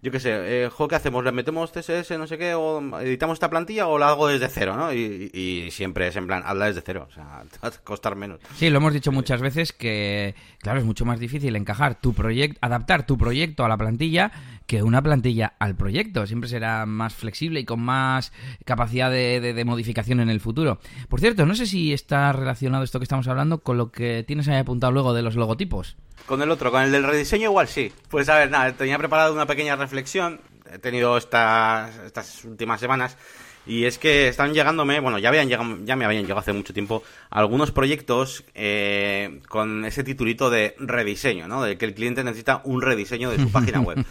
yo 0.00 0.12
qué 0.12 0.20
sé, 0.20 0.30
eh, 0.64 0.70
¿qué 0.88 0.94
hacemos? 0.94 1.24
¿Le 1.24 1.32
metemos 1.32 1.72
CSS, 1.72 2.18
no 2.18 2.28
sé 2.28 2.38
qué, 2.38 2.54
o 2.54 3.00
editamos 3.00 3.34
esta 3.34 3.50
plantilla 3.50 3.88
o 3.88 3.98
la 3.98 4.10
hago 4.10 4.28
desde 4.28 4.48
cero, 4.48 4.76
¿no? 4.76 4.92
Y, 4.92 5.68
siempre 5.72 6.06
es 6.06 6.16
en 6.16 6.26
plan, 6.26 6.42
hazla 6.46 6.66
desde 6.66 6.82
cero, 6.82 7.08
o 7.10 7.12
sea, 7.12 7.42
te 7.50 7.58
va 7.62 7.68
a 7.68 7.70
costar 7.82 8.14
menos. 8.14 8.38
Sí, 8.54 8.70
lo 8.70 8.76
hemos 8.76 8.92
dicho 8.92 9.10
muchas 9.10 9.40
veces 9.40 9.72
que, 9.72 10.36
claro, 10.60 10.78
es 10.78 10.84
mucho 10.84 11.04
más 11.04 11.18
difícil 11.18 11.56
encajar 11.56 12.00
tu 12.00 12.14
proyecto, 12.14 12.58
adaptar 12.60 13.06
tu 13.06 13.18
proyecto 13.18 13.64
a 13.64 13.68
la 13.68 13.76
plantilla 13.76 14.30
que 14.68 14.82
una 14.82 15.02
plantilla 15.02 15.54
al 15.58 15.74
proyecto. 15.74 16.26
Siempre 16.26 16.48
será 16.48 16.84
más 16.84 17.14
flexible 17.14 17.60
y 17.60 17.64
con 17.64 17.80
más 17.80 18.32
capacidad 18.66 19.10
de, 19.10 19.40
de, 19.40 19.64
modificación 19.64 20.20
en 20.20 20.28
el 20.28 20.40
futuro. 20.40 20.78
Por 21.08 21.20
cierto, 21.20 21.46
no 21.46 21.54
sé 21.54 21.66
si 21.66 21.94
está 21.94 22.32
relacionado 22.32 22.84
esto 22.84 23.00
que 23.00 23.04
estamos 23.04 23.26
hablando 23.28 23.62
con 23.62 23.78
lo 23.78 23.90
que 23.90 24.24
tienes 24.26 24.46
ahí 24.46 24.58
apuntado 24.58 24.92
luego 24.92 25.14
de 25.14 25.22
los 25.22 25.36
logotipos. 25.36 25.96
Con 26.26 26.42
el 26.42 26.50
otro, 26.50 26.70
con 26.70 26.82
el 26.82 26.92
del 26.92 27.04
rediseño 27.04 27.44
igual 27.44 27.66
sí. 27.66 27.90
Pues 28.10 28.28
a 28.28 28.36
ver, 28.36 28.50
nada, 28.50 28.70
tenía 28.72 28.98
preparado 28.98 29.32
una 29.32 29.46
pequeña 29.46 29.74
reflexión. 29.74 30.38
He 30.70 30.78
tenido 30.78 31.16
estas, 31.16 31.96
estas 32.04 32.44
últimas 32.44 32.78
semanas. 32.78 33.16
Y 33.68 33.84
es 33.84 33.98
que 33.98 34.28
están 34.28 34.54
llegándome, 34.54 34.98
bueno, 34.98 35.18
ya, 35.18 35.28
habían 35.28 35.48
llegado, 35.48 35.78
ya 35.84 35.94
me 35.94 36.06
habían 36.06 36.22
llegado 36.22 36.40
hace 36.40 36.54
mucho 36.54 36.72
tiempo 36.72 37.02
algunos 37.28 37.70
proyectos 37.70 38.44
eh, 38.54 39.40
con 39.46 39.84
ese 39.84 40.04
titulito 40.04 40.48
de 40.48 40.74
rediseño, 40.78 41.48
¿no? 41.48 41.62
De 41.62 41.76
que 41.76 41.84
el 41.84 41.94
cliente 41.94 42.24
necesita 42.24 42.62
un 42.64 42.80
rediseño 42.80 43.30
de 43.30 43.38
su 43.38 43.52
página 43.52 43.80
web. 43.80 44.04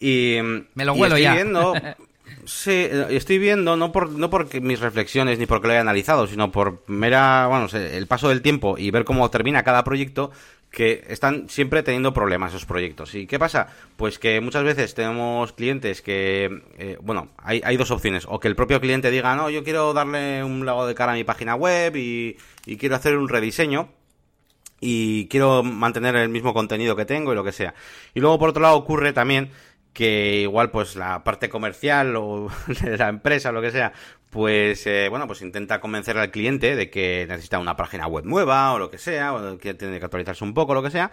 Y, 0.00 0.38
me 0.74 0.84
lo 0.84 0.94
huelo 0.94 1.18
ya. 1.18 1.34
Viendo, 1.34 1.74
sí, 2.44 2.88
estoy 3.10 3.38
viendo, 3.38 3.76
no 3.76 3.92
por 3.92 4.10
no 4.10 4.30
porque 4.30 4.60
mis 4.60 4.80
reflexiones 4.80 5.38
ni 5.38 5.46
porque 5.46 5.66
lo 5.66 5.72
haya 5.72 5.80
analizado, 5.80 6.26
sino 6.26 6.52
por 6.52 6.82
mera, 6.86 7.46
bueno, 7.48 7.66
el 7.72 8.06
paso 8.06 8.28
del 8.28 8.42
tiempo 8.42 8.76
y 8.78 8.90
ver 8.90 9.04
cómo 9.04 9.30
termina 9.30 9.62
cada 9.62 9.84
proyecto, 9.84 10.30
que 10.70 11.04
están 11.08 11.48
siempre 11.48 11.82
teniendo 11.82 12.12
problemas 12.12 12.50
esos 12.50 12.66
proyectos. 12.66 13.14
¿Y 13.14 13.26
qué 13.26 13.38
pasa? 13.38 13.68
Pues 13.96 14.18
que 14.18 14.40
muchas 14.40 14.64
veces 14.64 14.94
tenemos 14.94 15.52
clientes 15.52 16.02
que, 16.02 16.62
eh, 16.78 16.98
bueno, 17.00 17.28
hay, 17.38 17.62
hay, 17.64 17.76
dos 17.76 17.90
opciones. 17.90 18.26
O 18.28 18.38
que 18.38 18.48
el 18.48 18.56
propio 18.56 18.80
cliente 18.80 19.10
diga, 19.10 19.34
no, 19.34 19.50
yo 19.50 19.64
quiero 19.64 19.92
darle 19.94 20.44
un 20.44 20.66
lado 20.66 20.86
de 20.86 20.94
cara 20.94 21.12
a 21.12 21.14
mi 21.14 21.24
página 21.24 21.54
web 21.54 21.96
y, 21.96 22.36
y 22.66 22.76
quiero 22.76 22.96
hacer 22.96 23.16
un 23.16 23.28
rediseño 23.28 23.88
y 24.80 25.26
quiero 25.28 25.62
mantener 25.62 26.14
el 26.16 26.28
mismo 26.28 26.54
contenido 26.54 26.94
que 26.94 27.04
tengo 27.04 27.32
y 27.32 27.34
lo 27.34 27.44
que 27.44 27.52
sea. 27.52 27.74
Y 28.14 28.20
luego, 28.20 28.38
por 28.38 28.50
otro 28.50 28.62
lado, 28.62 28.76
ocurre 28.76 29.12
también 29.12 29.50
que 29.92 30.40
igual 30.42 30.70
pues 30.70 30.96
la 30.96 31.24
parte 31.24 31.48
comercial 31.48 32.16
o 32.16 32.50
de 32.82 32.96
la 32.96 33.08
empresa 33.08 33.52
lo 33.52 33.60
que 33.60 33.70
sea 33.70 33.92
pues 34.30 34.86
eh, 34.86 35.08
bueno, 35.08 35.26
pues 35.26 35.42
intenta 35.42 35.80
convencer 35.80 36.18
al 36.18 36.30
cliente 36.30 36.76
de 36.76 36.90
que 36.90 37.26
necesita 37.28 37.58
una 37.58 37.76
página 37.76 38.06
web 38.06 38.24
nueva 38.24 38.72
o 38.72 38.78
lo 38.78 38.90
que 38.90 38.98
sea, 38.98 39.34
o 39.34 39.58
que 39.58 39.74
tiene 39.74 39.98
que 39.98 40.04
actualizarse 40.04 40.44
un 40.44 40.54
poco, 40.54 40.74
lo 40.74 40.82
que 40.82 40.90
sea. 40.90 41.10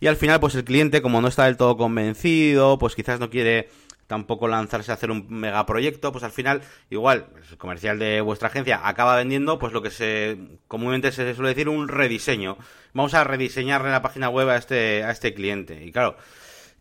Y 0.00 0.06
al 0.06 0.16
final, 0.16 0.40
pues 0.40 0.54
el 0.54 0.64
cliente, 0.64 1.02
como 1.02 1.20
no 1.20 1.28
está 1.28 1.44
del 1.44 1.56
todo 1.56 1.76
convencido, 1.76 2.78
pues 2.78 2.94
quizás 2.94 3.20
no 3.20 3.30
quiere 3.30 3.68
tampoco 4.06 4.48
lanzarse 4.48 4.90
a 4.90 4.94
hacer 4.94 5.10
un 5.10 5.26
megaproyecto, 5.28 6.12
pues 6.12 6.24
al 6.24 6.32
final, 6.32 6.62
igual, 6.90 7.26
el 7.50 7.56
comercial 7.56 7.98
de 7.98 8.20
vuestra 8.20 8.48
agencia 8.48 8.80
acaba 8.86 9.16
vendiendo, 9.16 9.58
pues 9.58 9.72
lo 9.72 9.80
que 9.80 9.90
se 9.90 10.38
comúnmente 10.68 11.12
se 11.12 11.34
suele 11.34 11.50
decir 11.50 11.68
un 11.68 11.88
rediseño. 11.88 12.58
Vamos 12.92 13.14
a 13.14 13.24
rediseñarle 13.24 13.90
la 13.90 14.02
página 14.02 14.28
web 14.28 14.48
a 14.50 14.56
este, 14.56 15.02
a 15.04 15.10
este 15.10 15.34
cliente. 15.34 15.84
Y 15.84 15.92
claro, 15.92 16.16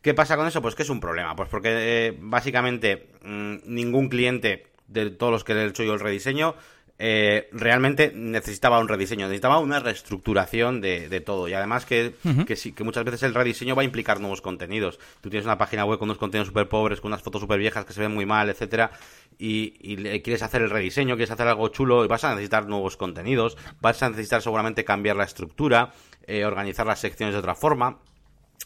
¿qué 0.01 0.13
pasa 0.13 0.37
con 0.37 0.47
eso? 0.47 0.61
Pues 0.61 0.75
que 0.75 0.83
es 0.83 0.89
un 0.89 0.99
problema. 0.99 1.35
Pues 1.35 1.49
porque 1.49 1.69
eh, 2.07 2.17
básicamente 2.19 3.09
mm, 3.23 3.57
ningún 3.65 4.09
cliente 4.09 4.67
de 4.87 5.09
todos 5.09 5.31
los 5.31 5.43
que 5.43 5.53
he 5.53 5.65
hecho 5.65 5.83
yo 5.83 5.93
el 5.93 5.99
rediseño, 5.99 6.55
eh, 7.03 7.49
realmente 7.51 8.11
necesitaba 8.13 8.77
un 8.79 8.87
rediseño, 8.87 9.25
necesitaba 9.25 9.57
una 9.57 9.79
reestructuración 9.79 10.81
de, 10.81 11.21
todo. 11.25 11.47
Y 11.47 11.53
además 11.53 11.83
que, 11.83 12.13
que, 12.45 12.55
sí, 12.55 12.73
que 12.73 12.83
muchas 12.83 13.03
veces 13.03 13.23
el 13.23 13.33
rediseño 13.33 13.75
va 13.75 13.81
a 13.81 13.85
implicar 13.85 14.19
nuevos 14.19 14.41
contenidos. 14.41 14.99
Tú 15.19 15.31
tienes 15.31 15.45
una 15.45 15.57
página 15.57 15.83
web 15.83 15.97
con 15.97 16.09
unos 16.09 16.19
contenidos 16.19 16.49
súper 16.49 16.69
pobres, 16.69 17.01
con 17.01 17.09
unas 17.09 17.23
fotos 17.23 17.41
súper 17.41 17.57
viejas 17.57 17.85
que 17.85 17.93
se 17.93 18.01
ven 18.01 18.13
muy 18.13 18.27
mal, 18.27 18.49
etcétera, 18.49 18.91
y, 19.39 19.71
quieres 20.21 20.43
hacer 20.43 20.61
el 20.61 20.69
rediseño, 20.69 21.15
quieres 21.15 21.31
hacer 21.31 21.47
algo 21.47 21.69
chulo, 21.69 22.05
y 22.05 22.07
vas 22.07 22.23
a 22.23 22.29
necesitar 22.31 22.67
nuevos 22.67 22.97
contenidos, 22.97 23.57
vas 23.81 24.03
a 24.03 24.09
necesitar 24.09 24.43
seguramente 24.43 24.85
cambiar 24.85 25.15
la 25.15 25.23
estructura, 25.23 25.93
eh, 26.27 26.45
organizar 26.45 26.85
las 26.85 26.99
secciones 26.99 27.33
de 27.33 27.39
otra 27.39 27.55
forma. 27.55 27.97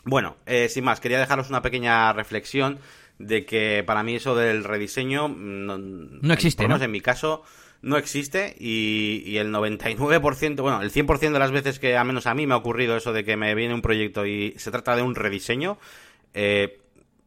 Bueno, 0.03 0.37
eh, 0.45 0.69
sin 0.69 0.83
más, 0.83 0.99
quería 0.99 1.19
dejaros 1.19 1.49
una 1.49 1.61
pequeña 1.61 2.11
reflexión 2.13 2.79
de 3.17 3.45
que 3.45 3.83
para 3.85 4.03
mí 4.03 4.15
eso 4.15 4.35
del 4.35 4.63
rediseño 4.63 5.29
no, 5.29 5.77
no 5.77 6.33
existe, 6.33 6.67
¿no? 6.67 6.75
En 6.75 6.91
mi 6.91 7.01
caso 7.01 7.43
no 7.81 7.97
existe 7.97 8.55
y, 8.59 9.23
y, 9.25 9.37
el 9.37 9.53
99%, 9.53 10.61
bueno, 10.61 10.81
el 10.81 10.91
100% 10.91 11.31
de 11.31 11.39
las 11.39 11.51
veces 11.51 11.79
que 11.79 11.95
al 11.95 12.05
menos 12.05 12.25
a 12.25 12.33
mí 12.33 12.47
me 12.47 12.55
ha 12.55 12.57
ocurrido 12.57 12.97
eso 12.97 13.13
de 13.13 13.23
que 13.23 13.37
me 13.37 13.53
viene 13.55 13.73
un 13.73 13.81
proyecto 13.81 14.25
y 14.25 14.55
se 14.57 14.71
trata 14.71 14.95
de 14.95 15.03
un 15.03 15.15
rediseño, 15.15 15.77
eh, 16.33 16.79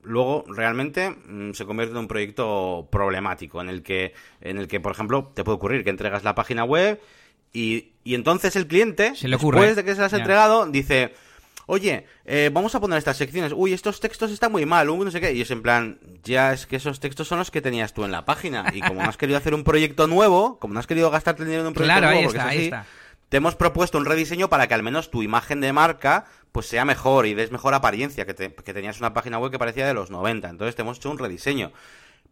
luego 0.03 0.45
realmente 0.49 1.11
mm, 1.11 1.53
se 1.53 1.65
convierte 1.65 1.93
en 1.93 1.99
un 1.99 2.09
proyecto 2.09 2.89
problemático 2.91 3.61
en 3.61 3.69
el 3.69 3.83
que, 3.83 4.15
en 4.41 4.59
el 4.59 4.69
que, 4.69 4.81
por 4.81 4.93
ejemplo, 4.93 5.31
te 5.35 5.45
puede 5.45 5.57
ocurrir 5.57 5.85
que 5.85 5.91
entregas 5.91 6.25
la 6.25 6.35
página 6.35 6.65
web 6.65 7.01
y, 7.53 7.93
y 8.05 8.15
entonces 8.15 8.57
el 8.57 8.67
cliente, 8.67 9.13
después 9.23 9.77
de 9.77 9.85
que 9.85 9.95
se 9.95 10.01
las 10.01 10.13
has 10.13 10.19
entregado, 10.19 10.67
dice 10.67 11.15
oye, 11.69 12.07
eh, 12.25 12.51
vamos 12.51 12.75
a 12.75 12.81
poner 12.81 12.97
estas 12.97 13.19
secciones, 13.19 13.53
uy, 13.55 13.75
estos 13.75 14.01
textos 14.01 14.31
están 14.33 14.51
muy 14.51 14.65
mal, 14.65 14.89
uy, 14.89 15.05
no 15.05 15.11
sé 15.11 15.21
qué, 15.21 15.35
y 15.35 15.43
es 15.43 15.51
en 15.51 15.61
plan, 15.61 16.01
ya 16.25 16.55
es 16.55 16.67
que 16.67 16.77
esos 16.77 16.99
textos 16.99 17.29
son 17.29 17.39
los 17.39 17.51
que 17.51 17.61
tenías 17.61 17.93
tú 17.93 18.05
en 18.05 18.11
la 18.11 18.25
página, 18.25 18.65
y 18.73 18.81
como 18.81 19.03
no 19.03 19.09
has 19.09 19.19
querido 19.19 19.37
hacer 19.37 19.53
un 19.53 19.65
proyecto 19.65 20.07
nuevo, 20.07 20.59
como 20.59 20.73
no 20.73 20.81
has 20.81 20.87
querido 20.87 21.11
gastarte 21.11 21.45
dinero 21.45 21.61
en 21.63 21.69
un 21.69 21.75
proyecto 21.75 22.01
nuevo, 22.01 22.23
porque 22.25 22.39
es 22.39 22.45
así, 22.45 22.71
te 23.29 23.37
hemos 23.37 23.55
propuesto 23.55 23.99
un 23.99 24.07
rediseño 24.07 24.49
para 24.49 24.67
que 24.67 24.73
al 24.73 24.83
menos 24.83 25.11
tu 25.11 25.23
imagen 25.23 25.61
de 25.61 25.75
marca 25.75 26.25
pues 26.53 26.67
sea 26.67 26.87
mejor 26.87 27.27
y 27.27 27.35
des 27.35 27.53
mejor 27.53 27.75
apariencia, 27.75 28.25
que, 28.25 28.35
que 28.35 28.75
tenías 28.75 28.99
una 28.99 29.13
página 29.13 29.39
web 29.39 29.53
que 29.53 29.59
parecía 29.59 29.87
de 29.87 29.93
los 29.93 30.11
90, 30.11 30.49
entonces 30.49 30.75
te 30.75 30.81
hemos 30.81 30.97
hecho 30.97 31.11
un 31.11 31.19
rediseño. 31.19 31.73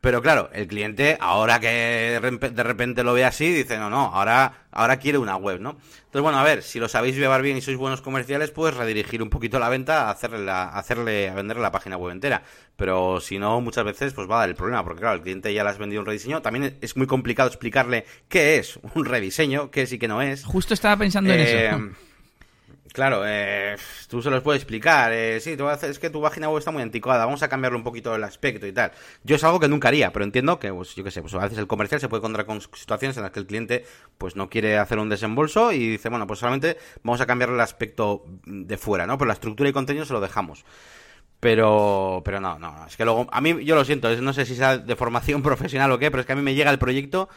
Pero 0.00 0.22
claro, 0.22 0.50
el 0.52 0.68
cliente, 0.68 1.16
ahora 1.20 1.58
que 1.58 2.20
de 2.20 2.62
repente 2.62 3.02
lo 3.02 3.12
ve 3.12 3.24
así, 3.24 3.50
dice, 3.50 3.78
no, 3.78 3.90
no, 3.90 4.12
ahora, 4.14 4.66
ahora 4.70 4.98
quiere 4.98 5.18
una 5.18 5.36
web, 5.36 5.60
¿no? 5.60 5.70
Entonces, 5.70 6.22
bueno, 6.22 6.38
a 6.38 6.44
ver, 6.44 6.62
si 6.62 6.78
lo 6.78 6.88
sabéis 6.88 7.16
llevar 7.16 7.42
bien 7.42 7.56
y 7.56 7.60
sois 7.60 7.76
buenos 7.76 8.02
comerciales, 8.02 8.50
puedes 8.50 8.76
redirigir 8.76 9.22
un 9.22 9.30
poquito 9.30 9.58
la 9.58 9.68
venta 9.68 10.02
a 10.02 10.10
hacerle, 10.10 10.50
hacerle 10.50 11.28
a 11.28 11.34
venderle 11.34 11.62
la 11.62 11.72
página 11.72 11.96
web 11.96 12.12
entera. 12.12 12.42
Pero 12.76 13.20
si 13.20 13.38
no, 13.38 13.60
muchas 13.60 13.84
veces, 13.84 14.12
pues 14.12 14.30
va 14.30 14.36
a 14.36 14.40
dar 14.40 14.48
el 14.48 14.54
problema, 14.54 14.84
porque 14.84 15.00
claro, 15.00 15.16
el 15.16 15.22
cliente 15.22 15.52
ya 15.52 15.64
le 15.64 15.70
has 15.70 15.78
vendido 15.78 16.00
un 16.00 16.06
rediseño. 16.06 16.40
También 16.40 16.78
es 16.80 16.96
muy 16.96 17.06
complicado 17.06 17.48
explicarle 17.48 18.04
qué 18.28 18.58
es 18.58 18.78
un 18.94 19.06
rediseño, 19.06 19.70
qué 19.70 19.82
es 19.82 19.92
y 19.92 19.98
qué 19.98 20.08
no 20.08 20.22
es. 20.22 20.44
Justo 20.44 20.74
estaba 20.74 20.96
pensando 20.96 21.32
en 21.32 21.40
eso. 21.40 21.96
Claro, 22.96 23.24
eh, 23.26 23.76
tú 24.08 24.22
se 24.22 24.30
los 24.30 24.42
puedes 24.42 24.62
explicar. 24.62 25.12
Eh, 25.12 25.38
sí, 25.38 25.54
es 25.82 25.98
que 25.98 26.08
tu 26.08 26.22
página 26.22 26.48
web 26.48 26.60
está 26.60 26.70
muy 26.70 26.80
anticuada, 26.80 27.26
vamos 27.26 27.42
a 27.42 27.48
cambiarle 27.50 27.76
un 27.76 27.84
poquito 27.84 28.14
el 28.14 28.24
aspecto 28.24 28.66
y 28.66 28.72
tal. 28.72 28.90
Yo 29.22 29.36
es 29.36 29.44
algo 29.44 29.60
que 29.60 29.68
nunca 29.68 29.88
haría, 29.88 30.14
pero 30.14 30.24
entiendo 30.24 30.58
que, 30.58 30.72
pues, 30.72 30.94
yo 30.94 31.04
qué 31.04 31.10
sé, 31.10 31.20
pues 31.20 31.34
a 31.34 31.40
veces 31.40 31.58
el 31.58 31.66
comercial 31.66 32.00
se 32.00 32.08
puede 32.08 32.20
encontrar 32.20 32.46
con 32.46 32.62
situaciones 32.62 33.14
en 33.18 33.24
las 33.24 33.32
que 33.32 33.40
el 33.40 33.46
cliente 33.46 33.84
pues 34.16 34.34
no 34.34 34.48
quiere 34.48 34.78
hacer 34.78 34.98
un 34.98 35.10
desembolso 35.10 35.72
y 35.72 35.90
dice, 35.90 36.08
bueno, 36.08 36.26
pues 36.26 36.38
solamente 36.38 36.78
vamos 37.02 37.20
a 37.20 37.26
cambiarle 37.26 37.56
el 37.56 37.60
aspecto 37.60 38.24
de 38.46 38.78
fuera, 38.78 39.06
¿no? 39.06 39.18
Pero 39.18 39.26
la 39.26 39.34
estructura 39.34 39.68
y 39.68 39.74
contenido 39.74 40.06
se 40.06 40.14
lo 40.14 40.22
dejamos. 40.22 40.64
Pero, 41.38 42.22
pero 42.24 42.40
no, 42.40 42.58
no, 42.58 42.86
es 42.86 42.96
que 42.96 43.04
luego, 43.04 43.26
a 43.30 43.42
mí, 43.42 43.62
yo 43.62 43.74
lo 43.74 43.84
siento, 43.84 44.08
no 44.22 44.32
sé 44.32 44.46
si 44.46 44.56
sea 44.56 44.78
de 44.78 44.96
formación 44.96 45.42
profesional 45.42 45.92
o 45.92 45.98
qué, 45.98 46.10
pero 46.10 46.22
es 46.22 46.26
que 46.26 46.32
a 46.32 46.36
mí 46.36 46.40
me 46.40 46.54
llega 46.54 46.70
el 46.70 46.78
proyecto 46.78 47.28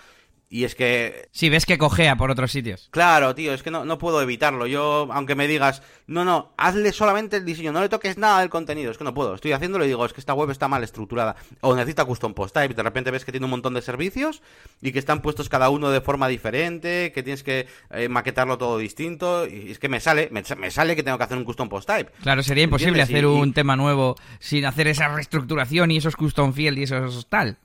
y 0.51 0.63
es 0.63 0.73
que... 0.73 1.29
Si 1.31 1.49
ves 1.49 1.67
que 1.67 1.77
cojea 1.77 2.15
por 2.15 2.31
otros 2.31 2.51
sitios. 2.51 2.89
Claro, 2.89 3.35
tío, 3.35 3.53
es 3.53 3.61
que 3.61 3.69
no, 3.69 3.85
no 3.85 3.99
puedo 3.99 4.19
evitarlo. 4.19 4.65
Yo, 4.65 5.07
aunque 5.11 5.35
me 5.35 5.47
digas, 5.47 5.83
no, 6.07 6.25
no, 6.25 6.53
hazle 6.57 6.91
solamente 6.91 7.37
el 7.37 7.45
diseño, 7.45 7.71
no 7.71 7.81
le 7.81 7.89
toques 7.89 8.17
nada 8.17 8.39
del 8.39 8.49
contenido. 8.49 8.89
Es 8.89 8.97
que 8.97 9.03
no 9.03 9.13
puedo. 9.13 9.35
Estoy 9.35 9.51
haciéndolo 9.51 9.85
y 9.85 9.89
digo, 9.89 10.03
es 10.05 10.11
que 10.11 10.19
esta 10.19 10.33
web 10.33 10.49
está 10.49 10.67
mal 10.67 10.83
estructurada. 10.83 11.35
O 11.61 11.75
necesita 11.75 12.03
custom 12.03 12.33
post 12.33 12.55
type. 12.55 12.73
De 12.73 12.81
repente 12.81 13.11
ves 13.11 13.25
que 13.25 13.31
tiene 13.31 13.45
un 13.45 13.51
montón 13.51 13.75
de 13.75 13.83
servicios 13.83 14.41
y 14.81 14.91
que 14.91 14.97
están 14.97 15.21
puestos 15.21 15.49
cada 15.49 15.69
uno 15.69 15.91
de 15.91 16.01
forma 16.01 16.27
diferente, 16.27 17.11
que 17.13 17.21
tienes 17.21 17.43
que 17.43 17.67
eh, 17.91 18.09
maquetarlo 18.09 18.57
todo 18.57 18.79
distinto. 18.79 19.45
Y 19.45 19.69
es 19.69 19.77
que 19.77 19.87
me 19.87 19.99
sale, 19.99 20.29
me, 20.31 20.71
sale 20.71 20.95
que 20.95 21.03
tengo 21.03 21.19
que 21.19 21.25
hacer 21.25 21.37
un 21.37 21.43
custom 21.43 21.69
post 21.69 21.87
type. 21.87 22.11
Claro, 22.23 22.41
sería 22.41 22.63
imposible 22.63 23.03
hacer 23.03 23.27
un 23.27 23.53
tema 23.53 23.75
nuevo 23.75 24.15
sin 24.39 24.65
hacer 24.65 24.87
esa 24.87 25.09
reestructuración 25.09 25.91
y 25.91 25.97
esos 25.97 26.15
custom 26.15 26.53
field 26.53 26.79
y 26.79 26.83
esos 26.83 27.27
tal. 27.29 27.59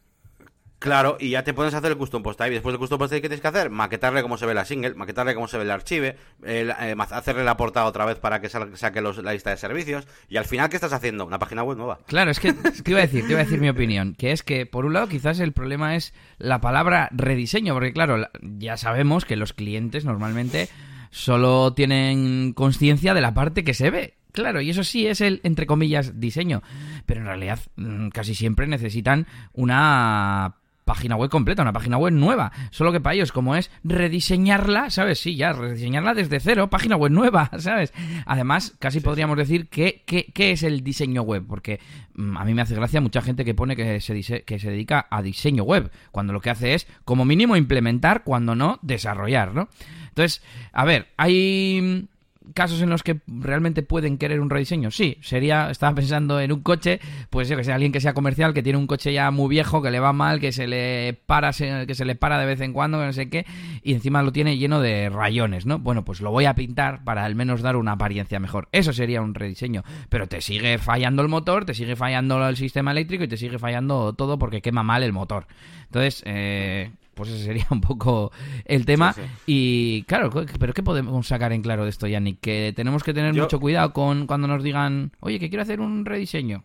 Claro, 0.84 1.16
y 1.18 1.30
ya 1.30 1.42
te 1.42 1.58
a 1.58 1.66
hacer 1.66 1.92
el 1.92 1.96
custom 1.96 2.22
post 2.22 2.38
type. 2.38 2.50
Después 2.50 2.74
del 2.74 2.78
custom 2.78 2.98
post 2.98 3.10
type, 3.10 3.22
¿qué 3.22 3.28
tienes 3.30 3.40
que 3.40 3.48
hacer? 3.48 3.70
Maquetarle 3.70 4.20
cómo 4.20 4.36
se 4.36 4.44
ve 4.44 4.52
la 4.52 4.66
single, 4.66 4.92
maquetarle 4.96 5.34
cómo 5.34 5.48
se 5.48 5.56
ve 5.56 5.62
el 5.62 5.70
archive, 5.70 6.18
eh, 6.44 6.94
hacerle 7.10 7.42
la 7.42 7.56
portada 7.56 7.86
otra 7.86 8.04
vez 8.04 8.18
para 8.18 8.42
que 8.42 8.50
saque 8.50 9.00
la 9.00 9.32
lista 9.32 9.48
de 9.48 9.56
servicios. 9.56 10.06
Y 10.28 10.36
al 10.36 10.44
final, 10.44 10.68
¿qué 10.68 10.76
estás 10.76 10.92
haciendo? 10.92 11.24
Una 11.24 11.38
página 11.38 11.62
web 11.62 11.78
nueva. 11.78 12.00
Claro, 12.04 12.30
es 12.30 12.38
que 12.38 12.52
te 12.52 12.90
iba 12.90 12.98
a 12.98 13.06
decir, 13.06 13.24
te 13.24 13.30
iba 13.30 13.40
a 13.40 13.44
decir 13.44 13.62
mi 13.62 13.70
opinión. 13.70 14.14
Que 14.14 14.32
es 14.32 14.42
que, 14.42 14.66
por 14.66 14.84
un 14.84 14.92
lado, 14.92 15.08
quizás 15.08 15.40
el 15.40 15.52
problema 15.52 15.96
es 15.96 16.12
la 16.36 16.60
palabra 16.60 17.08
rediseño. 17.12 17.72
Porque, 17.72 17.94
claro, 17.94 18.28
ya 18.42 18.76
sabemos 18.76 19.24
que 19.24 19.36
los 19.36 19.54
clientes 19.54 20.04
normalmente 20.04 20.68
solo 21.08 21.72
tienen 21.72 22.52
conciencia 22.52 23.14
de 23.14 23.22
la 23.22 23.32
parte 23.32 23.64
que 23.64 23.72
se 23.72 23.88
ve. 23.88 24.18
Claro, 24.32 24.60
y 24.60 24.68
eso 24.68 24.84
sí 24.84 25.06
es 25.06 25.22
el, 25.22 25.40
entre 25.44 25.64
comillas, 25.64 26.20
diseño. 26.20 26.62
Pero 27.06 27.20
en 27.20 27.26
realidad 27.26 27.60
mm, 27.76 28.08
casi 28.08 28.34
siempre 28.34 28.66
necesitan 28.66 29.26
una 29.54 30.56
página 30.84 31.16
web 31.16 31.30
completa, 31.30 31.62
una 31.62 31.72
página 31.72 31.96
web 31.96 32.12
nueva. 32.12 32.52
Solo 32.70 32.92
que 32.92 33.00
para 33.00 33.14
ellos, 33.14 33.32
como 33.32 33.56
es 33.56 33.70
rediseñarla, 33.82 34.90
¿sabes? 34.90 35.20
Sí, 35.20 35.36
ya, 35.36 35.52
rediseñarla 35.52 36.14
desde 36.14 36.40
cero, 36.40 36.70
página 36.70 36.96
web 36.96 37.12
nueva, 37.12 37.50
¿sabes? 37.58 37.92
Además, 38.26 38.74
casi 38.78 39.00
podríamos 39.00 39.36
decir 39.36 39.68
que, 39.68 40.02
qué 40.06 40.52
es 40.52 40.62
el 40.62 40.82
diseño 40.82 41.22
web, 41.22 41.44
porque 41.48 41.80
mm, 42.14 42.36
a 42.36 42.44
mí 42.44 42.54
me 42.54 42.62
hace 42.62 42.74
gracia 42.74 43.00
mucha 43.00 43.22
gente 43.22 43.44
que 43.44 43.54
pone 43.54 43.76
que 43.76 44.00
se, 44.00 44.44
que 44.44 44.58
se 44.58 44.70
dedica 44.70 45.06
a 45.10 45.22
diseño 45.22 45.64
web, 45.64 45.90
cuando 46.10 46.32
lo 46.32 46.40
que 46.40 46.50
hace 46.50 46.74
es, 46.74 46.86
como 47.04 47.24
mínimo, 47.24 47.56
implementar, 47.56 48.24
cuando 48.24 48.54
no, 48.54 48.78
desarrollar, 48.82 49.54
¿no? 49.54 49.68
Entonces, 50.08 50.42
a 50.72 50.84
ver, 50.84 51.08
hay 51.16 52.08
casos 52.52 52.82
en 52.82 52.90
los 52.90 53.02
que 53.02 53.20
realmente 53.26 53.82
pueden 53.82 54.18
querer 54.18 54.40
un 54.40 54.50
rediseño? 54.50 54.90
Sí, 54.90 55.18
sería, 55.22 55.70
estaba 55.70 55.94
pensando 55.94 56.40
en 56.40 56.52
un 56.52 56.60
coche, 56.60 57.00
pues 57.30 57.48
yo 57.48 57.56
que 57.56 57.64
sea 57.64 57.74
alguien 57.74 57.92
que 57.92 58.00
sea 58.00 58.14
comercial, 58.14 58.52
que 58.52 58.62
tiene 58.62 58.78
un 58.78 58.86
coche 58.86 59.12
ya 59.12 59.30
muy 59.30 59.48
viejo, 59.48 59.82
que 59.82 59.90
le 59.90 60.00
va 60.00 60.12
mal, 60.12 60.40
que 60.40 60.52
se 60.52 60.66
le 60.66 61.18
para, 61.26 61.52
que 61.52 61.94
se 61.94 62.04
le 62.04 62.14
para 62.14 62.38
de 62.38 62.46
vez 62.46 62.60
en 62.60 62.72
cuando, 62.72 62.98
que 62.98 63.06
no 63.06 63.12
sé 63.12 63.28
qué, 63.30 63.46
y 63.82 63.94
encima 63.94 64.22
lo 64.22 64.32
tiene 64.32 64.58
lleno 64.58 64.80
de 64.80 65.08
rayones, 65.08 65.66
¿no? 65.66 65.78
Bueno, 65.78 66.04
pues 66.04 66.20
lo 66.20 66.30
voy 66.30 66.44
a 66.44 66.54
pintar 66.54 67.04
para 67.04 67.24
al 67.24 67.34
menos 67.34 67.62
dar 67.62 67.76
una 67.76 67.92
apariencia 67.92 68.40
mejor. 68.40 68.68
Eso 68.72 68.92
sería 68.92 69.22
un 69.22 69.34
rediseño, 69.34 69.82
pero 70.08 70.26
te 70.26 70.40
sigue 70.40 70.78
fallando 70.78 71.22
el 71.22 71.28
motor, 71.28 71.64
te 71.64 71.74
sigue 71.74 71.96
fallando 71.96 72.46
el 72.46 72.56
sistema 72.56 72.90
eléctrico 72.90 73.24
y 73.24 73.28
te 73.28 73.36
sigue 73.36 73.58
fallando 73.58 74.12
todo 74.12 74.38
porque 74.38 74.62
quema 74.62 74.82
mal 74.82 75.02
el 75.02 75.12
motor. 75.12 75.46
Entonces, 75.86 76.22
eh, 76.26 76.90
pues 77.14 77.30
ese 77.30 77.44
sería 77.44 77.66
un 77.70 77.80
poco 77.80 78.32
el 78.64 78.84
tema. 78.84 79.14
Y 79.46 80.02
claro, 80.04 80.30
pero 80.58 80.72
¿qué 80.72 80.82
podemos 80.82 81.26
sacar 81.26 81.52
en 81.52 81.62
claro 81.62 81.84
de 81.84 81.90
esto, 81.90 82.06
Yannick? 82.06 82.40
Que 82.40 82.72
tenemos 82.74 83.02
que 83.02 83.14
tener 83.14 83.34
mucho 83.34 83.60
cuidado 83.60 83.92
con 83.92 84.26
cuando 84.26 84.48
nos 84.48 84.62
digan, 84.62 85.12
oye, 85.20 85.38
que 85.38 85.48
quiero 85.48 85.62
hacer 85.62 85.80
un 85.80 86.04
rediseño. 86.04 86.64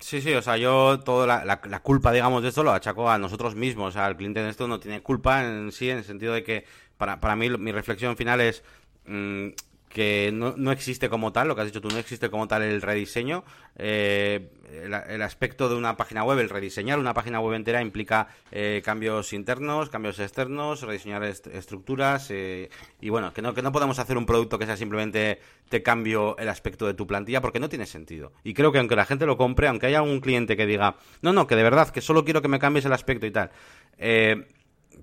Sí, 0.00 0.20
sí, 0.20 0.32
o 0.34 0.42
sea, 0.42 0.56
yo 0.56 1.00
toda 1.00 1.44
la, 1.44 1.82
culpa, 1.82 2.12
digamos, 2.12 2.42
de 2.42 2.50
esto 2.50 2.62
lo 2.62 2.72
achaco 2.72 3.10
a 3.10 3.18
nosotros 3.18 3.54
mismos. 3.56 3.88
O 3.88 3.92
sea, 3.92 4.06
el 4.06 4.16
cliente 4.16 4.40
de 4.40 4.50
esto 4.50 4.68
no 4.68 4.78
tiene 4.78 5.02
culpa 5.02 5.44
en 5.44 5.72
sí, 5.72 5.90
en 5.90 5.98
el 5.98 6.04
sentido 6.04 6.34
de 6.34 6.44
que 6.44 6.64
para, 6.96 7.20
para 7.20 7.36
mí 7.36 7.50
mi 7.50 7.72
reflexión 7.72 8.16
final 8.16 8.40
es... 8.40 8.62
Mm, 9.06 9.48
que 9.88 10.30
no, 10.32 10.54
no, 10.56 10.70
existe 10.70 11.08
como 11.08 11.32
tal, 11.32 11.48
lo 11.48 11.54
que 11.54 11.62
has 11.62 11.66
dicho 11.68 11.80
tú, 11.80 11.88
no 11.88 11.96
existe 11.96 12.28
como 12.28 12.46
tal 12.46 12.62
el 12.62 12.82
rediseño. 12.82 13.42
Eh, 13.76 14.50
el, 14.72 15.22
aspecto 15.22 15.68
de 15.68 15.74
una 15.74 15.96
página 15.96 16.24
web, 16.24 16.38
el 16.38 16.48
rediseñar 16.48 16.98
una 16.98 17.14
página 17.14 17.40
web 17.40 17.54
entera 17.54 17.82
implica 17.82 18.28
eh, 18.50 18.82
cambios 18.84 19.32
internos, 19.32 19.88
cambios 19.88 20.18
externos, 20.18 20.82
rediseñar 20.82 21.24
estructuras 21.24 22.30
eh, 22.30 22.70
y 23.00 23.08
bueno, 23.08 23.32
que 23.32 23.42
no, 23.42 23.54
que 23.54 23.62
no 23.62 23.72
podemos 23.72 23.98
hacer 23.98 24.16
un 24.16 24.26
producto 24.26 24.58
que 24.58 24.66
sea 24.66 24.76
simplemente 24.76 25.40
te 25.68 25.82
cambio 25.82 26.36
el 26.38 26.48
aspecto 26.48 26.86
de 26.86 26.94
tu 26.94 27.06
plantilla 27.06 27.40
porque 27.40 27.60
no 27.60 27.68
tiene 27.68 27.86
sentido. 27.86 28.32
Y 28.44 28.54
creo 28.54 28.72
que 28.72 28.78
aunque 28.78 28.96
la 28.96 29.04
gente 29.04 29.26
lo 29.26 29.36
compre, 29.36 29.68
aunque 29.68 29.86
haya 29.86 30.02
un 30.02 30.20
cliente 30.20 30.56
que 30.56 30.66
diga, 30.66 30.96
no, 31.22 31.32
no, 31.32 31.46
que 31.46 31.56
de 31.56 31.62
verdad, 31.62 31.90
que 31.90 32.00
solo 32.00 32.24
quiero 32.24 32.42
que 32.42 32.48
me 32.48 32.58
cambies 32.58 32.84
el 32.84 32.92
aspecto 32.92 33.26
y 33.26 33.30
tal, 33.30 33.50
eh, 33.98 34.46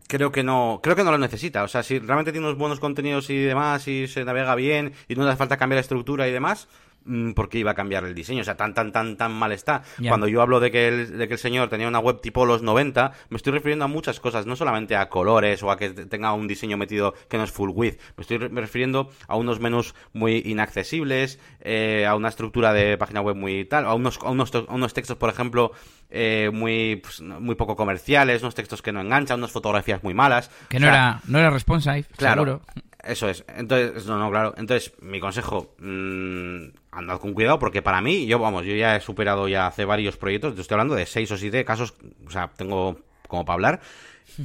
creo 0.07 0.31
que 0.31 0.43
no 0.43 0.79
creo 0.83 0.95
que 0.95 1.03
no 1.03 1.11
lo 1.11 1.17
necesita 1.17 1.63
o 1.63 1.67
sea 1.67 1.83
si 1.83 1.99
realmente 1.99 2.31
tiene 2.31 2.47
unos 2.47 2.57
buenos 2.57 2.79
contenidos 2.79 3.29
y 3.29 3.37
demás 3.37 3.87
y 3.87 4.07
se 4.07 4.23
navega 4.25 4.55
bien 4.55 4.93
y 5.07 5.15
no 5.15 5.23
le 5.23 5.29
hace 5.29 5.37
falta 5.37 5.57
cambiar 5.57 5.77
la 5.77 5.81
estructura 5.81 6.27
y 6.27 6.31
demás 6.31 6.67
Mm, 7.05 7.33
¿por 7.33 7.49
qué 7.49 7.59
iba 7.59 7.71
a 7.71 7.75
cambiar 7.75 8.03
el 8.03 8.15
diseño? 8.15 8.41
O 8.41 8.43
sea, 8.43 8.57
tan, 8.57 8.73
tan, 8.73 8.91
tan, 8.91 9.15
tan 9.15 9.31
mal 9.31 9.51
está. 9.51 9.83
Cuando 10.07 10.27
yo 10.27 10.41
hablo 10.41 10.59
de 10.59 10.71
que, 10.71 10.87
el, 10.87 11.17
de 11.17 11.27
que 11.27 11.35
el 11.35 11.39
señor 11.39 11.69
tenía 11.69 11.87
una 11.87 11.99
web 11.99 12.19
tipo 12.19 12.45
los 12.45 12.63
90, 12.63 13.11
me 13.29 13.37
estoy 13.37 13.53
refiriendo 13.53 13.85
a 13.85 13.87
muchas 13.87 14.19
cosas, 14.19 14.47
no 14.47 14.55
solamente 14.55 14.95
a 14.95 15.07
colores 15.07 15.61
o 15.61 15.69
a 15.69 15.77
que 15.77 15.89
tenga 15.89 16.33
un 16.33 16.47
diseño 16.47 16.77
metido 16.77 17.13
que 17.29 17.37
no 17.37 17.43
es 17.43 17.51
full 17.51 17.69
width. 17.73 17.99
Me 18.17 18.23
estoy 18.23 18.37
refiriendo 18.37 19.11
a 19.27 19.35
unos 19.35 19.59
menús 19.59 19.93
muy 20.13 20.41
inaccesibles, 20.45 21.39
eh, 21.61 22.05
a 22.07 22.15
una 22.15 22.29
estructura 22.29 22.73
de 22.73 22.97
página 22.97 23.21
web 23.21 23.35
muy 23.35 23.65
tal, 23.65 23.85
a 23.85 23.93
unos, 23.93 24.17
a 24.23 24.31
unos, 24.31 24.51
unos 24.67 24.93
textos, 24.93 25.17
por 25.17 25.29
ejemplo, 25.29 25.73
eh, 26.09 26.49
muy, 26.51 26.97
pues, 26.97 27.21
muy 27.21 27.53
poco 27.53 27.75
comerciales, 27.75 28.41
unos 28.41 28.55
textos 28.55 28.81
que 28.81 28.91
no 28.91 29.01
enganchan, 29.01 29.37
unas 29.39 29.51
fotografías 29.51 30.03
muy 30.03 30.15
malas. 30.15 30.49
Que 30.69 30.79
no, 30.79 30.87
era, 30.87 31.21
no 31.27 31.37
era 31.37 31.51
responsive, 31.51 32.05
claro. 32.17 32.61
Eso 33.05 33.29
es. 33.29 33.45
Entonces, 33.55 34.05
no, 34.07 34.17
no, 34.17 34.31
claro. 34.31 34.55
Entonces, 34.57 34.93
mi 34.99 35.19
consejo, 35.19 35.75
mmm, 35.79 36.69
andad 36.95 37.19
con 37.19 37.33
cuidado 37.33 37.59
porque 37.59 37.81
para 37.81 38.01
mí, 38.01 38.25
yo, 38.25 38.39
vamos, 38.39 38.65
yo 38.65 38.75
ya 38.75 38.95
he 38.95 39.01
superado 39.01 39.47
ya 39.47 39.67
hace 39.67 39.85
varios 39.85 40.17
proyectos, 40.17 40.57
estoy 40.57 40.75
hablando 40.75 40.95
de 40.95 41.05
seis 41.05 41.31
o 41.31 41.37
siete 41.37 41.63
casos, 41.65 41.93
o 42.25 42.31
sea, 42.31 42.51
tengo 42.55 42.97
como 43.27 43.45
para 43.45 43.53
hablar, 43.55 43.81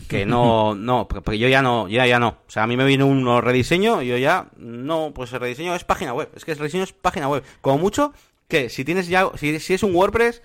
que 0.09 0.27
no, 0.27 0.75
no, 0.77 1.09
porque 1.09 1.39
yo 1.39 1.49
ya 1.49 1.63
no, 1.63 1.89
ya, 1.89 2.07
ya 2.07 2.19
no. 2.19 2.29
O 2.29 2.51
sea, 2.51 2.65
a 2.65 2.67
mí 2.67 2.77
me 2.77 2.85
viene 2.85 3.05
un 3.05 3.43
rediseño 3.43 4.03
y 4.03 4.09
yo 4.09 4.17
ya, 4.17 4.49
no, 4.57 5.13
pues 5.15 5.33
el 5.33 5.41
rediseño 5.41 5.75
es 5.75 5.85
página 5.85 6.13
web. 6.13 6.31
Es 6.35 6.45
que 6.45 6.53
el 6.53 6.59
rediseño 6.59 6.85
es 6.85 6.93
página 6.93 7.29
web. 7.29 7.43
Como 7.61 7.79
mucho, 7.79 8.13
que 8.49 8.69
si 8.69 8.85
tienes 8.85 9.09
ya, 9.09 9.31
si, 9.37 9.59
si 9.61 9.75
es 9.75 9.83
un 9.83 9.95
WordPress, 9.95 10.43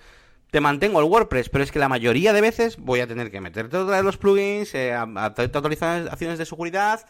te 0.50 0.60
mantengo 0.60 1.00
el 1.00 1.06
WordPress, 1.06 1.48
pero 1.48 1.64
es 1.64 1.72
que 1.72 1.78
la 1.78 1.88
mayoría 1.88 2.32
de 2.32 2.40
veces 2.40 2.76
voy 2.78 3.00
a 3.00 3.06
tener 3.06 3.30
que 3.30 3.40
meterte 3.40 3.76
otra 3.76 3.96
de 3.96 4.02
los 4.02 4.16
plugins, 4.16 4.74
eh, 4.74 4.94
actualizaciones 4.94 6.38
de 6.38 6.46
seguridad, 6.46 7.06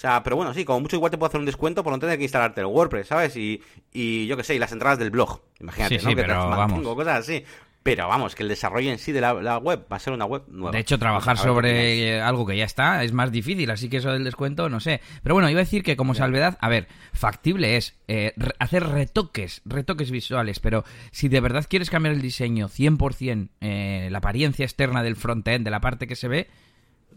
sea, 0.00 0.22
pero 0.22 0.36
bueno, 0.36 0.54
sí, 0.54 0.64
como 0.64 0.80
mucho 0.80 0.96
igual 0.96 1.10
te 1.10 1.18
puedo 1.18 1.28
hacer 1.28 1.40
un 1.40 1.46
descuento 1.46 1.84
por 1.84 1.92
no 1.92 1.98
tener 1.98 2.16
que 2.16 2.24
instalarte 2.24 2.62
el 2.62 2.66
WordPress, 2.68 3.08
¿sabes? 3.08 3.36
Y, 3.36 3.62
y 3.92 4.26
yo 4.26 4.36
qué 4.36 4.44
sé, 4.44 4.54
y 4.54 4.58
las 4.58 4.72
entradas 4.72 4.98
del 4.98 5.10
blog. 5.10 5.42
Imagínate, 5.60 5.98
¿no? 5.98 6.08
que 6.08 6.16
pero 6.16 6.48
vamos. 6.48 6.82
cosas 6.96 7.18
así. 7.18 7.44
Pero 7.82 8.08
vamos, 8.08 8.34
que 8.34 8.42
el 8.42 8.48
desarrollo 8.50 8.90
en 8.90 8.98
sí 8.98 9.10
de 9.10 9.22
la, 9.22 9.58
web 9.58 9.86
va 9.90 9.96
a 9.96 9.98
ser 9.98 10.12
una 10.12 10.26
web 10.26 10.42
nueva. 10.48 10.72
De 10.72 10.80
hecho, 10.80 10.98
trabajar 10.98 11.38
sobre 11.38 12.20
algo 12.20 12.46
que 12.46 12.56
ya 12.56 12.64
está 12.64 13.02
es 13.04 13.12
más 13.12 13.32
difícil, 13.32 13.70
así 13.70 13.88
que 13.88 13.98
eso 13.98 14.12
del 14.12 14.24
descuento, 14.24 14.68
no 14.68 14.80
sé. 14.80 15.00
Pero 15.22 15.34
bueno, 15.34 15.48
iba 15.48 15.60
a 15.60 15.64
decir 15.64 15.82
que 15.82 15.96
como 15.96 16.14
salvedad, 16.14 16.58
a 16.60 16.68
ver, 16.68 16.88
factible 17.14 17.76
es 17.76 17.98
eh, 18.06 18.34
hacer 18.58 18.86
retoques, 18.86 19.62
retoques 19.64 20.10
visuales, 20.10 20.60
pero 20.60 20.84
si 21.10 21.28
de 21.28 21.40
verdad 21.40 21.66
quieres 21.68 21.88
cambiar 21.88 22.14
el 22.14 22.20
diseño 22.20 22.68
100%, 22.68 23.48
eh, 23.62 24.08
la 24.10 24.18
apariencia 24.18 24.64
externa 24.64 25.02
del 25.02 25.16
frontend, 25.16 25.64
de 25.64 25.70
la 25.70 25.80
parte 25.80 26.06
que 26.06 26.16
se 26.16 26.28
ve, 26.28 26.48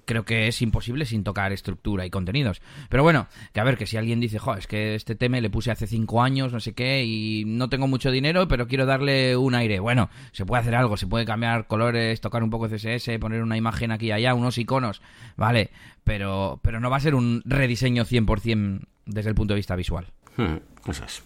creo 0.06 0.26
que 0.26 0.48
es 0.48 0.62
imposible 0.62 1.06
sin 1.06 1.24
tocar 1.24 1.52
estructura 1.52 2.06
y 2.06 2.10
contenidos. 2.10 2.62
Pero 2.90 3.04
bueno, 3.04 3.28
que 3.54 3.60
a 3.60 3.64
ver, 3.64 3.78
que 3.78 3.86
si 3.86 3.98
alguien 3.98 4.20
dice, 4.20 4.40
jo, 4.40 4.56
es 4.56 4.68
que 4.68 4.96
este 4.96 5.16
tema 5.16 5.40
le 5.40 5.50
puse 5.50 5.72
hace 5.72 5.88
cinco 5.88 6.22
años, 6.22 6.54
no 6.54 6.60
sé 6.60 6.74
qué, 6.74 7.04
y 7.04 7.44
no 7.46 7.70
tengo 7.70 7.88
mucho 7.88 8.12
dinero, 8.12 8.48
pero 8.48 8.68
quiero 8.68 8.86
darle 8.86 9.36
un 9.38 9.56
aire. 9.56 9.80
Bueno, 9.80 10.10
se 10.32 10.46
puede 10.46 10.62
hacer 10.62 10.76
algo, 10.76 10.98
se 10.98 11.08
puede 11.08 11.26
cambiar 11.26 11.68
colores, 11.68 12.22
tocar 12.22 12.44
un 12.44 12.50
poco 12.50 12.68
CSS, 12.68 13.18
poner 13.20 13.42
una 13.42 13.58
imagen 13.58 13.92
aquí 13.92 14.08
y 14.08 14.12
allá, 14.12 14.34
unos 14.34 14.58
iconos, 14.58 15.02
vale, 15.38 15.70
pero, 16.04 16.60
pero 16.62 16.80
no 16.80 16.90
va 16.90 16.98
a 16.98 17.02
ser 17.02 17.16
un 17.16 17.42
rediseño 17.46 18.06
100% 18.06 18.82
desde 19.06 19.30
el 19.30 19.36
punto 19.36 19.54
de 19.54 19.60
vista 19.60 19.76
visual. 19.76 20.08
Hmm, 20.38 20.58
eso 20.90 21.06
es. 21.06 21.24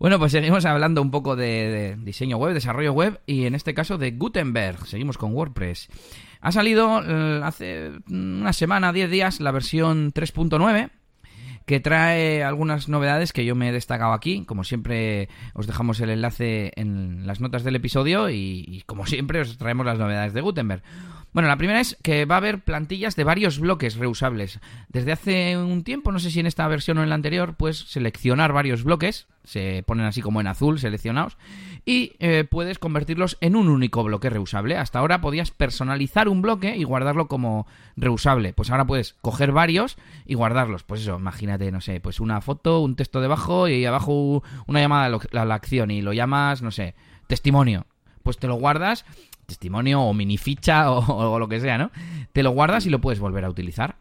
Bueno, 0.00 0.18
pues 0.18 0.32
seguimos 0.32 0.64
hablando 0.64 1.02
un 1.02 1.10
poco 1.10 1.36
de, 1.36 1.94
diseño 2.00 2.38
web, 2.38 2.54
desarrollo 2.54 2.94
web 2.94 3.20
y 3.26 3.44
en 3.44 3.54
este 3.54 3.74
caso 3.74 3.98
de 3.98 4.12
Gutenberg. 4.12 4.86
Seguimos 4.86 5.18
con 5.18 5.34
WordPress. 5.34 5.90
Ha 6.40 6.52
salido 6.52 7.02
eh, 7.04 7.40
hace 7.44 7.92
una 8.08 8.52
semana, 8.52 8.92
10 8.92 9.10
días, 9.10 9.40
la 9.40 9.50
versión 9.52 10.12
3.9 10.12 10.90
que 11.66 11.78
trae 11.78 12.42
algunas 12.42 12.88
novedades 12.88 13.32
que 13.32 13.44
yo 13.44 13.54
me 13.54 13.68
he 13.68 13.72
destacado 13.72 14.12
aquí. 14.12 14.44
Como 14.44 14.64
siempre, 14.64 15.28
os 15.54 15.68
dejamos 15.68 16.00
el 16.00 16.10
enlace 16.10 16.72
en 16.74 17.28
las 17.28 17.40
notas 17.40 17.62
del 17.62 17.76
episodio 17.76 18.28
y, 18.28 18.64
y 18.66 18.82
como 18.86 19.06
siempre, 19.06 19.40
os 19.40 19.56
traemos 19.56 19.86
las 19.86 19.98
novedades 19.98 20.32
de 20.32 20.40
Gutenberg. 20.40 20.82
Bueno, 21.32 21.48
la 21.48 21.56
primera 21.56 21.78
es 21.78 21.96
que 22.02 22.24
va 22.24 22.34
a 22.34 22.38
haber 22.38 22.64
plantillas 22.64 23.14
de 23.14 23.22
varios 23.22 23.60
bloques 23.60 23.94
reusables. 23.96 24.58
Desde 24.88 25.12
hace 25.12 25.56
un 25.56 25.84
tiempo, 25.84 26.10
no 26.10 26.18
sé 26.18 26.30
si 26.30 26.40
en 26.40 26.46
esta 26.46 26.66
versión 26.66 26.98
o 26.98 27.04
en 27.04 27.08
la 27.08 27.14
anterior, 27.14 27.54
pues 27.56 27.78
seleccionar 27.78 28.52
varios 28.52 28.82
bloques, 28.82 29.28
se 29.44 29.84
ponen 29.86 30.06
así 30.06 30.22
como 30.22 30.40
en 30.40 30.48
azul, 30.48 30.80
seleccionados, 30.80 31.38
y 31.86 32.14
eh, 32.18 32.44
puedes 32.50 32.80
convertirlos 32.80 33.38
en 33.40 33.54
un 33.54 33.68
único 33.68 34.02
bloque 34.02 34.28
reusable. 34.28 34.76
Hasta 34.76 34.98
ahora 34.98 35.20
podías 35.20 35.52
personalizar 35.52 36.28
un 36.28 36.42
bloque 36.42 36.76
y 36.76 36.82
guardarlo 36.82 37.28
como 37.28 37.68
reusable. 37.96 38.52
Pues 38.52 38.70
ahora 38.70 38.86
puedes 38.86 39.14
coger 39.20 39.52
varios 39.52 39.98
y 40.26 40.34
guardarlos. 40.34 40.82
Pues 40.82 41.02
eso, 41.02 41.16
imagínate, 41.16 41.70
no 41.70 41.80
sé, 41.80 42.00
pues 42.00 42.18
una 42.18 42.40
foto, 42.40 42.80
un 42.80 42.96
texto 42.96 43.20
debajo 43.20 43.68
y 43.68 43.84
abajo 43.84 44.42
una 44.66 44.80
llamada 44.80 45.20
a 45.32 45.44
la 45.44 45.54
acción 45.54 45.92
y 45.92 46.02
lo 46.02 46.12
llamas, 46.12 46.60
no 46.60 46.72
sé, 46.72 46.96
testimonio. 47.28 47.86
Pues 48.22 48.36
te 48.36 48.48
lo 48.48 48.56
guardas 48.56 49.06
testimonio 49.50 50.00
o 50.00 50.14
mini 50.14 50.38
ficha 50.38 50.90
o, 50.90 51.38
lo 51.38 51.48
que 51.48 51.60
sea, 51.60 51.76
¿no? 51.76 51.90
Te 52.32 52.42
lo 52.42 52.52
guardas 52.52 52.86
y 52.86 52.90
lo 52.90 53.00
puedes 53.00 53.20
volver 53.20 53.44
a 53.44 53.50
utilizar. 53.50 53.96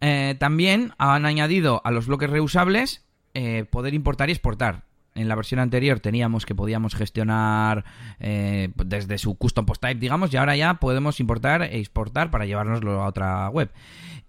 Eh, 0.00 0.36
también 0.38 0.92
han 0.98 1.26
añadido 1.26 1.80
a 1.84 1.90
los 1.90 2.06
bloques 2.06 2.30
reusables 2.30 3.04
eh, 3.34 3.64
poder 3.70 3.94
importar 3.94 4.28
y 4.28 4.32
exportar. 4.32 4.84
En 5.18 5.28
la 5.28 5.34
versión 5.34 5.58
anterior 5.58 5.98
teníamos 5.98 6.46
que 6.46 6.54
podíamos 6.54 6.94
gestionar 6.94 7.84
eh, 8.20 8.70
desde 8.76 9.18
su 9.18 9.34
custom 9.34 9.66
post 9.66 9.82
type, 9.82 9.98
digamos, 9.98 10.32
y 10.32 10.36
ahora 10.36 10.56
ya 10.56 10.74
podemos 10.74 11.18
importar 11.18 11.62
e 11.62 11.80
exportar 11.80 12.30
para 12.30 12.46
llevárnoslo 12.46 13.02
a 13.02 13.08
otra 13.08 13.48
web. 13.48 13.70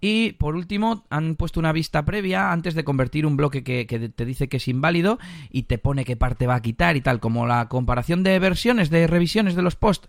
Y 0.00 0.32
por 0.32 0.56
último, 0.56 1.04
han 1.10 1.36
puesto 1.36 1.60
una 1.60 1.72
vista 1.72 2.04
previa 2.04 2.50
antes 2.52 2.74
de 2.74 2.84
convertir 2.84 3.24
un 3.24 3.36
bloque 3.36 3.62
que, 3.62 3.84
te 3.84 4.24
dice 4.24 4.48
que 4.48 4.56
es 4.56 4.66
inválido 4.66 5.18
y 5.50 5.64
te 5.64 5.78
pone 5.78 6.04
qué 6.04 6.16
parte 6.16 6.46
va 6.46 6.56
a 6.56 6.62
quitar 6.62 6.96
y 6.96 7.02
tal, 7.02 7.20
como 7.20 7.46
la 7.46 7.68
comparación 7.68 8.22
de 8.22 8.38
versiones, 8.38 8.90
de 8.90 9.06
revisiones 9.06 9.54
de 9.54 9.62
los 9.62 9.76
posts. 9.76 10.08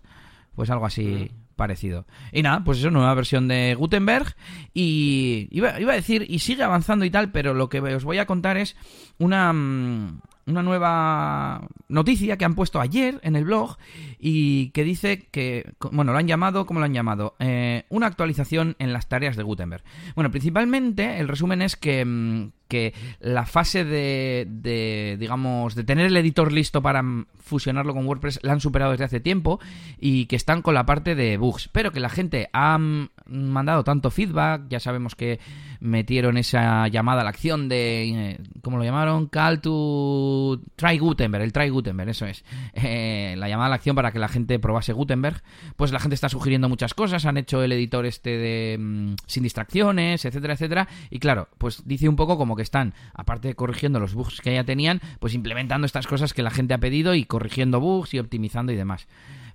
Pues 0.56 0.70
algo 0.70 0.86
así 0.86 1.30
mm. 1.32 1.56
parecido. 1.56 2.06
Y 2.32 2.42
nada, 2.42 2.64
pues 2.64 2.80
eso, 2.80 2.90
nueva 2.90 3.14
versión 3.14 3.48
de 3.48 3.76
Gutenberg. 3.76 4.36
Y 4.74 5.48
iba, 5.52 5.80
iba, 5.80 5.92
a 5.94 5.96
decir, 5.96 6.26
y 6.28 6.40
sigue 6.40 6.64
avanzando 6.64 7.06
y 7.06 7.10
tal, 7.10 7.32
pero 7.32 7.54
lo 7.54 7.70
que 7.70 7.80
os 7.80 8.04
voy 8.04 8.18
a 8.18 8.26
contar 8.26 8.58
es 8.58 8.76
una, 9.18 9.54
mm, 9.54 10.22
una 10.46 10.64
nueva 10.64 11.68
noticia 11.88 12.38
que 12.38 12.46
han 12.46 12.56
puesto 12.56 12.80
ayer 12.80 13.20
en 13.24 13.36
el 13.36 13.46
blog 13.46 13.78
y 14.20 14.70
que 14.70 14.84
dice 14.84 15.28
que, 15.32 15.74
bueno, 15.92 16.12
lo 16.12 16.18
han 16.18 16.28
llamado, 16.28 16.66
¿cómo 16.66 16.80
lo 16.80 16.86
han 16.86 16.94
llamado? 16.94 17.36
Eh, 17.40 17.86
una 17.90 18.08
actualización 18.08 18.76
en 18.80 18.94
las 18.94 19.08
tareas 19.08 19.36
de 19.36 19.44
Gutenberg. 19.44 19.84
Bueno, 20.16 20.32
principalmente 20.32 21.20
el 21.20 21.28
resumen 21.28 21.62
es 21.62 21.76
que, 21.76 22.06
mm, 22.06 22.52
que 22.72 22.94
la 23.20 23.46
fase 23.46 23.84
de, 23.84 24.48
de, 24.48 25.18
digamos, 25.20 25.76
de 25.76 25.84
tener 25.84 26.06
el 26.06 26.16
editor 26.16 26.54
listo 26.54 26.82
para 26.82 27.04
fusionarlo 27.52 27.94
con 27.94 28.08
WordPress 28.08 28.40
la 28.44 28.54
han 28.54 28.62
superado 28.62 28.92
desde 28.92 29.04
hace 29.04 29.20
tiempo 29.20 29.60
y 30.00 30.26
que 30.28 30.38
están 30.38 30.62
con 30.62 30.74
la 30.74 30.86
parte 30.86 31.16
de 31.16 31.36
bugs, 31.36 31.68
pero 31.68 31.92
que 31.92 32.00
la 32.00 32.08
gente 32.08 32.50
ha 32.54 32.80
mandado 33.26 33.84
tanto 33.84 34.10
feedback, 34.10 34.64
ya 34.70 34.80
sabemos 34.80 35.16
que 35.16 35.42
metieron 35.82 36.38
esa 36.38 36.88
llamada 36.88 37.22
a 37.22 37.24
la 37.26 37.30
acción 37.32 37.68
de, 37.68 38.04
eh, 38.04 38.40
¿cómo 38.62 38.78
lo 38.78 38.86
llamaron? 38.86 39.28
Call 39.28 39.60
to 39.60 40.62
try 40.78 40.98
Gutenberg, 40.98 41.44
el 41.44 41.52
try 41.52 41.68
Gutenberg, 41.68 42.10
eso 42.10 42.26
es, 42.26 42.46
eh, 42.74 43.36
la 43.38 43.50
llamada 43.50 43.68
a 43.68 43.70
la 43.72 43.76
acción 43.76 43.98
para 43.98 44.14
que 44.14 44.20
la 44.20 44.30
gente 44.30 44.58
probase 44.58 44.94
Gutenberg, 44.94 45.42
pues 45.76 45.92
la 45.92 46.00
gente 46.00 46.16
está 46.16 46.30
sugiriendo 46.30 46.70
muchas 46.70 46.94
cosas, 46.94 47.26
han 47.26 47.36
hecho 47.36 47.62
el 47.64 47.74
editor 47.74 48.06
este 48.06 48.38
de 48.38 48.78
mm, 48.80 49.16
sin 49.26 49.44
distracciones, 49.44 50.24
etcétera, 50.24 50.54
etcétera, 50.54 50.88
y 51.10 51.20
claro, 51.20 51.50
pues 51.58 51.86
dice 51.86 52.08
un 52.08 52.16
poco 52.16 52.38
como 52.38 52.56
que 52.56 52.61
están, 52.62 52.94
aparte 53.14 53.50
de 53.50 53.56
corrigiendo 53.56 54.00
los 54.00 54.14
bugs 54.14 54.42
que 54.42 54.54
ya 54.54 54.64
tenían, 54.64 55.02
pues 55.20 55.34
implementando 55.34 55.86
estas 55.86 56.08
cosas 56.08 56.34
que 56.34 56.44
la 56.44 56.52
gente 56.52 56.74
ha 56.74 56.80
pedido 56.80 57.16
y 57.16 57.26
corrigiendo 57.26 57.80
bugs 57.80 58.14
y 58.14 58.20
optimizando 58.20 58.72
y 58.72 58.76
demás. 58.76 59.08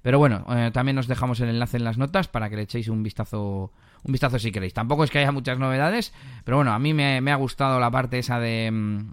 Pero 0.02 0.18
bueno, 0.18 0.44
eh, 0.50 0.70
también 0.72 0.94
nos 0.94 1.08
dejamos 1.08 1.40
el 1.40 1.48
enlace 1.48 1.78
en 1.78 1.84
las 1.84 1.98
notas 1.98 2.28
para 2.28 2.48
que 2.48 2.56
le 2.56 2.62
echéis 2.62 2.86
un 2.86 3.02
vistazo, 3.02 3.72
un 4.04 4.12
vistazo 4.12 4.38
si 4.38 4.52
queréis. 4.52 4.72
Tampoco 4.72 5.02
es 5.02 5.10
que 5.10 5.18
haya 5.18 5.32
muchas 5.32 5.58
novedades, 5.58 6.12
pero 6.44 6.58
bueno, 6.58 6.72
a 6.72 6.78
mí 6.78 6.94
me, 6.94 7.18
ha 7.18 7.36
gustado 7.36 7.80
la 7.80 7.90
parte 7.90 8.20
esa 8.20 8.38
de 8.38 8.70
mm, 8.70 9.10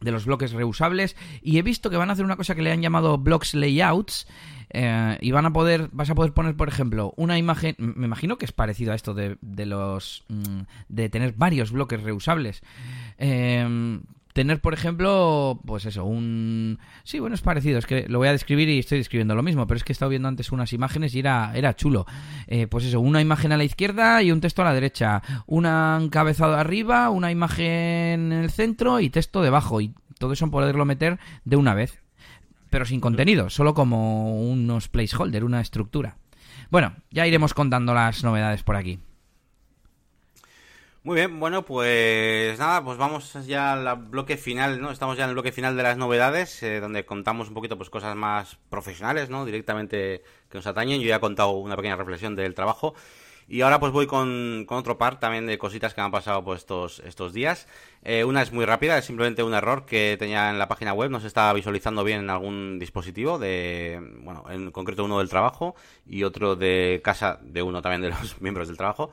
de 0.00 0.10
los 0.10 0.26
bloques 0.26 0.52
reusables 0.52 1.16
y 1.42 1.58
he 1.58 1.62
visto 1.62 1.90
que 1.90 1.96
van 1.96 2.10
a 2.10 2.12
hacer 2.12 2.24
una 2.24 2.36
cosa 2.36 2.54
que 2.54 2.62
le 2.62 2.72
han 2.72 2.82
llamado 2.82 3.18
blocks 3.18 3.54
layouts 3.54 4.26
eh, 4.70 5.18
y 5.20 5.30
van 5.30 5.46
a 5.46 5.52
poder 5.52 5.88
vas 5.92 6.10
a 6.10 6.14
poder 6.14 6.32
poner 6.32 6.56
por 6.56 6.68
ejemplo 6.68 7.14
una 7.16 7.38
imagen 7.38 7.76
me 7.78 8.06
imagino 8.06 8.36
que 8.36 8.44
es 8.44 8.52
parecido 8.52 8.92
a 8.92 8.96
esto 8.96 9.14
de, 9.14 9.38
de 9.40 9.66
los 9.66 10.24
mm, 10.28 10.60
de 10.88 11.08
tener 11.08 11.32
varios 11.32 11.70
bloques 11.70 12.02
reusables. 12.02 12.62
Eh, 13.18 14.00
tener, 14.34 14.60
por 14.60 14.74
ejemplo, 14.74 15.60
pues 15.64 15.86
eso, 15.86 16.04
un... 16.04 16.80
Sí, 17.04 17.20
bueno, 17.20 17.34
es 17.34 17.40
parecido, 17.40 17.78
es 17.78 17.86
que 17.86 18.06
lo 18.08 18.18
voy 18.18 18.28
a 18.28 18.32
describir 18.32 18.68
y 18.68 18.80
estoy 18.80 18.98
describiendo 18.98 19.36
lo 19.36 19.44
mismo, 19.44 19.66
pero 19.66 19.78
es 19.78 19.84
que 19.84 19.92
he 19.92 19.94
estado 19.94 20.10
viendo 20.10 20.28
antes 20.28 20.50
unas 20.50 20.72
imágenes 20.72 21.14
y 21.14 21.20
era, 21.20 21.52
era 21.54 21.76
chulo. 21.76 22.04
Eh, 22.48 22.66
pues 22.66 22.84
eso, 22.84 23.00
una 23.00 23.20
imagen 23.20 23.52
a 23.52 23.56
la 23.56 23.62
izquierda 23.62 24.22
y 24.22 24.32
un 24.32 24.40
texto 24.40 24.62
a 24.62 24.64
la 24.66 24.74
derecha, 24.74 25.22
un 25.46 25.66
encabezado 25.66 26.56
arriba, 26.56 27.10
una 27.10 27.30
imagen 27.30 27.64
en 27.64 28.32
el 28.32 28.50
centro 28.50 28.98
y 28.98 29.08
texto 29.08 29.40
debajo, 29.40 29.80
y 29.80 29.94
todo 30.18 30.32
eso 30.32 30.50
poderlo 30.50 30.84
meter 30.84 31.20
de 31.44 31.56
una 31.56 31.74
vez, 31.74 32.02
pero 32.70 32.86
sin 32.86 33.00
contenido, 33.00 33.50
solo 33.50 33.72
como 33.72 34.36
unos 34.50 34.88
placeholder, 34.88 35.44
una 35.44 35.60
estructura. 35.60 36.16
Bueno, 36.72 36.96
ya 37.12 37.24
iremos 37.24 37.54
contando 37.54 37.94
las 37.94 38.24
novedades 38.24 38.64
por 38.64 38.74
aquí. 38.74 38.98
Muy 41.04 41.16
bien, 41.16 41.38
bueno, 41.38 41.66
pues 41.66 42.58
nada, 42.58 42.82
pues 42.82 42.96
vamos 42.96 43.34
ya 43.46 43.74
al 43.74 43.96
bloque 44.06 44.38
final, 44.38 44.80
¿no? 44.80 44.90
Estamos 44.90 45.18
ya 45.18 45.24
en 45.24 45.28
el 45.28 45.34
bloque 45.34 45.52
final 45.52 45.76
de 45.76 45.82
las 45.82 45.98
novedades, 45.98 46.62
eh, 46.62 46.80
donde 46.80 47.04
contamos 47.04 47.48
un 47.48 47.54
poquito 47.54 47.76
pues 47.76 47.90
cosas 47.90 48.16
más 48.16 48.56
profesionales, 48.70 49.28
¿no? 49.28 49.44
Directamente 49.44 50.22
que 50.48 50.56
nos 50.56 50.66
atañen. 50.66 51.02
Yo 51.02 51.08
ya 51.08 51.16
he 51.16 51.20
contado 51.20 51.50
una 51.50 51.76
pequeña 51.76 51.96
reflexión 51.96 52.34
del 52.36 52.54
trabajo. 52.54 52.94
Y 53.46 53.60
ahora 53.60 53.78
pues 53.78 53.92
voy 53.92 54.06
con, 54.06 54.64
con 54.66 54.78
otro 54.78 54.96
par 54.96 55.20
también 55.20 55.44
de 55.46 55.58
cositas 55.58 55.92
que 55.92 56.00
me 56.00 56.06
han 56.06 56.10
pasado 56.10 56.42
pues 56.42 56.60
estos, 56.60 57.00
estos 57.00 57.34
días. 57.34 57.68
Eh, 58.02 58.24
una 58.24 58.40
es 58.40 58.52
muy 58.52 58.64
rápida, 58.64 58.96
es 58.96 59.04
simplemente 59.04 59.42
un 59.42 59.52
error 59.52 59.84
que 59.84 60.16
tenía 60.18 60.48
en 60.48 60.58
la 60.58 60.68
página 60.68 60.94
web, 60.94 61.10
no 61.10 61.20
se 61.20 61.26
estaba 61.26 61.52
visualizando 61.52 62.02
bien 62.04 62.20
en 62.20 62.30
algún 62.30 62.78
dispositivo 62.78 63.38
de, 63.38 64.00
bueno, 64.22 64.44
en 64.48 64.70
concreto 64.70 65.04
uno 65.04 65.18
del 65.18 65.28
trabajo 65.28 65.74
y 66.06 66.22
otro 66.24 66.56
de 66.56 67.02
casa 67.04 67.38
de 67.42 67.62
uno 67.62 67.82
también 67.82 68.00
de 68.00 68.08
los 68.08 68.40
miembros 68.40 68.68
del 68.68 68.78
trabajo. 68.78 69.12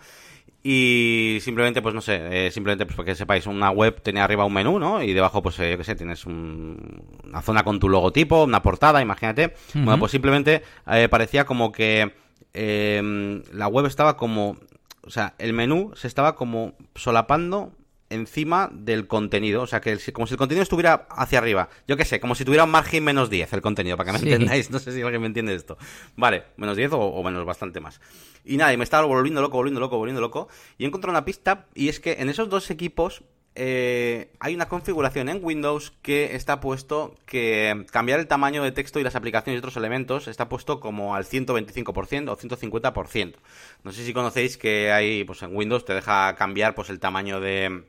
Y 0.64 1.40
simplemente, 1.42 1.82
pues 1.82 1.96
no 1.96 2.02
sé, 2.02 2.48
eh, 2.48 2.52
simplemente 2.52 2.86
pues 2.86 2.96
porque 2.96 3.16
sepáis, 3.16 3.48
una 3.48 3.72
web 3.72 4.00
tenía 4.02 4.24
arriba 4.24 4.46
un 4.46 4.54
menú, 4.54 4.78
¿no? 4.78 5.02
Y 5.02 5.14
debajo, 5.14 5.42
pues 5.42 5.58
eh, 5.60 5.72
yo 5.72 5.78
qué 5.78 5.84
sé, 5.84 5.96
tienes 5.96 6.26
una 6.26 7.42
zona 7.42 7.64
con 7.64 7.80
tu 7.80 7.90
logotipo, 7.90 8.44
una 8.44 8.62
portada, 8.62 9.02
imagínate. 9.02 9.56
Bueno, 9.74 9.98
pues 9.98 10.12
simplemente 10.12 10.62
eh, 10.88 11.08
parecía 11.10 11.46
como 11.46 11.72
que 11.72 12.14
la 12.54 13.68
web 13.68 13.86
estaba 13.88 14.18
como, 14.18 14.58
o 15.04 15.10
sea, 15.10 15.34
el 15.40 15.54
menú 15.54 15.94
se 15.96 16.08
estaba 16.08 16.36
como 16.36 16.74
solapando 16.94 17.72
encima 18.12 18.70
del 18.72 19.08
contenido. 19.08 19.64
O 19.64 19.68
sea, 19.68 19.82
que 19.82 19.98
como 20.14 20.28
si 20.28 20.34
el 20.34 20.38
contenido 20.38 20.64
estuviera 20.64 21.08
hacia 21.10 21.40
arriba. 21.40 21.70
Yo 21.88 21.98
qué 21.98 22.06
sé, 22.06 22.20
como 22.20 22.36
si 22.36 22.46
tuviera 22.46 22.64
un 22.64 22.72
margen 22.72 23.04
menos 23.04 23.30
10 23.30 23.54
el 23.54 23.62
contenido, 23.62 23.98
para 23.98 24.12
que 24.12 24.20
me 24.20 24.32
entendáis. 24.32 24.70
No 24.70 24.80
sé 24.80 24.92
si 24.92 25.02
alguien 25.02 25.22
me 25.22 25.28
entiende 25.28 25.56
esto. 25.56 25.78
Vale, 26.16 26.44
menos 26.58 26.78
10 26.78 26.92
o, 26.94 27.24
menos 27.24 27.46
bastante 27.46 27.80
más. 27.80 28.00
Y 28.46 28.58
nada, 28.58 28.74
y 28.74 28.78
me 28.78 28.84
estaba 28.84 29.06
volviendo 29.06 29.42
loco, 29.42 29.58
volviendo 29.58 29.80
loco, 29.80 29.98
volviendo 29.98 30.22
loco. 30.22 30.48
Y 30.78 30.84
he 30.84 30.88
encontrado 30.88 31.12
una 31.12 31.26
pista, 31.26 31.68
y 31.74 31.90
es 31.90 32.00
que 32.00 32.14
en 32.20 32.30
esos 32.30 32.50
dos 32.50 32.70
equipos 32.72 33.24
eh, 33.54 34.32
hay 34.40 34.56
una 34.56 34.70
configuración 34.70 35.28
en 35.28 35.44
Windows 35.44 35.92
que 36.02 36.36
está 36.36 36.62
puesto 36.62 37.16
que 37.26 37.86
cambiar 37.92 38.20
el 38.22 38.28
tamaño 38.28 38.64
de 38.64 38.72
texto 38.72 39.00
y 39.00 39.04
las 39.04 39.16
aplicaciones 39.16 39.58
y 39.58 39.60
otros 39.60 39.76
elementos 39.76 40.30
está 40.30 40.48
puesto 40.48 40.80
como 40.80 41.16
al 41.16 41.26
125% 41.26 42.30
o 42.30 42.38
150%. 42.38 43.36
No 43.84 43.92
sé 43.92 44.06
si 44.06 44.14
conocéis 44.14 44.58
que 44.58 44.92
hay, 44.92 45.26
pues 45.26 45.42
en 45.44 45.56
Windows 45.56 45.84
te 45.84 45.94
deja 45.94 46.34
cambiar 46.36 46.76
pues 46.76 46.90
el 46.90 47.00
tamaño 47.02 47.42
de 47.42 47.84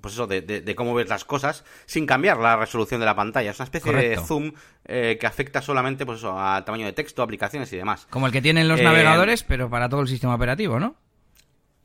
pues 0.00 0.14
eso, 0.14 0.26
de, 0.26 0.74
cómo 0.76 0.94
ves 0.94 1.08
las 1.08 1.24
cosas 1.24 1.64
sin 1.86 2.06
cambiar 2.06 2.38
la 2.38 2.56
resolución 2.56 3.00
de 3.00 3.06
la 3.06 3.16
pantalla. 3.16 3.50
Es 3.50 3.58
una 3.58 3.64
especie 3.64 3.92
de 3.92 4.16
zoom 4.18 4.52
eh, 4.84 5.16
que 5.20 5.26
afecta 5.26 5.62
solamente 5.62 6.04
pues 6.04 6.18
eso, 6.18 6.38
al 6.38 6.64
tamaño 6.64 6.86
de 6.86 6.92
texto, 6.92 7.22
aplicaciones 7.22 7.72
y 7.72 7.76
demás. 7.76 8.06
Como 8.10 8.26
el 8.26 8.32
que 8.32 8.42
tienen 8.42 8.68
los 8.68 8.80
eh, 8.80 8.84
navegadores, 8.84 9.42
pero 9.42 9.70
para 9.70 9.88
todo 9.88 10.00
el 10.02 10.08
sistema 10.08 10.34
operativo, 10.34 10.78
¿no? 10.78 10.96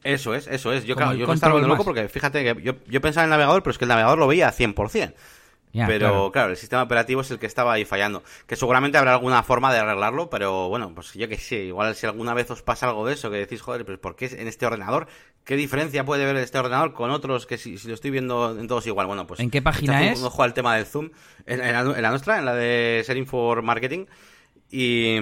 Eso 0.04 0.36
es, 0.36 0.48
eso 0.48 0.72
es. 0.72 0.86
Yo, 0.86 0.96
claro, 0.96 1.14
yo 1.14 1.28
me 1.28 1.34
estaba 1.34 1.54
volviendo 1.54 1.74
loco 1.74 1.84
porque 1.84 2.08
fíjate 2.08 2.44
que 2.44 2.62
yo, 2.62 2.76
yo, 2.88 3.02
pensaba 3.02 3.24
en 3.24 3.30
el 3.30 3.32
navegador, 3.32 3.64
pero 3.64 3.72
es 3.72 3.78
que 3.78 3.86
el 3.86 3.90
navegador 3.90 4.18
lo 4.20 4.28
veía 4.28 4.48
a 4.48 4.54
100%. 4.54 5.14
Pero 5.86 6.32
claro. 6.32 6.52
el 6.52 6.58
sistema 6.58 6.84
operativo 6.84 7.22
es 7.22 7.32
el 7.32 7.40
que 7.40 7.46
estaba 7.46 7.74
ahí 7.74 7.86
fallando. 7.86 8.24
Que 8.48 8.56
seguramente 8.56 8.98
habrá 8.98 9.14
alguna 9.14 9.44
forma 9.44 9.74
de 9.74 9.80
arreglarlo, 9.80 10.30
pero 10.30 10.70
bueno, 10.70 10.94
pues 10.96 11.14
yo 11.14 11.28
que 11.28 11.38
sé, 11.38 11.66
igual 11.66 11.96
si 11.96 12.06
alguna 12.06 12.34
vez 12.34 12.50
os 12.52 12.62
pasa 12.62 12.88
algo 12.88 13.06
de 13.06 13.14
eso, 13.14 13.30
que 13.30 13.38
decís, 13.38 13.62
joder, 13.62 13.86
pues 13.86 13.98
¿por 14.00 14.16
qué 14.16 14.26
en 14.26 14.48
este 14.48 14.66
ordenador? 14.66 15.08
¿Qué 15.44 15.56
diferencia 15.56 16.04
puede 16.04 16.26
ver 16.26 16.36
este 16.38 16.58
ordenador 16.58 16.94
con 16.94 17.10
otros 17.12 17.46
que 17.46 17.58
si, 17.58 17.78
lo 17.88 17.94
estoy 17.94 18.12
viendo 18.12 18.58
en 18.60 18.68
todos 18.68 18.86
igual? 18.88 19.08
Bueno, 19.08 19.28
pues... 19.28 19.40
¿En 19.40 19.50
qué 19.50 19.62
página 19.62 20.12
es? 20.12 20.20
Un 20.20 20.26
ojo 20.26 20.44
al 20.44 20.54
tema 20.54 20.76
del 20.76 20.86
zoom. 20.86 21.12
En, 21.46 21.60
la, 21.60 21.82
en, 21.82 22.02
la, 22.02 22.10
nuestra, 22.10 22.40
en 22.40 22.46
la 22.46 22.54
de 22.54 23.04
Setting 23.06 23.26
for 23.26 23.62
Marketing. 23.62 24.06
Y, 24.70 25.18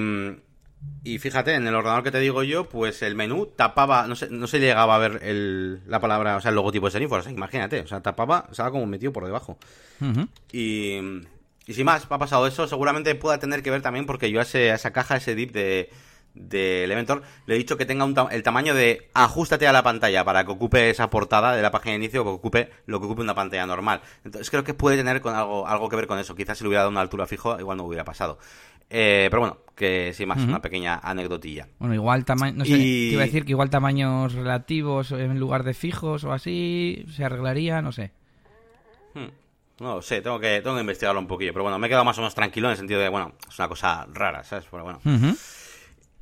y 1.03 1.19
fíjate, 1.19 1.53
en 1.53 1.67
el 1.67 1.75
ordenador 1.75 2.03
que 2.03 2.11
te 2.11 2.19
digo 2.19 2.43
yo, 2.43 2.67
pues 2.67 3.01
el 3.03 3.15
menú 3.15 3.45
tapaba, 3.45 4.07
no 4.07 4.15
se, 4.15 4.29
no 4.29 4.47
se 4.47 4.59
llegaba 4.59 4.95
a 4.95 4.97
ver 4.97 5.19
el, 5.23 5.81
la 5.87 5.99
palabra, 5.99 6.35
o 6.37 6.41
sea, 6.41 6.49
el 6.49 6.55
logotipo 6.55 6.89
de 6.89 6.91
sea, 6.91 7.31
imagínate, 7.31 7.81
o 7.81 7.87
sea, 7.87 8.01
tapaba, 8.01 8.47
estaba 8.49 8.71
como 8.71 8.85
metido 8.87 9.13
por 9.13 9.25
debajo. 9.25 9.57
Y, 10.51 10.97
y 11.67 11.73
sin 11.73 11.85
más, 11.85 12.07
ha 12.09 12.17
pasado 12.17 12.47
eso, 12.47 12.67
seguramente 12.67 13.13
pueda 13.15 13.37
tener 13.37 13.61
que 13.61 13.71
ver 13.71 13.81
también 13.83 14.05
porque 14.05 14.31
yo 14.31 14.39
a, 14.39 14.43
ese, 14.43 14.71
a 14.71 14.75
esa 14.75 14.93
caja, 14.93 15.17
ese 15.17 15.35
dip 15.35 15.51
de, 15.51 15.91
de 16.35 16.83
Elementor, 16.83 17.23
le 17.45 17.55
he 17.55 17.57
dicho 17.57 17.77
que 17.77 17.85
tenga 17.85 18.03
un 18.03 18.15
el 18.31 18.43
tamaño 18.43 18.75
de 18.75 19.09
ajustate 19.13 19.67
a 19.67 19.73
la 19.73 19.83
pantalla 19.83 20.23
para 20.23 20.43
que 20.43 20.51
ocupe 20.51 20.89
esa 20.89 21.09
portada 21.09 21.55
de 21.55 21.61
la 21.61 21.71
página 21.71 21.91
de 21.91 21.97
inicio 21.97 22.23
que 22.23 22.29
ocupe 22.29 22.71
lo 22.85 22.99
que 22.99 23.05
ocupe 23.05 23.21
una 23.21 23.33
pantalla 23.33 23.65
normal. 23.65 24.01
Entonces 24.23 24.49
creo 24.49 24.63
que 24.63 24.73
puede 24.73 24.97
tener 24.97 25.21
con 25.21 25.33
algo, 25.33 25.67
algo 25.67 25.89
que 25.89 25.95
ver 25.95 26.07
con 26.07 26.19
eso. 26.19 26.35
Quizás 26.35 26.57
si 26.57 26.63
le 26.63 26.69
hubiera 26.69 26.81
dado 26.81 26.91
una 26.91 27.01
altura 27.01 27.25
fijo, 27.25 27.59
igual 27.59 27.77
no 27.77 27.85
hubiera 27.85 28.03
pasado. 28.03 28.37
Eh, 28.89 29.27
pero 29.29 29.41
bueno, 29.41 29.57
que 29.75 30.13
sin 30.13 30.27
más, 30.27 30.41
una 30.41 30.61
pequeña 30.61 30.99
anecdotilla. 31.03 31.67
Bueno, 31.79 31.93
igual 31.93 32.23
tamaño, 32.23 32.57
no 32.57 32.65
sé, 32.65 32.77
iba 32.77 33.23
a 33.23 33.25
decir 33.25 33.45
que 33.45 33.51
igual 33.51 33.69
tamaños 33.69 34.33
relativos 34.33 35.11
en 35.11 35.37
lugar 35.39 35.63
de 35.63 35.73
fijos 35.73 36.23
o 36.23 36.31
así 36.31 37.05
se 37.13 37.25
arreglaría, 37.25 37.81
no 37.81 37.91
sé. 37.91 38.11
Hmm. 39.13 39.29
No 39.79 40.01
sé, 40.01 40.21
tengo 40.21 40.39
que, 40.39 40.61
tengo 40.61 40.75
que 40.75 40.81
investigarlo 40.81 41.19
un 41.19 41.27
poquillo, 41.27 41.51
pero 41.51 41.63
bueno, 41.63 41.77
me 41.77 41.87
he 41.87 41.89
quedado 41.89 42.05
más 42.05 42.17
o 42.17 42.21
menos 42.21 42.33
tranquilo 42.33 42.67
en 42.67 42.71
el 42.71 42.77
sentido 42.77 43.01
de, 43.01 43.09
bueno, 43.09 43.33
es 43.49 43.59
una 43.59 43.67
cosa 43.67 44.07
rara, 44.13 44.43
¿sabes? 44.43 44.65
Pero 44.71 44.83
bueno. 44.83 45.01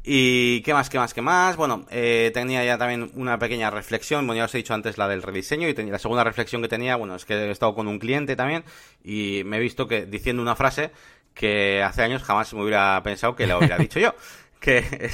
Y 0.06 0.62
qué 0.64 0.74
más, 0.74 0.90
qué 0.90 0.98
más, 0.98 1.14
qué 1.14 1.22
más. 1.22 1.56
Bueno, 1.56 1.86
eh, 1.90 2.32
tenía 2.34 2.66
ya 2.66 2.78
también 2.78 3.12
una 3.14 3.40
pequeña 3.40 3.70
reflexión. 3.70 4.26
Bueno, 4.26 4.40
ya 4.40 4.46
os 4.46 4.56
he 4.56 4.58
dicho 4.58 4.74
antes 4.74 4.98
la 4.98 5.08
del 5.08 5.22
rediseño 5.22 5.70
y 5.70 5.74
tenía, 5.74 5.94
la 5.94 6.00
segunda 6.00 6.26
reflexión 6.26 6.62
que 6.62 6.68
tenía, 6.68 6.98
bueno, 6.98 7.16
es 7.16 7.24
que 7.24 7.36
he 7.36 7.52
estado 7.52 7.74
con 7.74 7.88
un 7.88 8.00
cliente 8.00 8.36
también 8.36 8.66
y 9.02 9.44
me 9.46 9.58
he 9.58 9.60
visto 9.62 9.88
que 9.88 10.06
diciendo 10.06 10.42
una 10.42 10.58
frase 10.58 10.92
que 11.34 11.82
hace 11.84 12.02
años 12.04 12.24
jamás 12.24 12.54
me 12.54 12.62
hubiera 12.62 13.02
pensado 13.04 13.36
que 13.36 13.48
le 13.48 13.56
hubiera 13.56 13.78
dicho 13.78 14.00
yo. 14.00 14.14
Que 14.64 15.12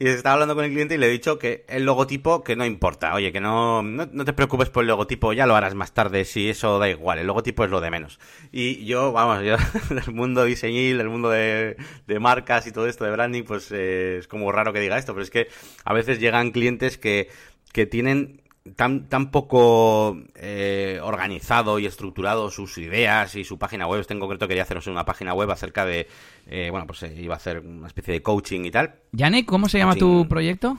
y 0.00 0.08
estaba 0.08 0.32
hablando 0.32 0.56
con 0.56 0.64
el 0.64 0.72
cliente 0.72 0.96
y 0.96 0.98
le 0.98 1.06
he 1.06 1.10
dicho 1.10 1.38
que 1.38 1.64
el 1.68 1.84
logotipo 1.84 2.42
que 2.42 2.56
no 2.56 2.66
importa. 2.66 3.14
Oye, 3.14 3.30
que 3.30 3.38
no, 3.38 3.80
no, 3.80 4.24
te 4.24 4.32
preocupes 4.32 4.70
por 4.70 4.82
el 4.82 4.88
logotipo, 4.88 5.32
ya 5.32 5.46
lo 5.46 5.54
harás 5.54 5.76
más 5.76 5.92
tarde, 5.92 6.24
si 6.24 6.50
eso 6.50 6.80
da 6.80 6.88
igual, 6.88 7.20
el 7.20 7.28
logotipo 7.28 7.62
es 7.62 7.70
lo 7.70 7.80
de 7.80 7.92
menos. 7.92 8.18
Y 8.50 8.84
yo, 8.86 9.12
vamos, 9.12 9.44
yo 9.44 9.54
del 9.94 10.12
mundo 10.12 10.42
diseñil, 10.42 10.98
del 10.98 11.10
mundo 11.10 11.30
de, 11.30 11.76
de 12.08 12.18
marcas 12.18 12.66
y 12.66 12.72
todo 12.72 12.88
esto 12.88 13.04
de 13.04 13.12
branding, 13.12 13.44
pues 13.44 13.70
eh, 13.70 14.16
es 14.18 14.26
como 14.26 14.50
raro 14.50 14.72
que 14.72 14.80
diga 14.80 14.98
esto, 14.98 15.12
pero 15.14 15.22
es 15.22 15.30
que 15.30 15.46
a 15.84 15.94
veces 15.94 16.18
llegan 16.18 16.50
clientes 16.50 16.98
que, 16.98 17.28
que 17.72 17.86
tienen 17.86 18.42
tan, 18.76 19.08
tan 19.08 19.30
poco 19.30 20.16
eh, 20.34 21.00
organizado 21.02 21.78
y 21.78 21.86
estructurado 21.86 22.50
sus 22.50 22.78
ideas 22.78 23.34
y 23.34 23.44
su 23.44 23.58
página 23.58 23.86
web. 23.86 24.00
Este 24.00 24.14
en 24.14 24.20
concreto 24.20 24.48
quería 24.48 24.62
haceros 24.62 24.86
una 24.86 25.04
página 25.04 25.34
web 25.34 25.50
acerca 25.50 25.84
de, 25.84 26.08
eh, 26.46 26.68
bueno, 26.70 26.86
pues 26.86 27.02
eh, 27.02 27.14
iba 27.18 27.34
a 27.34 27.36
hacer 27.36 27.60
una 27.60 27.86
especie 27.86 28.14
de 28.14 28.22
coaching 28.22 28.64
y 28.64 28.70
tal. 28.70 28.94
Yane, 29.12 29.44
¿cómo 29.44 29.68
se 29.68 29.78
llama 29.78 29.96
tu 29.96 30.26
proyecto? 30.28 30.76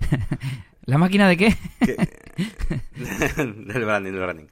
¿La 0.86 0.98
máquina 0.98 1.28
de 1.28 1.36
qué? 1.36 1.56
del 2.96 3.84
branding, 3.84 4.12
del 4.12 4.20
branding. 4.20 4.46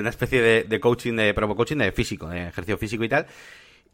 una 0.00 0.10
especie 0.10 0.40
de, 0.40 0.64
de 0.64 0.80
coaching, 0.80 1.14
de, 1.14 1.34
pero 1.34 1.54
coaching 1.56 1.78
de 1.78 1.92
físico, 1.92 2.28
de 2.28 2.48
ejercicio 2.48 2.78
físico 2.78 3.04
y 3.04 3.08
tal. 3.08 3.26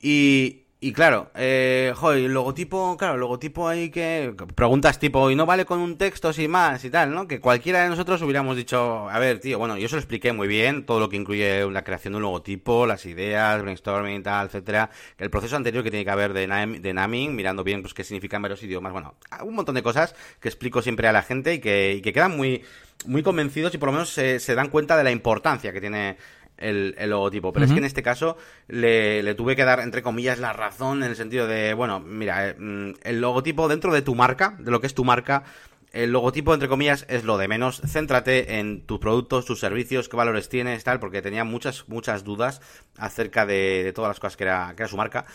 Y, 0.03 0.62
y 0.85 0.93
claro, 0.93 1.31
eh, 1.37 1.93
joder, 1.95 2.25
el 2.25 2.35
logotipo, 2.35 2.97
claro, 2.97 3.15
el 3.15 3.21
logotipo 3.21 3.69
ahí 3.69 3.89
que... 3.89 4.35
Preguntas 4.57 4.99
tipo, 4.99 5.31
y 5.31 5.37
no 5.37 5.47
vale 5.47 5.65
con 5.65 5.79
un 5.79 5.97
texto 5.97 6.33
sin 6.33 6.51
más 6.51 6.85
y 6.85 6.91
tal, 6.91 7.15
¿no? 7.15 7.29
Que 7.29 7.39
cualquiera 7.39 7.85
de 7.85 7.89
nosotros 7.89 8.21
hubiéramos 8.23 8.57
dicho, 8.57 9.09
a 9.09 9.17
ver, 9.21 9.39
tío, 9.39 9.61
bueno, 9.61 9.79
yo 9.79 9.89
se 9.89 9.95
lo 9.95 10.01
expliqué 10.01 10.33
muy 10.33 10.49
bien, 10.49 10.85
todo 10.85 10.99
lo 10.99 11.09
que 11.09 11.15
incluye 11.15 11.71
la 11.71 11.85
creación 11.85 12.15
de 12.15 12.17
un 12.17 12.23
logotipo, 12.25 12.85
las 12.85 13.07
ideas, 13.07 13.63
brainstorming 13.63 14.17
y 14.17 14.23
tal, 14.25 14.47
etcétera, 14.49 14.91
el 15.19 15.31
proceso 15.31 15.55
anterior 15.55 15.85
que 15.85 15.93
tiene 15.93 16.05
que 16.05 16.11
haber 16.11 16.33
de, 16.33 16.49
de 16.81 16.93
naming, 16.93 17.37
mirando 17.37 17.63
bien 17.63 17.81
pues 17.83 17.95
qué 17.95 18.03
significan 18.03 18.43
varios 18.43 18.61
idiomas, 18.65 18.91
bueno, 18.93 19.15
un 19.45 19.55
montón 19.55 19.77
de 19.77 19.85
cosas 19.85 20.17
que 20.41 20.49
explico 20.49 20.83
siempre 20.83 21.07
a 21.07 21.13
la 21.13 21.23
gente 21.23 21.55
y 21.55 21.61
que, 21.61 21.95
y 21.95 22.03
que 22.03 22.13
quedan 22.13 22.37
muy, 22.37 22.65
muy 23.07 23.23
convencidos 23.23 23.73
y 23.73 23.79
por 23.79 23.91
lo 23.91 23.93
menos 23.93 24.11
se, 24.11 24.41
se 24.41 24.57
dan 24.57 24.69
cuenta 24.69 24.97
de 24.97 25.05
la 25.05 25.13
importancia 25.13 25.73
que 25.73 25.81
tiene 25.81 26.17
el, 26.63 26.95
logotipo. 27.11 27.53
Pero 27.53 27.67
es 27.67 27.73
que 27.73 27.79
en 27.79 27.85
este 27.85 28.03
caso 28.03 28.37
le, 28.69 29.35
tuve 29.35 29.57
que 29.57 29.65
dar, 29.65 29.81
entre 29.81 30.03
comillas, 30.03 30.39
la 30.39 30.53
razón 30.53 31.03
en 31.03 31.11
el 31.11 31.17
sentido 31.17 31.47
de, 31.47 31.75
bueno, 31.75 32.01
mira, 32.01 32.49
eh, 32.49 32.55
mm, 32.59 32.95
el 33.03 33.21
logotipo 33.21 33.69
dentro 33.69 33.93
de 33.93 34.03
tu 34.03 34.15
marca, 34.15 34.57
de 34.59 34.71
lo 34.71 34.81
que 34.81 34.87
es 34.87 34.95
tu 34.95 35.05
marca, 35.05 35.45
el 35.93 36.11
logotipo, 36.11 36.55
entre 36.55 36.69
comillas, 36.69 37.05
es 37.09 37.25
lo 37.25 37.37
de 37.37 37.49
menos. 37.49 37.83
Céntrate 37.87 38.59
en 38.59 38.87
tus 38.87 38.99
productos, 38.99 39.45
tus 39.45 39.61
servicios, 39.61 40.09
qué 40.09 40.17
valores 40.17 40.49
tienes, 40.49 40.83
tal, 40.85 41.01
porque 41.01 41.21
tenía 41.21 41.45
muchas, 41.45 41.87
muchas 41.89 42.25
dudas 42.25 42.63
acerca 42.97 43.45
de, 43.45 43.93
todas 43.95 44.09
las 44.09 44.21
cosas 44.21 44.37
que 44.39 44.45
era, 44.45 44.73
que 44.75 44.83
era 44.83 44.89
su 44.89 44.97
marca. 44.97 45.27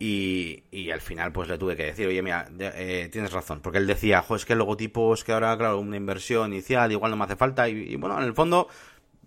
Y, 0.00 0.64
y, 0.70 0.90
al 0.90 1.02
final, 1.02 1.30
pues 1.30 1.48
le 1.48 1.58
tuve 1.58 1.76
que 1.76 1.84
decir, 1.84 2.08
oye, 2.08 2.22
mira, 2.22 2.48
eh, 2.58 3.08
tienes 3.12 3.32
razón. 3.32 3.60
Porque 3.60 3.78
él 3.78 3.86
decía, 3.86 4.22
jo, 4.22 4.34
es 4.34 4.46
que 4.46 4.54
el 4.54 4.58
logotipo 4.58 5.12
es 5.12 5.22
que 5.22 5.32
ahora, 5.32 5.56
claro, 5.56 5.78
una 5.78 5.98
inversión 5.98 6.52
inicial, 6.52 6.90
igual 6.90 7.10
no 7.10 7.18
me 7.18 7.24
hace 7.24 7.36
falta. 7.36 7.68
y 7.68 7.94
bueno, 7.96 8.18
en 8.18 8.24
el 8.24 8.34
fondo, 8.34 8.68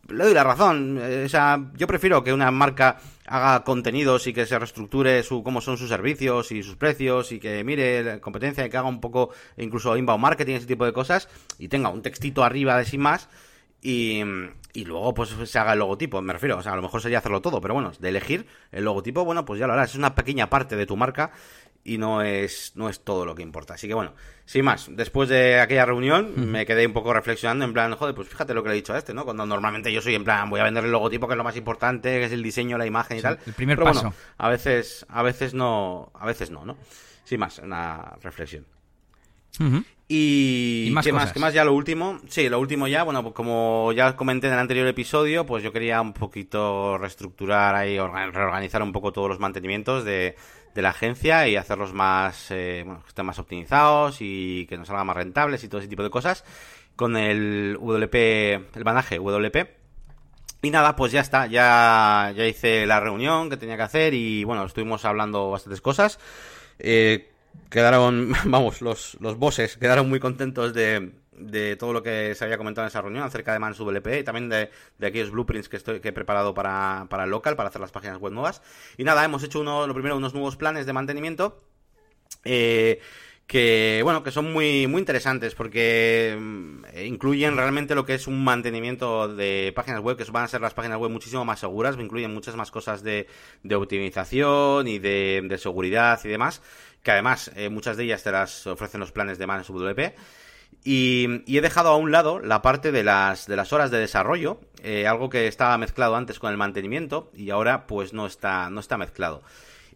le 0.09 0.23
doy 0.23 0.33
la 0.33 0.43
razón. 0.43 0.99
Eh, 1.01 1.23
o 1.25 1.29
sea, 1.29 1.59
yo 1.75 1.87
prefiero 1.87 2.23
que 2.23 2.33
una 2.33 2.51
marca 2.51 2.97
haga 3.25 3.63
contenidos 3.63 4.27
y 4.27 4.33
que 4.33 4.45
se 4.45 4.59
reestructure 4.59 5.23
su, 5.23 5.43
cómo 5.43 5.61
son 5.61 5.77
sus 5.77 5.89
servicios 5.89 6.51
y 6.51 6.61
sus 6.63 6.75
precios 6.75 7.31
y 7.31 7.39
que 7.39 7.63
mire 7.63 8.03
la 8.03 8.19
competencia 8.19 8.65
y 8.65 8.69
que 8.69 8.77
haga 8.77 8.89
un 8.89 8.99
poco 8.99 9.29
incluso 9.57 9.95
inbound 9.95 10.21
marketing, 10.21 10.55
ese 10.55 10.67
tipo 10.67 10.85
de 10.85 10.93
cosas 10.93 11.29
y 11.57 11.69
tenga 11.69 11.89
un 11.89 12.01
textito 12.01 12.43
arriba 12.43 12.77
de 12.77 12.85
sin 12.85 13.01
más 13.01 13.29
y, 13.81 14.21
y 14.73 14.85
luego 14.85 15.13
pues 15.13 15.29
se 15.45 15.59
haga 15.59 15.73
el 15.73 15.79
logotipo, 15.79 16.21
me 16.21 16.33
refiero, 16.33 16.57
o 16.57 16.63
sea, 16.63 16.73
a 16.73 16.75
lo 16.75 16.81
mejor 16.81 17.01
sería 17.01 17.19
hacerlo 17.19 17.41
todo, 17.41 17.61
pero 17.61 17.73
bueno, 17.73 17.91
de 17.97 18.09
elegir 18.09 18.45
el 18.71 18.85
logotipo, 18.85 19.25
bueno, 19.25 19.45
pues 19.45 19.59
ya 19.59 19.67
lo 19.67 19.73
harás, 19.73 19.91
es 19.91 19.95
una 19.95 20.15
pequeña 20.15 20.49
parte 20.49 20.75
de 20.75 20.85
tu 20.85 20.95
marca 20.95 21.31
y 21.83 21.97
no 21.97 22.21
es, 22.21 22.71
no 22.75 22.89
es 22.89 23.03
todo 23.03 23.25
lo 23.25 23.35
que 23.35 23.41
importa. 23.41 23.73
Así 23.73 23.87
que 23.87 23.93
bueno, 23.93 24.13
sin 24.45 24.63
más, 24.65 24.89
después 24.91 25.29
de 25.29 25.59
aquella 25.59 25.85
reunión 25.85 26.33
me 26.51 26.65
quedé 26.65 26.85
un 26.85 26.93
poco 26.93 27.13
reflexionando 27.13 27.65
en 27.65 27.73
plan, 27.73 27.93
joder, 27.95 28.15
pues 28.15 28.27
fíjate 28.27 28.53
lo 28.53 28.63
que 28.63 28.69
le 28.69 28.75
he 28.75 28.77
dicho 28.77 28.93
a 28.93 28.97
este, 28.97 29.13
¿no? 29.13 29.25
Cuando 29.25 29.45
normalmente 29.45 29.91
yo 29.91 30.01
soy 30.01 30.15
en 30.15 30.23
plan, 30.23 30.49
voy 30.49 30.59
a 30.59 30.63
vender 30.63 30.85
el 30.85 30.91
logotipo 30.91 31.27
que 31.27 31.33
es 31.33 31.37
lo 31.37 31.43
más 31.43 31.57
importante, 31.57 32.19
que 32.19 32.25
es 32.25 32.31
el 32.31 32.43
diseño, 32.43 32.77
la 32.77 32.85
imagen 32.85 33.17
y 33.17 33.21
tal. 33.21 33.39
El 33.45 33.53
primer 33.53 33.77
Pero 33.77 33.85
paso. 33.85 34.01
Bueno, 34.01 34.15
a 34.37 34.49
veces, 34.49 35.05
a 35.09 35.23
veces 35.23 35.53
no, 35.53 36.11
a 36.13 36.25
veces 36.25 36.51
no, 36.51 36.65
¿no? 36.65 36.77
Sin 37.25 37.39
más, 37.39 37.59
una 37.59 38.15
reflexión. 38.21 38.65
Y, 40.07 40.89
más 40.91 41.05
¿qué 41.05 41.13
más? 41.13 41.31
¿Qué 41.31 41.39
más 41.39 41.53
ya 41.53 41.63
lo 41.63 41.73
último? 41.73 42.19
Sí, 42.27 42.49
lo 42.49 42.59
último 42.59 42.87
ya, 42.87 43.03
bueno, 43.03 43.21
pues 43.23 43.35
como 43.35 43.91
ya 43.93 44.15
comenté 44.15 44.47
en 44.47 44.53
el 44.53 44.59
anterior 44.59 44.87
episodio, 44.87 45.45
pues 45.45 45.63
yo 45.63 45.71
quería 45.71 46.01
un 46.01 46.13
poquito 46.13 46.97
reestructurar 46.97 47.75
ahí, 47.75 47.97
reorganizar 47.97 48.81
un 48.81 48.91
poco 48.91 49.13
todos 49.13 49.29
los 49.29 49.39
mantenimientos 49.39 50.03
de, 50.03 50.35
de 50.73 50.81
la 50.81 50.89
agencia 50.89 51.47
y 51.47 51.55
hacerlos 51.55 51.93
más, 51.93 52.51
eh, 52.51 52.83
bueno, 52.85 53.01
que 53.03 53.09
estén 53.09 53.25
más 53.25 53.39
optimizados 53.39 54.17
y 54.19 54.65
que 54.67 54.77
nos 54.77 54.87
salgan 54.87 55.07
más 55.07 55.15
rentables 55.15 55.63
y 55.63 55.67
todo 55.67 55.79
ese 55.79 55.87
tipo 55.87 56.03
de 56.03 56.09
cosas 56.09 56.43
con 56.95 57.17
el 57.17 57.77
WP, 57.79 58.75
el 58.75 58.83
banaje 58.83 59.17
WP. 59.17 59.83
Y 60.61 60.69
nada, 60.69 60.95
pues 60.95 61.11
ya 61.11 61.19
está, 61.19 61.47
ya, 61.47 62.31
ya 62.35 62.47
hice 62.47 62.85
la 62.85 62.99
reunión 62.99 63.49
que 63.49 63.57
tenía 63.57 63.75
que 63.75 63.83
hacer 63.83 64.13
y 64.13 64.43
bueno, 64.45 64.63
estuvimos 64.63 65.03
hablando 65.03 65.51
bastantes 65.51 65.81
cosas. 65.81 66.19
Eh, 66.79 67.31
quedaron, 67.69 68.33
vamos, 68.45 68.81
los, 68.81 69.17
los 69.19 69.37
bosses 69.37 69.77
quedaron 69.77 70.09
muy 70.09 70.19
contentos 70.19 70.73
de, 70.73 71.11
de 71.37 71.75
todo 71.75 71.93
lo 71.93 72.03
que 72.03 72.35
se 72.35 72.43
había 72.43 72.57
comentado 72.57 72.85
en 72.85 72.89
esa 72.89 73.01
reunión 73.01 73.23
acerca 73.23 73.53
de 73.53 73.59
ManSWP 73.59 74.07
y 74.19 74.23
también 74.23 74.49
de, 74.49 74.69
de 74.97 75.07
aquellos 75.07 75.31
blueprints 75.31 75.69
que, 75.69 75.77
estoy, 75.77 75.99
que 75.99 76.09
he 76.09 76.13
preparado 76.13 76.53
para, 76.53 77.07
para 77.09 77.23
el 77.25 77.29
local, 77.29 77.55
para 77.55 77.69
hacer 77.69 77.81
las 77.81 77.91
páginas 77.91 78.17
web 78.19 78.33
nuevas. 78.33 78.61
Y 78.97 79.03
nada, 79.03 79.23
hemos 79.23 79.43
hecho 79.43 79.59
uno, 79.59 79.87
lo 79.87 79.93
primero 79.93 80.17
unos 80.17 80.33
nuevos 80.33 80.55
planes 80.55 80.85
de 80.85 80.93
mantenimiento. 80.93 81.61
Eh, 82.45 82.99
que 83.47 83.99
bueno 84.03 84.23
que 84.23 84.31
son 84.31 84.51
muy 84.53 84.87
muy 84.87 84.99
interesantes 84.99 85.53
porque 85.53 86.37
mm, 86.39 86.97
incluyen 87.05 87.57
realmente 87.57 87.93
lo 87.93 88.05
que 88.05 88.15
es 88.15 88.27
un 88.27 88.43
mantenimiento 88.43 89.27
de 89.27 89.73
páginas 89.75 90.01
web 90.01 90.17
que 90.17 90.23
van 90.31 90.45
a 90.45 90.47
ser 90.47 90.61
las 90.61 90.73
páginas 90.73 90.97
web 90.97 91.11
muchísimo 91.11 91.43
más 91.43 91.59
seguras 91.59 91.97
incluyen 91.99 92.33
muchas 92.33 92.55
más 92.55 92.71
cosas 92.71 93.03
de, 93.03 93.27
de 93.63 93.75
optimización 93.75 94.87
y 94.87 94.97
de, 94.99 95.41
de, 95.43 95.57
seguridad 95.57 96.19
y 96.23 96.29
demás 96.29 96.61
que 97.03 97.11
además 97.11 97.51
eh, 97.55 97.69
muchas 97.69 97.97
de 97.97 98.05
ellas 98.05 98.23
te 98.23 98.31
las 98.31 98.65
ofrecen 98.65 99.01
los 99.01 99.11
planes 99.11 99.37
de 99.37 99.45
ManageWP 99.45 99.99
y, 100.83 101.43
he 101.47 101.61
dejado 101.61 101.89
a 101.89 101.97
un 101.97 102.11
lado 102.11 102.39
la 102.39 102.61
parte 102.61 102.91
de 102.91 103.03
las, 103.03 103.47
de 103.47 103.55
las 103.55 103.73
horas 103.73 103.91
de 103.91 103.99
desarrollo, 103.99 104.59
eh, 104.83 105.07
algo 105.07 105.29
que 105.29 105.47
estaba 105.47 105.77
mezclado 105.77 106.15
antes 106.15 106.39
con 106.39 106.51
el 106.51 106.57
mantenimiento 106.57 107.31
y 107.33 107.49
ahora 107.49 107.87
pues 107.87 108.13
no 108.13 108.25
está, 108.25 108.69
no 108.69 108.79
está 108.79 108.97
mezclado. 108.97 109.43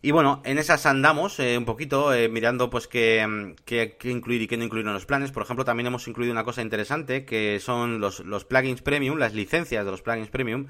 Y 0.01 0.11
bueno, 0.11 0.41
en 0.45 0.59
esas 0.59 0.85
andamos 0.85 1.39
eh, 1.39 1.57
un 1.57 1.65
poquito 1.65 2.13
eh, 2.13 2.29
mirando 2.29 2.69
pues 2.69 2.87
qué, 2.87 3.55
qué, 3.65 3.97
qué, 3.99 4.11
incluir 4.11 4.43
y 4.43 4.47
qué 4.47 4.55
no 4.55 4.63
incluir 4.63 4.85
en 4.85 4.93
los 4.93 5.05
planes. 5.05 5.31
Por 5.31 5.43
ejemplo, 5.43 5.65
también 5.65 5.87
hemos 5.87 6.07
incluido 6.07 6.31
una 6.31 6.43
cosa 6.43 6.61
interesante 6.61 7.25
que 7.25 7.59
son 7.59 7.99
los, 7.99 8.19
los 8.19 8.45
plugins 8.45 8.81
premium, 8.81 9.17
las 9.17 9.33
licencias 9.33 9.83
de 9.83 9.91
los 9.91 10.01
plugins 10.01 10.29
premium, 10.29 10.67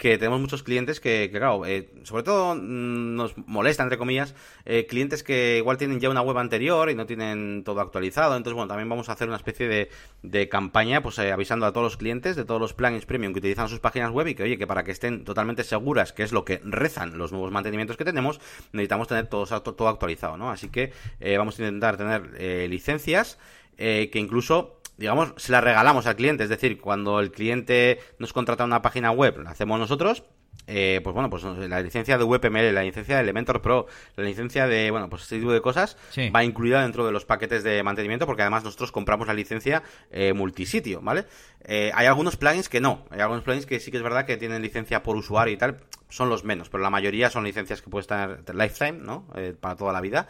que 0.00 0.16
tenemos 0.16 0.40
muchos 0.40 0.62
clientes 0.62 0.98
que, 0.98 1.28
que 1.30 1.38
claro, 1.38 1.66
eh, 1.66 1.90
sobre 2.04 2.22
todo 2.22 2.54
mm, 2.54 3.16
nos 3.16 3.36
molesta, 3.36 3.82
entre 3.82 3.98
comillas, 3.98 4.34
eh, 4.64 4.86
clientes 4.86 5.22
que 5.22 5.58
igual 5.58 5.76
tienen 5.76 6.00
ya 6.00 6.08
una 6.08 6.22
web 6.22 6.38
anterior 6.38 6.88
y 6.88 6.94
no 6.94 7.04
tienen 7.04 7.64
todo 7.64 7.82
actualizado. 7.82 8.34
Entonces, 8.34 8.54
bueno, 8.54 8.66
también 8.66 8.88
vamos 8.88 9.10
a 9.10 9.12
hacer 9.12 9.28
una 9.28 9.36
especie 9.36 9.68
de, 9.68 9.90
de 10.22 10.48
campaña, 10.48 11.02
pues 11.02 11.18
eh, 11.18 11.30
avisando 11.32 11.66
a 11.66 11.72
todos 11.72 11.84
los 11.84 11.96
clientes 11.98 12.34
de 12.34 12.46
todos 12.46 12.58
los 12.58 12.72
plugins 12.72 13.04
premium 13.04 13.34
que 13.34 13.40
utilizan 13.40 13.68
sus 13.68 13.78
páginas 13.78 14.10
web 14.10 14.28
y 14.28 14.34
que, 14.34 14.42
oye, 14.42 14.56
que 14.56 14.66
para 14.66 14.84
que 14.84 14.92
estén 14.92 15.22
totalmente 15.22 15.64
seguras, 15.64 16.14
que 16.14 16.22
es 16.22 16.32
lo 16.32 16.46
que 16.46 16.62
rezan 16.64 17.18
los 17.18 17.30
nuevos 17.30 17.52
mantenimientos 17.52 17.98
que 17.98 18.06
tenemos, 18.06 18.40
necesitamos 18.72 19.06
tener 19.06 19.26
todo, 19.26 19.44
todo 19.60 19.88
actualizado, 19.88 20.38
¿no? 20.38 20.50
Así 20.50 20.70
que 20.70 20.94
vamos 21.36 21.58
a 21.58 21.62
intentar 21.62 21.98
tener 21.98 22.70
licencias 22.70 23.38
que 23.76 24.10
incluso 24.14 24.79
digamos, 25.00 25.32
se 25.38 25.50
la 25.50 25.62
regalamos 25.62 26.06
al 26.06 26.14
cliente. 26.14 26.44
Es 26.44 26.50
decir, 26.50 26.78
cuando 26.78 27.20
el 27.20 27.32
cliente 27.32 27.98
nos 28.18 28.34
contrata 28.34 28.64
una 28.64 28.82
página 28.82 29.10
web, 29.10 29.38
la 29.38 29.50
hacemos 29.50 29.80
nosotros. 29.80 30.24
Eh, 30.66 31.00
pues 31.02 31.14
bueno, 31.14 31.30
pues 31.30 31.42
la 31.42 31.80
licencia 31.80 32.18
de 32.18 32.24
WPML, 32.24 32.74
la 32.74 32.82
licencia 32.82 33.16
de 33.16 33.22
Elementor 33.22 33.62
Pro, 33.62 33.86
la 34.14 34.24
licencia 34.24 34.66
de, 34.66 34.90
bueno, 34.90 35.08
pues 35.08 35.22
este 35.22 35.38
tipo 35.38 35.52
de 35.52 35.62
cosas 35.62 35.96
sí. 36.10 36.28
va 36.28 36.44
incluida 36.44 36.82
dentro 36.82 37.06
de 37.06 37.12
los 37.12 37.24
paquetes 37.24 37.64
de 37.64 37.82
mantenimiento 37.82 38.26
porque 38.26 38.42
además 38.42 38.62
nosotros 38.62 38.92
compramos 38.92 39.26
la 39.26 39.34
licencia 39.34 39.82
eh, 40.10 40.34
multisitio, 40.34 41.00
¿vale? 41.00 41.24
Eh, 41.64 41.90
hay 41.94 42.06
algunos 42.06 42.36
plugins 42.36 42.68
que 42.68 42.80
no, 42.80 43.04
hay 43.10 43.20
algunos 43.20 43.42
plugins 43.42 43.64
que 43.64 43.80
sí 43.80 43.90
que 43.90 43.96
es 43.96 44.02
verdad 44.02 44.26
que 44.26 44.36
tienen 44.36 44.60
licencia 44.60 45.02
por 45.02 45.16
usuario 45.16 45.54
y 45.54 45.56
tal, 45.56 45.78
son 46.08 46.28
los 46.28 46.44
menos, 46.44 46.68
pero 46.68 46.82
la 46.82 46.90
mayoría 46.90 47.30
son 47.30 47.42
licencias 47.42 47.80
que 47.80 47.88
pueden 47.88 48.02
estar 48.02 48.54
lifetime, 48.54 48.98
¿no? 49.00 49.26
Eh, 49.36 49.54
para 49.58 49.76
toda 49.76 49.92
la 49.92 50.00
vida 50.00 50.28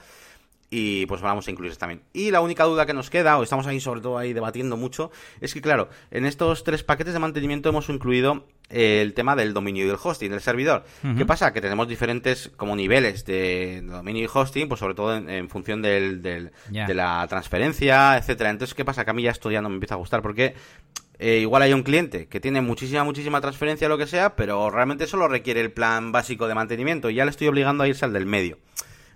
y 0.70 1.04
pues 1.06 1.20
vamos 1.20 1.48
a 1.48 1.50
incluir 1.50 1.74
también. 1.76 2.02
Y 2.12 2.30
la 2.30 2.40
única 2.40 2.64
duda 2.64 2.86
que 2.86 2.94
nos 2.94 3.10
queda, 3.10 3.36
o 3.38 3.42
estamos 3.42 3.66
ahí 3.66 3.80
sobre 3.80 4.00
todo 4.00 4.16
ahí 4.16 4.32
debatiendo 4.32 4.76
mucho, 4.76 5.10
es 5.40 5.52
que 5.52 5.60
claro, 5.60 5.88
en 6.12 6.24
estos 6.24 6.62
tres 6.62 6.84
paquetes 6.84 7.12
de 7.12 7.18
mantenimiento 7.18 7.68
hemos 7.68 7.88
incluido 7.88 8.46
eh, 8.68 9.02
el 9.02 9.12
tema 9.12 9.34
del 9.34 9.52
dominio 9.52 9.84
y 9.84 9.88
del 9.88 9.98
hosting 10.00 10.30
del 10.30 10.40
servidor. 10.40 10.84
Uh 11.02 11.08
-huh. 11.08 11.18
¿Qué 11.18 11.26
pasa? 11.26 11.52
Que 11.52 11.60
tenemos 11.60 11.88
diferentes 11.88 12.52
como 12.56 12.76
niveles 12.76 13.24
de 13.24 13.82
dominio 13.84 14.22
y 14.22 14.28
hosting, 14.32 14.68
pues 14.68 14.78
sobre 14.78 14.94
todo 14.94 15.16
en, 15.16 15.28
en 15.28 15.48
función 15.48 15.82
del, 15.82 16.22
del 16.22 16.52
yeah. 16.70 16.86
de 16.86 16.94
la 16.94 17.26
transferencia, 17.28 18.16
etcétera. 18.16 18.50
Entonces, 18.50 18.74
¿qué 18.74 18.84
pasa? 18.84 19.04
Que 19.04 19.10
a 19.10 19.14
mí 19.14 19.22
ya 19.22 19.32
esto 19.32 19.50
ya 19.50 19.60
no 19.60 19.68
me 19.68 19.74
empieza 19.74 19.96
a 19.96 19.98
gustar 19.98 20.22
porque 20.22 20.54
eh, 21.18 21.38
igual 21.40 21.62
hay 21.62 21.72
un 21.72 21.82
cliente 21.82 22.28
que 22.28 22.38
tiene 22.38 22.60
muchísima, 22.60 23.02
muchísima 23.02 23.40
transferencia, 23.40 23.88
lo 23.88 23.98
que 23.98 24.06
sea, 24.06 24.36
pero 24.36 24.70
realmente 24.70 25.08
solo 25.08 25.26
requiere 25.26 25.60
el 25.60 25.72
plan 25.72 26.12
básico 26.12 26.46
de 26.46 26.54
mantenimiento 26.54 27.10
y 27.10 27.16
ya 27.16 27.24
le 27.24 27.32
estoy 27.32 27.48
obligando 27.48 27.82
a 27.82 27.88
irse 27.88 28.04
al 28.04 28.12
del 28.12 28.24
medio. 28.24 28.58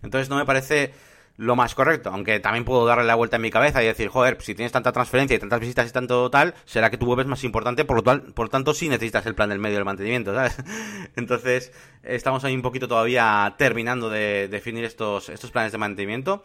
Entonces 0.02 0.28
no 0.28 0.36
me 0.36 0.44
parece 0.44 0.92
lo 1.36 1.56
más 1.56 1.74
correcto, 1.74 2.10
aunque 2.10 2.38
también 2.38 2.64
puedo 2.64 2.86
darle 2.86 3.04
la 3.04 3.16
vuelta 3.16 3.36
en 3.36 3.42
mi 3.42 3.50
cabeza 3.50 3.82
y 3.82 3.86
decir, 3.86 4.08
joder, 4.08 4.38
si 4.40 4.54
tienes 4.54 4.70
tanta 4.72 4.92
transferencia 4.92 5.36
y 5.36 5.40
tantas 5.40 5.60
visitas 5.60 5.88
y 5.88 5.92
tanto 5.92 6.30
tal, 6.30 6.54
será 6.64 6.90
que 6.90 6.98
tu 6.98 7.06
web 7.06 7.20
es 7.20 7.26
más 7.26 7.42
importante, 7.42 7.84
por 7.84 7.96
lo, 7.96 8.02
tal, 8.02 8.22
por 8.32 8.48
tanto 8.48 8.72
sí 8.72 8.88
necesitas 8.88 9.26
el 9.26 9.34
plan 9.34 9.48
del 9.48 9.58
medio 9.58 9.76
del 9.76 9.84
mantenimiento, 9.84 10.32
¿sabes? 10.32 10.56
Entonces, 11.16 11.72
estamos 12.04 12.44
ahí 12.44 12.54
un 12.54 12.62
poquito 12.62 12.86
todavía 12.86 13.54
terminando 13.58 14.10
de 14.10 14.48
definir 14.48 14.84
estos, 14.84 15.28
estos 15.28 15.50
planes 15.50 15.72
de 15.72 15.78
mantenimiento. 15.78 16.44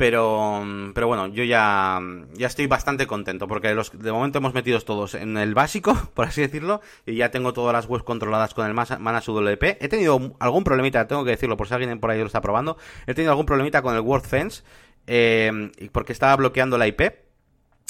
Pero, 0.00 0.64
pero 0.94 1.08
bueno, 1.08 1.26
yo 1.26 1.44
ya, 1.44 2.00
ya 2.32 2.46
estoy 2.46 2.66
bastante 2.66 3.06
contento 3.06 3.46
porque 3.46 3.74
los, 3.74 3.92
de 3.92 4.10
momento 4.10 4.38
hemos 4.38 4.54
metido 4.54 4.80
todos 4.80 5.12
en 5.12 5.36
el 5.36 5.52
básico, 5.52 5.94
por 6.14 6.26
así 6.26 6.40
decirlo, 6.40 6.80
y 7.04 7.16
ya 7.16 7.30
tengo 7.30 7.52
todas 7.52 7.74
las 7.74 7.84
webs 7.84 8.02
controladas 8.02 8.54
con 8.54 8.66
el 8.66 8.72
Manage 8.72 9.30
WP. 9.30 9.62
He 9.78 9.88
tenido 9.90 10.34
algún 10.38 10.64
problemita, 10.64 11.06
tengo 11.06 11.22
que 11.22 11.32
decirlo, 11.32 11.58
por 11.58 11.68
si 11.68 11.74
alguien 11.74 12.00
por 12.00 12.10
ahí 12.10 12.18
lo 12.18 12.24
está 12.24 12.40
probando. 12.40 12.78
He 13.06 13.12
tenido 13.12 13.32
algún 13.32 13.44
problemita 13.44 13.82
con 13.82 13.94
el 13.94 14.00
WordFence 14.00 14.62
eh, 15.06 15.70
porque 15.92 16.14
estaba 16.14 16.34
bloqueando 16.34 16.78
la 16.78 16.86
IP 16.86 17.02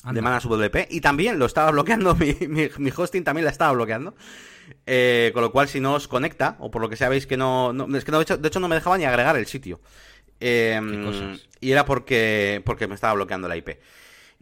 Anda. 0.02 0.12
de 0.12 0.20
Manage 0.20 0.48
WP 0.48 0.88
y 0.90 1.00
también 1.00 1.38
lo 1.38 1.46
estaba 1.46 1.70
bloqueando, 1.70 2.14
mi, 2.16 2.34
mi, 2.48 2.70
mi 2.76 2.90
hosting 2.90 3.22
también 3.22 3.44
la 3.44 3.52
estaba 3.52 3.70
bloqueando. 3.70 4.16
Eh, 4.86 5.30
con 5.32 5.42
lo 5.42 5.52
cual, 5.52 5.68
si 5.68 5.80
no 5.80 5.94
os 5.94 6.08
conecta, 6.08 6.56
o 6.58 6.70
por 6.70 6.82
lo 6.82 6.88
que 6.88 6.96
sea 6.96 7.08
veis 7.08 7.26
que 7.26 7.36
no, 7.36 7.72
no 7.72 7.96
es 7.96 8.04
que 8.04 8.10
no, 8.10 8.18
de, 8.18 8.22
hecho, 8.22 8.36
de 8.36 8.48
hecho 8.48 8.60
no 8.60 8.68
me 8.68 8.74
dejaba 8.74 8.98
ni 8.98 9.04
agregar 9.04 9.36
el 9.36 9.46
sitio. 9.46 9.80
Eh, 10.40 11.38
y 11.60 11.70
era 11.70 11.84
porque, 11.84 12.62
porque 12.64 12.88
me 12.88 12.94
estaba 12.94 13.14
bloqueando 13.14 13.48
la 13.48 13.56
IP. 13.56 13.78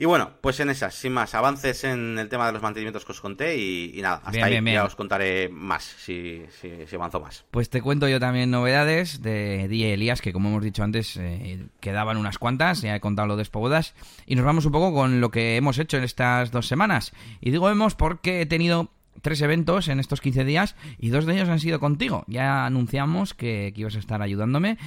Y 0.01 0.05
bueno, 0.05 0.31
pues 0.41 0.61
en 0.61 0.71
esas, 0.71 0.95
sin 0.95 1.13
más, 1.13 1.35
avances 1.35 1.83
en 1.83 2.21
el 2.21 2.29
tema 2.29 2.47
de 2.47 2.53
los 2.53 2.63
mantenimientos 2.63 3.05
que 3.05 3.11
os 3.11 3.21
conté 3.21 3.57
y, 3.57 3.99
y 3.99 4.01
nada, 4.01 4.19
hasta 4.19 4.31
bien, 4.31 4.45
ahí 4.45 4.51
bien, 4.53 4.65
bien. 4.65 4.75
ya 4.77 4.85
os 4.85 4.95
contaré 4.95 5.49
más 5.49 5.83
si, 5.83 6.45
si, 6.61 6.87
si, 6.87 6.95
avanzo 6.95 7.19
más. 7.19 7.45
Pues 7.51 7.69
te 7.69 7.83
cuento 7.83 8.07
yo 8.07 8.21
también 8.21 8.49
novedades 8.49 9.23
de 9.23 9.67
Die 9.67 9.93
Elías, 9.93 10.23
que 10.23 10.33
como 10.33 10.51
hemos 10.51 10.63
dicho 10.63 10.85
antes, 10.85 11.17
eh, 11.17 11.67
quedaban 11.81 12.17
unas 12.17 12.39
cuantas, 12.39 12.81
ya 12.81 12.95
he 12.95 13.01
contado 13.01 13.27
lo 13.27 13.37
de 13.37 13.45
Spobodas, 13.45 13.97
y 14.25 14.37
nos 14.37 14.45
vamos 14.45 14.67
un 14.67 14.73
poco 14.73 14.95
con 14.95 15.21
lo 15.21 15.33
que 15.33 15.57
hemos 15.57 15.81
hecho 15.81 15.97
en 15.97 16.05
estas 16.05 16.53
dos 16.53 16.69
semanas. 16.69 17.13
Y 17.41 17.51
digo 17.51 17.69
hemos 17.69 17.97
porque 17.97 18.43
he 18.43 18.47
tenido 18.47 18.93
tres 19.23 19.41
eventos 19.43 19.89
en 19.89 20.01
estos 20.01 20.21
15 20.21 20.45
días 20.45 20.77
y 20.99 21.11
dos 21.11 21.27
de 21.27 21.35
ellos 21.35 21.49
han 21.49 21.61
sido 21.61 21.81
contigo. 21.81 22.25
Ya 22.27 22.67
anunciamos 22.67 23.35
que, 23.35 23.73
que 23.75 23.81
ibas 23.81 23.97
a 23.97 23.99
estar 23.99 24.23
ayudándome. 24.23 24.79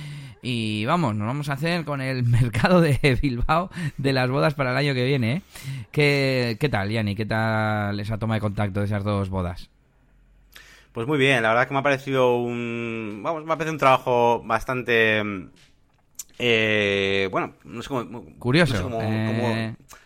Y 0.41 0.85
vamos, 0.85 1.15
nos 1.15 1.27
vamos 1.27 1.49
a 1.49 1.53
hacer 1.53 1.85
con 1.85 2.01
el 2.01 2.23
mercado 2.27 2.81
de 2.81 3.19
Bilbao 3.21 3.69
de 3.97 4.13
las 4.13 4.29
bodas 4.29 4.53
para 4.55 4.71
el 4.71 4.77
año 4.77 4.93
que 4.93 5.05
viene. 5.05 5.33
¿eh? 5.33 5.41
¿Qué, 5.91 6.57
¿Qué 6.59 6.69
tal, 6.69 6.89
Yanni? 6.89 7.15
¿Qué 7.15 7.25
tal 7.25 7.99
esa 7.99 8.17
toma 8.17 8.35
de 8.35 8.41
contacto 8.41 8.79
de 8.79 8.87
esas 8.87 9.03
dos 9.03 9.29
bodas? 9.29 9.69
Pues 10.93 11.07
muy 11.07 11.17
bien, 11.17 11.41
la 11.41 11.49
verdad 11.49 11.67
que 11.67 11.73
me 11.73 11.79
ha 11.79 11.83
parecido 11.83 12.37
un. 12.37 13.21
Vamos, 13.23 13.45
me 13.45 13.53
ha 13.53 13.55
parecido 13.55 13.73
un 13.73 13.79
trabajo 13.79 14.43
bastante. 14.43 15.23
Eh, 16.37 17.29
bueno, 17.31 17.53
no 17.63 17.81
sé 17.81 17.87
cómo. 17.87 18.25
Curioso. 18.39 18.73
No 18.73 18.79
sé 18.79 18.83
cómo, 18.83 19.01
eh... 19.01 19.75
cómo... 19.77 19.97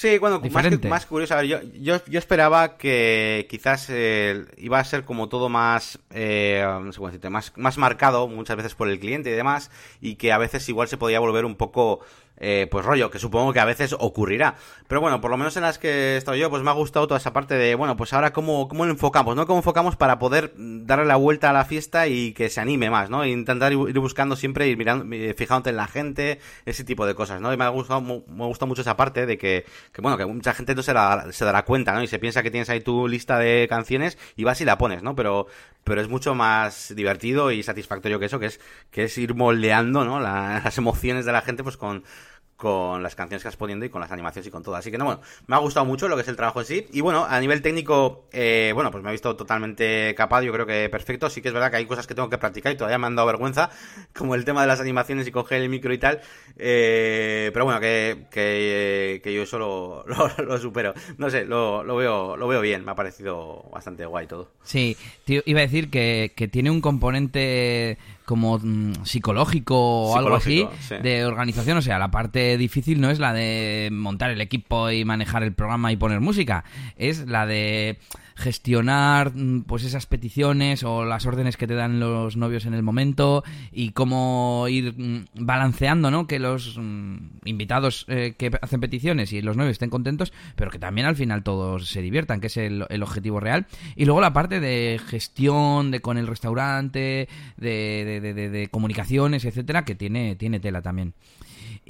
Sí, 0.00 0.16
bueno, 0.16 0.40
más, 0.50 0.66
que, 0.66 0.88
más, 0.88 1.04
curioso. 1.04 1.34
A 1.34 1.42
ver, 1.42 1.46
yo, 1.46 1.58
yo, 1.78 2.02
yo, 2.06 2.18
esperaba 2.18 2.78
que 2.78 3.46
quizás 3.50 3.88
eh, 3.90 4.46
iba 4.56 4.78
a 4.78 4.84
ser 4.84 5.04
como 5.04 5.28
todo 5.28 5.50
más, 5.50 5.98
eh, 6.08 6.64
no 6.82 6.90
sé 6.90 6.96
cómo 6.96 7.08
decirte, 7.08 7.28
más, 7.28 7.52
más 7.56 7.76
marcado 7.76 8.26
muchas 8.26 8.56
veces 8.56 8.74
por 8.74 8.88
el 8.88 8.98
cliente 8.98 9.28
y 9.28 9.34
demás, 9.34 9.70
y 10.00 10.14
que 10.14 10.32
a 10.32 10.38
veces 10.38 10.66
igual 10.70 10.88
se 10.88 10.96
podía 10.96 11.20
volver 11.20 11.44
un 11.44 11.54
poco 11.54 12.00
eh, 12.40 12.66
pues 12.70 12.84
rollo, 12.84 13.10
que 13.10 13.18
supongo 13.18 13.52
que 13.52 13.60
a 13.60 13.64
veces 13.66 13.94
ocurrirá. 13.98 14.56
Pero 14.88 15.00
bueno, 15.00 15.20
por 15.20 15.30
lo 15.30 15.36
menos 15.36 15.56
en 15.56 15.62
las 15.62 15.78
que 15.78 16.14
he 16.14 16.16
estado 16.16 16.36
yo, 16.36 16.48
pues 16.50 16.62
me 16.62 16.70
ha 16.70 16.72
gustado 16.72 17.06
toda 17.06 17.18
esa 17.18 17.32
parte 17.32 17.54
de, 17.54 17.74
bueno, 17.74 17.96
pues 17.96 18.12
ahora 18.14 18.32
cómo, 18.32 18.66
cómo 18.66 18.86
enfocamos, 18.86 19.36
¿no? 19.36 19.46
Cómo 19.46 19.58
enfocamos 19.58 19.96
para 19.96 20.18
poder 20.18 20.54
darle 20.56 21.04
la 21.04 21.16
vuelta 21.16 21.50
a 21.50 21.52
la 21.52 21.66
fiesta 21.66 22.08
y 22.08 22.32
que 22.32 22.48
se 22.48 22.60
anime 22.60 22.90
más, 22.90 23.10
¿no? 23.10 23.24
Intentar 23.26 23.72
ir 23.72 23.98
buscando 23.98 24.36
siempre, 24.36 24.68
ir 24.68 24.78
mirando, 24.78 25.04
fijándote 25.36 25.70
en 25.70 25.76
la 25.76 25.86
gente, 25.86 26.40
ese 26.64 26.82
tipo 26.82 27.06
de 27.06 27.14
cosas, 27.14 27.40
¿no? 27.40 27.52
Y 27.52 27.56
me 27.58 27.64
ha 27.64 27.68
gustado, 27.68 28.00
me 28.00 28.44
ha 28.44 28.46
gustado 28.46 28.68
mucho 28.68 28.80
esa 28.80 28.96
parte 28.96 29.26
de 29.26 29.36
que, 29.36 29.66
que 29.92 30.00
bueno, 30.00 30.16
que 30.16 30.24
mucha 30.24 30.54
gente 30.54 30.74
no 30.74 30.82
se, 30.82 30.94
la, 30.94 31.26
se 31.32 31.44
dará 31.44 31.64
cuenta, 31.64 31.92
¿no? 31.92 32.02
Y 32.02 32.06
se 32.06 32.18
piensa 32.18 32.42
que 32.42 32.50
tienes 32.50 32.70
ahí 32.70 32.80
tu 32.80 33.06
lista 33.06 33.38
de 33.38 33.66
canciones 33.68 34.16
y 34.36 34.44
vas 34.44 34.60
y 34.62 34.64
la 34.64 34.78
pones, 34.78 35.02
¿no? 35.02 35.14
Pero, 35.14 35.46
pero 35.84 36.00
es 36.00 36.08
mucho 36.08 36.34
más 36.34 36.94
divertido 36.96 37.50
y 37.52 37.62
satisfactorio 37.62 38.18
que 38.18 38.26
eso, 38.26 38.38
que 38.38 38.46
es, 38.46 38.60
que 38.90 39.04
es 39.04 39.18
ir 39.18 39.34
moldeando, 39.34 40.04
¿no? 40.04 40.20
La, 40.20 40.62
las 40.64 40.78
emociones 40.78 41.26
de 41.26 41.32
la 41.32 41.42
gente, 41.42 41.62
pues 41.62 41.76
con, 41.76 42.04
con 42.60 43.02
las 43.02 43.14
canciones 43.14 43.42
que 43.42 43.48
vas 43.48 43.56
poniendo 43.56 43.86
y 43.86 43.88
con 43.88 44.02
las 44.02 44.12
animaciones 44.12 44.46
y 44.46 44.50
con 44.50 44.62
todo. 44.62 44.74
Así 44.74 44.90
que 44.90 44.98
no, 44.98 45.06
bueno, 45.06 45.22
me 45.46 45.56
ha 45.56 45.58
gustado 45.58 45.86
mucho 45.86 46.08
lo 46.08 46.14
que 46.16 46.22
es 46.22 46.28
el 46.28 46.36
trabajo 46.36 46.60
en 46.60 46.66
sí. 46.66 46.86
Y 46.92 47.00
bueno, 47.00 47.24
a 47.24 47.40
nivel 47.40 47.62
técnico, 47.62 48.26
eh, 48.32 48.72
bueno, 48.74 48.90
pues 48.90 49.02
me 49.02 49.08
he 49.08 49.12
visto 49.12 49.34
totalmente 49.34 50.14
capaz, 50.14 50.42
yo 50.42 50.52
creo 50.52 50.66
que 50.66 50.90
perfecto. 50.90 51.30
Sí 51.30 51.40
que 51.40 51.48
es 51.48 51.54
verdad 51.54 51.70
que 51.70 51.78
hay 51.78 51.86
cosas 51.86 52.06
que 52.06 52.14
tengo 52.14 52.28
que 52.28 52.36
practicar 52.36 52.70
y 52.70 52.76
todavía 52.76 52.98
me 52.98 53.06
han 53.06 53.16
dado 53.16 53.28
vergüenza, 53.28 53.70
como 54.14 54.34
el 54.34 54.44
tema 54.44 54.60
de 54.60 54.66
las 54.66 54.78
animaciones 54.78 55.26
y 55.26 55.30
coger 55.30 55.62
el 55.62 55.70
micro 55.70 55.94
y 55.94 55.98
tal. 55.98 56.20
Eh, 56.58 57.48
pero 57.54 57.64
bueno, 57.64 57.80
que, 57.80 58.26
que, 58.30 59.32
yo 59.34 59.42
eso 59.42 59.58
lo, 59.58 60.04
lo, 60.04 60.58
supero. 60.58 60.92
No 61.16 61.30
sé, 61.30 61.46
lo, 61.46 61.82
lo, 61.82 61.96
veo, 61.96 62.36
lo 62.36 62.46
veo 62.46 62.60
bien, 62.60 62.84
me 62.84 62.92
ha 62.92 62.94
parecido 62.94 63.64
bastante 63.72 64.04
guay 64.04 64.26
todo. 64.26 64.50
Sí, 64.64 64.98
tío, 65.24 65.40
iba 65.46 65.60
a 65.60 65.62
decir 65.62 65.88
que 65.88 66.48
tiene 66.52 66.70
un 66.70 66.82
componente 66.82 67.96
como 68.30 68.60
mm, 68.62 69.04
psicológico 69.04 69.74
o 69.76 70.16
algo 70.16 70.36
así 70.36 70.64
sí. 70.86 70.94
de 71.02 71.24
organización. 71.24 71.76
O 71.78 71.82
sea, 71.82 71.98
la 71.98 72.12
parte 72.12 72.56
difícil 72.56 73.00
no 73.00 73.10
es 73.10 73.18
la 73.18 73.32
de 73.32 73.88
montar 73.90 74.30
el 74.30 74.40
equipo 74.40 74.88
y 74.88 75.04
manejar 75.04 75.42
el 75.42 75.52
programa 75.52 75.90
y 75.90 75.96
poner 75.96 76.20
música, 76.20 76.62
es 76.94 77.26
la 77.26 77.44
de 77.44 77.98
gestionar 78.40 79.32
mm, 79.34 79.62
pues 79.62 79.84
esas 79.84 80.06
peticiones 80.06 80.82
o 80.82 81.04
las 81.04 81.26
órdenes 81.26 81.56
que 81.56 81.66
te 81.66 81.74
dan 81.74 82.00
los 82.00 82.36
novios 82.36 82.64
en 82.66 82.74
el 82.74 82.82
momento 82.82 83.44
y 83.70 83.90
cómo 83.90 84.66
ir 84.68 84.94
mm, 84.96 85.26
balanceando, 85.44 86.10
¿no? 86.10 86.26
Que 86.26 86.38
los 86.38 86.76
mm, 86.78 87.16
invitados 87.44 88.06
eh, 88.08 88.34
que 88.36 88.50
hacen 88.62 88.80
peticiones 88.80 89.32
y 89.32 89.42
los 89.42 89.56
novios 89.56 89.72
estén 89.72 89.90
contentos, 89.90 90.32
pero 90.56 90.70
que 90.70 90.78
también 90.78 91.06
al 91.06 91.16
final 91.16 91.42
todos 91.42 91.88
se 91.88 92.02
diviertan, 92.02 92.40
que 92.40 92.46
es 92.48 92.56
el, 92.56 92.82
objetivo 93.02 93.40
real. 93.40 93.66
Y 93.94 94.04
luego 94.06 94.20
la 94.20 94.32
parte 94.32 94.58
de 94.60 94.98
gestión, 95.06 95.90
de 95.90 96.00
con 96.00 96.16
el 96.18 96.26
restaurante, 96.26 97.28
de- 97.56 98.20
de- 98.20 98.50
de 98.50 98.68
comunicaciones, 98.68 99.44
etcétera, 99.44 99.84
que 99.84 99.94
tiene, 99.94 100.36
tiene 100.36 100.60
tela 100.60 100.82
también. 100.82 101.14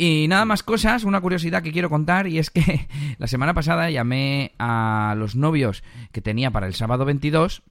Y 0.02 0.28
nada 0.28 0.46
más 0.46 0.62
cosas, 0.62 1.04
una 1.04 1.20
curiosidad 1.20 1.62
que 1.62 1.72
quiero 1.72 1.90
contar 1.90 2.26
y 2.26 2.38
es 2.38 2.48
que 2.48 2.88
la 3.18 3.26
semana 3.26 3.52
pasada 3.52 3.90
llamé 3.90 4.52
a 4.58 5.14
los 5.18 5.36
novios 5.36 5.84
que 6.10 6.22
tenía 6.22 6.50
para 6.50 6.66
el 6.66 6.72
sábado 6.72 7.04
22 7.04 7.62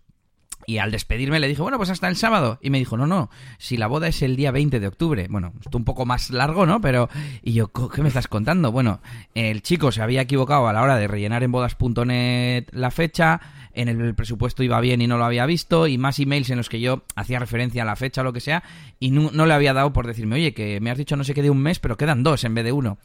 y 0.69 0.77
al 0.77 0.91
despedirme 0.91 1.39
le 1.39 1.47
dije, 1.47 1.61
bueno, 1.63 1.77
pues 1.77 1.89
hasta 1.89 2.07
el 2.07 2.15
sábado. 2.15 2.59
Y 2.61 2.69
me 2.69 2.77
dijo, 2.77 2.95
no, 2.95 3.07
no, 3.07 3.29
si 3.57 3.75
la 3.75 3.87
boda 3.87 4.07
es 4.07 4.21
el 4.21 4.35
día 4.35 4.51
20 4.51 4.79
de 4.79 4.87
octubre. 4.87 5.27
Bueno, 5.29 5.51
esto 5.63 5.77
un 5.79 5.83
poco 5.83 6.05
más 6.05 6.29
largo, 6.29 6.65
¿no? 6.67 6.79
Pero, 6.79 7.09
y 7.41 7.53
yo, 7.53 7.69
"Co- 7.69 7.89
¿qué 7.89 8.01
me 8.03 8.09
estás 8.09 8.27
contando? 8.27 8.71
Bueno, 8.71 9.01
el 9.33 9.63
chico 9.63 9.91
se 9.91 10.01
había 10.03 10.21
equivocado 10.21 10.67
a 10.67 10.73
la 10.73 10.83
hora 10.83 10.95
de 10.97 11.07
rellenar 11.07 11.41
en 11.43 11.51
bodas.net 11.51 12.65
la 12.71 12.91
fecha, 12.91 13.41
en 13.73 13.87
el 13.89 14.13
presupuesto 14.15 14.61
iba 14.63 14.79
bien 14.81 15.01
y 15.01 15.07
no 15.07 15.17
lo 15.17 15.25
había 15.25 15.45
visto, 15.45 15.87
y 15.87 15.97
más 15.97 16.19
emails 16.19 16.49
en 16.49 16.57
los 16.57 16.69
que 16.69 16.79
yo 16.79 17.03
hacía 17.15 17.39
referencia 17.39 17.83
a 17.83 17.85
la 17.85 17.95
fecha 17.95 18.21
o 18.21 18.23
lo 18.23 18.33
que 18.33 18.39
sea, 18.41 18.63
y 18.99 19.11
no, 19.11 19.31
no 19.33 19.45
le 19.45 19.53
había 19.53 19.73
dado 19.73 19.91
por 19.93 20.05
decirme, 20.07 20.35
oye, 20.35 20.53
que 20.53 20.79
me 20.81 20.91
has 20.91 20.97
dicho 20.97 21.15
no 21.15 21.23
sé 21.23 21.33
qué 21.33 21.41
de 21.41 21.49
un 21.49 21.59
mes, 21.61 21.79
pero 21.79 21.97
quedan 21.97 22.21
dos 22.23 22.43
en 22.43 22.53
vez 22.55 22.63
de 22.65 22.71
uno. 22.71 22.97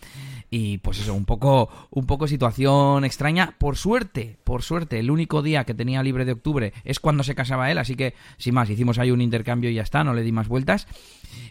Y 0.56 0.78
pues 0.78 1.00
eso, 1.00 1.14
un 1.14 1.24
poco, 1.24 1.68
un 1.90 2.06
poco 2.06 2.28
situación 2.28 3.04
extraña. 3.04 3.56
Por 3.58 3.76
suerte, 3.76 4.36
por 4.44 4.62
suerte, 4.62 5.00
el 5.00 5.10
único 5.10 5.42
día 5.42 5.64
que 5.64 5.74
tenía 5.74 6.00
libre 6.00 6.24
de 6.24 6.30
octubre 6.30 6.72
es 6.84 7.00
cuando 7.00 7.24
se 7.24 7.34
casaba 7.34 7.72
él, 7.72 7.78
así 7.78 7.96
que, 7.96 8.14
sin 8.36 8.54
más, 8.54 8.70
hicimos 8.70 9.00
ahí 9.00 9.10
un 9.10 9.20
intercambio 9.20 9.68
y 9.68 9.74
ya 9.74 9.82
está, 9.82 10.04
no 10.04 10.14
le 10.14 10.22
di 10.22 10.30
más 10.30 10.46
vueltas. 10.46 10.86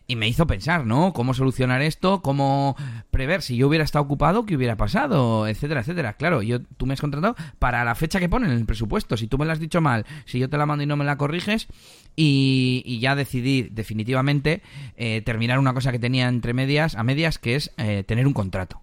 Y 0.07 0.15
me 0.15 0.27
hizo 0.27 0.47
pensar, 0.47 0.85
¿no? 0.85 1.13
¿Cómo 1.13 1.33
solucionar 1.33 1.81
esto? 1.81 2.21
¿Cómo 2.21 2.75
prever 3.09 3.41
si 3.41 3.55
yo 3.55 3.67
hubiera 3.67 3.85
estado 3.85 4.03
ocupado, 4.03 4.45
qué 4.45 4.55
hubiera 4.55 4.75
pasado? 4.75 5.47
Etcétera, 5.47 5.81
etcétera. 5.81 6.13
Claro, 6.13 6.41
yo, 6.41 6.61
tú 6.61 6.85
me 6.85 6.93
has 6.93 7.01
contratado 7.01 7.35
para 7.59 7.83
la 7.83 7.95
fecha 7.95 8.19
que 8.19 8.29
ponen 8.29 8.51
en 8.51 8.57
el 8.57 8.65
presupuesto. 8.65 9.17
Si 9.17 9.27
tú 9.27 9.37
me 9.37 9.45
la 9.45 9.53
has 9.53 9.59
dicho 9.59 9.81
mal, 9.81 10.05
si 10.25 10.39
yo 10.39 10.49
te 10.49 10.57
la 10.57 10.65
mando 10.65 10.83
y 10.83 10.87
no 10.87 10.97
me 10.97 11.05
la 11.05 11.17
corriges, 11.17 11.67
y, 12.15 12.83
y 12.85 12.99
ya 12.99 13.15
decidí 13.15 13.63
definitivamente 13.63 14.61
eh, 14.97 15.21
terminar 15.21 15.59
una 15.59 15.73
cosa 15.73 15.91
que 15.91 15.99
tenía 15.99 16.27
entre 16.27 16.53
medias, 16.53 16.95
a 16.95 17.03
medias, 17.03 17.39
que 17.39 17.55
es 17.55 17.71
eh, 17.77 18.03
tener 18.05 18.27
un 18.27 18.33
contrato. 18.33 18.81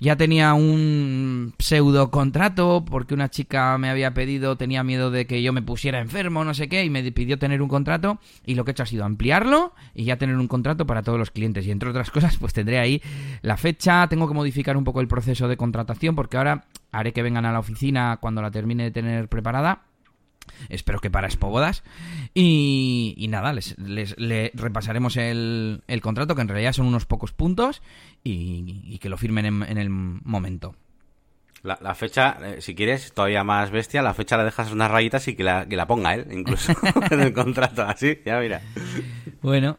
Ya 0.00 0.14
tenía 0.14 0.54
un 0.54 1.54
pseudo 1.58 2.12
contrato 2.12 2.84
porque 2.88 3.14
una 3.14 3.30
chica 3.30 3.76
me 3.78 3.90
había 3.90 4.14
pedido, 4.14 4.56
tenía 4.56 4.84
miedo 4.84 5.10
de 5.10 5.26
que 5.26 5.42
yo 5.42 5.52
me 5.52 5.60
pusiera 5.60 6.00
enfermo, 6.00 6.44
no 6.44 6.54
sé 6.54 6.68
qué, 6.68 6.84
y 6.84 6.90
me 6.90 7.10
pidió 7.10 7.36
tener 7.36 7.60
un 7.62 7.68
contrato 7.68 8.20
y 8.46 8.54
lo 8.54 8.64
que 8.64 8.70
he 8.70 8.72
hecho 8.72 8.84
ha 8.84 8.86
sido 8.86 9.04
ampliarlo 9.04 9.72
y 9.96 10.04
ya 10.04 10.16
tener 10.16 10.36
un 10.36 10.46
contrato 10.46 10.86
para 10.86 11.02
todos 11.02 11.18
los 11.18 11.32
clientes. 11.32 11.66
Y 11.66 11.72
entre 11.72 11.90
otras 11.90 12.10
cosas, 12.12 12.36
pues 12.36 12.52
tendré 12.52 12.78
ahí 12.78 13.02
la 13.42 13.56
fecha, 13.56 14.06
tengo 14.06 14.28
que 14.28 14.34
modificar 14.34 14.76
un 14.76 14.84
poco 14.84 15.00
el 15.00 15.08
proceso 15.08 15.48
de 15.48 15.56
contratación 15.56 16.14
porque 16.14 16.36
ahora 16.36 16.66
haré 16.92 17.12
que 17.12 17.22
vengan 17.22 17.44
a 17.44 17.52
la 17.52 17.58
oficina 17.58 18.18
cuando 18.20 18.40
la 18.40 18.52
termine 18.52 18.84
de 18.84 18.90
tener 18.92 19.28
preparada. 19.28 19.87
Espero 20.68 21.00
que 21.00 21.10
para 21.10 21.26
Expo 21.26 21.48
Bodas. 21.48 21.82
Y, 22.34 23.14
y 23.16 23.28
nada, 23.28 23.52
les, 23.52 23.76
les- 23.78 24.18
le 24.18 24.50
repasaremos 24.54 25.16
el, 25.16 25.82
el 25.86 26.00
contrato, 26.00 26.34
que 26.34 26.42
en 26.42 26.48
realidad 26.48 26.72
son 26.72 26.86
unos 26.86 27.06
pocos 27.06 27.32
puntos, 27.32 27.82
y, 28.24 28.82
y 28.86 28.98
que 28.98 29.08
lo 29.08 29.16
firmen 29.16 29.46
en, 29.46 29.62
en 29.62 29.78
el 29.78 29.90
momento. 29.90 30.74
La, 31.64 31.76
la 31.82 31.94
fecha, 31.96 32.38
eh, 32.44 32.60
si 32.60 32.74
quieres, 32.76 33.12
todavía 33.12 33.42
más 33.42 33.70
bestia, 33.72 34.00
la 34.00 34.14
fecha 34.14 34.36
la 34.36 34.44
dejas 34.44 34.70
unas 34.70 34.90
rayitas 34.90 35.26
y 35.26 35.34
que 35.34 35.42
la, 35.42 35.66
que 35.66 35.74
la 35.76 35.86
ponga 35.88 36.14
él, 36.14 36.26
incluso 36.30 36.72
en 37.10 37.20
el 37.20 37.32
contrato, 37.32 37.82
así, 37.82 38.18
ya 38.24 38.38
mira. 38.38 38.62
Bueno, 39.42 39.78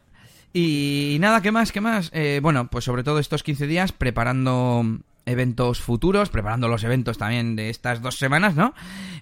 y 0.52 1.18
nada, 1.22 1.42
¿qué 1.42 1.52
más? 1.54 1.72
¿Qué 1.72 1.80
más? 1.80 2.10
Eh, 2.14 2.40
bueno, 2.44 2.68
pues 2.70 2.84
sobre 2.84 3.04
todo 3.04 3.20
estos 3.20 3.44
15 3.44 3.66
días 3.68 3.92
preparando 3.94 4.84
eventos 5.30 5.80
futuros, 5.82 6.30
preparando 6.30 6.68
los 6.68 6.84
eventos 6.84 7.18
también 7.18 7.56
de 7.56 7.70
estas 7.70 8.02
dos 8.02 8.18
semanas, 8.18 8.56
¿no? 8.56 8.74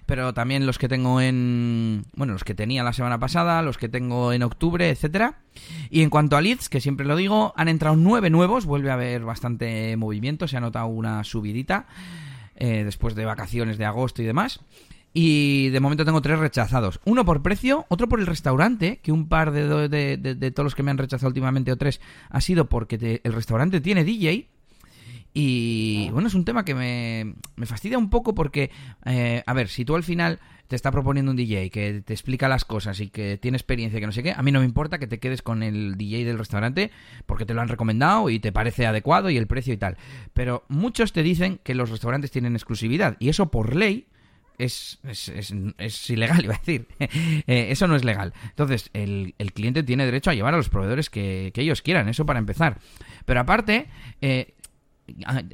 Pero 0.06 0.32
también 0.34 0.66
los 0.66 0.78
que 0.78 0.88
tengo 0.88 1.20
en... 1.20 2.04
Bueno, 2.16 2.32
los 2.32 2.44
que 2.44 2.54
tenía 2.54 2.82
la 2.82 2.92
semana 2.92 3.18
pasada, 3.18 3.62
los 3.62 3.78
que 3.78 3.88
tengo 3.88 4.32
en 4.32 4.42
octubre, 4.42 4.88
etcétera. 4.90 5.38
Y 5.90 6.02
en 6.02 6.10
cuanto 6.10 6.36
a 6.36 6.40
leads, 6.40 6.68
que 6.68 6.80
siempre 6.80 7.06
lo 7.06 7.16
digo, 7.16 7.52
han 7.56 7.68
entrado 7.68 7.96
nueve 7.96 8.30
nuevos, 8.30 8.64
vuelve 8.66 8.90
a 8.90 8.94
haber 8.94 9.22
bastante 9.24 9.96
movimiento, 9.96 10.48
se 10.48 10.56
ha 10.56 10.60
notado 10.60 10.86
una 10.86 11.24
subidita 11.24 11.86
eh, 12.56 12.82
después 12.84 13.14
de 13.14 13.24
vacaciones 13.24 13.78
de 13.78 13.84
agosto 13.84 14.22
y 14.22 14.24
demás. 14.26 14.60
Y 15.14 15.70
de 15.70 15.80
momento 15.80 16.04
tengo 16.04 16.20
tres 16.22 16.38
rechazados. 16.38 17.00
Uno 17.04 17.24
por 17.24 17.42
precio, 17.42 17.86
otro 17.88 18.08
por 18.08 18.20
el 18.20 18.26
restaurante, 18.26 19.00
que 19.02 19.10
un 19.10 19.26
par 19.28 19.50
de, 19.52 19.88
de- 19.88 20.50
todos 20.52 20.64
los 20.64 20.74
que 20.74 20.82
me 20.82 20.90
han 20.90 20.98
rechazado 20.98 21.28
últimamente 21.28 21.72
o 21.72 21.76
tres 21.76 22.00
ha 22.28 22.40
sido 22.40 22.68
porque 22.68 23.20
el 23.24 23.32
restaurante 23.32 23.80
tiene 23.80 24.04
DJ. 24.04 24.48
Y 25.40 26.10
bueno, 26.10 26.26
es 26.26 26.34
un 26.34 26.44
tema 26.44 26.64
que 26.64 26.74
me, 26.74 27.34
me 27.54 27.64
fastidia 27.66 27.96
un 27.96 28.10
poco 28.10 28.34
porque, 28.34 28.72
eh, 29.04 29.44
a 29.46 29.52
ver, 29.52 29.68
si 29.68 29.84
tú 29.84 29.94
al 29.94 30.02
final 30.02 30.40
te 30.66 30.74
está 30.74 30.90
proponiendo 30.90 31.30
un 31.30 31.36
DJ 31.36 31.70
que 31.70 32.02
te 32.04 32.12
explica 32.12 32.48
las 32.48 32.64
cosas 32.64 32.98
y 32.98 33.08
que 33.08 33.38
tiene 33.38 33.56
experiencia 33.56 33.98
y 33.98 34.00
que 34.00 34.06
no 34.06 34.12
sé 34.12 34.24
qué, 34.24 34.32
a 34.32 34.42
mí 34.42 34.50
no 34.50 34.58
me 34.58 34.64
importa 34.66 34.98
que 34.98 35.06
te 35.06 35.20
quedes 35.20 35.40
con 35.42 35.62
el 35.62 35.96
DJ 35.96 36.24
del 36.24 36.38
restaurante 36.38 36.90
porque 37.24 37.46
te 37.46 37.54
lo 37.54 37.60
han 37.60 37.68
recomendado 37.68 38.28
y 38.30 38.40
te 38.40 38.50
parece 38.50 38.84
adecuado 38.86 39.30
y 39.30 39.36
el 39.36 39.46
precio 39.46 39.72
y 39.72 39.76
tal. 39.76 39.96
Pero 40.34 40.64
muchos 40.68 41.12
te 41.12 41.22
dicen 41.22 41.60
que 41.62 41.76
los 41.76 41.88
restaurantes 41.90 42.32
tienen 42.32 42.54
exclusividad 42.56 43.16
y 43.20 43.28
eso 43.28 43.48
por 43.48 43.76
ley 43.76 44.08
es, 44.58 44.98
es, 45.04 45.28
es- 45.28 45.54
es 45.78 46.10
ilegal, 46.10 46.42
iba 46.44 46.56
a 46.56 46.58
decir. 46.58 46.88
Eh, 47.46 47.68
eso 47.70 47.86
no 47.86 47.94
es 47.96 48.04
legal. 48.04 48.34
Entonces, 48.42 48.90
el, 48.92 49.34
el 49.38 49.52
cliente 49.52 49.82
tiene 49.84 50.04
derecho 50.04 50.30
a 50.30 50.34
llevar 50.34 50.52
a 50.52 50.56
los 50.58 50.68
proveedores 50.68 51.08
que, 51.08 51.52
que 51.54 51.62
ellos 51.62 51.80
quieran, 51.80 52.08
eso 52.08 52.26
para 52.26 52.40
empezar. 52.40 52.78
Pero 53.24 53.40
aparte, 53.40 53.86
eh, 54.20 54.54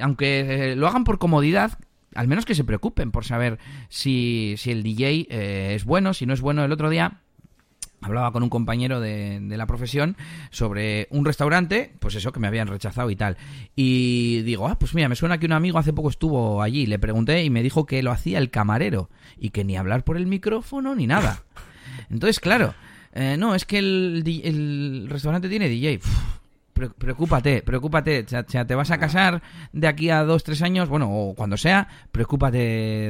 aunque 0.01 0.75
lo 0.77 0.87
hagan 0.89 1.05
por 1.05 1.19
comodidad, 1.19 1.79
al 2.15 2.29
menos 2.29 2.45
que 2.45 2.55
se 2.55 2.65
preocupen 2.65 3.11
por 3.11 3.25
saber 3.25 3.59
si, 3.89 4.55
si 4.57 4.71
el 4.71 4.83
DJ 4.83 5.27
eh, 5.31 5.75
es 5.75 5.85
bueno, 5.85 6.15
si 6.15 6.27
no 6.27 6.35
es 6.35 6.41
bueno. 6.41 6.65
El 6.65 6.73
otro 6.73 6.91
día 6.91 7.21
hablaba 8.01 8.33
con 8.33 8.43
un 8.43 8.51
compañero 8.51 9.01
de, 9.01 9.41
de 9.41 9.57
la 9.57 9.67
profesión 9.67 10.17
sobre 10.51 11.09
un 11.11 11.25
restaurante, 11.25 11.95
pues 12.01 12.15
eso, 12.15 12.33
que 12.33 12.41
me 12.41 12.47
habían 12.47 12.69
rechazado 12.69 13.11
y 13.11 13.17
tal. 13.17 13.37
Y 13.75 14.43
digo, 14.43 14.69
ah, 14.69 14.79
pues 14.79 14.95
mira, 14.95 15.09
me 15.09 15.17
suena 15.17 15.39
que 15.39 15.47
un 15.47 15.53
amigo 15.53 15.79
hace 15.79 15.93
poco 15.93 16.11
estuvo 16.11 16.63
allí. 16.63 16.87
Le 16.87 16.99
pregunté 16.99 17.43
y 17.43 17.51
me 17.51 17.63
dijo 17.63 17.87
que 17.87 18.03
lo 18.03 18.13
hacía 18.13 18.39
el 18.39 18.51
camarero 18.51 19.11
y 19.39 19.51
que 19.51 19.65
ni 19.65 19.77
hablar 19.77 20.05
por 20.05 20.17
el 20.17 20.27
micrófono 20.27 20.95
ni 20.95 21.07
nada. 21.07 21.43
Entonces, 22.11 22.41
claro, 22.41 22.75
eh, 23.13 23.37
no, 23.39 23.55
es 23.55 23.65
que 23.65 23.79
el, 23.79 24.23
el 24.45 25.07
restaurante 25.09 25.49
tiene 25.49 25.69
DJ. 25.69 25.99
Uf, 25.99 26.44
preocúpate, 26.75 27.63
preocúpate. 27.63 28.25
O 28.27 28.29
sea, 28.49 28.67
te 28.67 28.75
vas 28.75 28.91
a 28.91 28.99
casar 28.99 29.43
de 29.73 29.87
aquí 29.89 30.11
a 30.11 30.23
dos, 30.25 30.45
tres 30.45 30.61
años, 30.63 30.89
bueno, 30.89 31.09
o 31.11 31.35
cuando 31.35 31.57
sea, 31.57 31.89
preocúpate 32.13 32.59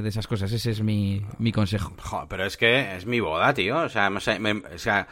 de 0.03 0.09
esas 0.09 0.27
cosas. 0.27 0.53
Ese 0.53 0.71
es 0.71 0.83
mi, 0.83 1.23
mi 1.39 1.51
consejo. 1.53 1.93
Joder, 1.99 2.27
pero 2.29 2.45
es 2.45 2.57
que 2.57 2.97
es 2.97 3.07
mi 3.07 3.21
boda, 3.21 3.53
tío. 3.55 3.79
O 3.79 3.89
sea, 3.89 4.11
sé, 4.21 4.39
me- 4.39 4.53
o 4.75 4.79
sea, 4.79 5.09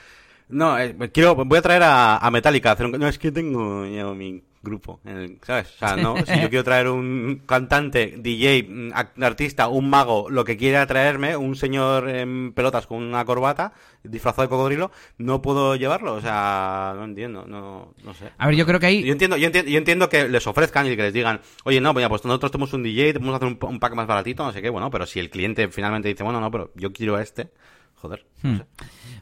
no, 0.48 0.78
eh, 0.78 0.94
quiero, 1.12 1.34
voy 1.34 1.58
a 1.58 1.62
traer 1.62 1.82
a, 1.82 2.18
a 2.18 2.30
Metallica. 2.30 2.72
a 2.72 2.76
no, 2.98 3.08
es 3.08 3.18
que 3.18 3.32
tengo 3.32 3.86
mi 4.14 4.42
grupo, 4.62 5.00
en 5.04 5.16
el- 5.16 5.38
¿sabes? 5.42 5.68
O 5.74 5.78
sea, 5.78 5.96
no, 5.96 6.14
si 6.26 6.40
yo 6.40 6.48
quiero 6.48 6.62
traer 6.64 6.88
un 6.88 7.42
cantante, 7.46 8.14
DJ, 8.18 8.66
mm, 8.68 8.92
artista, 9.22 9.66
un 9.68 9.90
mago, 9.90 10.30
lo 10.30 10.44
que 10.44 10.56
quiera 10.56 10.86
traerme, 10.86 11.36
un 11.36 11.56
señor 11.56 12.08
en 12.08 12.52
pelotas 12.52 12.86
con 12.86 13.02
una 13.02 13.24
corbata, 13.24 13.72
disfrazado 14.04 14.42
de 14.42 14.48
cocodrilo, 14.48 14.90
no 15.18 15.42
puedo 15.42 15.74
llevarlo. 15.76 16.14
O 16.14 16.20
sea, 16.20 16.94
no 16.96 17.04
entiendo, 17.04 17.44
no, 17.46 17.92
no 18.04 18.14
sé. 18.14 18.30
A 18.38 18.46
ver, 18.46 18.56
yo 18.56 18.64
creo 18.66 18.78
que 18.80 18.86
ahí 18.86 19.02
Yo 19.02 19.12
entiendo, 19.12 19.36
yo 19.36 19.46
entiendo, 19.46 19.70
yo 19.70 19.78
entiendo 19.78 20.08
que 20.08 20.28
les 20.28 20.46
ofrezcan 20.46 20.86
y 20.86 20.96
que 20.96 21.02
les 21.02 21.12
digan, 21.12 21.40
oye, 21.64 21.80
no, 21.80 21.92
pues, 21.92 22.04
ya, 22.04 22.08
pues 22.08 22.24
nosotros 22.24 22.52
tenemos 22.52 22.72
un 22.72 22.82
DJ, 22.84 23.14
podemos 23.14 23.34
hacer 23.34 23.48
un, 23.48 23.58
un 23.60 23.80
pack 23.80 23.94
más 23.94 24.06
baratito, 24.06 24.44
no 24.44 24.52
sé 24.52 24.62
qué, 24.62 24.70
bueno, 24.70 24.90
pero 24.90 25.06
si 25.06 25.18
el 25.18 25.28
cliente 25.30 25.68
finalmente 25.68 26.08
dice, 26.08 26.22
bueno, 26.22 26.40
no, 26.40 26.50
pero 26.50 26.70
yo 26.76 26.92
quiero 26.92 27.18
este, 27.18 27.50
joder. 27.96 28.24
no 28.42 28.50
Hmm. 28.50 28.56
sé. 28.58 28.64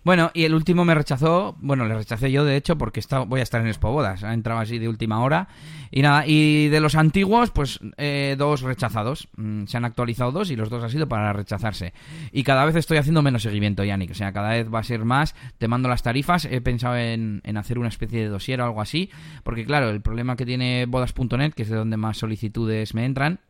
Bueno, 0.02 0.30
y 0.32 0.44
el 0.44 0.54
último 0.54 0.84
me 0.86 0.94
rechazó, 0.94 1.56
bueno, 1.60 1.84
le 1.84 1.94
rechacé 1.94 2.32
yo 2.32 2.44
de 2.44 2.56
hecho 2.56 2.78
porque 2.78 3.00
está- 3.00 3.20
voy 3.20 3.40
a 3.40 3.42
estar 3.42 3.60
en 3.60 3.66
Expo 3.66 3.92
Bodas, 3.92 4.24
ha 4.24 4.32
entrado 4.32 4.58
así 4.60 4.78
de 4.78 4.88
última 4.88 5.20
hora. 5.22 5.48
Y 5.90 6.00
nada, 6.00 6.26
y 6.26 6.68
de 6.68 6.80
los 6.80 6.94
antiguos, 6.94 7.50
pues 7.50 7.80
eh, 7.98 8.34
dos 8.38 8.62
rechazados. 8.62 9.28
Mm, 9.36 9.64
se 9.66 9.76
han 9.76 9.84
actualizado 9.84 10.32
dos 10.32 10.50
y 10.50 10.56
los 10.56 10.70
dos 10.70 10.82
han 10.82 10.90
sido 10.90 11.06
para 11.08 11.32
rechazarse. 11.34 11.92
Y 12.32 12.44
cada 12.44 12.64
vez 12.64 12.76
estoy 12.76 12.96
haciendo 12.96 13.20
menos 13.20 13.42
seguimiento, 13.42 13.84
Yannick, 13.84 14.12
o 14.12 14.14
sea, 14.14 14.32
cada 14.32 14.50
vez 14.50 14.72
va 14.72 14.78
a 14.78 14.84
ser 14.84 15.04
más, 15.04 15.34
te 15.58 15.68
mando 15.68 15.88
las 15.90 16.02
tarifas, 16.02 16.46
he 16.46 16.60
pensado 16.62 16.96
en, 16.96 17.42
en 17.44 17.56
hacer 17.58 17.78
una 17.78 17.88
especie 17.88 18.20
de 18.20 18.28
dossier 18.28 18.60
o 18.62 18.64
algo 18.64 18.80
así, 18.80 19.10
porque 19.44 19.66
claro, 19.66 19.90
el 19.90 20.00
problema 20.00 20.36
que 20.36 20.46
tiene 20.46 20.86
bodas.net, 20.86 21.52
que 21.52 21.62
es 21.64 21.68
de 21.68 21.76
donde 21.76 21.96
más 21.98 22.16
solicitudes 22.16 22.94
me 22.94 23.04
entran, 23.04 23.40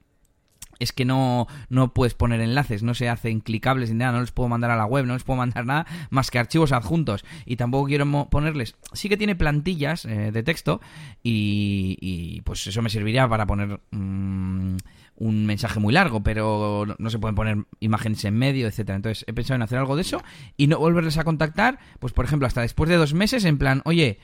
es 0.81 0.93
que 0.93 1.05
no, 1.05 1.47
no 1.68 1.95
puedes 1.95 2.14
poner 2.14 2.41
enlaces, 2.41 2.83
no 2.83 2.95
se 2.95 3.09
hacen 3.09 3.41
clicables 3.41 3.91
ni 3.91 3.97
nada, 3.97 4.12
no 4.12 4.20
les 4.20 4.33
puedo 4.33 4.49
mandar 4.49 4.70
a 4.70 4.76
la 4.76 4.87
web, 4.87 5.07
no 5.07 5.14
les 5.14 5.22
puedo 5.22 5.37
mandar 5.37 5.66
nada 5.66 5.87
más 6.11 6.31
que 6.31 6.39
archivos 6.39 6.72
adjuntos. 6.72 7.24
Y 7.47 7.57
tampoco 7.57 7.87
quiero 7.87 8.07
ponerles. 8.28 8.74
Sí 8.93 9.09
que 9.09 9.16
tiene 9.16 9.37
plantillas 9.37 10.05
eh, 10.05 10.33
de 10.33 10.43
texto 10.43 10.81
y, 11.22 12.41
pues 12.45 12.66
eso 12.66 12.83
me 12.83 12.91
serviría 12.91 13.28
para 13.28 13.47
poner 13.47 13.81
mm, 13.91 14.76
un 15.16 15.47
mensaje 15.47 15.78
muy 15.78 15.93
largo, 15.93 16.22
pero 16.22 16.87
no 16.99 17.11
se 17.11 17.18
pueden 17.18 17.35
poner 17.35 17.59
imágenes 17.78 18.24
en 18.24 18.37
medio, 18.37 18.66
etcétera. 18.66 18.97
Entonces 18.97 19.24
he 19.28 19.33
pensado 19.35 19.57
en 19.57 19.62
hacer 19.62 19.78
algo 19.78 19.95
de 19.95 20.03
eso 20.03 20.22
y 20.57 20.66
no 20.66 20.78
volverles 20.78 21.18
a 21.18 21.24
contactar, 21.24 21.78
pues 21.99 22.12
por 22.12 22.24
ejemplo, 22.24 22.47
hasta 22.49 22.62
después 22.62 22.89
de 22.89 22.97
dos 22.97 23.12
meses, 23.12 23.45
en 23.45 23.59
plan, 23.59 23.83
oye, 23.85 24.18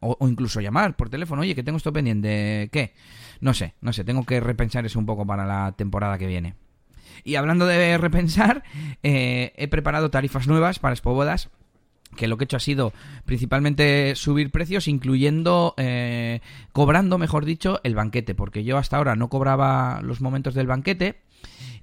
o, 0.00 0.16
o 0.18 0.28
incluso 0.28 0.60
llamar 0.60 0.96
por 0.96 1.10
teléfono, 1.10 1.42
oye, 1.42 1.54
que 1.54 1.62
tengo 1.62 1.78
esto 1.78 1.92
pendiente, 1.92 2.68
¿qué? 2.72 2.92
No 3.40 3.54
sé, 3.54 3.74
no 3.80 3.92
sé, 3.92 4.04
tengo 4.04 4.24
que 4.24 4.40
repensar 4.40 4.86
eso 4.86 4.98
un 4.98 5.06
poco 5.06 5.26
para 5.26 5.44
la 5.44 5.72
temporada 5.72 6.18
que 6.18 6.26
viene. 6.26 6.54
Y 7.24 7.36
hablando 7.36 7.66
de 7.66 7.96
repensar, 7.98 8.64
eh, 9.02 9.52
he 9.56 9.68
preparado 9.68 10.10
tarifas 10.10 10.48
nuevas 10.48 10.78
para 10.78 10.94
Bodas 11.02 11.50
que 12.16 12.28
lo 12.28 12.36
que 12.36 12.44
he 12.44 12.46
hecho 12.46 12.56
ha 12.56 12.60
sido 12.60 12.92
principalmente 13.24 14.14
subir 14.14 14.50
precios, 14.50 14.88
incluyendo, 14.88 15.74
eh, 15.76 16.40
cobrando, 16.72 17.18
mejor 17.18 17.44
dicho, 17.44 17.80
el 17.82 17.94
banquete, 17.94 18.34
porque 18.34 18.64
yo 18.64 18.78
hasta 18.78 18.96
ahora 18.96 19.16
no 19.16 19.28
cobraba 19.28 20.00
los 20.02 20.20
momentos 20.20 20.54
del 20.54 20.66
banquete, 20.66 21.16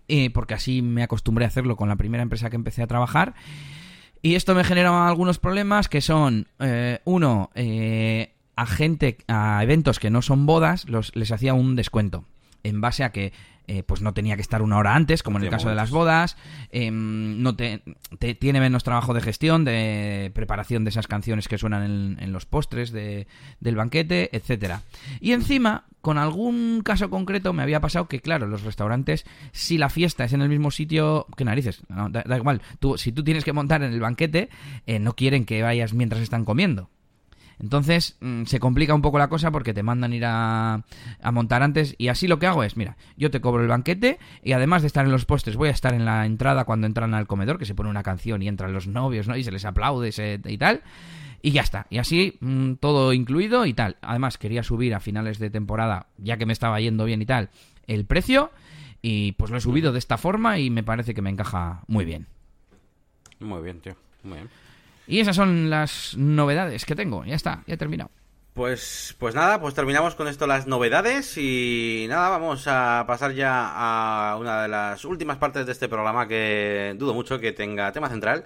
eh, 0.08 0.30
porque 0.30 0.54
así 0.54 0.82
me 0.82 1.04
acostumbré 1.04 1.46
a 1.46 1.50
hacerlo 1.50 1.76
con 1.76 1.90
la 1.90 1.98
primera 1.98 2.24
empresa 2.24 2.50
que 2.50 2.56
empecé 2.56 2.82
a 2.82 2.88
trabajar. 2.88 3.34
Y 4.22 4.36
esto 4.36 4.54
me 4.54 4.64
genera 4.64 5.08
algunos 5.08 5.40
problemas 5.40 5.90
que 5.90 6.02
son, 6.02 6.48
uno, 7.06 7.50
a 8.56 8.66
gente, 8.66 9.18
a 9.28 9.64
eventos 9.64 10.00
que 10.00 10.10
no 10.10 10.22
son 10.22 10.46
bodas, 10.46 10.88
los, 10.88 11.16
les 11.16 11.32
hacía 11.32 11.54
un 11.54 11.76
descuento. 11.76 12.26
En 12.64 12.80
base 12.82 13.04
a 13.04 13.12
que 13.12 13.34
eh, 13.68 13.84
pues 13.84 14.02
no 14.02 14.14
tenía 14.14 14.36
que 14.36 14.42
estar 14.42 14.62
una 14.62 14.78
hora 14.78 14.96
antes, 14.96 15.24
como 15.24 15.38
en 15.38 15.44
el 15.46 15.50
caso 15.50 15.70
de 15.70 15.76
las 15.76 15.92
bodas, 15.92 16.38
em, 16.72 17.42
no 17.42 17.56
te, 17.56 17.82
tiene 18.40 18.60
menos 18.60 18.84
trabajo 18.84 19.14
de 19.14 19.22
gestión, 19.22 19.64
de 19.64 20.32
preparación 20.34 20.84
de 20.84 20.90
esas 20.90 21.08
canciones 21.08 21.48
que 21.48 21.58
suenan 21.58 22.18
en, 22.20 22.34
los 22.34 22.46
postres 22.46 22.92
de, 22.92 23.28
del 23.60 23.76
banquete, 23.76 24.36
etcétera. 24.36 24.82
Y 25.20 25.34
encima, 25.34 25.86
con 26.02 26.18
algún 26.18 26.82
caso 26.84 27.10
concreto 27.10 27.54
me 27.54 27.64
había 27.64 27.82
pasado 27.82 28.08
que, 28.08 28.20
claro, 28.20 28.48
los 28.48 28.64
restaurantes, 28.64 29.26
si 29.52 29.78
la 29.78 29.90
fiesta 29.90 30.26
es 30.26 30.34
en 30.34 30.42
el 30.42 30.50
mismo 30.50 30.72
sitio, 30.72 31.28
que 31.38 31.46
narices, 31.46 31.82
da, 31.90 32.38
igual, 32.38 32.62
tú, 32.80 32.98
si 32.98 33.12
tú 33.12 33.24
tienes 33.24 33.44
que 33.44 33.54
montar 33.54 33.84
en 33.84 33.94
el 33.94 34.00
banquete, 34.00 34.50
eh, 34.88 35.00
no 35.00 35.14
quieren 35.16 35.46
que 35.46 35.62
vayas 35.62 35.94
mientras 35.94 36.22
están 36.22 36.46
comiendo. 36.46 36.90
Entonces 37.62 38.18
mm, 38.20 38.46
se 38.46 38.60
complica 38.60 38.94
un 38.94 39.02
poco 39.02 39.20
la 39.20 39.30
cosa 39.30 39.52
porque 39.52 39.74
te 39.74 39.84
mandan 39.84 40.14
ir 40.14 40.24
a, 40.26 40.84
montar 41.32 41.64
antes 41.64 41.96
y 41.98 42.08
así 42.08 42.28
lo 42.28 42.40
que 42.40 42.48
hago 42.48 42.64
es, 42.64 42.76
mira, 42.76 42.98
yo 43.18 43.30
te 43.30 43.40
cobro 43.40 43.62
el 43.62 43.68
banquete 43.70 44.20
y 44.44 44.54
además 44.54 44.82
de 44.82 44.88
estar 44.88 45.06
en 45.06 45.12
los 45.12 45.26
postres 45.26 45.56
voy 45.56 45.70
a 45.70 45.72
estar 45.72 45.94
en 45.94 46.06
la 46.06 46.26
entrada 46.26 46.66
cuando 46.66 46.88
entran 46.88 47.14
al 47.14 47.28
comedor, 47.28 47.60
que 47.60 47.66
se 47.66 47.76
pone 47.76 47.90
una 47.90 48.04
canción 48.04 48.42
y 48.42 48.48
entran 48.48 48.74
los 48.74 48.88
novios, 48.88 49.28
¿no? 49.28 49.38
Y 49.38 49.44
se 49.44 49.52
les 49.52 49.66
aplaude 49.66 50.12
y 50.46 50.58
tal. 50.58 50.82
Y 51.44 51.52
ya 51.52 51.62
está. 51.62 51.88
Y 51.90 51.98
así 51.98 52.38
mm, 52.40 52.74
todo 52.76 53.14
incluido 53.14 53.66
y 53.66 53.74
tal. 53.74 53.98
Además 54.02 54.38
quería 54.38 54.64
subir 54.64 54.94
a 54.94 55.00
finales 55.00 55.40
de 55.40 55.50
temporada, 55.50 56.08
ya 56.18 56.38
que 56.38 56.46
me 56.46 56.54
estaba 56.54 56.80
yendo 56.80 57.06
bien 57.06 57.22
y 57.22 57.26
tal, 57.26 57.50
el 57.88 58.06
precio. 58.06 58.52
Y 59.04 59.32
pues 59.34 59.50
lo 59.50 59.58
he 59.58 59.62
subido 59.62 59.92
de 59.92 60.00
esta 60.00 60.18
forma 60.18 60.60
y 60.60 60.70
me 60.70 60.84
parece 60.84 61.14
que 61.14 61.22
me 61.22 61.32
encaja 61.32 61.82
muy 61.88 62.06
bien. 62.06 62.28
Muy 63.40 63.62
bien, 63.64 63.80
tío. 63.82 63.96
Muy 64.24 64.36
bien. 64.36 64.50
Y 65.08 65.20
esas 65.20 65.36
son 65.36 65.70
las 65.70 66.16
novedades 66.18 66.86
que 66.86 66.96
tengo. 66.96 67.26
Ya 67.26 67.36
está, 67.36 67.64
ya 67.68 67.74
he 67.74 67.78
terminado. 67.78 68.12
Pues, 68.54 69.16
pues 69.18 69.34
nada, 69.34 69.62
pues 69.62 69.74
terminamos 69.74 70.16
con 70.16 70.28
esto 70.28 70.46
las 70.46 70.68
novedades 70.68 71.38
y 71.38 72.06
nada, 72.10 72.28
vamos 72.28 72.68
a 72.68 73.06
pasar 73.08 73.34
ya 73.34 73.72
a 73.74 74.36
una 74.36 74.64
de 74.64 74.68
las 74.68 75.06
últimas 75.06 75.38
partes 75.38 75.66
de 75.66 75.72
este 75.72 75.88
programa 75.88 76.28
que 76.28 76.94
dudo 76.98 77.14
mucho 77.14 77.40
que 77.40 77.54
tenga 77.54 77.92
tema 77.92 78.10
central. 78.10 78.46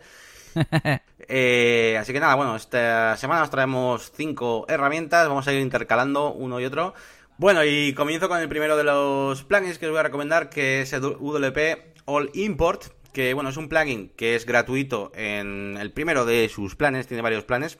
Eh, 1.28 1.98
así 2.00 2.14
que 2.14 2.20
nada, 2.20 2.36
bueno, 2.36 2.56
esta 2.56 3.18
semana 3.18 3.40
nos 3.40 3.50
traemos 3.50 4.12
cinco 4.16 4.68
herramientas, 4.70 5.28
vamos 5.28 5.48
a 5.48 5.54
ir 5.54 5.60
intercalando 5.60 6.32
uno 6.32 6.60
y 6.60 6.66
otro. 6.66 6.94
Bueno, 7.38 7.64
y 7.66 7.94
comienzo 7.94 8.30
con 8.30 8.40
el 8.40 8.48
primero 8.48 8.78
de 8.78 8.84
los 8.84 9.44
plugins 9.44 9.80
que 9.80 9.88
os 9.88 9.92
voy 9.92 10.02
a 10.02 10.04
recomendar, 10.04 10.52
que 10.52 10.82
es 10.82 10.94
el 10.94 11.02
WP 11.02 11.96
All 12.06 12.30
Import, 12.36 12.84
que 13.16 13.34
bueno, 13.34 13.50
es 13.50 13.56
un 13.56 13.70
plugin 13.70 14.10
que 14.10 14.36
es 14.36 14.46
gratuito 14.46 15.10
en 15.16 15.78
el 15.80 15.94
primero 15.94 16.26
de 16.26 16.50
sus 16.50 16.76
planes, 16.76 17.08
tiene 17.08 17.24
varios 17.24 17.46
planes. 17.46 17.80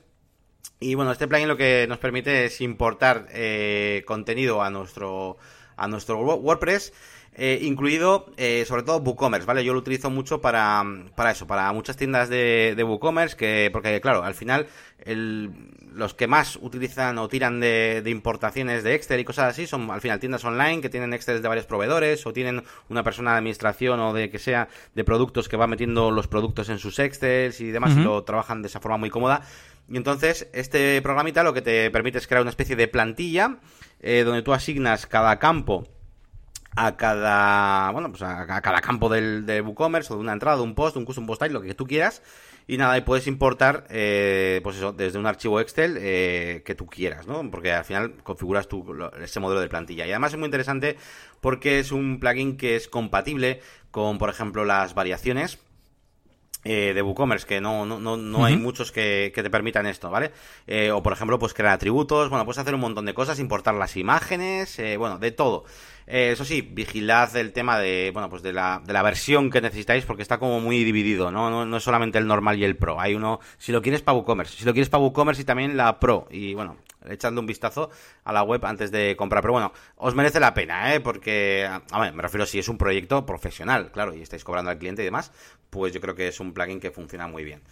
Y 0.80 0.94
bueno, 0.94 1.12
este 1.12 1.28
plugin 1.28 1.46
lo 1.46 1.58
que 1.58 1.84
nos 1.86 1.98
permite 1.98 2.46
es 2.46 2.62
importar 2.62 3.28
eh, 3.32 4.02
contenido 4.06 4.62
a 4.62 4.70
nuestro, 4.70 5.36
a 5.76 5.88
nuestro 5.88 6.18
WordPress. 6.20 6.94
Eh, 7.38 7.58
incluido 7.60 8.32
eh, 8.38 8.64
sobre 8.66 8.82
todo 8.82 8.96
WooCommerce, 8.98 9.46
¿vale? 9.46 9.62
Yo 9.62 9.74
lo 9.74 9.80
utilizo 9.80 10.08
mucho 10.08 10.40
para, 10.40 10.82
para 11.14 11.32
eso, 11.32 11.46
para 11.46 11.70
muchas 11.74 11.94
tiendas 11.94 12.30
de, 12.30 12.72
de 12.74 12.82
WooCommerce, 12.82 13.36
que, 13.36 13.68
porque 13.74 14.00
claro, 14.00 14.24
al 14.24 14.32
final 14.32 14.66
el, 15.00 15.50
los 15.92 16.14
que 16.14 16.26
más 16.26 16.56
utilizan 16.62 17.18
o 17.18 17.28
tiran 17.28 17.60
de, 17.60 18.02
importaciones 18.06 18.84
de 18.84 18.94
Excel 18.94 19.20
y 19.20 19.24
cosas 19.24 19.50
así 19.50 19.66
son 19.66 19.90
al 19.90 20.00
final 20.00 20.18
tiendas 20.18 20.44
online 20.44 20.80
que 20.80 20.88
tienen 20.88 21.12
Excel 21.12 21.42
de 21.42 21.48
varios 21.48 21.66
proveedores 21.66 22.24
o 22.26 22.32
tienen 22.32 22.62
una 22.88 23.02
persona 23.02 23.32
de 23.32 23.38
administración 23.38 24.00
o 24.00 24.14
de 24.14 24.30
que 24.30 24.38
sea 24.38 24.68
de 24.94 25.04
productos 25.04 25.48
que 25.48 25.58
va 25.58 25.66
metiendo 25.66 26.10
los 26.10 26.28
productos 26.28 26.70
en 26.70 26.78
sus 26.78 26.98
Excel 26.98 27.54
y 27.58 27.66
demás 27.66 27.96
y 27.96 28.00
lo 28.00 28.24
trabajan 28.24 28.62
de 28.62 28.68
esa 28.68 28.80
forma 28.80 28.96
muy 28.96 29.10
cómoda. 29.10 29.42
Y 29.90 29.96
entonces 29.98 30.48
este 30.52 31.00
programita 31.02 31.42
lo 31.42 31.52
que 31.52 31.62
te 31.62 31.90
permite 31.90 32.16
es 32.16 32.26
crear 32.26 32.40
una 32.40 32.50
especie 32.50 32.76
de 32.76 32.88
plantilla 32.88 33.58
eh, 34.00 34.22
donde 34.24 34.42
tú 34.42 34.52
asignas 34.54 35.06
cada 35.06 35.38
campo 35.38 35.86
a 36.76 36.96
cada 36.96 37.90
bueno 37.90 38.10
pues 38.10 38.22
a, 38.22 38.46
cada 38.46 38.80
campo 38.80 39.08
del, 39.08 39.46
de 39.46 39.60
WooCommerce 39.60 40.12
o 40.12 40.16
de 40.16 40.22
una 40.22 40.32
entrada, 40.32 40.58
de 40.58 40.62
un 40.62 40.74
post, 40.74 40.96
un 40.96 41.04
custom 41.04 41.26
post 41.26 41.42
type, 41.42 41.52
lo 41.52 41.62
que 41.62 41.74
tú 41.74 41.86
quieras 41.86 42.22
y 42.68 42.78
nada, 42.78 42.98
y 42.98 43.02
puedes 43.02 43.28
importar, 43.28 43.86
eh, 43.90 44.60
pues 44.64 44.76
eso, 44.76 44.92
desde 44.92 45.20
un 45.20 45.26
archivo 45.26 45.60
Excel 45.60 45.96
eh, 46.00 46.62
que 46.64 46.74
tú 46.74 46.86
quieras, 46.86 47.28
¿no? 47.28 47.48
Porque 47.48 47.72
al 47.72 47.84
final 47.84 48.14
configuras 48.24 48.66
tú 48.66 48.84
ese 49.22 49.38
modelo 49.38 49.60
de 49.60 49.68
plantilla. 49.68 50.04
Y 50.04 50.10
además 50.10 50.32
es 50.32 50.38
muy 50.38 50.46
interesante 50.46 50.96
porque 51.40 51.78
es 51.78 51.92
un 51.92 52.18
plugin 52.18 52.56
que 52.56 52.74
es 52.74 52.88
compatible 52.88 53.60
con, 53.92 54.18
por 54.18 54.30
ejemplo, 54.30 54.64
las 54.64 54.94
variaciones 54.94 55.60
eh, 56.68 56.94
de 56.94 57.02
WooCommerce, 57.02 57.46
que 57.46 57.60
no, 57.60 57.86
no, 57.86 58.00
no, 58.00 58.16
no 58.16 58.44
hay 58.44 58.56
muchos 58.56 58.90
que, 58.90 59.30
que, 59.32 59.44
te 59.44 59.50
permitan 59.50 59.86
esto, 59.86 60.10
¿vale? 60.10 60.32
Eh, 60.66 60.90
o 60.90 61.00
por 61.00 61.12
ejemplo, 61.12 61.38
pues 61.38 61.54
crear 61.54 61.72
atributos, 61.72 62.28
bueno, 62.28 62.44
puedes 62.44 62.58
hacer 62.58 62.74
un 62.74 62.80
montón 62.80 63.04
de 63.04 63.14
cosas, 63.14 63.38
importar 63.38 63.76
las 63.76 63.96
imágenes, 63.96 64.76
eh, 64.80 64.96
bueno, 64.96 65.18
de 65.18 65.30
todo. 65.30 65.64
Eh, 66.06 66.30
eso 66.32 66.44
sí, 66.44 66.62
vigilad 66.62 67.34
el 67.36 67.52
tema 67.52 67.78
de, 67.78 68.10
bueno, 68.12 68.30
pues 68.30 68.42
de 68.42 68.52
la, 68.52 68.80
de 68.84 68.92
la 68.92 69.02
versión 69.02 69.50
que 69.50 69.60
necesitáis 69.60 70.04
porque 70.04 70.22
está 70.22 70.38
como 70.38 70.60
muy 70.60 70.84
dividido, 70.84 71.32
¿no? 71.32 71.50
¿no? 71.50 71.66
No, 71.66 71.76
es 71.76 71.82
solamente 71.82 72.18
el 72.18 72.28
normal 72.28 72.58
y 72.58 72.64
el 72.64 72.76
pro. 72.76 73.00
Hay 73.00 73.14
uno, 73.14 73.40
si 73.58 73.72
lo 73.72 73.82
quieres 73.82 74.02
para 74.02 74.16
WooCommerce, 74.16 74.56
si 74.56 74.64
lo 74.64 74.72
quieres 74.72 74.88
para 74.88 75.02
WooCommerce 75.02 75.42
y 75.42 75.44
también 75.44 75.76
la 75.76 75.98
pro. 75.98 76.28
Y 76.30 76.54
bueno, 76.54 76.76
echando 77.08 77.40
un 77.40 77.46
vistazo 77.46 77.90
a 78.22 78.32
la 78.32 78.42
web 78.44 78.64
antes 78.64 78.92
de 78.92 79.16
comprar. 79.16 79.42
Pero 79.42 79.54
bueno, 79.54 79.72
os 79.96 80.14
merece 80.14 80.38
la 80.38 80.54
pena, 80.54 80.94
¿eh? 80.94 81.00
Porque, 81.00 81.68
a 81.68 82.00
ver, 82.00 82.12
me 82.12 82.22
refiero 82.22 82.46
si 82.46 82.60
es 82.60 82.68
un 82.68 82.78
proyecto 82.78 83.26
profesional, 83.26 83.90
claro, 83.90 84.14
y 84.14 84.22
estáis 84.22 84.44
cobrando 84.44 84.70
al 84.70 84.78
cliente 84.78 85.02
y 85.02 85.06
demás, 85.06 85.32
pues 85.70 85.92
yo 85.92 86.00
creo 86.00 86.14
que 86.14 86.28
es 86.28 86.38
un 86.38 86.52
plugin 86.52 86.78
que 86.78 86.92
funciona 86.92 87.26
muy 87.26 87.42
bien 87.42 87.62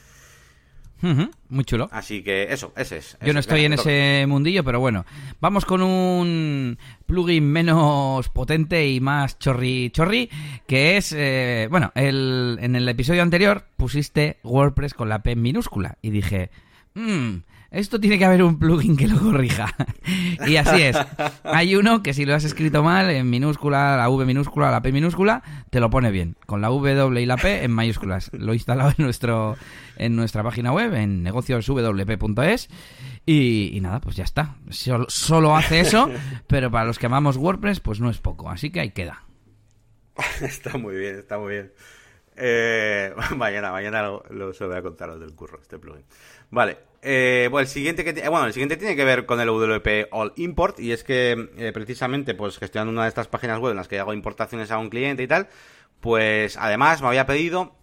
muy 1.01 1.65
chulo. 1.65 1.89
Así 1.93 2.23
que 2.23 2.45
eso, 2.53 2.73
ese 2.77 2.99
es. 2.99 3.19
Yo 3.25 3.33
no 3.33 3.41
estoy 3.41 3.65
en 3.65 3.75
ese 3.75 4.25
mundillo, 4.27 4.65
pero 4.65 4.81
bueno. 4.81 5.05
Vamos 5.41 5.65
con 5.65 5.83
un 5.83 6.79
plugin 7.07 7.45
menos 7.45 8.29
potente 8.31 8.89
y 8.89 9.01
más 9.01 9.39
chorri 9.39 9.91
chorri, 9.91 10.31
que 10.67 10.97
es, 10.97 11.13
eh, 11.17 11.69
bueno, 11.71 11.93
el, 11.95 12.59
en 12.61 12.77
el 12.77 12.89
episodio 12.89 13.23
anterior 13.23 13.65
pusiste 13.77 14.39
WordPress 14.43 14.95
con 14.95 15.09
la 15.09 15.23
P 15.23 15.37
minúscula 15.37 15.99
y 16.01 16.11
dije, 16.11 16.51
mmm, 16.95 17.37
esto 17.75 18.01
tiene 18.01 18.19
que 18.19 18.25
haber 18.25 18.43
un 18.43 18.59
plugin 18.59 18.97
que 18.97 19.09
lo 19.09 19.19
corrija. 19.19 19.75
y 20.47 20.57
así 20.57 20.83
es. 20.83 20.97
Hay 21.43 21.75
uno 21.77 22.03
que 22.03 22.15
si 22.15 22.25
lo 22.25 22.35
has 22.35 22.45
escrito 22.45 22.83
mal, 22.83 23.11
en 23.11 23.29
minúscula, 23.29 23.97
la 23.97 24.09
V 24.09 24.25
minúscula, 24.25 24.71
la 24.71 24.81
P 24.81 24.93
minúscula, 24.93 25.43
te 25.71 25.81
lo 25.81 25.91
pone 25.91 26.11
bien. 26.11 26.37
Con 26.47 26.61
la 26.61 26.69
W 26.69 27.21
y 27.21 27.27
la 27.27 27.37
P 27.37 27.65
en 27.65 27.73
mayúsculas. 27.73 28.31
Lo 28.33 28.53
he 28.53 28.57
instalado 28.57 28.91
en, 28.97 29.05
nuestro, 29.05 29.57
en 29.97 30.17
nuestra 30.17 30.43
página 30.43 30.73
web, 30.73 30.95
en 30.95 31.23
negocioswp.es. 31.23 32.69
Y, 33.27 33.71
y, 33.73 33.81
nada, 33.81 34.01
pues 34.01 34.17
ya 34.17 34.25
está. 34.25 34.57
Solo, 34.71 35.07
solo 35.09 35.57
hace 35.57 35.81
eso, 35.81 36.09
pero 36.47 36.71
para 36.71 36.85
los 36.85 36.99
que 36.99 37.07
amamos 37.07 37.37
WordPress, 37.37 37.81
pues 37.81 38.01
no 38.01 38.09
es 38.09 38.19
poco. 38.19 38.51
Así 38.51 38.71
que 38.71 38.81
ahí 38.81 38.91
queda. 38.91 39.25
está 40.43 40.79
muy 40.79 40.95
bien, 40.95 41.19
está 41.19 41.39
muy 41.39 41.53
bien. 41.53 41.73
Eh, 42.37 43.15
mañana, 43.37 43.71
mañana 43.73 44.03
lo, 44.03 44.25
lo, 44.31 44.53
voy 44.53 44.77
a 44.77 44.83
contaros 44.83 45.21
del 45.21 45.35
curro, 45.35 45.61
este 45.61 45.79
plugin. 45.79 46.05
Vale, 46.51 46.79
eh, 47.03 47.49
bueno, 47.51 47.63
el 47.63 47.69
siguiente 47.69 48.03
que 48.03 48.19
eh, 48.19 48.29
bueno, 48.29 48.47
el 48.47 48.53
siguiente 48.53 48.77
tiene 48.77 48.97
que 48.97 49.05
ver 49.05 49.27
con 49.27 49.41
el 49.41 49.49
WP 49.49 50.09
All 50.11 50.33
Import 50.37 50.81
y 50.81 50.93
es 50.93 51.05
que 51.05 51.51
eh, 51.59 51.71
precisamente 51.73 52.35
pues 52.35 52.59
gestionando 52.59 52.93
una 52.93 53.03
de 53.03 53.09
estas 53.09 53.29
páginas 53.29 53.59
web 53.59 53.73
en 53.73 53.77
las 53.77 53.89
que 53.89 53.99
hago 53.99 54.15
importaciones 54.15 54.71
a 54.71 54.79
un 54.79 54.89
cliente 54.89 55.23
y 55.23 55.27
tal, 55.27 55.49
pues 56.01 56.57
además 56.57 57.03
me 57.03 57.09
había 57.09 57.27
pedido 57.27 57.77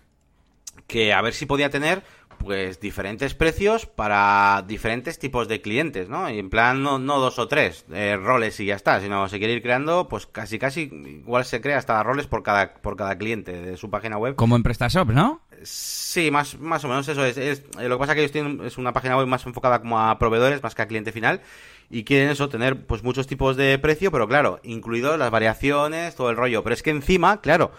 que 0.87 1.13
a 1.13 1.21
ver 1.21 1.33
si 1.33 1.45
podía 1.45 1.69
tener 1.69 2.03
pues 2.43 2.79
diferentes 2.79 3.35
precios 3.35 3.85
para 3.85 4.63
diferentes 4.67 5.19
tipos 5.19 5.47
de 5.47 5.61
clientes, 5.61 6.09
¿no? 6.09 6.29
Y 6.29 6.39
en 6.39 6.49
plan, 6.49 6.81
no, 6.81 6.99
no 6.99 7.19
dos 7.19 7.39
o 7.39 7.47
tres 7.47 7.85
eh, 7.91 8.17
roles 8.17 8.59
y 8.59 8.65
ya 8.65 8.75
está, 8.75 8.99
sino 8.99 9.27
se 9.29 9.37
quiere 9.37 9.53
ir 9.53 9.61
creando, 9.61 10.07
pues 10.07 10.25
casi 10.25 10.59
casi, 10.59 10.81
igual 10.81 11.45
se 11.45 11.61
crea 11.61 11.77
hasta 11.77 12.01
roles 12.03 12.27
por 12.27 12.43
cada, 12.43 12.73
por 12.73 12.95
cada 12.95 13.17
cliente 13.17 13.51
de 13.51 13.77
su 13.77 13.89
página 13.89 14.17
web. 14.17 14.35
Como 14.35 14.55
en 14.55 14.63
PrestaShop, 14.63 15.09
¿no? 15.11 15.41
Sí, 15.63 16.31
más, 16.31 16.59
más 16.59 16.83
o 16.83 16.87
menos 16.87 17.07
eso 17.07 17.23
es. 17.23 17.37
es 17.37 17.63
eh, 17.79 17.87
lo 17.87 17.97
que 17.97 17.99
pasa 17.99 18.13
es 18.13 18.15
que 18.15 18.21
ellos 18.21 18.31
tienen 18.31 18.65
es 18.65 18.77
una 18.77 18.93
página 18.93 19.17
web 19.17 19.27
más 19.27 19.45
enfocada 19.45 19.79
como 19.79 19.99
a 19.99 20.17
proveedores, 20.17 20.63
más 20.63 20.73
que 20.73 20.81
a 20.81 20.87
cliente 20.87 21.11
final, 21.11 21.41
y 21.89 22.03
quieren 22.03 22.29
eso, 22.29 22.49
tener 22.49 22.85
pues 22.87 23.03
muchos 23.03 23.27
tipos 23.27 23.57
de 23.57 23.77
precio, 23.77 24.11
pero 24.11 24.27
claro, 24.27 24.59
incluido 24.63 25.17
las 25.17 25.29
variaciones, 25.29 26.15
todo 26.15 26.29
el 26.29 26.37
rollo. 26.37 26.63
Pero 26.63 26.73
es 26.73 26.81
que 26.81 26.89
encima, 26.89 27.41
claro, 27.41 27.71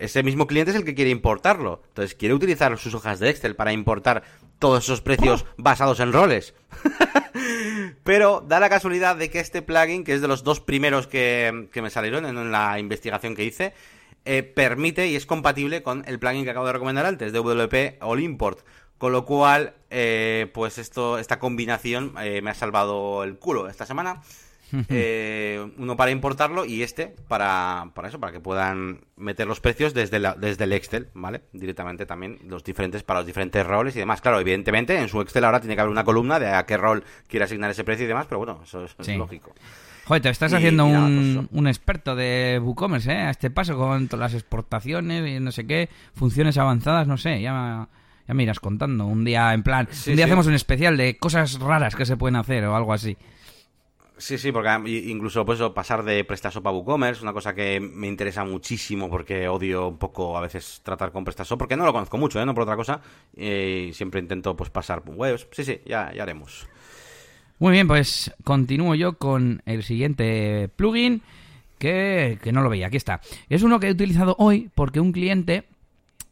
ese 0.00 0.22
mismo 0.22 0.46
cliente 0.46 0.70
es 0.70 0.76
el 0.76 0.84
que 0.84 0.94
quiere 0.94 1.10
importarlo. 1.10 1.82
Entonces 1.88 2.14
quiere 2.14 2.34
utilizar 2.34 2.76
sus 2.78 2.94
hojas 2.94 3.20
de 3.20 3.28
Excel 3.28 3.54
para 3.54 3.72
importar 3.72 4.22
todos 4.58 4.84
esos 4.84 5.02
precios 5.02 5.44
basados 5.58 6.00
en 6.00 6.12
roles. 6.12 6.54
Pero 8.02 8.44
da 8.46 8.60
la 8.60 8.70
casualidad 8.70 9.16
de 9.16 9.30
que 9.30 9.40
este 9.40 9.62
plugin, 9.62 10.02
que 10.02 10.14
es 10.14 10.22
de 10.22 10.28
los 10.28 10.42
dos 10.42 10.60
primeros 10.60 11.06
que, 11.06 11.68
me 11.74 11.90
salieron 11.90 12.24
en 12.24 12.50
la 12.50 12.78
investigación 12.78 13.36
que 13.36 13.44
hice, 13.44 13.74
eh, 14.24 14.42
permite 14.42 15.06
y 15.06 15.16
es 15.16 15.26
compatible 15.26 15.82
con 15.82 16.02
el 16.06 16.18
plugin 16.18 16.44
que 16.44 16.50
acabo 16.50 16.66
de 16.66 16.72
recomendar 16.72 17.04
antes, 17.04 17.32
de 17.32 17.38
WP 17.38 18.02
All 18.02 18.20
Import. 18.20 18.60
Con 18.96 19.12
lo 19.12 19.24
cual, 19.26 19.74
eh, 19.90 20.50
pues 20.52 20.78
esto, 20.78 21.18
esta 21.18 21.38
combinación 21.38 22.14
eh, 22.22 22.40
me 22.42 22.50
ha 22.50 22.54
salvado 22.54 23.22
el 23.22 23.38
culo 23.38 23.68
esta 23.68 23.84
semana. 23.84 24.22
Eh, 24.92 25.72
uno 25.78 25.96
para 25.96 26.10
importarlo 26.10 26.64
y 26.64 26.82
este 26.82 27.14
para, 27.28 27.90
para 27.94 28.08
eso, 28.08 28.18
para 28.18 28.32
que 28.32 28.40
puedan 28.40 29.00
meter 29.16 29.46
los 29.46 29.60
precios 29.60 29.94
desde, 29.94 30.18
la, 30.18 30.34
desde 30.34 30.64
el 30.64 30.72
Excel, 30.72 31.08
¿vale? 31.14 31.42
Directamente 31.52 32.06
también 32.06 32.38
los 32.46 32.64
diferentes 32.64 33.02
para 33.02 33.20
los 33.20 33.26
diferentes 33.26 33.66
roles 33.66 33.94
y 33.96 33.98
demás. 33.98 34.20
Claro, 34.20 34.40
evidentemente 34.40 34.98
en 34.98 35.08
su 35.08 35.20
Excel 35.20 35.44
ahora 35.44 35.60
tiene 35.60 35.74
que 35.74 35.80
haber 35.80 35.92
una 35.92 36.04
columna 36.04 36.38
de 36.38 36.48
a 36.48 36.64
qué 36.66 36.76
rol 36.76 37.04
quiere 37.28 37.44
asignar 37.44 37.70
ese 37.70 37.84
precio 37.84 38.04
y 38.04 38.08
demás, 38.08 38.26
pero 38.28 38.38
bueno, 38.38 38.60
eso 38.64 38.84
es, 38.84 39.16
lógico. 39.16 39.54
Joder, 40.04 40.22
te 40.22 40.28
estás 40.30 40.52
haciendo 40.52 40.86
un, 40.86 41.46
pues 41.50 41.60
un, 41.60 41.66
experto 41.68 42.16
de 42.16 42.60
WooCommerce, 42.60 43.12
¿eh? 43.12 43.16
A 43.18 43.30
este 43.30 43.50
paso 43.50 43.76
con 43.76 44.08
todas 44.08 44.32
las 44.32 44.34
exportaciones 44.34 45.28
y 45.28 45.38
no 45.38 45.52
sé 45.52 45.66
qué, 45.66 45.88
funciones 46.14 46.58
avanzadas, 46.58 47.06
no 47.06 47.16
sé, 47.16 47.40
ya, 47.40 47.88
ya 48.26 48.34
me 48.34 48.42
irás 48.42 48.58
contando. 48.58 49.06
Un 49.06 49.24
día, 49.24 49.54
en 49.54 49.62
plan, 49.62 49.88
un 50.06 50.16
día 50.16 50.24
hacemos 50.24 50.46
un 50.46 50.54
especial 50.54 50.96
de 50.96 51.16
cosas 51.16 51.60
raras 51.60 51.94
que 51.94 52.06
se 52.06 52.16
pueden 52.16 52.36
hacer 52.36 52.64
o 52.64 52.74
algo 52.74 52.92
así. 52.92 53.16
Sí, 54.20 54.36
sí, 54.36 54.52
porque 54.52 54.70
incluso 54.86 55.46
pues, 55.46 55.58
pasar 55.74 56.04
de 56.04 56.24
PrestaShop 56.24 56.66
a 56.66 56.70
WooCommerce, 56.70 57.22
una 57.22 57.32
cosa 57.32 57.54
que 57.54 57.80
me 57.80 58.06
interesa 58.06 58.44
muchísimo 58.44 59.08
porque 59.08 59.48
odio 59.48 59.88
un 59.88 59.96
poco 59.96 60.36
a 60.36 60.42
veces 60.42 60.82
tratar 60.84 61.10
con 61.10 61.24
PrestaShop, 61.24 61.58
porque 61.58 61.74
no 61.74 61.86
lo 61.86 61.92
conozco 61.94 62.18
mucho, 62.18 62.38
¿eh? 62.38 62.44
no 62.44 62.54
por 62.54 62.64
otra 62.64 62.76
cosa, 62.76 63.00
y 63.34 63.90
siempre 63.94 64.20
intento 64.20 64.54
pues 64.54 64.68
pasar 64.68 65.02
webs. 65.06 65.46
Sí, 65.52 65.64
sí, 65.64 65.80
ya, 65.86 66.12
ya 66.14 66.22
haremos. 66.22 66.68
Muy 67.58 67.72
bien, 67.72 67.88
pues 67.88 68.30
continúo 68.44 68.94
yo 68.94 69.14
con 69.14 69.62
el 69.64 69.82
siguiente 69.84 70.68
plugin 70.76 71.22
que, 71.78 72.38
que 72.42 72.52
no 72.52 72.60
lo 72.60 72.68
veía. 72.68 72.88
Aquí 72.88 72.98
está. 72.98 73.22
Es 73.48 73.62
uno 73.62 73.80
que 73.80 73.88
he 73.88 73.92
utilizado 73.92 74.36
hoy 74.38 74.70
porque 74.74 75.00
un 75.00 75.12
cliente 75.12 75.64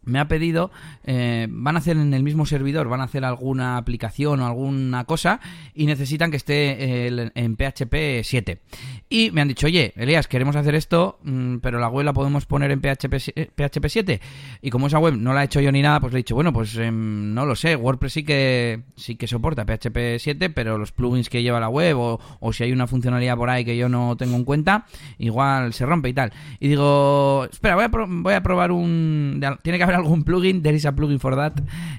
me 0.08 0.18
ha 0.18 0.28
pedido, 0.28 0.70
eh, 1.04 1.46
van 1.50 1.76
a 1.76 1.78
hacer 1.78 1.96
en 1.96 2.12
el 2.14 2.22
mismo 2.22 2.46
servidor, 2.46 2.88
van 2.88 3.00
a 3.00 3.04
hacer 3.04 3.24
alguna 3.24 3.76
aplicación 3.76 4.40
o 4.40 4.46
alguna 4.46 5.04
cosa 5.04 5.40
y 5.74 5.86
necesitan 5.86 6.30
que 6.30 6.36
esté 6.36 7.06
eh, 7.06 7.30
en 7.34 7.56
PHP 7.56 8.24
7. 8.24 8.60
Y 9.08 9.30
me 9.30 9.40
han 9.40 9.48
dicho, 9.48 9.66
oye, 9.66 9.92
Elías, 9.96 10.28
queremos 10.28 10.56
hacer 10.56 10.74
esto, 10.74 11.18
mm, 11.22 11.58
pero 11.58 11.78
la 11.78 11.88
web 11.88 12.04
la 12.04 12.12
podemos 12.12 12.46
poner 12.46 12.70
en 12.70 12.80
PHP, 12.80 13.54
PHP 13.54 13.86
7. 13.88 14.20
Y 14.62 14.70
como 14.70 14.86
esa 14.88 14.98
web 14.98 15.14
no 15.14 15.32
la 15.32 15.42
he 15.42 15.44
hecho 15.46 15.60
yo 15.60 15.72
ni 15.72 15.82
nada, 15.82 16.00
pues 16.00 16.12
le 16.12 16.18
he 16.18 16.22
dicho, 16.22 16.34
bueno, 16.34 16.52
pues 16.52 16.76
em, 16.76 17.32
no 17.34 17.46
lo 17.46 17.56
sé, 17.56 17.76
WordPress 17.76 18.12
sí 18.12 18.24
que, 18.24 18.82
sí 18.96 19.16
que 19.16 19.26
soporta 19.26 19.64
PHP 19.64 20.18
7, 20.18 20.50
pero 20.50 20.78
los 20.78 20.92
plugins 20.92 21.28
que 21.28 21.42
lleva 21.42 21.60
la 21.60 21.68
web 21.68 21.98
o, 21.98 22.20
o 22.40 22.52
si 22.52 22.64
hay 22.64 22.72
una 22.72 22.86
funcionalidad 22.86 23.36
por 23.36 23.50
ahí 23.50 23.64
que 23.64 23.76
yo 23.76 23.88
no 23.88 24.16
tengo 24.16 24.36
en 24.36 24.44
cuenta, 24.44 24.86
igual 25.18 25.72
se 25.72 25.86
rompe 25.86 26.08
y 26.08 26.14
tal. 26.14 26.32
Y 26.60 26.68
digo, 26.68 27.46
espera, 27.50 27.74
voy 27.74 27.84
a, 27.84 27.88
voy 27.88 28.34
a 28.34 28.42
probar 28.42 28.72
un... 28.72 29.40
Tiene 29.62 29.78
que 29.78 29.84
haber 29.84 29.96
algún 29.98 30.24
plugin, 30.24 30.62
there 30.62 30.76
is 30.76 30.86
a 30.86 30.94
plugin 30.94 31.20
for 31.20 31.36
that, 31.36 31.54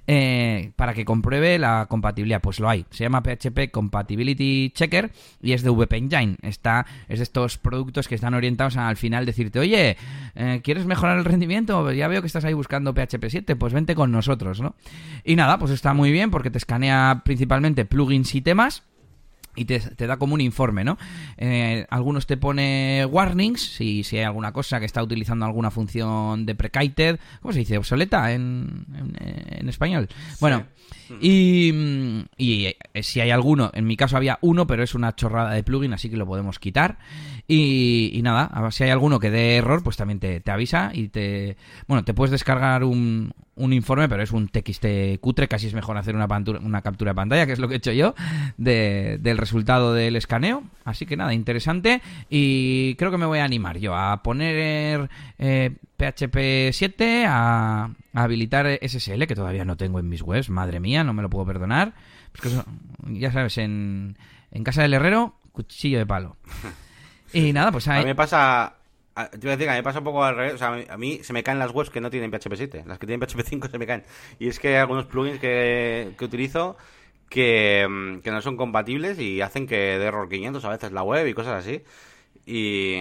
eh, 0.07 0.71
para 0.75 0.93
que 0.93 1.05
compruebe 1.05 1.59
la 1.59 1.87
compatibilidad. 1.89 2.41
Pues 2.41 2.59
lo 2.59 2.69
hay. 2.69 2.85
Se 2.89 3.03
llama 3.03 3.21
PHP 3.21 3.71
Compatibility 3.71 4.71
Checker 4.73 5.11
y 5.41 5.53
es 5.53 5.63
de 5.63 5.69
VP 5.69 5.97
Engine. 5.97 6.35
Está, 6.41 6.85
es 7.07 7.19
de 7.19 7.23
estos 7.23 7.57
productos 7.57 8.07
que 8.07 8.15
están 8.15 8.33
orientados 8.33 8.77
al 8.77 8.97
final 8.97 9.25
decirte, 9.25 9.59
oye, 9.59 9.97
eh, 10.35 10.61
¿quieres 10.63 10.85
mejorar 10.85 11.17
el 11.17 11.25
rendimiento? 11.25 11.91
Ya 11.91 12.07
veo 12.07 12.21
que 12.21 12.27
estás 12.27 12.45
ahí 12.45 12.53
buscando 12.53 12.93
PHP 12.93 13.25
7, 13.29 13.55
pues 13.55 13.73
vente 13.73 13.95
con 13.95 14.11
nosotros, 14.11 14.61
¿no? 14.61 14.75
Y 15.23 15.35
nada, 15.35 15.59
pues 15.59 15.71
está 15.71 15.93
muy 15.93 16.11
bien 16.11 16.31
porque 16.31 16.49
te 16.49 16.57
escanea 16.57 17.21
principalmente 17.23 17.85
plugins 17.85 18.33
y 18.35 18.41
temas 18.41 18.83
y 19.55 19.65
te, 19.65 20.07
da 20.07 20.17
como 20.17 20.35
un 20.35 20.41
informe, 20.41 20.83
¿no? 20.83 20.97
Eh, 21.37 21.85
algunos 21.89 22.27
te 22.27 22.37
pone 22.37 23.05
warnings, 23.05 23.61
si, 23.61 24.03
si 24.03 24.17
hay 24.17 24.23
alguna 24.23 24.51
cosa 24.51 24.79
que 24.79 24.85
está 24.85 25.01
utilizando 25.03 25.45
alguna 25.45 25.71
función 25.71 26.45
de 26.45 26.53
deprecated, 26.59 27.19
¿cómo 27.41 27.53
se 27.53 27.59
dice? 27.59 27.77
Obsoleta 27.77 28.33
en, 28.33 28.85
en, 29.19 29.69
español. 29.69 30.09
Bueno, 30.39 30.65
y, 31.21 32.25
y, 32.37 32.65
eh, 32.65 33.03
si 33.03 33.21
hay 33.21 33.31
alguno, 33.31 33.71
en 33.73 33.85
mi 33.85 33.95
caso 33.95 34.17
había 34.17 34.37
uno, 34.41 34.67
pero 34.67 34.83
es 34.83 34.93
una 34.95 35.15
chorrada 35.15 35.51
de 35.51 35.63
plugin, 35.63 35.93
así 35.93 36.09
que 36.09 36.17
lo 36.17 36.25
podemos 36.25 36.59
quitar. 36.59 36.99
Y, 37.47 38.11
y 38.13 38.21
nada, 38.21 38.51
si 38.71 38.83
hay 38.83 38.89
alguno 38.89 39.19
que 39.19 39.31
dé 39.31 39.55
error, 39.55 39.83
pues 39.83 39.97
también 39.97 40.19
te, 40.19 40.39
te 40.39 40.51
avisa 40.51 40.91
y 40.93 41.07
te... 41.07 41.57
Bueno, 41.87 42.03
te 42.03 42.13
puedes 42.13 42.31
descargar 42.31 42.83
un, 42.83 43.33
un 43.59 43.73
informe, 43.73 44.07
pero 44.07 44.23
es 44.23 44.31
un 44.31 44.47
TXT 44.47 45.19
cutre, 45.19 45.47
casi 45.47 45.67
es 45.67 45.73
mejor 45.73 45.97
hacer 45.97 46.15
una, 46.15 46.27
una 46.61 46.81
captura 46.81 47.11
de 47.11 47.15
pantalla, 47.15 47.45
que 47.45 47.51
es 47.51 47.59
lo 47.59 47.67
que 47.67 47.75
he 47.75 47.77
hecho 47.77 47.91
yo, 47.91 48.15
del 48.57 49.37
resultado 49.39 49.93
del 49.93 50.15
escaneo. 50.15 50.63
Así 50.83 51.05
que 51.05 51.17
nada, 51.17 51.33
interesante. 51.33 52.01
Y 52.29 52.95
creo 52.95 53.11
que 53.11 53.17
me 53.17 53.25
voy 53.25 53.39
a 53.39 53.43
animar 53.43 53.77
yo 53.77 53.95
a 53.95 54.21
poner 54.23 55.09
PHP 55.37 56.35
eh, 56.35 56.69
7, 56.73 57.25
a, 57.27 57.89
habilitar 58.13 58.67
SSL, 58.81 59.25
que 59.27 59.35
todavía 59.35 59.65
no 59.65 59.77
tengo 59.77 59.99
en 59.99 60.09
mis 60.09 60.21
webs, 60.21 60.49
madre 60.49 60.79
mía, 60.79 61.03
no 61.03 61.13
me 61.13 61.21
lo 61.21 61.29
puedo 61.29 61.45
perdonar. 61.45 61.93
ya 63.07 63.31
sabes, 63.31 63.57
en, 63.57 64.17
en 64.51 64.63
casa 64.63 64.81
del 64.81 64.93
herrero, 64.93 65.35
cuchillo 65.51 65.99
de 65.99 66.05
palo. 66.05 66.37
Y 67.33 67.51
nada, 67.53 67.71
pues 67.71 67.87
A 67.87 67.99
mí 67.99 68.05
me 68.05 68.15
pasa 68.15 68.75
te 69.27 69.39
iba 69.41 69.53
a 69.53 69.57
decir 69.57 69.65
que 69.65 69.69
a 69.69 69.73
mí 69.73 69.79
me 69.79 69.83
pasa 69.83 69.99
un 69.99 70.05
poco 70.05 70.23
al 70.23 70.35
revés. 70.35 70.53
O 70.53 70.57
sea, 70.57 70.85
a 70.89 70.97
mí 70.97 71.19
se 71.23 71.33
me 71.33 71.43
caen 71.43 71.59
las 71.59 71.71
webs 71.71 71.89
que 71.89 72.01
no 72.01 72.09
tienen 72.09 72.31
PHP 72.31 72.55
7. 72.55 72.83
Las 72.85 72.99
que 72.99 73.07
tienen 73.07 73.25
PHP 73.27 73.41
5 73.43 73.67
se 73.67 73.77
me 73.77 73.85
caen. 73.85 74.03
Y 74.39 74.47
es 74.47 74.59
que 74.59 74.69
hay 74.69 74.75
algunos 74.75 75.05
plugins 75.05 75.39
que, 75.39 76.13
que 76.17 76.25
utilizo 76.25 76.77
que, 77.29 77.87
mm, 77.89 78.19
que, 78.19 78.31
no 78.31 78.41
son 78.41 78.57
compatibles 78.57 79.19
y 79.19 79.41
hacen 79.41 79.67
que 79.67 79.75
de 79.75 80.05
error 80.05 80.27
500 80.29 80.63
a 80.65 80.69
veces 80.69 80.91
la 80.91 81.03
web 81.03 81.27
y 81.27 81.33
cosas 81.33 81.65
así. 81.65 81.83
Y, 82.45 82.95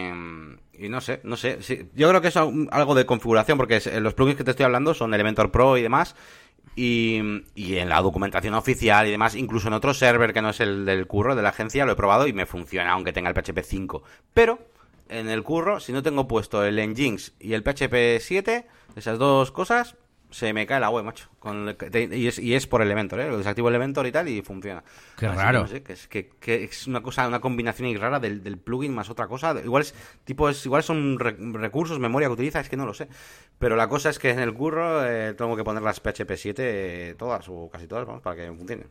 y 0.75 0.89
no 0.89 1.01
sé, 1.01 1.21
no 1.25 1.37
sé. 1.37 1.59
yo 1.95 2.09
creo 2.09 2.21
que 2.21 2.29
es 2.29 2.37
algo 2.37 2.95
de 2.95 3.07
configuración 3.07 3.57
porque 3.57 3.81
los 4.01 4.15
plugins 4.15 4.37
que 4.37 4.45
te 4.45 4.51
estoy 4.51 4.65
hablando 4.65 4.95
son 4.95 5.15
Elementor 5.15 5.51
Pro 5.51 5.77
y 5.77 5.83
demás. 5.83 6.15
Y, 6.77 7.21
y, 7.57 7.79
en 7.79 7.89
la 7.89 8.01
documentación 8.01 8.55
oficial 8.55 9.09
y 9.09 9.11
demás, 9.11 9.35
incluso 9.35 9.67
en 9.67 9.75
otro 9.75 9.95
server 9.95 10.33
que 10.33 10.43
no 10.43 10.51
es 10.51 10.61
el 10.61 10.85
del 10.85 11.09
curro 11.09 11.35
de 11.35 11.43
la 11.43 11.49
agencia, 11.49 11.85
lo 11.85 11.93
he 11.93 11.97
probado 11.97 12.29
y 12.29 12.33
me 12.33 12.47
funciona, 12.47 12.93
aunque 12.93 13.13
tenga 13.13 13.31
el 13.31 13.35
PHP 13.35 13.65
5. 13.65 14.03
Pero 14.33 14.61
en 15.09 15.29
el 15.29 15.43
curro, 15.43 15.81
si 15.81 15.93
no 15.93 16.03
tengo 16.03 16.29
puesto 16.29 16.65
el 16.65 16.77
Nginx 16.77 17.33
y 17.41 17.55
el 17.55 17.63
PHP 17.63 18.21
7, 18.21 18.67
esas 18.95 19.19
dos 19.19 19.51
cosas, 19.51 19.97
se 20.31 20.53
me 20.53 20.67
cae 20.67 20.81
la 20.81 20.91
web, 20.91 21.05
macho. 21.05 21.29
Con 21.39 21.77
y, 21.93 22.27
es, 22.27 22.39
y, 22.39 22.55
es, 22.55 22.67
por 22.67 22.83
Elementor, 22.83 23.21
¿eh? 23.21 23.31
Lo 23.31 23.39
desactivo 23.39 23.69
Elementor 23.69 24.07
y 24.07 24.13
tal 24.13 24.29
y 24.29 24.43
funciona. 24.43 24.83
Qué 25.17 25.29
raro. 25.29 25.67
Que, 25.67 25.93
es, 25.93 26.07
que, 26.07 26.31
es 26.65 26.87
una 26.87 27.01
cosa, 27.01 27.27
una 27.27 27.41
combinación 27.41 27.95
rara 27.99 28.21
del, 28.21 28.43
del, 28.43 28.59
plugin 28.59 28.95
más 28.95 29.09
otra 29.09 29.27
cosa. 29.27 29.55
Igual 29.65 29.83
es, 29.83 29.95
tipo, 30.25 30.49
es, 30.49 30.65
igual 30.67 30.83
son 30.83 31.19
recursos, 31.19 31.99
memoria 31.99 32.29
que 32.29 32.35
utiliza, 32.35 32.61
es 32.61 32.69
que 32.69 32.77
no 32.77 32.87
lo 32.87 32.95
sé. 32.95 33.09
Pero 33.59 33.77
la 33.77 33.89
cosa 33.89 34.11
es 34.11 34.19
que 34.19 34.31
en 34.31 34.41
el 34.41 34.53
curro 34.53 35.05
eh, 35.07 35.35
tengo 35.35 35.57
que 35.57 35.65
poner 35.65 35.83
las 35.83 36.01
PHP 36.01 36.35
7 36.37 36.55
eh, 36.59 37.15
todas, 37.15 37.49
o 37.49 37.69
casi 37.71 37.87
todas, 37.87 38.07
vamos, 38.07 38.23
para 38.23 38.37
que 38.37 38.49
funcione. 38.49 38.85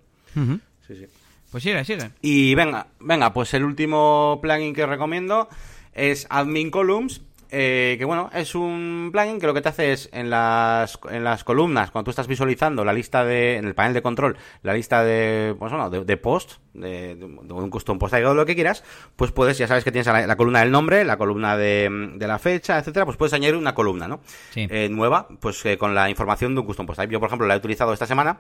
Sí, 0.88 0.96
sí. 0.96 1.06
Pues 1.52 1.64
sigue, 1.64 1.84
sigue. 1.86 2.12
Y 2.22 2.56
venga, 2.56 2.88
venga, 3.00 3.32
pues 3.32 3.54
el 3.54 3.64
último 3.64 4.40
plugin 4.42 4.74
que 4.74 4.86
recomiendo 4.86 5.48
es 5.94 6.28
Admin 6.30 6.72
Columns, 6.72 7.22
eh, 7.50 7.96
que 7.98 8.06
bueno, 8.06 8.30
es 8.34 8.56
un 8.56 9.10
plugin 9.12 9.40
que 9.40 9.48
lo 9.48 9.54
que 9.54 9.62
te 9.62 9.70
hace 9.70 9.94
es 9.94 10.10
en 10.12 10.30
las, 10.30 11.00
en 11.10 11.24
las 11.24 11.44
columnas, 11.44 11.92
cuando 11.92 12.06
tú 12.06 12.10
estás 12.12 12.28
visualizando 12.28 12.84
la 12.84 12.94
lista 12.94 13.24
de, 13.24 13.58
en 13.58 13.66
el 13.66 13.76
panel 13.76 13.94
de 13.94 14.02
control, 14.02 14.38
la 14.64 14.74
lista 14.74 15.04
de, 15.04 15.56
pues 15.58 15.72
bueno, 15.72 15.90
de, 15.90 16.04
de 16.04 16.18
post, 16.18 16.56
de, 16.74 17.18
un 17.50 17.70
custom 17.70 18.00
post 18.00 18.14
o 18.14 18.34
lo 18.34 18.46
que 18.46 18.56
quieras, 18.56 18.84
pues 19.16 19.32
puedes, 19.32 19.58
ya 19.58 19.68
sabes 19.68 19.84
que 19.84 19.92
tienes 19.92 20.08
la, 20.08 20.36
columna 20.36 20.60
del 20.60 20.72
nombre, 20.72 21.04
la 21.04 21.18
columna 21.18 21.58
de, 21.58 22.12
de, 22.16 22.28
la 22.28 22.40
fecha, 22.40 22.78
etcétera, 22.78 23.06
pues 23.06 23.18
puedes 23.18 23.34
añadir 23.34 23.56
una 23.56 23.74
columna, 23.74 24.08
¿no? 24.08 24.20
Eh, 24.56 24.90
nueva, 24.90 25.28
pues 25.40 25.66
eh, 25.66 25.78
con 25.78 25.96
la 25.96 26.10
información 26.10 26.54
de 26.54 26.62
un 26.62 26.68
custom 26.68 26.86
post 26.86 27.02
Yo, 27.10 27.20
por 27.20 27.28
ejemplo, 27.28 27.48
la 27.48 27.56
he 27.56 27.58
utilizado 27.58 27.94
esta 27.94 28.06
semana 28.06 28.40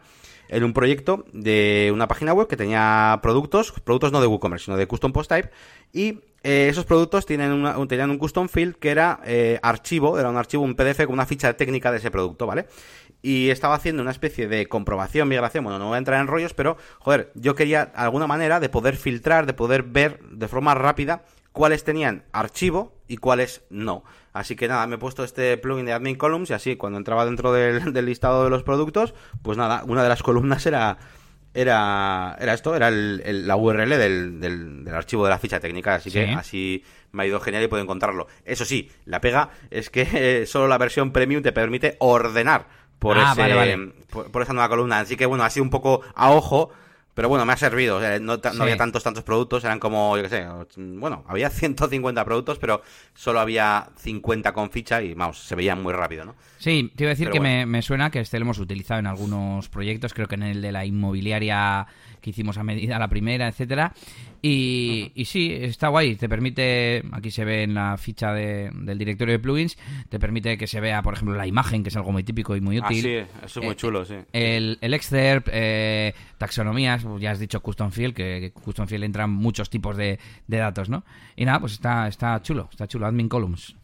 en 0.49 0.63
un 0.63 0.73
proyecto 0.73 1.25
de 1.33 1.91
una 1.93 2.07
página 2.07 2.33
web 2.33 2.47
que 2.47 2.57
tenía 2.57 3.19
productos, 3.21 3.73
productos 3.83 4.11
no 4.11 4.21
de 4.21 4.27
WooCommerce, 4.27 4.65
sino 4.65 4.77
de 4.77 4.87
custom 4.87 5.11
post 5.11 5.29
type, 5.29 5.49
y 5.93 6.19
eh, 6.47 6.69
esos 6.69 6.85
productos 6.85 7.25
tenían 7.25 7.51
un 7.51 8.17
custom 8.17 8.47
field 8.47 8.75
que 8.75 8.89
era 8.89 9.19
eh, 9.25 9.59
archivo, 9.61 10.17
era 10.17 10.29
un 10.29 10.37
archivo, 10.37 10.63
un 10.63 10.75
PDF 10.75 11.05
con 11.05 11.13
una 11.13 11.25
ficha 11.25 11.53
técnica 11.57 11.91
de 11.91 11.97
ese 11.97 12.09
producto, 12.09 12.47
¿vale? 12.47 12.67
y 13.21 13.49
estaba 13.49 13.75
haciendo 13.75 14.01
una 14.01 14.11
especie 14.11 14.47
de 14.47 14.67
comprobación, 14.67 15.27
migración, 15.27 15.63
bueno, 15.63 15.79
no 15.79 15.87
voy 15.87 15.95
a 15.95 15.97
entrar 15.97 16.21
en 16.21 16.27
rollos, 16.27 16.53
pero, 16.53 16.77
joder, 16.99 17.31
yo 17.35 17.55
quería 17.55 17.81
alguna 17.81 18.27
manera 18.27 18.61
de 18.61 18.69
poder 18.69 18.95
filtrar, 18.95 19.45
de 19.45 19.53
poder 19.53 19.83
ver 19.83 20.19
de 20.21 20.47
forma 20.47 20.75
rápida 20.75 21.23
cuáles 21.51 21.83
tenían 21.83 22.23
archivo 22.31 22.93
y 23.07 23.17
cuáles 23.17 23.63
no. 23.69 24.03
Así 24.31 24.55
que 24.55 24.67
nada, 24.67 24.85
me 24.87 24.95
he 24.95 24.99
puesto 24.99 25.23
este 25.23 25.57
plugin 25.57 25.85
de 25.85 25.93
Admin 25.93 26.15
Columns 26.15 26.51
y 26.51 26.53
así 26.53 26.75
cuando 26.77 26.99
entraba 26.99 27.25
dentro 27.25 27.51
del, 27.51 27.93
listado 28.05 28.43
de 28.43 28.49
los 28.49 28.63
productos, 28.63 29.13
pues 29.41 29.57
nada, 29.57 29.83
una 29.85 30.03
de 30.03 30.09
las 30.09 30.23
columnas 30.23 30.65
era 30.65 30.99
era, 31.57 32.37
era 32.39 32.53
esto, 32.53 32.75
era 32.75 32.89
el, 32.89 33.47
la 33.47 33.55
URL 33.55 33.89
del, 33.89 34.39
del, 34.39 34.87
archivo 34.93 35.23
de 35.23 35.31
la 35.31 35.39
ficha 35.39 35.59
técnica, 35.59 35.95
así 35.95 36.11
que 36.11 36.29
así 36.29 36.83
me 37.11 37.23
ha 37.23 37.25
ido 37.25 37.39
genial 37.39 37.63
y 37.63 37.67
puedo 37.67 37.81
encontrarlo. 37.81 38.27
Eso 38.45 38.63
sí, 38.63 38.91
la 39.05 39.21
pega 39.21 39.49
es 39.71 39.89
que 39.89 40.45
solo 40.45 40.67
la 40.67 40.77
versión 40.77 41.11
premium 41.11 41.41
te 41.41 41.51
permite 41.51 41.95
ordenar 41.99 42.67
por, 42.99 43.17
ah, 43.17 43.33
ese, 43.35 43.91
Por, 44.11 44.41
esa 44.43 44.53
nueva 44.53 44.69
columna, 44.69 44.99
así 44.99 45.17
que 45.17 45.25
bueno, 45.25 45.43
ha 45.43 45.49
sido 45.49 45.63
un 45.63 45.71
poco 45.71 46.01
a 46.13 46.29
ojo, 46.29 46.69
pero 47.17 47.29
bueno, 47.29 47.47
me 47.47 47.53
ha 47.53 47.57
servido. 47.57 47.99
no, 48.19 48.39
había 48.59 48.77
tantos, 48.77 49.03
tantos 49.03 49.23
productos, 49.23 49.63
eran 49.63 49.79
como, 49.79 50.15
yo 50.17 50.21
qué 50.21 50.29
sé, 50.29 50.45
bueno, 50.77 51.25
había 51.27 51.49
150 51.49 52.23
productos, 52.23 52.59
pero 52.59 52.83
solo 53.15 53.39
había 53.39 53.89
50 53.97 54.53
con 54.53 54.69
ficha 54.69 55.01
y, 55.01 55.15
vamos, 55.15 55.39
se 55.39 55.55
veían 55.55 55.81
muy 55.81 55.93
rápido, 55.93 56.25
¿no? 56.25 56.35
Sí, 56.59 56.91
te 56.95 57.05
iba 57.05 57.09
a 57.09 57.15
decir 57.15 57.31
que 57.31 57.39
me, 57.39 57.81
suena 57.81 58.11
que 58.11 58.19
este 58.19 58.37
lo 58.37 58.43
hemos 58.43 58.59
utilizado 58.59 58.99
en 58.99 59.07
algunos 59.07 59.67
proyectos, 59.67 60.13
creo 60.13 60.27
que 60.27 60.35
en 60.35 60.43
el 60.43 60.61
de 60.61 60.71
la 60.71 60.85
inmobiliaria 60.85 61.87
que 62.21 62.29
hicimos 62.29 62.59
a 62.59 62.63
medida 62.63 62.99
la 62.99 63.07
primera, 63.07 63.47
etcétera. 63.47 63.95
Y, 64.41 65.11
y 65.15 65.25
sí, 65.25 65.51
está 65.53 65.87
guay, 65.87 66.15
te 66.15 66.29
permite, 66.29 67.03
aquí 67.11 67.31
se 67.31 67.43
ve 67.43 67.63
en 67.63 67.73
la 67.73 67.97
ficha 67.97 68.33
del 68.33 68.97
directorio 68.97 69.33
de 69.33 69.39
plugins, 69.39 69.77
te 70.09 70.19
permite 70.19 70.57
que 70.57 70.67
se 70.67 70.79
vea, 70.79 71.01
por 71.01 71.13
ejemplo, 71.13 71.35
la 71.35 71.47
imagen, 71.47 71.83
que 71.83 71.89
es 71.89 71.95
algo 71.95 72.11
muy 72.11 72.23
típico 72.23 72.55
y 72.55 72.61
muy 72.61 72.77
ah, 72.77 72.85
útil. 72.85 73.01
sí, 73.01 73.15
eso 73.43 73.59
es 73.59 73.65
muy 73.65 73.73
eh, 73.73 73.75
chulo, 73.75 74.05
sí. 74.05 74.15
El, 74.33 74.77
el 74.81 74.93
excerpt, 74.93 75.49
eh, 75.51 76.13
taxonomías, 76.37 77.03
pues 77.03 77.21
ya 77.21 77.31
has 77.31 77.39
dicho 77.39 77.61
custom 77.61 77.91
field, 77.91 78.13
que, 78.13 78.51
custom 78.53 78.87
field 78.87 79.03
entran 79.03 79.31
muchos 79.31 79.69
tipos 79.69 79.97
de, 79.97 80.19
de 80.47 80.57
datos, 80.57 80.89
¿no? 80.89 81.03
Y 81.35 81.45
nada, 81.45 81.59
pues 81.59 81.73
está, 81.73 82.07
está 82.07 82.41
chulo, 82.41 82.69
está 82.71 82.87
chulo, 82.87 83.07
admin 83.07 83.29
columns. 83.29 83.75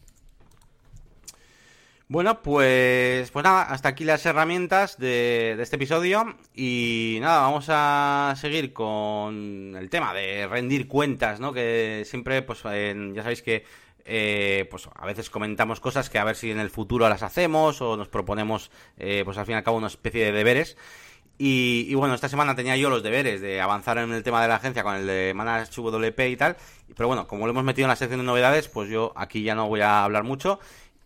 Bueno, 2.09 2.43
pues, 2.43 3.31
pues 3.31 3.43
nada, 3.43 3.63
hasta 3.63 3.89
aquí 3.89 4.03
las 4.03 4.25
herramientas 4.25 4.97
de, 4.99 5.57
este 5.59 5.77
episodio 5.77 6.35
y 6.53 7.17
nada, 7.21 7.41
vamos 7.41 7.65
a 7.69 8.35
seguir 8.37 8.73
con 8.73 9.75
el 9.77 9.89
tema 9.89 10.13
de 10.13 10.45
rendir 10.47 10.87
cuentas, 10.87 11.39
¿no? 11.39 11.53
Que 11.53 12.03
siempre, 12.05 12.41
pues 12.41 12.61
ya 12.61 13.23
sabéis 13.23 13.41
que 13.41 13.63
eh, 14.05 14.67
pues 14.69 14.89
a 14.93 15.05
veces 15.05 15.29
comentamos 15.29 15.79
cosas 15.79 16.09
que 16.09 16.19
a 16.19 16.25
ver 16.25 16.35
si 16.35 16.51
en 16.51 16.59
el 16.59 16.69
futuro 16.69 17.07
las 17.07 17.23
hacemos 17.23 17.81
o 17.81 17.95
nos 17.95 18.09
proponemos, 18.09 18.69
eh, 18.97 19.21
pues 19.25 19.37
al 19.37 19.45
fin 19.45 19.53
y 19.53 19.57
al 19.57 19.63
cabo, 19.63 19.77
una 19.77 19.87
especie 19.87 20.25
de 20.25 20.31
deberes. 20.33 20.77
Y, 21.37 21.93
bueno, 21.95 22.13
esta 22.13 22.29
semana 22.29 22.55
tenía 22.55 22.77
yo 22.77 22.89
los 22.89 23.01
deberes 23.01 23.41
de 23.41 23.59
avanzar 23.59 23.97
en 23.97 24.13
el 24.13 24.23
tema 24.23 24.41
de 24.41 24.47
la 24.47 24.55
agencia 24.55 24.83
con 24.83 24.95
el 24.95 25.07
de 25.07 25.33
Manage 25.33 25.71
WP 25.81 26.19
y 26.29 26.37
tal. 26.37 26.55
Pero 26.95 27.07
bueno, 27.07 27.27
como 27.27 27.45
lo 27.47 27.51
hemos 27.51 27.63
metido 27.63 27.85
en 27.85 27.89
la 27.89 27.95
sección 27.95 28.19
de 28.19 28.25
novedades, 28.25 28.69
pues 28.69 28.89
yo 28.89 29.13
aquí 29.15 29.41
ya 29.41 29.55
no 29.55 29.67
voy 29.67 29.81
a 29.81 30.03
hablar 30.03 30.23
mucho. 30.23 30.59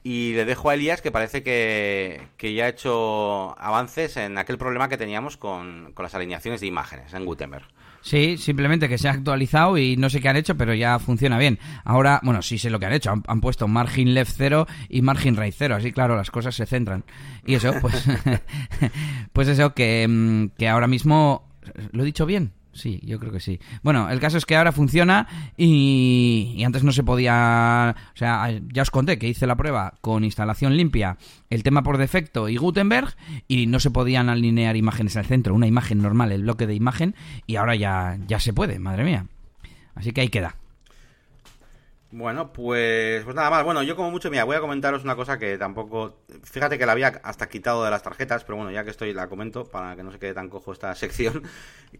Y 0.09 0.31
le 0.35 0.45
dejo 0.45 0.69
a 0.69 0.75
Elías 0.75 1.01
que 1.01 1.11
parece 1.11 1.43
que, 1.43 2.29
ya 2.41 2.63
ha 2.63 2.69
hecho 2.69 3.59
avances 3.59 4.15
en 4.15 4.37
aquel 4.37 4.57
problema 4.57 4.87
que 4.87 4.95
teníamos 4.95 5.35
con, 5.35 5.93
las 5.97 6.15
alineaciones 6.15 6.61
de 6.61 6.67
imágenes 6.67 7.13
en 7.13 7.25
Gutenberg. 7.25 7.65
Sí, 7.99 8.37
simplemente 8.37 8.87
que 8.87 8.97
se 8.97 9.09
ha 9.09 9.11
actualizado 9.11 9.77
y 9.77 9.97
no 9.97 10.09
sé 10.09 10.21
qué 10.21 10.29
han 10.29 10.37
hecho, 10.37 10.55
pero 10.55 10.73
ya 10.73 10.97
funciona 10.99 11.37
bien. 11.37 11.59
Ahora, 11.83 12.21
bueno, 12.23 12.41
sí 12.41 12.57
sé 12.57 12.69
lo 12.69 12.79
que 12.79 12.85
han 12.85 12.93
hecho. 12.93 13.11
Han, 13.27 13.41
puesto 13.41 13.67
margin 13.67 14.13
left 14.13 14.31
0 14.37 14.65
y 14.87 15.01
margin 15.01 15.35
right 15.35 15.53
0. 15.53 15.75
Así, 15.75 15.91
claro, 15.91 16.15
las 16.15 16.31
cosas 16.31 16.55
se 16.55 16.65
centran. 16.65 17.03
Y 17.45 17.55
eso, 17.55 17.73
pues, 17.81 18.05
pues 19.33 19.49
eso, 19.49 19.73
que, 19.73 20.07
mm, 20.07 20.55
que 20.57 20.69
ahora 20.69 20.87
mismo... 20.87 21.49
¿Lo 21.91 22.03
he 22.03 22.05
dicho 22.05 22.25
bien? 22.25 22.53
Sí, 22.77 22.99
yo 23.03 23.19
creo 23.19 23.31
que 23.31 23.39
sí. 23.39 23.59
Bueno, 23.81 24.07
el 24.11 24.19
caso 24.19 24.37
es 24.37 24.45
que 24.45 24.55
ahora 24.55 24.71
funciona 24.71 25.27
y, 25.57 26.61
antes 26.63 26.83
no 26.83 26.91
se 26.91 27.03
podía... 27.03 27.95
O 28.13 28.17
sea, 28.17 28.51
ya 28.71 28.83
os 28.83 28.91
conté 28.91 29.17
que 29.17 29.27
hice 29.27 29.47
la 29.47 29.55
prueba 29.55 29.95
con 29.99 30.23
instalación 30.23 30.77
limpia, 30.77 31.17
el 31.49 31.63
tema 31.63 31.81
por 31.81 31.97
defecto 31.97 32.49
y 32.49 32.57
Gutenberg 32.57 33.15
y 33.47 33.65
no 33.65 33.79
se 33.79 33.89
podían 33.89 34.29
alinear 34.29 34.75
imágenes 34.75 35.17
al 35.17 35.25
centro, 35.25 35.55
una 35.55 35.65
imagen 35.65 36.03
normal, 36.03 36.31
el 36.31 36.43
bloque 36.43 36.67
de 36.67 36.75
imagen, 36.75 37.15
y 37.47 37.55
ahora 37.55 37.75
ya, 37.75 38.19
ya 38.27 38.39
se 38.39 38.53
puede, 38.53 38.77
madre 38.77 39.03
mía. 39.03 39.25
Así 39.95 40.11
que 40.11 40.21
ahí 40.21 40.29
queda. 40.29 40.55
Bueno, 42.09 42.53
pues, 42.53 43.25
pues 43.25 43.35
nada 43.35 43.49
más. 43.49 43.65
Bueno, 43.65 43.83
yo 43.83 43.97
como 43.97 44.11
mucho, 44.11 44.31
mira, 44.31 44.45
voy 44.45 44.55
a 44.55 44.61
comentaros 44.61 45.03
una 45.03 45.17
cosa 45.17 45.37
que 45.37 45.57
tampoco... 45.57 46.21
Fíjate 46.43 46.77
que 46.77 46.85
la 46.85 46.93
había 46.93 47.07
hasta 47.21 47.49
quitado 47.49 47.83
de 47.83 47.91
las 47.91 48.01
tarjetas, 48.01 48.45
pero 48.45 48.55
bueno, 48.55 48.71
ya 48.71 48.85
que 48.85 48.91
estoy 48.91 49.13
la 49.13 49.27
comento 49.27 49.65
para 49.65 49.95
que 49.97 50.03
no 50.03 50.11
se 50.13 50.19
quede 50.19 50.33
tan 50.33 50.47
cojo 50.47 50.71
esta 50.71 50.95
sección. 50.95 51.43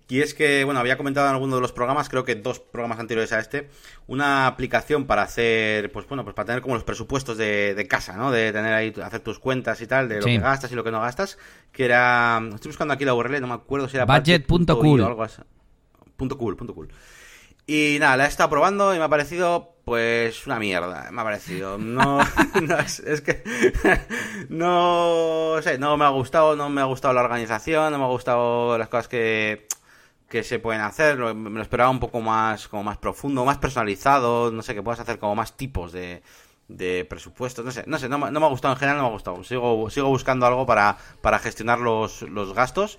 Y 0.08 0.22
es 0.22 0.34
que, 0.34 0.64
bueno, 0.64 0.80
había 0.80 0.96
comentado 0.96 1.28
en 1.28 1.34
alguno 1.34 1.56
de 1.56 1.62
los 1.62 1.74
programas, 1.74 2.08
creo 2.08 2.24
que 2.24 2.36
dos 2.36 2.60
programas 2.60 3.00
anteriores 3.00 3.34
a 3.34 3.40
este, 3.40 3.70
una 4.08 4.48
aplicación 4.48 5.08
para 5.08 5.24
hacer, 5.24 5.92
pues 5.92 6.08
bueno, 6.08 6.24
pues 6.24 6.36
para 6.36 6.48
tener 6.48 6.62
como 6.62 6.76
los 6.76 6.86
presupuestos 6.86 7.38
de, 7.38 7.86
casa, 7.90 8.16
¿no? 8.16 8.32
De 8.32 8.54
tener 8.54 8.74
ahí, 8.74 8.94
hacer 9.04 9.20
tus 9.20 9.40
cuentas 9.40 9.82
y 9.82 9.88
tal, 9.88 10.08
de 10.08 10.22
lo 10.22 10.26
que 10.26 10.40
gastas 10.40 10.72
y 10.72 10.76
lo 10.76 10.86
que 10.86 10.92
no 10.92 11.02
gastas, 11.02 11.38
que 11.74 11.84
era... 11.84 12.42
Estoy 12.54 12.70
buscando 12.70 12.94
aquí 12.94 13.04
la 13.04 13.14
URL, 13.14 13.42
no 13.42 13.48
me 13.48 13.54
acuerdo 13.56 13.90
si 13.90 13.98
era... 13.98 14.06
Budget.cool. 14.06 15.02
o 15.02 15.06
algo 15.06 15.24
así. 15.24 15.42
Punto 16.16 16.38
cool, 16.38 16.56
punto 16.56 16.74
cool. 16.74 16.90
Y 17.70 17.98
nada, 18.00 18.16
la 18.16 18.26
he 18.26 18.28
estado 18.30 18.50
probando 18.50 18.96
y 18.96 18.98
me 18.98 19.04
ha 19.04 19.10
parecido, 19.10 19.76
pues, 19.84 20.48
una 20.48 20.58
mierda. 20.58 21.12
Me 21.12 21.20
ha 21.20 21.24
parecido. 21.26 21.78
No, 21.78 22.22
es, 23.06 23.22
que. 23.22 23.44
no 24.50 25.62
sé, 25.62 25.78
no 25.78 25.98
me 25.98 26.06
ha 26.06 26.10
gustado, 26.10 26.56
no 26.56 26.70
me 26.70 26.80
ha 26.80 26.86
gustado 26.86 27.14
la 27.14 27.24
organización, 27.24 27.92
no 27.92 27.98
me 28.00 28.06
ha 28.06 28.08
gustado 28.08 28.78
las 28.78 28.88
cosas 28.88 29.10
que, 29.10 29.68
que 30.30 30.44
se 30.44 30.60
pueden 30.60 30.82
hacer. 30.82 31.18
Me 31.18 31.50
lo 31.50 31.62
esperaba 31.62 31.90
un 31.90 32.00
poco 32.00 32.22
más, 32.22 32.70
como 32.70 32.84
más 32.84 32.98
profundo, 33.00 33.44
más 33.44 33.58
personalizado. 33.58 34.50
No 34.50 34.62
sé, 34.62 34.74
que 34.74 34.82
puedas 34.82 35.02
hacer 35.02 35.20
como 35.20 35.36
más 35.36 35.58
tipos 35.58 35.92
de, 35.92 36.24
de 36.70 37.04
presupuestos. 37.04 37.66
No 37.66 37.72
sé, 37.72 37.84
no 37.86 38.00
sé, 38.00 38.08
no, 38.08 38.18
me 38.18 38.28
ha 38.28 38.50
gustado 38.50 38.76
en 38.76 38.80
general, 38.80 39.00
no 39.00 39.04
me 39.04 39.10
ha 39.10 39.12
gustado. 39.12 39.44
Sigo, 39.44 39.90
sigo 39.90 40.08
buscando 40.08 40.46
algo 40.46 40.66
para, 40.66 40.98
para 41.22 41.38
gestionar 41.38 41.80
los, 41.80 42.22
los 42.22 42.54
gastos. 42.54 42.98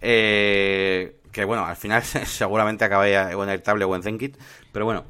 Eh 0.00 1.18
que 1.34 1.44
bueno, 1.44 1.66
al 1.66 1.76
final 1.76 2.02
seguramente 2.24 2.84
acabé 2.84 3.14
en 3.14 3.48
Airtable 3.48 3.84
o 3.84 3.94
en 3.94 4.02
Zenkit, 4.02 4.38
pero 4.72 4.86
bueno. 4.86 5.04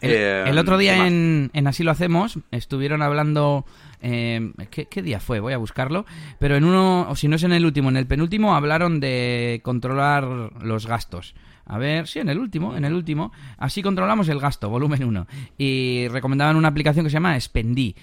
El, 0.00 0.10
eh, 0.12 0.60
otro 0.60 0.76
día 0.76 1.06
en, 1.06 1.50
Así 1.66 1.82
lo 1.82 1.90
hacemos, 1.90 2.38
estuvieron 2.52 3.02
hablando... 3.02 3.64
Eh, 4.02 4.52
¿qué, 4.70 5.02
día 5.02 5.18
fue? 5.18 5.40
Voy 5.40 5.54
a 5.54 5.56
buscarlo. 5.56 6.04
Pero 6.38 6.54
en 6.54 6.64
uno, 6.64 7.06
o 7.08 7.16
si 7.16 7.28
no 7.28 7.36
es 7.36 7.42
en 7.42 7.52
el 7.52 7.64
último, 7.64 7.88
en 7.88 7.96
el 7.96 8.06
penúltimo 8.06 8.54
hablaron 8.54 9.00
de 9.00 9.60
controlar 9.64 10.24
los 10.62 10.86
gastos. 10.86 11.34
A 11.64 11.78
ver, 11.78 12.06
sí, 12.06 12.20
en 12.20 12.28
el 12.28 12.38
último, 12.38 12.76
en 12.76 12.84
el 12.84 12.92
último. 12.92 13.32
Así 13.56 13.82
controlamos 13.82 14.28
el 14.28 14.38
gasto, 14.38 14.68
volumen 14.68 15.02
1. 15.02 15.26
Y 15.56 16.06
recomendaban 16.08 16.56
una 16.56 16.68
aplicación 16.68 17.06
que 17.06 17.10
se 17.10 17.14
llama 17.14 17.40
Spendí. 17.40 17.96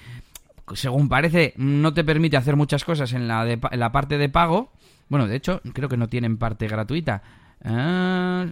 Según 0.73 1.07
parece, 1.07 1.53
no 1.57 1.93
te 1.93 2.03
permite 2.03 2.37
hacer 2.37 2.55
muchas 2.55 2.83
cosas 2.83 3.13
en 3.13 3.27
la, 3.27 3.49
en 3.49 3.79
la 3.79 3.91
parte 3.91 4.17
de 4.17 4.29
pago. 4.29 4.71
Bueno, 5.09 5.27
de 5.27 5.35
hecho, 5.35 5.61
creo 5.73 5.87
que 5.87 5.97
no 5.97 6.09
tienen 6.09 6.37
parte 6.37 6.67
gratuita. 6.67 7.21
Ah, 7.65 8.45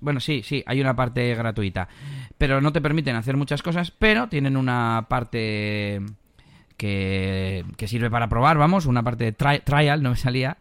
bueno, 0.00 0.20
sí, 0.20 0.42
sí, 0.44 0.62
hay 0.66 0.80
una 0.80 0.94
parte 0.94 1.34
gratuita. 1.34 1.88
Pero 2.36 2.60
no 2.60 2.72
te 2.72 2.80
permiten 2.80 3.16
hacer 3.16 3.36
muchas 3.36 3.62
cosas, 3.62 3.90
pero 3.90 4.28
tienen 4.28 4.56
una 4.56 5.06
parte 5.08 6.02
que, 6.76 7.64
sirve 7.86 8.10
para 8.10 8.28
probar, 8.28 8.58
vamos, 8.58 8.84
una 8.86 9.02
parte 9.02 9.24
de 9.24 9.32
trial, 9.32 10.02
no 10.02 10.10
me 10.10 10.16
salía. 10.16 10.58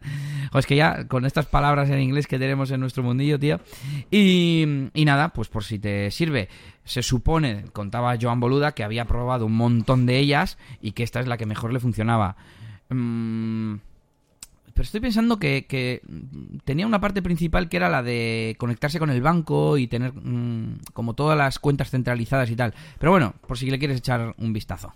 O 0.54 0.60
es 0.60 0.66
que 0.66 0.78
ya 0.78 1.08
con 1.08 1.26
estas 1.26 1.46
palabras 1.46 1.90
en 1.90 2.00
inglés 2.00 2.28
que 2.28 2.40
tenemos 2.40 2.72
en 2.72 2.80
nuestro 2.80 3.04
mundillo, 3.04 3.38
tío. 3.38 3.60
Y, 4.10 4.90
y 4.94 5.06
nada, 5.06 5.30
pues 5.30 5.50
por 5.50 5.66
si 5.66 5.80
te 5.80 6.10
sirve, 6.12 6.48
se 6.86 7.04
supone, 7.04 7.66
contaba 7.74 8.18
Joan 8.20 8.40
Boluda, 8.40 8.72
que 8.72 8.86
había 8.86 9.06
probado 9.06 9.46
un 9.46 9.56
montón 9.56 10.06
de 10.06 10.18
ellas 10.18 10.58
y 10.82 10.94
que 10.94 11.04
esta 11.04 11.20
es 11.20 11.28
la 11.28 11.38
que 11.38 11.46
mejor 11.46 11.74
le 11.74 11.82
funcionaba. 11.82 12.38
Mmm 12.90 13.76
pero 14.78 14.86
estoy 14.86 15.00
pensando 15.02 15.40
que, 15.40 16.04
tenía 16.64 16.86
una 16.86 17.02
parte 17.02 17.24
principal 17.24 17.68
que 17.68 17.78
era 17.78 17.90
la 17.90 18.04
de 18.04 18.56
conectarse 18.60 19.00
con 19.00 19.10
el 19.10 19.24
banco 19.24 19.80
y 19.80 19.88
tener 19.88 20.14
mm, 20.14 20.82
como 20.94 21.16
todas 21.16 21.36
las 21.36 21.58
cuentas 21.58 21.90
centralizadas 21.90 22.52
y 22.52 22.56
tal. 22.56 22.76
Pero 23.00 23.12
bueno, 23.12 23.34
por 23.48 23.58
si 23.58 23.72
le 23.72 23.80
quieres 23.80 23.98
echar 23.98 24.36
un 24.38 24.54
vistazo. 24.54 24.94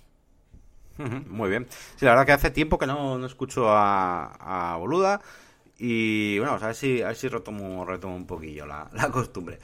Muy 1.27 1.49
bien. 1.49 1.65
Sí, 1.95 2.05
la 2.05 2.11
verdad 2.11 2.27
que 2.27 2.31
hace 2.33 2.51
tiempo 2.51 2.77
que 2.77 2.85
no, 2.85 3.25
escucho 3.25 3.65
a, 3.69 4.77
Boluda. 4.77 5.19
Y 5.79 6.37
bueno, 6.37 6.53
a 6.53 6.67
ver 6.67 6.75
si, 6.75 7.01
a 7.01 7.07
ver 7.07 7.15
si 7.15 7.27
retomo, 7.27 7.83
retomo 7.83 8.15
un 8.15 8.27
poquillo 8.27 8.67
la, 8.67 8.87
la 8.93 9.09
costumbre. 9.09 9.57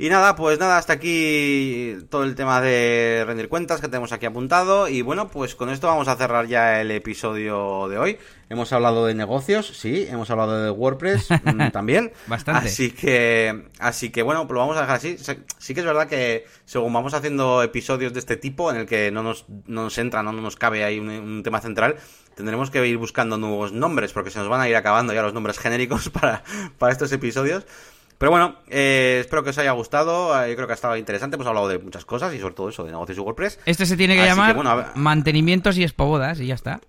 Y 0.00 0.08
nada, 0.08 0.34
pues 0.34 0.58
nada, 0.58 0.78
hasta 0.78 0.94
aquí 0.94 1.94
todo 2.08 2.24
el 2.24 2.34
tema 2.34 2.62
de 2.62 3.22
rendir 3.26 3.50
cuentas 3.50 3.82
que 3.82 3.88
tenemos 3.88 4.12
aquí 4.12 4.24
apuntado. 4.24 4.88
Y 4.88 5.02
bueno, 5.02 5.28
pues 5.28 5.54
con 5.54 5.68
esto 5.68 5.88
vamos 5.88 6.08
a 6.08 6.16
cerrar 6.16 6.46
ya 6.46 6.80
el 6.80 6.90
episodio 6.90 7.86
de 7.86 7.98
hoy. 7.98 8.18
Hemos 8.48 8.72
hablado 8.72 9.04
de 9.04 9.12
negocios, 9.12 9.66
sí, 9.66 10.06
hemos 10.08 10.30
hablado 10.30 10.64
de 10.64 10.70
WordPress 10.70 11.28
mm, 11.44 11.68
también. 11.70 12.12
Bastante. 12.28 12.68
Así 12.68 12.92
que, 12.92 13.66
así 13.78 14.08
que 14.08 14.22
bueno, 14.22 14.46
pues 14.46 14.54
lo 14.54 14.60
vamos 14.60 14.78
a 14.78 14.80
dejar 14.80 14.96
así. 14.96 15.18
Sí 15.58 15.74
que 15.74 15.80
es 15.80 15.86
verdad 15.86 16.08
que 16.08 16.46
según 16.64 16.94
vamos 16.94 17.12
haciendo 17.12 17.62
episodios 17.62 18.14
de 18.14 18.20
este 18.20 18.38
tipo, 18.38 18.70
en 18.70 18.78
el 18.78 18.86
que 18.86 19.10
no 19.10 19.22
nos, 19.22 19.50
no 19.66 19.82
nos 19.82 19.98
entra, 19.98 20.22
no 20.22 20.32
nos 20.32 20.56
cabe 20.56 20.82
ahí 20.82 20.98
un 20.98 21.42
tema 21.42 21.60
central, 21.60 21.96
tendremos 22.34 22.70
que 22.70 22.86
ir 22.86 22.96
buscando 22.96 23.36
nuevos 23.36 23.72
nombres 23.72 24.14
porque 24.14 24.30
se 24.30 24.38
nos 24.38 24.48
van 24.48 24.62
a 24.62 24.68
ir 24.70 24.76
acabando 24.76 25.12
ya 25.12 25.20
los 25.20 25.34
nombres 25.34 25.58
genéricos 25.58 26.08
para, 26.20 26.42
para 26.78 26.90
estos 26.90 27.12
episodios. 27.12 27.66
Pero 28.20 28.32
bueno, 28.32 28.56
eh, 28.68 29.16
espero 29.22 29.42
que 29.42 29.48
os 29.48 29.56
haya 29.56 29.70
gustado. 29.70 30.38
Eh, 30.44 30.50
yo 30.50 30.54
creo 30.54 30.66
que 30.66 30.74
ha 30.74 30.74
estado 30.74 30.94
interesante. 30.94 31.36
Hemos 31.36 31.46
hablado 31.46 31.68
de 31.68 31.78
muchas 31.78 32.04
cosas 32.04 32.34
y 32.34 32.38
sobre 32.38 32.52
todo 32.52 32.68
eso 32.68 32.84
de 32.84 32.90
negocios 32.90 33.16
y 33.16 33.20
WordPress. 33.22 33.60
Este 33.64 33.86
se 33.86 33.96
tiene 33.96 34.14
que 34.14 34.26
llamar 34.26 34.92
mantenimientos 34.94 35.78
y 35.78 35.84
espobodas 35.84 36.38
y 36.38 36.48
ya 36.48 36.54
está. 36.54 36.82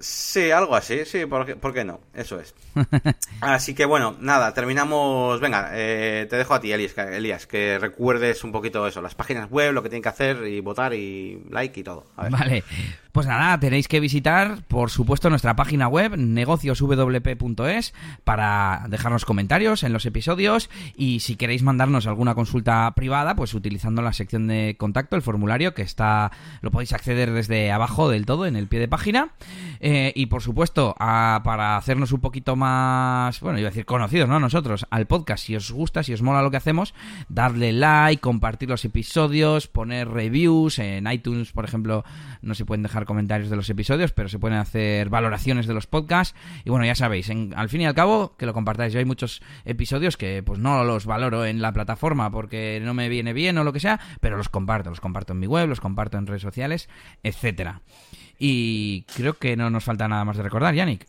Sí, 0.00 0.50
algo 0.50 0.74
así, 0.74 1.04
sí, 1.04 1.26
¿por 1.26 1.46
qué, 1.46 1.54
¿por 1.54 1.72
qué 1.72 1.84
no? 1.84 2.00
Eso 2.12 2.40
es. 2.40 2.56
así 3.40 3.72
que 3.72 3.84
bueno, 3.84 4.16
nada, 4.18 4.52
terminamos. 4.54 5.38
Venga, 5.38 5.70
eh, 5.74 6.26
te 6.28 6.34
dejo 6.34 6.54
a 6.54 6.60
ti, 6.60 6.72
Elías, 6.72 6.98
Elías, 6.98 7.46
que 7.46 7.78
recuerdes 7.78 8.42
un 8.42 8.50
poquito 8.50 8.84
eso, 8.84 9.00
las 9.00 9.14
páginas 9.14 9.48
web, 9.48 9.72
lo 9.72 9.84
que 9.84 9.88
tienen 9.88 10.02
que 10.02 10.08
hacer 10.08 10.48
y 10.48 10.58
votar 10.58 10.94
y 10.94 11.44
like 11.50 11.78
y 11.78 11.84
todo. 11.84 12.06
Vale, 12.16 12.64
pues 13.12 13.26
nada, 13.26 13.60
tenéis 13.60 13.88
que 13.88 14.00
visitar, 14.00 14.62
por 14.68 14.90
supuesto, 14.90 15.28
nuestra 15.28 15.54
página 15.54 15.86
web, 15.86 16.16
negocioswp.es, 16.16 17.94
para 18.24 18.86
dejarnos 18.88 19.26
comentarios 19.26 19.82
en 19.82 19.92
los 19.92 20.06
episodios 20.06 20.70
y 20.96 21.20
si 21.20 21.36
queréis 21.36 21.62
mandarnos 21.62 22.06
alguna 22.06 22.34
consulta 22.34 22.90
privada, 22.96 23.36
pues 23.36 23.52
utilizando 23.52 24.00
la 24.00 24.14
sección 24.14 24.46
de 24.48 24.76
contacto, 24.78 25.14
el 25.16 25.22
formulario 25.22 25.74
que 25.74 25.82
está, 25.82 26.32
lo 26.62 26.70
podéis 26.70 26.94
acceder 26.94 27.32
desde 27.32 27.70
abajo 27.70 28.08
del 28.08 28.24
todo, 28.24 28.46
en 28.46 28.56
el 28.56 28.66
pie 28.66 28.80
de 28.80 28.88
página. 28.88 29.32
Eh, 29.80 30.12
y 30.16 30.26
por 30.26 30.42
supuesto, 30.42 30.94
para 30.98 31.76
hacernos 31.76 32.12
un 32.12 32.20
poquito 32.20 32.56
más, 32.56 33.40
bueno, 33.40 33.58
iba 33.58 33.68
a 33.68 33.70
decir 33.72 33.84
conocidos, 33.84 34.28
¿no? 34.28 34.40
Nosotros, 34.40 34.86
al 34.90 35.06
podcast, 35.06 35.44
si 35.44 35.54
os 35.54 35.70
gusta, 35.70 36.02
si 36.02 36.14
os 36.14 36.22
mola 36.22 36.40
lo 36.40 36.50
que 36.50 36.56
hacemos, 36.56 36.94
darle 37.28 37.72
like, 37.72 38.22
compartir 38.22 38.70
los 38.70 38.86
episodios, 38.86 39.66
poner 39.66 40.08
reviews 40.08 40.78
en 40.78 41.06
iTunes, 41.12 41.52
por 41.52 41.66
ejemplo, 41.66 42.04
no 42.40 42.54
se 42.54 42.64
pueden 42.64 42.82
dejar 42.82 43.01
comentarios 43.04 43.50
de 43.50 43.56
los 43.56 43.68
episodios, 43.70 44.12
pero 44.12 44.28
se 44.28 44.38
pueden 44.38 44.58
hacer 44.58 45.08
valoraciones 45.08 45.66
de 45.66 45.74
los 45.74 45.86
podcasts. 45.86 46.38
Y 46.64 46.70
bueno, 46.70 46.84
ya 46.84 46.94
sabéis, 46.94 47.30
al 47.30 47.68
fin 47.68 47.80
y 47.80 47.86
al 47.86 47.94
cabo, 47.94 48.36
que 48.36 48.46
lo 48.46 48.52
compartáis. 48.52 48.92
Yo 48.92 48.98
hay 48.98 49.04
muchos 49.04 49.42
episodios 49.64 50.16
que 50.16 50.42
pues 50.42 50.58
no 50.58 50.84
los 50.84 51.06
valoro 51.06 51.44
en 51.44 51.62
la 51.62 51.72
plataforma 51.72 52.30
porque 52.30 52.80
no 52.82 52.94
me 52.94 53.08
viene 53.08 53.32
bien 53.32 53.58
o 53.58 53.64
lo 53.64 53.72
que 53.72 53.80
sea, 53.80 54.00
pero 54.20 54.36
los 54.36 54.48
comparto. 54.48 54.90
Los 54.90 55.00
comparto 55.00 55.32
en 55.32 55.40
mi 55.40 55.46
web, 55.46 55.68
los 55.68 55.80
comparto 55.80 56.18
en 56.18 56.26
redes 56.26 56.42
sociales, 56.42 56.88
etcétera. 57.22 57.82
Y 58.38 59.02
creo 59.14 59.34
que 59.34 59.56
no 59.56 59.70
nos 59.70 59.84
falta 59.84 60.08
nada 60.08 60.24
más 60.24 60.36
de 60.36 60.42
recordar, 60.42 60.74
Yannick. 60.74 61.06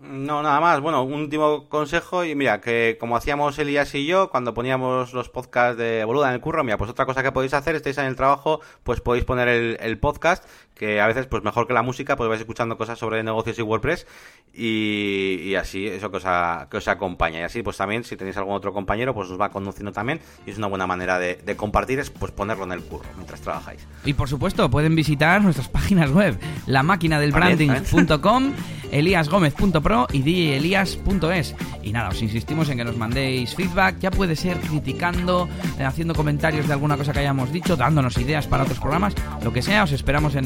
No, 0.00 0.42
nada 0.42 0.60
más. 0.60 0.80
Bueno, 0.80 1.02
un 1.02 1.14
último 1.14 1.68
consejo 1.68 2.24
y 2.24 2.36
mira, 2.36 2.60
que 2.60 2.96
como 3.00 3.16
hacíamos 3.16 3.58
Elías 3.58 3.92
y 3.96 4.06
yo 4.06 4.30
cuando 4.30 4.54
poníamos 4.54 5.12
los 5.12 5.28
podcasts 5.28 5.76
de 5.76 6.04
Boluda 6.04 6.28
en 6.28 6.34
el 6.34 6.40
curro, 6.40 6.62
mira, 6.62 6.78
pues 6.78 6.90
otra 6.90 7.04
cosa 7.04 7.22
que 7.22 7.32
podéis 7.32 7.52
hacer, 7.52 7.74
estáis 7.74 7.98
en 7.98 8.06
el 8.06 8.14
trabajo, 8.14 8.60
pues 8.84 9.00
podéis 9.00 9.24
poner 9.24 9.48
el 9.48 9.98
podcast, 9.98 10.48
que 10.78 11.00
a 11.00 11.06
veces 11.06 11.26
pues 11.26 11.42
mejor 11.42 11.66
que 11.66 11.74
la 11.74 11.82
música, 11.82 12.16
pues 12.16 12.28
vais 12.28 12.40
escuchando 12.40 12.78
cosas 12.78 12.98
sobre 12.98 13.22
negocios 13.22 13.58
y 13.58 13.62
WordPress 13.62 14.06
y, 14.54 15.40
y 15.44 15.54
así, 15.56 15.86
eso 15.86 16.10
que 16.10 16.18
os, 16.18 16.24
que 16.70 16.76
os 16.76 16.88
acompaña. 16.88 17.40
Y 17.40 17.42
así, 17.42 17.62
pues 17.62 17.76
también, 17.76 18.04
si 18.04 18.16
tenéis 18.16 18.36
algún 18.36 18.54
otro 18.54 18.72
compañero, 18.72 19.14
pues 19.14 19.28
os 19.30 19.40
va 19.40 19.50
conduciendo 19.50 19.92
también 19.92 20.20
y 20.46 20.50
es 20.50 20.58
una 20.58 20.68
buena 20.68 20.86
manera 20.86 21.18
de, 21.18 21.36
de 21.36 21.56
compartir, 21.56 21.98
es 21.98 22.10
pues 22.10 22.32
ponerlo 22.32 22.64
en 22.64 22.72
el 22.72 22.82
curro 22.82 23.08
mientras 23.16 23.40
trabajáis. 23.40 23.86
Y 24.04 24.14
por 24.14 24.28
supuesto, 24.28 24.70
pueden 24.70 24.94
visitar 24.94 25.42
nuestras 25.42 25.68
páginas 25.68 26.10
web, 26.10 26.38
la 26.66 26.82
máquina 26.82 27.18
del 27.18 27.32
branding.com, 27.32 28.52
eliasgomez.pro 28.90 30.06
y 30.12 30.22
djelias.es. 30.22 31.54
Y 31.82 31.92
nada, 31.92 32.10
os 32.10 32.22
insistimos 32.22 32.68
en 32.68 32.78
que 32.78 32.84
nos 32.84 32.96
mandéis 32.96 33.54
feedback, 33.54 33.98
ya 33.98 34.10
puede 34.10 34.36
ser 34.36 34.58
criticando, 34.58 35.48
eh, 35.78 35.84
haciendo 35.84 36.14
comentarios 36.14 36.66
de 36.66 36.72
alguna 36.72 36.96
cosa 36.96 37.12
que 37.12 37.20
hayamos 37.20 37.52
dicho, 37.52 37.76
dándonos 37.76 38.16
ideas 38.18 38.46
para 38.46 38.64
otros 38.64 38.78
programas, 38.78 39.14
lo 39.42 39.52
que 39.52 39.62
sea, 39.62 39.84
os 39.84 39.92
esperamos 39.92 40.34
en 40.34 40.44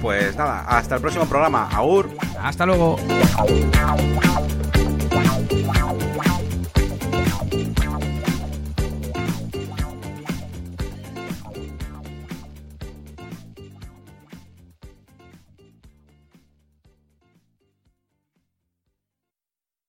pues 0.00 0.36
nada, 0.36 0.64
hasta 0.68 0.96
el 0.96 1.00
próximo 1.00 1.26
programa. 1.26 1.68
Aur. 1.72 2.08
Hasta 2.40 2.64
luego. 2.66 2.96